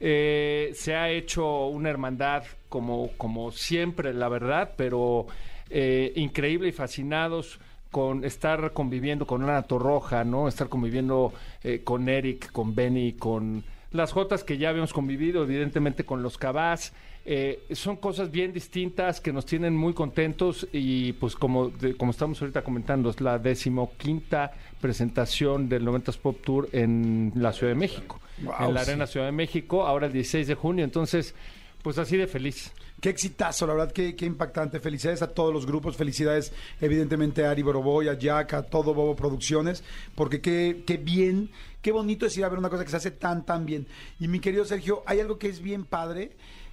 Eh, 0.00 0.72
se 0.74 0.96
ha 0.96 1.10
hecho 1.10 1.68
una 1.68 1.90
hermandad 1.90 2.42
como, 2.68 3.10
como 3.16 3.52
siempre, 3.52 4.12
la 4.12 4.28
verdad, 4.28 4.72
pero 4.76 5.28
eh, 5.70 6.12
increíble 6.16 6.70
y 6.70 6.72
fascinados 6.72 7.60
con 7.92 8.24
estar 8.24 8.72
conviviendo 8.72 9.28
con 9.28 9.44
Ana 9.44 9.62
Torroja, 9.62 10.24
¿no? 10.24 10.48
Estar 10.48 10.68
conviviendo 10.68 11.32
eh, 11.62 11.82
con 11.84 12.08
Eric, 12.08 12.50
con 12.50 12.74
Benny, 12.74 13.12
con 13.12 13.62
las 13.92 14.12
Jotas 14.12 14.44
que 14.44 14.58
ya 14.58 14.70
habíamos 14.70 14.92
convivido, 14.92 15.42
evidentemente 15.44 16.04
con 16.04 16.22
los 16.22 16.38
Cabás. 16.38 16.92
Eh, 17.24 17.62
son 17.70 17.96
cosas 17.96 18.32
bien 18.32 18.52
distintas 18.52 19.20
que 19.20 19.32
nos 19.32 19.46
tienen 19.46 19.76
muy 19.76 19.92
contentos 19.94 20.66
y 20.72 21.12
pues 21.12 21.36
como, 21.36 21.68
de- 21.68 21.94
como 21.96 22.10
estamos 22.10 22.40
ahorita 22.42 22.64
comentando, 22.64 23.10
es 23.10 23.20
la 23.20 23.38
decimoquinta 23.38 24.52
presentación 24.80 25.68
del 25.68 25.84
90s 25.84 26.18
Pop 26.18 26.38
Tour 26.44 26.68
en 26.72 27.32
la 27.36 27.52
Ciudad 27.52 27.72
de 27.72 27.78
México, 27.78 28.20
Wow, 28.42 28.54
en 28.68 28.74
la 28.74 28.84
sí. 28.84 28.90
Arena 28.90 29.06
Ciudad 29.06 29.26
de 29.26 29.32
México, 29.32 29.86
ahora 29.86 30.06
el 30.08 30.12
16 30.12 30.48
de 30.48 30.54
junio, 30.54 30.84
entonces 30.84 31.34
pues 31.82 31.98
así 31.98 32.16
de 32.16 32.26
feliz. 32.26 32.72
Qué 33.02 33.08
exitazo, 33.08 33.66
la 33.66 33.74
verdad, 33.74 33.92
qué, 33.92 34.14
qué 34.14 34.26
impactante. 34.26 34.78
Felicidades 34.78 35.22
a 35.22 35.26
todos 35.34 35.52
los 35.52 35.66
grupos, 35.66 35.96
felicidades 35.96 36.52
evidentemente 36.80 37.44
a 37.44 37.50
Ari 37.50 37.62
Boroboy, 37.62 38.06
a 38.08 38.14
Jack, 38.16 38.54
a 38.54 38.62
todo 38.62 38.94
Bobo 38.94 39.16
Producciones, 39.16 39.82
porque 40.14 40.40
qué, 40.40 40.84
qué 40.86 40.98
bien, 40.98 41.50
qué 41.82 41.90
bonito 41.90 42.26
es 42.26 42.36
ir 42.38 42.44
a 42.44 42.48
ver 42.48 42.60
una 42.60 42.70
cosa 42.70 42.84
que 42.84 42.90
se 42.92 42.96
hace 42.98 43.10
tan, 43.10 43.44
tan 43.44 43.66
bien. 43.66 43.88
Y 44.20 44.28
mi 44.28 44.38
querido 44.38 44.64
Sergio, 44.64 45.02
hay 45.04 45.18
algo 45.18 45.36
que 45.36 45.48
es 45.48 45.60
bien 45.60 45.84
padre, 45.84 46.30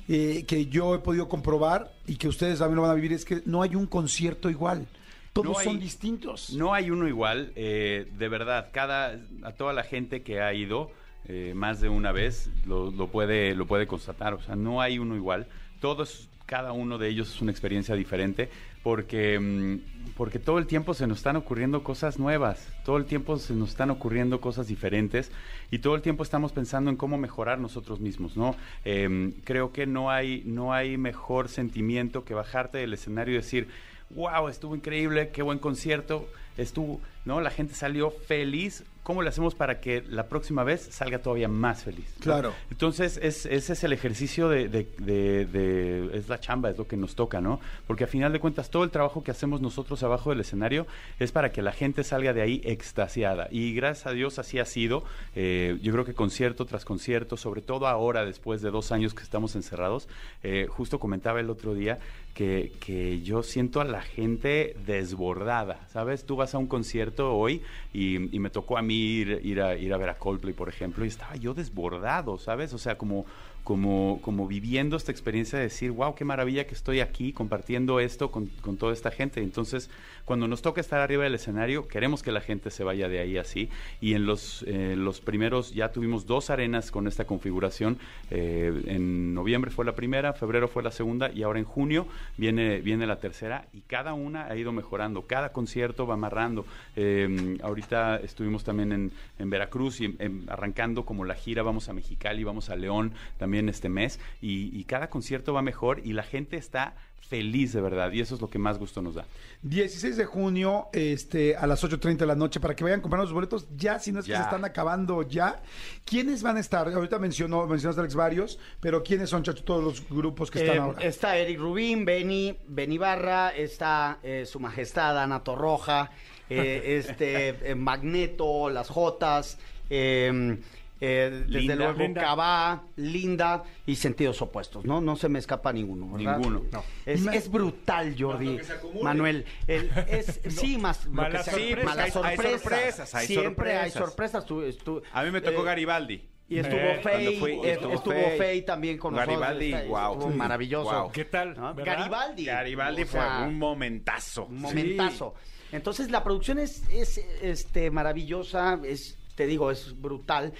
eh, 0.07 0.45
que 0.47 0.67
yo 0.67 0.93
he 0.93 0.99
podido 0.99 1.27
comprobar 1.27 1.91
y 2.05 2.17
que 2.17 2.27
ustedes 2.27 2.59
también 2.59 2.75
lo 2.75 2.83
van 2.83 2.91
a 2.91 2.93
vivir, 2.95 3.11
es 3.11 3.25
que 3.25 3.41
no 3.45 3.63
hay 3.63 3.73
un 3.75 3.87
concierto 3.87 4.51
igual. 4.51 4.85
Todos 5.33 5.47
No 5.47 5.57
hay- 5.57 5.65
son 5.65 5.79
distintos. 5.79 6.51
No 6.53 6.75
hay 6.75 6.91
uno 6.91 7.07
igual, 7.07 7.53
eh, 7.55 8.07
de 8.19 8.29
verdad, 8.29 8.69
cada, 8.71 9.19
a 9.41 9.51
toda 9.53 9.73
la 9.73 9.81
gente 9.83 10.21
que 10.21 10.41
ha 10.41 10.53
ido 10.53 10.91
eh, 11.27 11.53
más 11.55 11.81
de 11.81 11.89
una 11.89 12.11
vez 12.11 12.49
lo, 12.67 12.91
lo 12.91 13.07
puede, 13.07 13.53
lo 13.55 13.65
puede 13.67 13.85
constatar, 13.87 14.33
o 14.35 14.41
sea, 14.41 14.55
no 14.55 14.79
hay 14.81 14.97
uno 14.99 15.15
igual, 15.15 15.47
todos, 15.79 16.29
cada 16.45 16.71
uno 16.71 16.97
de 16.97 17.09
ellos 17.09 17.33
es 17.33 17.41
una 17.41 17.51
experiencia 17.51 17.95
diferente, 17.95 18.49
porque, 18.83 19.39
mm, 19.39 20.13
porque 20.15 20.39
todo 20.39 20.57
el 20.57 20.65
tiempo 20.65 20.93
se 20.93 21.05
nos 21.05 21.19
están 21.19 21.35
ocurriendo 21.35 21.83
cosas 21.83 22.17
nuevas, 22.17 22.67
todo 22.85 22.97
el 22.97 23.05
tiempo 23.05 23.37
se 23.37 23.53
nos 23.53 23.69
están 23.69 23.89
ocurriendo 23.89 24.41
cosas 24.41 24.67
diferentes 24.67 25.31
y 25.69 25.79
todo 25.79 25.95
el 25.95 26.01
tiempo 26.01 26.23
estamos 26.23 26.51
pensando 26.51 26.89
en 26.89 26.97
cómo 26.97 27.17
mejorar 27.17 27.59
nosotros 27.59 27.99
mismos, 27.99 28.35
¿no? 28.35 28.55
Em, 28.85 29.33
creo 29.43 29.71
que 29.71 29.85
no 29.85 30.09
hay, 30.09 30.43
no 30.45 30.73
hay 30.73 30.97
mejor 30.97 31.49
sentimiento 31.49 32.23
que 32.23 32.33
bajarte 32.33 32.79
del 32.79 32.93
escenario 32.93 33.35
y 33.35 33.37
decir, 33.37 33.67
wow, 34.11 34.47
estuvo 34.47 34.75
increíble, 34.75 35.29
qué 35.29 35.41
buen 35.41 35.59
concierto, 35.59 36.27
estuvo, 36.57 36.99
¿no? 37.25 37.41
La 37.41 37.51
gente 37.51 37.73
salió 37.73 38.09
feliz. 38.11 38.83
¿Cómo 39.09 39.23
le 39.23 39.29
hacemos 39.29 39.55
para 39.55 39.79
que 39.81 40.03
la 40.07 40.27
próxima 40.27 40.63
vez 40.63 40.81
salga 40.91 41.17
todavía 41.17 41.47
más 41.47 41.83
feliz? 41.83 42.13
¿no? 42.19 42.23
Claro. 42.25 42.53
Entonces, 42.69 43.17
es, 43.23 43.47
ese 43.47 43.73
es 43.73 43.83
el 43.83 43.91
ejercicio 43.91 44.49
de, 44.49 44.69
de- 44.69 44.87
de- 44.99 45.45
de- 45.47 46.11
es 46.15 46.29
la 46.29 46.39
chamba, 46.39 46.69
es 46.69 46.77
lo 46.77 46.87
que 46.87 46.95
nos 46.95 47.15
toca, 47.15 47.41
¿no? 47.41 47.59
Porque 47.87 48.03
a 48.03 48.07
final 48.07 48.31
de 48.33 48.39
cuentas, 48.39 48.69
todo 48.69 48.83
el 48.83 48.91
trabajo 48.91 49.23
que 49.23 49.31
hacemos 49.31 49.61
nosotros 49.61 50.03
abajo 50.03 50.29
del 50.29 50.41
escenario 50.41 50.85
es 51.17 51.31
para 51.31 51.51
que 51.51 51.63
la 51.63 51.71
gente 51.71 52.03
salga 52.03 52.33
de 52.33 52.43
ahí 52.43 52.61
extasiada. 52.63 53.47
Y 53.49 53.73
gracias 53.73 54.05
a 54.05 54.11
Dios 54.11 54.37
así 54.37 54.59
ha 54.59 54.65
sido. 54.65 55.03
Eh, 55.35 55.79
yo 55.81 55.91
creo 55.91 56.05
que 56.05 56.13
concierto 56.13 56.67
tras 56.67 56.85
concierto, 56.85 57.35
sobre 57.35 57.63
todo 57.63 57.87
ahora, 57.87 58.25
después 58.25 58.61
de 58.61 58.69
dos 58.69 58.91
años 58.91 59.15
que 59.15 59.23
estamos 59.23 59.55
encerrados, 59.55 60.07
eh, 60.43 60.67
justo 60.69 60.99
comentaba 60.99 61.39
el 61.39 61.49
otro 61.49 61.73
día 61.73 61.97
que, 62.33 62.71
que 62.79 63.21
yo 63.21 63.43
siento 63.43 63.81
a 63.81 63.85
la 63.85 64.01
gente 64.01 64.75
desbordada, 64.85 65.87
¿sabes? 65.89 66.25
Tú 66.25 66.35
vas 66.35 66.55
a 66.55 66.57
un 66.57 66.67
concierto 66.67 67.35
hoy 67.35 67.61
y, 67.93 68.19
me 68.19 68.49
tocó 68.49 68.77
a 68.77 68.81
mí 68.81 68.95
ir, 68.95 69.41
ir 69.43 69.61
a, 69.61 69.75
ir 69.75 69.93
a 69.93 69.97
ver 69.97 70.09
a 70.09 70.17
Coldplay, 70.17 70.53
por 70.53 70.69
ejemplo, 70.69 71.03
y 71.03 71.09
estaba 71.09 71.35
yo 71.35 71.53
desbordado, 71.53 72.37
¿sabes? 72.37 72.73
O 72.73 72.77
sea, 72.77 72.97
como, 72.97 73.25
como, 73.63 74.19
como 74.21 74.47
viviendo 74.47 74.95
esta 74.95 75.11
experiencia 75.11 75.57
de 75.57 75.65
decir, 75.65 75.91
wow, 75.91 76.15
qué 76.15 76.23
maravilla 76.23 76.65
que 76.65 76.75
estoy 76.75 77.01
aquí 77.01 77.33
compartiendo 77.33 77.99
esto 77.99 78.31
con, 78.31 78.47
con 78.61 78.77
toda 78.77 78.93
esta 78.93 79.11
gente. 79.11 79.41
Entonces, 79.41 79.89
cuando 80.29 80.47
nos 80.47 80.61
toca 80.61 80.79
estar 80.79 80.99
arriba 80.99 81.23
del 81.23 81.33
escenario, 81.33 81.87
queremos 81.87 82.21
que 82.21 82.31
la 82.31 82.39
gente 82.39 82.69
se 82.69 82.83
vaya 82.83 83.09
de 83.09 83.17
ahí 83.17 83.37
así. 83.37 83.67
Y 83.99 84.13
en 84.13 84.27
los, 84.27 84.63
eh, 84.67 84.93
los 84.95 85.21
primeros, 85.21 85.73
ya 85.73 85.91
tuvimos 85.91 86.27
dos 86.27 86.51
arenas 86.51 86.91
con 86.91 87.07
esta 87.07 87.25
configuración. 87.25 87.97
Eh, 88.29 88.83
en 88.85 89.33
noviembre 89.33 89.71
fue 89.71 89.85
la 89.85 89.95
primera, 89.95 90.33
febrero 90.33 90.67
fue 90.67 90.83
la 90.83 90.91
segunda 90.91 91.31
y 91.31 91.41
ahora 91.41 91.57
en 91.57 91.65
junio 91.65 92.05
viene, 92.37 92.79
viene 92.79 93.07
la 93.07 93.15
tercera. 93.15 93.65
Y 93.73 93.81
cada 93.81 94.13
una 94.13 94.45
ha 94.45 94.55
ido 94.55 94.71
mejorando, 94.71 95.23
cada 95.23 95.51
concierto 95.51 96.05
va 96.05 96.13
amarrando. 96.13 96.63
Eh, 96.95 97.57
ahorita 97.63 98.17
estuvimos 98.17 98.63
también 98.63 98.91
en, 98.91 99.11
en 99.39 99.49
Veracruz 99.49 99.99
y 99.99 100.15
arrancando 100.47 101.05
como 101.05 101.25
la 101.25 101.33
gira, 101.33 101.63
vamos 101.63 101.89
a 101.89 101.93
Mexicali, 101.93 102.43
vamos 102.43 102.69
a 102.69 102.75
León 102.75 103.13
también 103.39 103.67
este 103.67 103.89
mes. 103.89 104.19
Y 104.41 104.83
cada 104.83 105.09
concierto 105.09 105.55
va 105.55 105.63
mejor 105.63 106.01
y 106.05 106.13
la 106.13 106.21
gente 106.21 106.55
está 106.55 106.93
feliz 107.27 107.73
de 107.73 107.81
verdad. 107.81 108.11
Y 108.11 108.21
eso 108.21 108.35
es 108.35 108.41
lo 108.41 108.49
que 108.49 108.57
más 108.59 108.77
gusto 108.77 109.01
nos 109.01 109.15
da. 109.15 109.25
16 109.61 110.17
de 110.17 110.25
junio 110.25 110.87
este, 110.93 111.55
a 111.55 111.67
las 111.67 111.83
8.30 111.83 112.17
de 112.17 112.25
la 112.25 112.35
noche 112.35 112.59
para 112.59 112.75
que 112.75 112.83
vayan 112.83 113.01
comprando 113.01 113.25
los 113.25 113.33
boletos 113.33 113.67
ya, 113.75 113.99
si 113.99 114.11
no 114.11 114.19
es 114.19 114.25
que 114.25 114.35
se 114.35 114.41
están 114.41 114.63
acabando 114.65 115.21
ya. 115.23 115.61
¿Quiénes 116.05 116.41
van 116.41 116.57
a 116.57 116.59
estar? 116.59 116.87
Ahorita 116.87 117.19
mencionó, 117.19 117.67
mencionaste 117.67 118.01
Alex 118.01 118.15
varios, 118.15 118.59
pero 118.79 119.03
¿quiénes 119.03 119.29
son, 119.29 119.43
Chacho, 119.43 119.63
todos 119.63 119.83
los 119.83 120.09
grupos 120.09 120.49
que 120.49 120.59
están 120.59 120.75
Eh, 120.75 120.79
ahora? 120.79 121.01
Está 121.01 121.37
Eric 121.37 121.59
Rubín, 121.59 122.05
Benny, 122.05 122.57
Benny 122.67 122.97
Barra, 122.97 123.49
está 123.49 124.19
eh, 124.23 124.45
Su 124.45 124.59
Majestad 124.59 125.21
Ana 125.21 125.43
Torroja, 125.43 126.11
eh, 126.49 126.97
este 126.99 127.49
eh, 127.71 127.75
Magneto, 127.75 128.69
las 128.69 128.89
Jotas, 128.89 129.57
eh, 129.89 130.57
eh, 131.01 131.29
desde 131.45 131.59
Linda. 131.59 131.75
luego 131.75 131.99
Linda. 131.99 132.21
Cabá, 132.21 132.83
Linda 132.97 133.63
y 133.85 133.95
sentidos 133.95 134.41
opuestos, 134.41 134.83
¿no? 134.85 134.99
No 135.01 135.15
se 135.15 135.29
me 135.29 135.39
escapa 135.39 135.71
ninguno, 135.71 136.11
¿verdad? 136.11 136.37
Ninguno. 136.37 136.63
No. 136.71 136.83
Es, 137.05 137.49
brutal, 137.49 138.15
Jordi. 138.19 138.59
Manuel. 139.01 139.45
El- 139.67 139.89
es, 140.07 140.39
sí, 140.49 140.77
más. 140.77 141.07
Malas 141.07 141.45
sorpresas. 141.45 141.85
malas 141.85 142.13
Sí, 142.13 142.19
hay- 142.23 142.37
sorpresas, 142.37 143.15
hay 143.15 143.27
Siempre 143.27 143.77
hay 143.77 143.91
sorpresas. 143.91 144.45
Tú- 144.45 145.01
A 145.13 145.23
mí 145.23 145.31
me 145.31 145.41
tocó 145.41 145.61
eh, 145.61 145.65
Garibaldi. 145.65 146.29
Y 146.51 146.57
estuvo 146.57 146.79
Eh, 146.79 146.99
Fey, 147.03 147.39
fui, 147.39 147.51
eh, 147.63 147.73
estuvo 147.73 147.93
estuvo 147.93 148.13
Fey. 148.15 148.37
Fey 148.39 148.61
también 148.63 148.97
con 148.97 149.13
Garibaldi, 149.15 149.69
nosotros. 149.69 149.89
guau. 149.89 150.13
Estuvo 150.13 150.31
Sí. 150.31 150.37
maravilloso. 150.37 150.89
Guau. 150.89 151.11
¿Qué 151.11 151.25
tal? 151.25 151.55
Garibaldi. 151.75 152.45
Garibaldi 152.45 153.03
O 153.03 153.05
fue 153.05 153.19
sea, 153.19 153.45
un 153.47 153.59
momentazo. 153.59 154.45
un 154.45 154.59
momentazo. 154.59 155.35
Entonces 155.71 156.09
la 156.09 156.23
producción 156.23 156.57
es, 156.57 156.81
es 156.89 157.19
este, 157.43 157.91
maravillosa, 157.91 158.79
es, 158.83 159.15
te 159.35 159.45
digo, 159.45 159.69
es 159.69 159.93
brutal. 160.01 160.51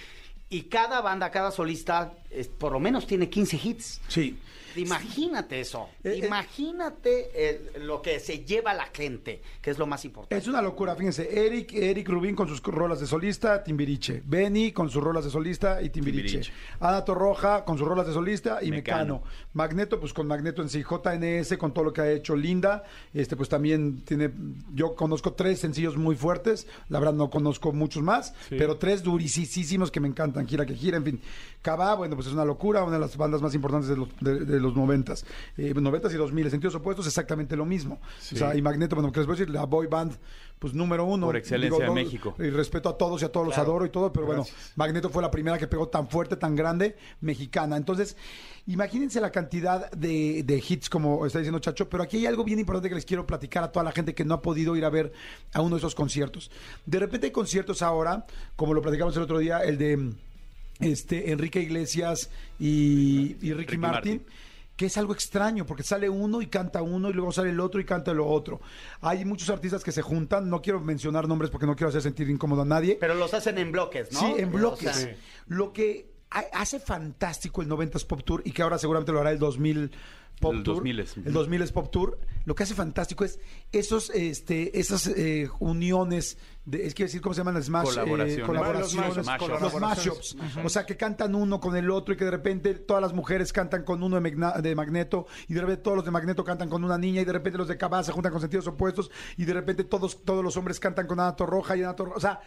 Y 0.50 0.64
cada 0.64 1.02
banda, 1.02 1.30
cada 1.32 1.52
solista, 1.52 2.14
es- 2.32 2.48
por 2.48 2.72
lo 2.72 2.80
menos 2.80 3.06
tiene 3.06 3.30
15 3.30 3.60
hits. 3.64 4.02
Sí. 4.08 4.38
Imagínate 4.76 5.60
eso. 5.60 5.90
Eh, 6.04 6.20
eh. 6.22 6.26
Imagínate 6.28 7.30
eh, 7.34 7.72
lo 7.82 8.02
que 8.02 8.20
se 8.20 8.46
lleva 8.46 8.74
la 8.74 8.86
gente, 8.94 9.42
que 9.62 9.72
es 9.72 9.78
lo 9.78 9.86
más 9.88 10.06
importante. 10.06 10.36
Es 10.38 10.48
una 10.48 10.62
locura, 10.62 10.96
fíjense. 10.96 11.46
Eric, 11.46 11.74
Eric 11.74 12.08
Rubín 12.10 12.36
con 12.36 12.48
sus 12.48 12.62
rolas 12.64 13.00
de 13.00 13.08
solista, 13.08 13.64
Timbiriche. 13.64 14.22
Benny 14.26 14.72
con 14.72 14.90
sus 14.90 15.04
rolas 15.04 15.24
de 15.26 15.30
solista 15.32 15.82
y 15.82 15.90
Timbiriche. 15.90 16.40
Timbiriche. 16.40 16.54
Ana 16.80 17.04
Torroja 17.06 17.66
con 17.66 17.78
sus 17.78 17.88
rolas 17.88 18.08
de 18.08 18.14
solista 18.14 18.60
y 18.62 18.72
Mecano. 18.72 19.16
Mecano. 19.16 19.24
Magneto, 19.54 20.00
pues 20.00 20.14
con 20.14 20.28
Magneto 20.28 20.62
en 20.62 20.70
sí. 20.70 20.84
JNS 20.84 21.58
con 21.58 21.74
todo 21.74 21.86
lo 21.86 21.94
que 21.94 22.02
ha 22.02 22.12
hecho 22.12 22.36
Linda. 22.36 22.84
Este, 23.14 23.36
pues 23.36 23.50
también 23.50 24.02
tiene. 24.06 24.32
Yo 24.74 24.96
conozco 24.96 25.34
tres 25.34 25.60
sencillos 25.60 25.98
muy 25.98 26.16
fuertes. 26.16 26.68
La 26.90 27.00
verdad 27.00 27.14
no 27.14 27.30
conozco 27.30 27.72
muchos 27.74 28.04
más, 28.04 28.34
Sí. 28.50 28.56
pero 28.58 28.78
tres 28.78 29.04
durisísimos 29.04 29.92
que 29.92 30.00
me 30.00 30.08
encantan. 30.08 30.40
Tranquila 30.40 30.66
que 30.66 30.76
gira, 30.76 30.98
en 30.98 31.04
fin. 31.04 31.22
Cabá, 31.62 31.96
bueno, 31.96 32.16
pues 32.16 32.28
es 32.28 32.34
una 32.34 32.46
locura, 32.46 32.84
una 32.84 32.94
de 32.94 33.00
las 33.00 33.18
bandas 33.18 33.42
más 33.42 33.54
importantes 33.54 33.90
de 33.90 33.98
los, 33.98 34.08
de, 34.22 34.46
de 34.46 34.60
los 34.62 34.76
noventas. 34.76 35.26
Eh, 35.58 35.74
noventas 35.74 36.14
y 36.14 36.16
dos 36.16 36.32
mil, 36.32 36.50
sentidos 36.50 36.76
opuestos, 36.76 37.06
exactamente 37.06 37.58
lo 37.58 37.66
mismo. 37.66 38.00
O 38.32 38.36
sea, 38.36 38.56
y 38.56 38.62
Magneto, 38.62 38.96
bueno, 38.96 39.12
que 39.12 39.20
les 39.20 39.28
voy 39.28 39.36
a 39.36 39.40
decir, 39.40 39.54
la 39.54 39.66
boy 39.66 39.88
band, 39.88 40.14
pues 40.58 40.74
número 40.74 41.04
uno. 41.04 41.28
Por 41.28 41.36
excelencia 41.36 41.86
de 41.86 41.92
México. 41.92 42.34
Y 42.40 42.50
respeto 42.50 42.88
a 42.88 42.98
todos 42.98 43.22
y 43.22 43.26
a 43.26 43.32
todos 43.32 43.48
los 43.48 43.58
adoro 43.58 43.86
y 43.86 43.90
todo, 43.90 44.14
pero 44.14 44.26
bueno. 44.26 44.46
Magneto 44.78 45.10
fue 45.10 45.22
la 45.22 45.32
primera 45.32 45.58
que 45.58 45.68
pegó 45.68 45.90
tan 45.90 46.08
fuerte, 46.08 46.38
tan 46.38 46.56
grande, 46.56 46.96
mexicana. 47.20 47.76
Entonces, 47.76 48.16
imagínense 48.68 49.20
la 49.20 49.32
cantidad 49.32 49.92
de, 49.92 50.44
de 50.44 50.64
hits, 50.66 50.90
como 50.90 51.26
está 51.26 51.40
diciendo 51.40 51.60
Chacho, 51.60 51.90
pero 51.90 52.04
aquí 52.04 52.18
hay 52.18 52.26
algo 52.26 52.46
bien 52.46 52.60
importante 52.60 52.88
que 52.88 52.96
les 52.96 53.06
quiero 53.06 53.28
platicar 53.28 53.66
a 53.66 53.72
toda 53.72 53.84
la 53.84 53.92
gente 53.92 54.14
que 54.14 54.24
no 54.24 54.36
ha 54.36 54.42
podido 54.42 54.78
ir 54.78 54.86
a 54.86 54.90
ver 54.90 55.12
a 55.54 55.60
uno 55.60 55.76
de 55.76 55.80
esos 55.80 55.94
conciertos. 55.94 56.52
De 56.86 57.00
repente 57.00 57.28
hay 57.28 57.32
conciertos 57.32 57.82
ahora, 57.82 58.26
como 58.56 58.74
lo 58.74 58.82
platicamos 58.82 59.16
el 59.18 59.24
otro 59.24 59.40
día, 59.40 59.60
el 59.60 59.78
de 59.78 60.14
este 60.80 61.32
Enrique 61.32 61.60
Iglesias 61.62 62.30
y, 62.60 63.36
y 63.42 63.54
Ricky, 63.54 63.54
Ricky 63.54 63.78
Martin. 63.78 64.18
Martin. 64.18 64.34
Que 64.76 64.86
es 64.86 64.98
algo 64.98 65.12
extraño, 65.14 65.66
porque 65.66 65.84
sale 65.84 66.08
uno 66.10 66.42
y 66.42 66.48
canta 66.48 66.82
uno, 66.82 67.10
y 67.10 67.14
luego 67.14 67.34
sale 67.34 67.50
el 67.50 67.60
otro 67.60 67.82
y 67.82 67.86
canta 67.86 68.14
lo 68.14 68.26
otro. 68.28 68.62
Hay 69.02 69.26
muchos 69.26 69.50
artistas 69.50 69.84
que 69.84 69.92
se 69.92 70.02
juntan, 70.02 70.50
no 70.50 70.62
quiero 70.62 70.80
mencionar 70.80 71.28
nombres 71.28 71.52
porque 71.52 71.66
no 71.66 71.76
quiero 71.76 71.90
hacer 71.90 72.02
sentir 72.02 72.30
incómodo 72.30 72.62
a 72.62 72.66
nadie. 72.66 72.98
Pero 72.98 73.14
los 73.16 73.34
hacen 73.34 73.58
en 73.58 73.74
bloques, 73.74 74.10
¿no? 74.14 74.20
Sí, 74.22 74.34
en 74.38 74.52
bloques. 74.54 74.90
O 74.90 74.94
sea, 74.94 75.16
Lo 75.48 75.74
que 75.74 76.10
ha- 76.32 76.46
hace 76.54 76.80
fantástico 76.80 77.62
el 77.62 77.68
90s 77.68 78.06
Pop 78.08 78.24
Tour 78.24 78.42
y 78.46 78.52
que 78.54 78.62
ahora 78.62 78.78
seguramente 78.78 79.12
lo 79.12 79.20
hará 79.20 79.32
el 79.32 79.40
2000 79.40 79.92
Pop 80.40 80.54
El 80.54 80.64
Tour. 80.64 80.84
2000s. 80.84 81.26
El 81.26 81.34
2000 81.34 81.68
Pop 81.74 81.92
Tour. 81.92 82.20
Lo 82.46 82.56
que 82.56 82.64
hace 82.64 82.74
fantástico 82.74 83.24
es 83.26 83.40
esos, 83.72 84.10
este, 84.12 84.80
esas 84.80 85.06
eh, 85.08 85.50
uniones, 85.60 86.38
de, 86.66 86.86
es 86.88 86.96
que 86.96 87.04
decir, 87.04 87.22
¿cómo 87.22 87.34
se 87.36 87.42
llaman? 87.42 87.62
Smash, 87.62 87.90
eh, 87.98 88.42
Colaboraciones. 88.46 89.16
Los 89.18 89.26
mashups. 89.26 89.62
los 89.62 89.80
mashups. 89.80 90.38
O 90.64 90.70
sea, 90.70 90.86
que 90.86 90.98
cantan 90.98 91.36
uno 91.36 91.60
con 91.60 91.76
el 91.76 91.92
otro 91.92 92.14
y 92.14 92.18
que 92.18 92.26
de 92.26 92.32
repente 92.32 92.74
todas 92.76 93.02
las 93.02 93.14
mujeres 93.14 93.54
cantan 93.54 93.84
con 93.84 94.02
uno 94.02 94.16
de, 94.20 94.22
Magna- 94.22 94.62
de 94.62 94.74
Magneto 94.76 95.28
y 95.48 95.54
de 95.54 95.62
repente 95.62 95.84
todos 95.84 95.98
los 95.98 96.06
de 96.06 96.12
Magneto 96.12 96.44
cantan 96.44 96.70
con 96.70 96.84
una 96.84 96.98
niña 96.98 97.22
y 97.22 97.26
de 97.26 97.34
repente 97.34 97.58
los 97.58 97.68
de 97.68 97.78
Cabá 97.78 98.04
se 98.04 98.12
juntan 98.12 98.32
con 98.32 98.42
sentidos 98.42 98.66
opuestos 98.68 99.12
y 99.38 99.46
de 99.46 99.54
repente 99.54 99.84
todos, 99.84 100.24
todos 100.24 100.44
los 100.44 100.58
hombres 100.58 100.80
cantan 100.80 101.06
con 101.06 101.20
Ana 101.20 101.36
Roja 101.38 101.76
y 101.78 101.84
Ana 101.84 101.96
Torroja. 101.96 102.18
O 102.18 102.22
sea, 102.22 102.40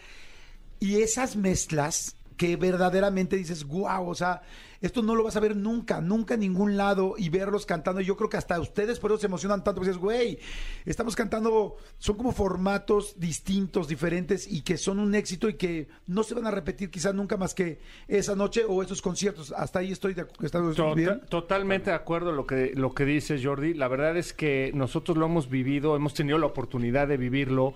y 0.81 0.97
esas 1.01 1.37
mezclas 1.37 2.17
que 2.37 2.57
verdaderamente 2.57 3.37
dices, 3.37 3.65
wow, 3.65 4.09
o 4.09 4.15
sea, 4.15 4.43
esto 4.83 5.03
no 5.03 5.15
lo 5.15 5.25
vas 5.25 5.37
a 5.37 5.41
ver 5.41 5.57
nunca, 5.57 6.01
nunca 6.03 6.35
en 6.35 6.41
ningún 6.41 6.77
lado 6.77 7.15
y 7.17 7.31
verlos 7.31 7.65
cantando. 7.65 8.01
Yo 8.03 8.17
creo 8.17 8.29
que 8.29 8.37
hasta 8.37 8.61
ustedes 8.61 8.99
por 8.99 9.11
eso 9.11 9.21
se 9.21 9.27
emocionan 9.27 9.65
tanto, 9.65 9.77
porque 9.81 9.89
dices, 9.91 10.03
güey, 10.03 10.39
estamos 10.85 11.17
cantando, 11.17 11.77
son 11.99 12.17
como 12.17 12.33
formatos 12.33 13.15
distintos, 13.19 13.89
diferentes 13.89 14.47
y 14.51 14.63
que 14.63 14.77
son 14.77 14.99
un 14.99 15.15
éxito 15.15 15.49
y 15.49 15.55
que 15.55 15.89
no 16.07 16.23
se 16.23 16.35
van 16.35 16.47
a 16.47 16.51
repetir 16.51 16.91
quizás 16.91 17.15
nunca 17.15 17.37
más 17.37 17.55
que 17.55 17.81
esa 18.09 18.35
noche 18.37 18.65
o 18.69 18.83
esos 18.83 19.01
conciertos. 19.01 19.53
Hasta 19.57 19.79
ahí 19.79 19.93
estoy 19.93 20.15
de 20.15 20.27
acu- 20.27 20.45
¿estás 20.45 20.75
Tota- 20.77 20.95
bien? 20.95 21.21
Totalmente 21.29 21.91
de 21.91 21.97
acuerdo 21.97 22.33
lo 22.33 22.47
que, 22.47 22.73
lo 22.75 22.93
que 22.95 23.05
dices, 23.05 23.41
Jordi. 23.45 23.75
La 23.75 23.89
verdad 23.89 24.17
es 24.17 24.33
que 24.33 24.73
nosotros 24.75 25.17
lo 25.17 25.27
hemos 25.27 25.49
vivido, 25.49 25.95
hemos 25.97 26.15
tenido 26.15 26.39
la 26.39 26.47
oportunidad 26.47 27.09
de 27.09 27.17
vivirlo 27.17 27.75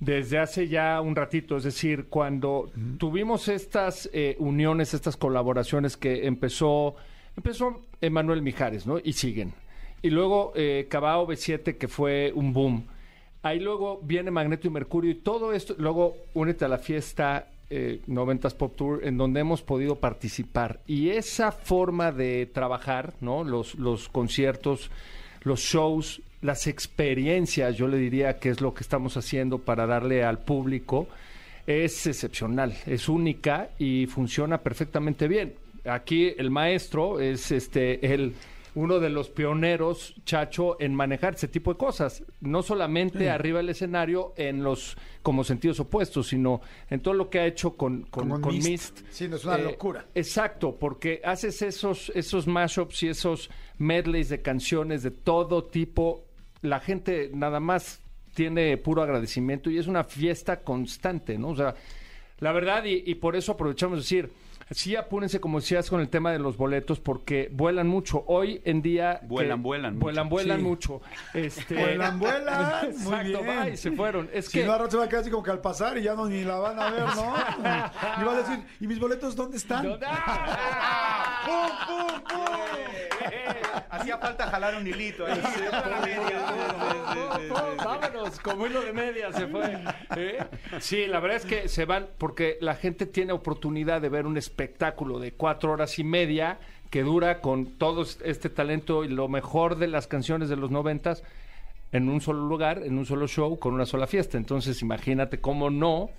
desde 0.00 0.38
hace 0.38 0.68
ya 0.68 1.00
un 1.00 1.16
ratito. 1.16 1.56
Es 1.56 1.64
decir, 1.64 2.06
cuando 2.08 2.70
tuvimos 2.98 3.48
estas 3.48 4.08
eh, 4.12 4.36
uniones, 4.38 4.94
estas 4.94 5.16
colaboraciones 5.16 5.96
que 5.96 6.26
empezó, 6.26 6.96
empezó 7.36 7.82
Emanuel 8.00 8.42
Mijares, 8.42 8.86
¿no? 8.86 8.98
Y 9.02 9.12
siguen. 9.14 9.52
Y 10.02 10.10
luego 10.10 10.52
eh, 10.54 10.86
Cabao 10.88 11.26
B7, 11.26 11.76
que 11.76 11.88
fue 11.88 12.32
un 12.34 12.52
boom. 12.52 12.86
Ahí 13.42 13.60
luego 13.60 14.00
viene 14.02 14.30
Magneto 14.30 14.68
y 14.68 14.70
Mercurio 14.70 15.10
y 15.10 15.16
todo 15.16 15.52
esto. 15.52 15.74
Luego 15.78 16.16
únete 16.34 16.64
a 16.64 16.68
la 16.68 16.78
fiesta 16.78 17.48
eh, 17.70 18.00
90s 18.08 18.54
Pop 18.54 18.76
Tour 18.76 19.00
en 19.04 19.18
donde 19.18 19.40
hemos 19.40 19.62
podido 19.62 19.96
participar. 19.96 20.80
Y 20.86 21.10
esa 21.10 21.52
forma 21.52 22.12
de 22.12 22.46
trabajar, 22.46 23.14
¿no? 23.20 23.44
Los, 23.44 23.74
los 23.74 24.08
conciertos, 24.08 24.90
los 25.42 25.60
shows, 25.60 26.22
las 26.42 26.66
experiencias, 26.66 27.76
yo 27.76 27.88
le 27.88 27.96
diría 27.98 28.38
que 28.38 28.50
es 28.50 28.60
lo 28.60 28.74
que 28.74 28.82
estamos 28.82 29.16
haciendo 29.16 29.58
para 29.58 29.86
darle 29.86 30.24
al 30.24 30.38
público, 30.38 31.08
es 31.66 32.06
excepcional, 32.06 32.74
es 32.86 33.08
única 33.08 33.70
y 33.78 34.06
funciona 34.06 34.58
perfectamente 34.58 35.28
bien. 35.28 35.54
Aquí 35.84 36.32
el 36.36 36.50
maestro 36.50 37.20
es 37.20 37.50
este 37.52 38.14
el 38.14 38.34
uno 38.74 39.00
de 39.00 39.08
los 39.10 39.28
pioneros, 39.28 40.14
Chacho, 40.24 40.76
en 40.80 40.94
manejar 40.94 41.34
ese 41.34 41.48
tipo 41.48 41.72
de 41.72 41.78
cosas. 41.78 42.22
No 42.40 42.62
solamente 42.62 43.28
arriba 43.28 43.58
del 43.58 43.70
escenario 43.70 44.34
en 44.36 44.62
los 44.62 44.96
como 45.22 45.42
sentidos 45.42 45.80
opuestos, 45.80 46.28
sino 46.28 46.60
en 46.88 47.00
todo 47.00 47.14
lo 47.14 47.28
que 47.28 47.40
ha 47.40 47.46
hecho 47.46 47.76
con, 47.76 48.02
con, 48.04 48.28
Con 48.28 48.40
con 48.42 48.54
Mist. 48.54 48.68
Mist. 48.68 49.00
Sí, 49.10 49.26
no, 49.26 49.36
es 49.36 49.44
una 49.44 49.56
Eh, 49.58 49.64
locura. 49.64 50.06
Exacto, 50.14 50.76
porque 50.78 51.20
haces 51.24 51.60
esos, 51.62 52.12
esos 52.14 52.46
mashups 52.46 53.02
y 53.02 53.08
esos 53.08 53.50
medleys 53.78 54.28
de 54.28 54.42
canciones 54.42 55.02
de 55.02 55.10
todo 55.10 55.64
tipo. 55.64 56.24
La 56.62 56.80
gente 56.80 57.30
nada 57.32 57.60
más 57.60 58.00
tiene 58.34 58.76
puro 58.76 59.02
agradecimiento 59.02 59.70
y 59.70 59.78
es 59.78 59.86
una 59.86 60.04
fiesta 60.04 60.60
constante, 60.60 61.38
¿no? 61.38 61.48
O 61.48 61.56
sea, 61.56 61.74
la 62.38 62.52
verdad, 62.52 62.84
y, 62.84 63.02
y 63.06 63.14
por 63.16 63.36
eso 63.36 63.52
aprovechamos 63.52 63.98
de 63.98 64.02
decir, 64.02 64.32
sí 64.70 64.96
apúrense 64.96 65.40
como 65.40 65.60
decías 65.60 65.88
con 65.90 66.00
el 66.00 66.08
tema 66.08 66.32
de 66.32 66.38
los 66.38 66.56
boletos, 66.56 67.00
porque 67.00 67.48
vuelan 67.52 67.86
mucho. 67.88 68.24
Hoy 68.26 68.60
en 68.64 68.82
día... 68.82 69.20
Vuelan, 69.24 69.58
que- 69.58 69.62
vuelan 69.62 69.98
Vuelan, 69.98 70.26
mucho. 70.26 70.30
vuelan 70.34 70.58
Sí. 70.58 70.62
mucho. 70.64 71.00
Este, 71.34 71.74
Vuelan, 71.74 72.18
vuelan. 72.18 72.82
Muy 72.98 73.14
Exacto, 73.14 73.42
bien. 73.42 73.58
va, 73.58 73.68
y 73.68 73.76
se 73.76 73.92
fueron. 73.92 74.30
Es 74.32 74.46
Si 74.46 74.58
que... 74.60 74.64
no, 74.66 74.90
se 74.90 74.96
va 74.96 75.04
a 75.04 75.08
quedar 75.08 75.22
así 75.22 75.30
como 75.30 75.42
que 75.42 75.50
al 75.50 75.60
pasar 75.60 75.96
y 75.98 76.02
ya 76.02 76.14
no 76.14 76.26
ni 76.26 76.42
la 76.44 76.56
van 76.58 76.78
a 76.80 76.90
ver, 76.90 77.02
¿no? 77.04 77.34
Y 78.20 78.24
va 78.24 78.32
a 78.32 78.36
decir, 78.38 78.58
¿y 78.80 78.86
mis 78.86 78.98
boletos 78.98 79.34
dónde 79.36 79.56
están? 79.56 79.84
¿Dónde- 79.86 80.06
¡Ah! 80.08 81.42
¡Pum, 81.86 81.96
pum, 81.96 82.22
pum! 82.28 82.44
Hacía 83.90 84.18
falta 84.18 84.46
jalar 84.48 84.76
un 84.76 84.86
hilito 84.86 85.24
ahí. 85.26 85.40
Vámonos, 87.84 88.38
como 88.40 88.66
hilo 88.66 88.82
de 88.82 88.92
media 88.92 89.32
se 89.32 89.46
fue. 89.46 89.78
¿eh? 90.16 90.38
Sí, 90.80 91.06
la 91.06 91.20
verdad 91.20 91.38
es 91.38 91.44
que 91.46 91.68
se 91.68 91.84
van 91.84 92.08
porque 92.18 92.58
la 92.60 92.74
gente 92.74 93.06
tiene 93.06 93.32
oportunidad 93.32 94.00
de 94.00 94.08
ver 94.08 94.26
un 94.26 94.36
espectáculo 94.36 94.57
de 94.58 95.32
cuatro 95.36 95.72
horas 95.72 95.98
y 95.98 96.04
media 96.04 96.58
que 96.90 97.02
dura 97.02 97.40
con 97.40 97.66
todo 97.66 98.04
este 98.24 98.50
talento 98.50 99.04
y 99.04 99.08
lo 99.08 99.28
mejor 99.28 99.76
de 99.76 99.86
las 99.86 100.06
canciones 100.06 100.48
de 100.48 100.56
los 100.56 100.70
noventas 100.70 101.22
en 101.92 102.08
un 102.08 102.20
solo 102.20 102.46
lugar, 102.46 102.82
en 102.84 102.98
un 102.98 103.06
solo 103.06 103.28
show, 103.28 103.58
con 103.58 103.72
una 103.72 103.86
sola 103.86 104.06
fiesta. 104.06 104.36
Entonces, 104.36 104.82
imagínate 104.82 105.40
cómo 105.40 105.70
no 105.70 106.10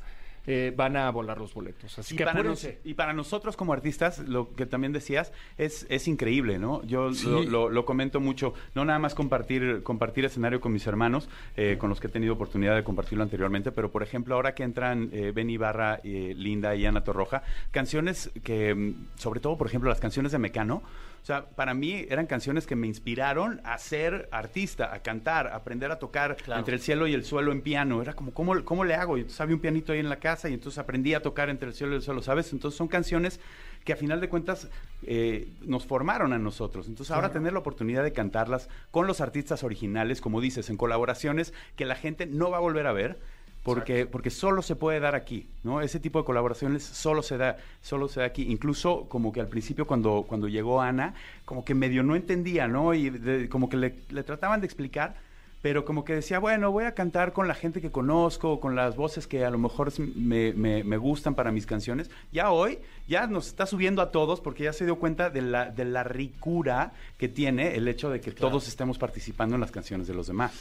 eh, 0.48 0.74
van 0.76 0.98
a 0.98 1.10
volar 1.12 1.38
los 1.38 1.54
boletos. 1.54 2.00
Así 2.00 2.16
Y 2.16 2.18
que 2.18 2.26
para, 2.26 2.42
nos- 2.44 2.68
y 2.84 2.94
para 2.94 3.14
nosotros 3.14 3.56
como 3.56 3.74
artistas, 3.74 4.20
lo 4.20 4.54
que 4.56 4.66
también 4.66 4.94
decías, 4.94 5.32
es, 5.58 5.86
es 5.90 6.08
increíble, 6.08 6.58
¿no? 6.60 6.84
Yo 6.84 7.14
Sí. 7.14 7.28
lo, 7.28 7.44
lo- 7.44 7.70
lo 7.70 7.86
comento 7.86 8.20
mucho, 8.20 8.54
no 8.76 8.86
nada 8.86 9.00
más 9.00 9.16
compartir, 9.16 9.84
compartir 9.84 10.26
escenario 10.26 10.60
con 10.62 10.72
mis 10.74 10.86
hermanos, 10.88 11.30
eh, 11.58 11.78
con 11.80 11.90
los 11.90 12.00
que 12.00 12.08
he 12.08 12.10
tenido 12.10 12.34
oportunidad 12.34 12.76
de 12.76 12.84
compartirlo 12.84 13.24
anteriormente, 13.24 13.72
pero 13.72 13.92
por 13.92 14.04
ejemplo, 14.04 14.36
ahora 14.36 14.56
que 14.56 14.64
entran 14.64 15.10
eh, 15.12 15.32
Ben 15.34 15.50
Ibarra, 15.50 16.00
eh, 16.04 16.34
Linda 16.36 16.76
y 16.76 16.86
Ana 16.86 17.04
Torroja, 17.04 17.44
canciones 17.72 18.32
que, 18.44 18.74
mm, 18.76 18.94
sobre 19.18 19.40
todo, 19.40 19.58
por 19.58 19.68
ejemplo, 19.68 19.90
las 19.90 20.00
canciones 20.00 20.32
de 20.32 20.40
Mecano, 20.40 20.82
sea, 21.30 21.50
para 21.50 21.74
mí 21.74 22.06
eran 22.10 22.26
canciones 22.28 22.66
que 22.68 22.76
me 22.76 22.88
inspiraron 22.88 23.62
a 23.64 23.78
ser 23.78 24.28
artista, 24.32 24.94
a 24.94 25.00
cantar, 25.00 25.48
a 25.48 25.56
aprender 25.56 25.92
a 25.92 26.00
tocar 26.00 26.36
Claro. 26.38 26.60
entre 26.60 26.76
el 26.76 26.82
cielo 26.82 27.08
y 27.08 27.14
el 27.14 27.24
suelo 27.24 27.52
en 27.52 27.62
piano. 27.62 28.02
Era 28.02 28.14
como, 28.14 28.34
¿cómo, 28.34 28.64
cómo 28.66 28.84
le 28.86 28.96
hago? 28.96 29.18
Y 29.18 29.22
entonces 29.22 29.42
había 29.42 29.56
un 29.56 29.62
pianito 29.62 29.94
ahí 29.94 30.00
en 30.00 30.10
la 30.10 30.18
casa 30.20 30.50
y 30.50 30.54
entonces 30.54 30.78
aprendí 30.80 31.14
a 31.14 31.22
tocar 31.22 31.50
entre 31.50 31.68
el 31.70 31.74
cielo 31.74 31.94
y 31.94 31.98
el 31.98 32.02
suelo, 32.02 32.22
¿sabes? 32.22 32.52
Entonces 32.54 32.78
son 32.78 32.88
canciones 32.88 33.40
que 33.86 33.94
a 33.94 33.96
final 33.96 34.20
de 34.20 34.28
cuentas 34.30 34.70
eh, 35.04 35.48
nos 35.62 35.86
formaron 35.86 36.34
a 36.34 36.38
nosotros. 36.40 36.88
Entonces 36.88 37.12
ahora 37.16 37.32
tener 37.32 37.54
la 37.54 37.60
oportunidad 37.60 38.04
de 38.04 38.12
cantarlas 38.12 38.68
con 38.92 39.08
los 39.08 39.22
artistas 39.22 39.64
originales, 39.64 40.20
como 40.22 40.42
dices, 40.42 40.70
en 40.70 40.78
colaboraciones 40.78 41.54
que 41.76 41.86
la 41.86 41.96
gente 41.96 42.26
no 42.26 42.52
va 42.52 42.58
a 42.58 42.62
volver 42.62 42.88
a 42.88 42.92
ver. 42.92 43.20
Porque, 43.64 44.06
porque 44.06 44.30
solo 44.30 44.62
se 44.62 44.76
puede 44.76 45.00
dar 45.00 45.16
aquí, 45.16 45.48
¿no? 45.64 45.82
Ese 45.82 46.00
tipo 46.00 46.18
de 46.20 46.26
colaboraciones 46.26 46.82
solo 46.84 47.22
se 47.22 47.38
da, 47.38 47.58
solo 47.82 48.08
se 48.08 48.22
da 48.22 48.26
aquí. 48.26 48.44
Incluso 48.50 49.06
como 49.10 49.32
que 49.34 49.42
al 49.42 49.48
principio 49.48 49.86
cuando, 49.86 50.24
cuando 50.28 50.48
llegó 50.48 50.82
Ana, 50.82 51.14
como 51.46 51.64
que 51.66 51.76
medio 51.76 52.02
no 52.02 52.16
entendía, 52.16 52.68
¿no? 52.68 52.94
Y 52.94 53.10
de- 53.10 53.50
como 53.50 53.68
que 53.70 53.78
le, 53.78 53.96
le 54.10 54.24
trataban 54.24 54.62
de 54.62 54.66
explicar, 54.66 55.16
pero 55.62 55.84
como 55.86 56.06
que 56.06 56.14
decía, 56.16 56.40
bueno, 56.40 56.72
voy 56.72 56.86
a 56.86 56.94
cantar 56.94 57.34
con 57.34 57.48
la 57.48 57.54
gente 57.54 57.82
que 57.82 57.92
conozco, 57.92 58.60
con 58.60 58.76
las 58.76 58.96
voces 58.96 59.28
que 59.28 59.44
a 59.44 59.50
lo 59.50 59.58
mejor 59.58 59.92
me- 60.16 60.54
me 60.54 60.98
gustan 60.98 61.36
para 61.36 61.52
mis 61.52 61.66
canciones. 61.66 62.10
Ya 62.32 62.52
hoy, 62.52 62.80
ya 63.08 63.28
nos 63.28 63.48
está 63.48 63.66
subiendo 63.66 64.02
a 64.02 64.12
todos 64.12 64.40
porque 64.40 64.64
ya 64.64 64.74
se 64.74 64.86
dio 64.86 64.98
cuenta 64.98 65.30
de 65.30 65.42
la, 65.42 65.70
de 65.72 65.84
la 65.86 66.04
ricura 66.04 66.94
que 67.18 67.28
tiene 67.28 67.76
el 67.76 67.88
hecho 67.88 68.10
de 68.10 68.22
que 68.22 68.32
todos 68.32 68.68
estemos 68.68 68.98
participando 68.98 69.56
en 69.56 69.62
las 69.62 69.72
canciones 69.72 70.08
de 70.08 70.14
los 70.14 70.28
demás. 70.28 70.52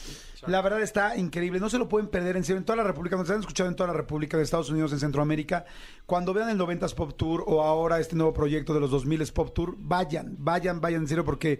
La 0.47 0.61
verdad 0.61 0.81
está 0.81 1.15
increíble, 1.17 1.59
no 1.59 1.69
se 1.69 1.77
lo 1.77 1.87
pueden 1.87 2.09
perder 2.09 2.35
en 2.37 2.43
serio 2.43 2.57
en 2.57 2.65
toda 2.65 2.75
la 2.77 2.83
República, 2.83 3.15
nos 3.15 3.29
han 3.29 3.39
escuchado 3.39 3.69
en 3.69 3.75
toda 3.75 3.87
la 3.87 3.93
República 3.97 4.35
de 4.37 4.43
Estados 4.43 4.69
Unidos, 4.69 4.91
en 4.93 4.99
Centroamérica. 4.99 5.65
Cuando 6.05 6.33
vean 6.33 6.49
el 6.49 6.57
90s 6.57 6.93
Pop 6.95 7.13
Tour 7.15 7.43
o 7.47 7.61
ahora 7.63 7.99
este 7.99 8.15
nuevo 8.15 8.33
proyecto 8.33 8.73
de 8.73 8.79
los 8.79 8.91
2000s 8.91 9.31
Pop 9.31 9.53
Tour, 9.53 9.75
vayan, 9.77 10.35
vayan, 10.39 10.81
vayan 10.81 11.01
en 11.01 11.07
serio 11.07 11.23
porque 11.23 11.59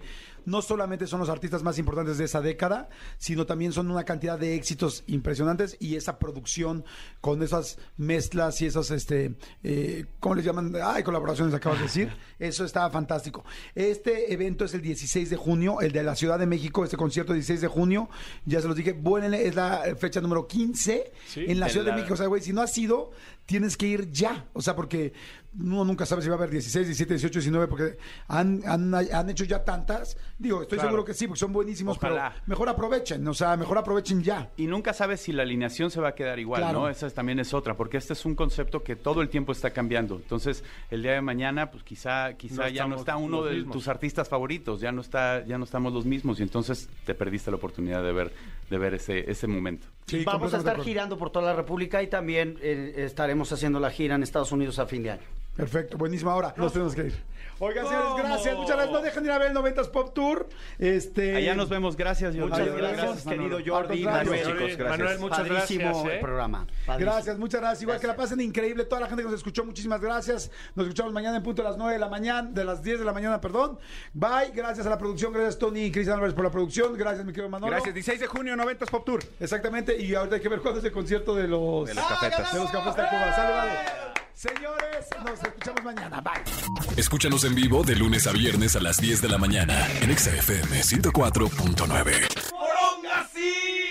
no 0.49 0.61
solamente 0.61 1.07
son 1.07 1.19
los 1.19 1.29
artistas 1.29 1.63
más 1.63 1.77
importantes 1.77 2.17
de 2.17 2.25
esa 2.25 2.41
década, 2.41 2.89
sino 3.17 3.45
también 3.45 3.71
son 3.71 3.89
una 3.89 4.03
cantidad 4.03 4.37
de 4.37 4.55
éxitos 4.55 5.03
impresionantes 5.07 5.77
y 5.79 5.95
esa 5.95 6.19
producción 6.19 6.83
con 7.21 7.41
esas 7.43 7.77
mezclas 7.97 8.61
y 8.61 8.65
esas, 8.65 8.91
este, 8.91 9.35
eh, 9.63 10.05
¿cómo 10.19 10.35
les 10.35 10.45
llaman? 10.45 10.73
Ay, 10.83 11.03
colaboraciones 11.03 11.53
acabas 11.53 11.79
de 11.79 11.85
decir. 11.85 12.09
Eso 12.39 12.65
está 12.65 12.89
fantástico. 12.89 13.43
Este 13.75 14.33
evento 14.33 14.65
es 14.65 14.73
el 14.73 14.81
16 14.81 15.29
de 15.29 15.35
junio, 15.35 15.81
el 15.81 15.91
de 15.91 16.03
la 16.03 16.15
Ciudad 16.15 16.39
de 16.39 16.45
México, 16.45 16.83
este 16.83 16.97
concierto 16.97 17.33
16 17.33 17.61
de 17.61 17.67
junio. 17.67 18.09
Ya 18.45 18.61
se 18.61 18.67
los 18.67 18.75
dije, 18.75 18.93
bueno, 18.93 19.35
es 19.35 19.55
la 19.55 19.83
fecha 19.97 20.21
número 20.21 20.47
15 20.47 21.11
Sí, 21.27 21.45
en 21.47 21.59
la 21.59 21.69
Ciudad 21.69 21.85
de 21.85 21.93
México. 21.93 22.13
O 22.13 22.17
sea, 22.17 22.27
güey, 22.27 22.41
si 22.41 22.53
no 22.53 22.61
has 22.61 22.77
ido, 22.77 23.11
tienes 23.45 23.77
que 23.77 23.87
ir 23.87 24.11
ya. 24.11 24.45
O 24.53 24.61
sea, 24.61 24.75
porque 24.75 25.13
uno 25.57 25.83
nunca 25.83 26.05
sabe 26.05 26.21
si 26.21 26.29
va 26.29 26.35
a 26.35 26.37
haber 26.37 26.49
16, 26.51 26.85
17, 26.87 27.13
18, 27.15 27.39
19, 27.39 27.67
porque 27.67 27.97
han, 28.27 28.61
han, 28.65 28.93
han 28.93 29.29
hecho 29.29 29.45
ya 29.45 29.63
tantas. 29.63 30.15
Digo, 30.37 30.61
estoy 30.61 30.77
Claro. 30.77 30.89
seguro 30.89 31.05
que 31.05 31.13
sí, 31.13 31.27
porque 31.27 31.39
son 31.39 31.51
buenísimos, 31.51 31.97
Ojalá. 31.97 32.31
pero 32.35 32.43
mejor 32.45 32.69
aprovechen. 32.69 33.27
O 33.27 33.33
sea, 33.33 33.57
mejor 33.57 33.77
aprovechen 33.77 34.21
ya. 34.21 34.51
Y 34.57 34.67
nunca 34.67 34.93
sabes 34.93 35.21
si 35.21 35.31
la 35.31 35.43
alineación 35.43 35.89
se 35.91 35.99
va 35.99 36.09
a 36.09 36.15
quedar 36.15 36.37
igual, 36.39 36.61
Claro. 36.61 36.81
¿no? 36.81 36.89
Esa 36.89 37.07
es- 37.07 37.13
también 37.13 37.39
es 37.39 37.53
otra, 37.53 37.75
porque 37.75 37.97
este 37.97 38.13
es 38.13 38.25
un 38.25 38.35
concepto 38.35 38.83
que 38.83 38.95
todo 38.95 39.21
el 39.21 39.29
tiempo 39.29 39.51
está 39.51 39.71
cambiando. 39.71 40.15
Entonces, 40.17 40.63
el 40.91 41.01
día 41.01 41.13
de 41.13 41.21
mañana, 41.21 41.71
pues 41.71 41.83
quizá, 41.83 42.33
quizá 42.33 42.63
No 42.63 42.69
ya 42.69 42.85
no 42.87 42.95
está 42.97 43.17
uno 43.17 43.43
de 43.43 43.55
mismos. 43.55 43.73
tus 43.73 43.87
artistas 43.87 44.29
favoritos, 44.29 44.79
ya 44.81 44.91
no 44.91 45.01
está, 45.01 45.45
ya 45.45 45.57
no 45.57 45.63
estamos 45.65 45.91
los 45.93 46.05
mismos, 46.05 46.39
y 46.39 46.43
entonces 46.43 46.87
te 47.05 47.15
perdiste 47.15 47.49
la 47.49 47.57
oportunidad 47.57 48.03
de 48.03 48.13
ver, 48.13 48.31
de 48.69 48.77
ver 48.77 48.93
ese, 48.93 49.29
ese 49.29 49.47
momento. 49.47 49.87
Sí, 50.05 50.23
Vamos 50.25 50.53
a 50.53 50.57
estar 50.57 50.79
girando 50.81 51.17
por 51.17 51.31
toda 51.31 51.45
la 51.47 51.53
República 51.55 52.01
y 52.01 52.07
también 52.07 52.57
eh, 52.61 52.93
estaremos 52.97 53.51
haciendo 53.51 53.79
la 53.79 53.91
gira 53.91 54.15
en 54.15 54.23
Estados 54.23 54.51
Unidos 54.51 54.79
a 54.79 54.85
fin 54.85 55.03
de 55.03 55.11
año. 55.11 55.21
Perfecto, 55.59 55.97
buenísima 55.97 56.33
hora. 56.35 56.53
Nos 56.55 56.71
tenemos 56.71 56.95
que 56.95 57.01
ir. 57.07 57.29
Oigan, 57.61 57.85
señores, 57.85 58.11
gracias. 58.17 58.55
Muchas 58.55 58.77
gracias. 58.77 58.93
No 58.93 59.01
dejen 59.01 59.23
de 59.23 59.29
ir 59.29 59.33
a 59.33 59.37
ver 59.37 59.51
el 59.51 59.57
90s 59.57 59.89
Pop 59.91 60.13
Tour. 60.13 60.47
Este, 60.77 61.35
Allá 61.35 61.53
nos 61.55 61.67
vemos, 61.67 61.97
gracias. 61.97 62.33
Jordi. 62.33 62.49
Muchas 62.49 62.67
Gracias, 62.67 62.97
gracias, 62.97 63.25
querido. 63.25 63.59
Jordi. 63.65 64.03
Manuel, 64.05 64.39
chicos, 64.39 64.77
gracias. 64.77 64.89
Manuel, 64.89 65.19
muchas 65.19 65.39
Padrísimo 65.39 65.83
gracias, 65.83 66.05
¿eh? 66.05 66.13
el 66.13 66.19
programa. 66.21 66.67
Padrísimo. 66.85 67.11
Gracias, 67.11 67.37
muchas 67.37 67.59
gracias. 67.59 67.81
Igual 67.81 67.99
que 67.99 68.07
la 68.07 68.15
pasen 68.15 68.39
increíble. 68.39 68.85
Toda 68.85 69.01
la 69.01 69.07
gente 69.07 69.23
que 69.23 69.29
nos 69.29 69.37
escuchó, 69.37 69.65
muchísimas 69.65 69.99
gracias. 69.99 70.49
Nos 70.73 70.85
escuchamos 70.85 71.11
mañana 71.11 71.35
en 71.35 71.43
punto 71.43 71.61
de 71.61 71.67
las 71.67 71.77
9 71.77 71.91
de 71.91 71.99
la 71.99 72.07
mañana, 72.07 72.49
de 72.49 72.63
las 72.63 72.81
10 72.81 72.99
de 72.99 73.05
la 73.05 73.11
mañana, 73.11 73.41
perdón. 73.41 73.77
Bye. 74.13 74.51
Gracias 74.53 74.87
a 74.87 74.89
la 74.89 74.97
producción. 74.97 75.33
Gracias, 75.33 75.59
Tony 75.59 75.81
y 75.81 75.91
Cristian 75.91 76.15
Álvarez, 76.15 76.35
por 76.35 76.45
la 76.45 76.51
producción. 76.51 76.97
Gracias, 76.97 77.25
mi 77.25 77.33
querido 77.33 77.49
Manolo. 77.49 77.71
Gracias, 77.71 77.93
16 77.93 78.21
de 78.21 78.27
junio, 78.27 78.55
90s 78.55 78.89
Pop 78.89 79.03
Tour. 79.05 79.21
Exactamente. 79.37 80.01
Y 80.01 80.15
ahorita 80.15 80.35
hay 80.37 80.41
que 80.41 80.49
ver 80.49 80.61
cuándo 80.61 80.79
es 80.79 80.85
el 80.85 80.93
concierto 80.93 81.35
de 81.35 81.49
los, 81.49 81.87
De 81.87 81.93
los 81.93 82.05
cafetas. 82.05 82.53
De 82.53 82.59
los 82.59 82.69
Cuba. 82.69 82.93
Salud, 82.93 83.57
vale. 83.57 84.19
Señores, 84.39 85.05
nos 85.25 85.43
escuchamos 85.43 85.83
mañana. 85.83 86.21
Bye. 86.21 86.95
Escúchanos 86.95 87.43
en 87.43 87.55
vivo 87.55 87.83
de 87.83 87.97
lunes 87.97 88.25
a 88.25 88.31
viernes 88.31 88.73
a 88.77 88.79
las 88.79 88.95
10 88.95 89.21
de 89.21 89.27
la 89.27 89.37
mañana 89.37 89.85
en 90.01 90.17
XFM 90.17 90.81
104.9. 90.81 92.49
¡Poronga 92.49 93.27
sí! 93.33 93.88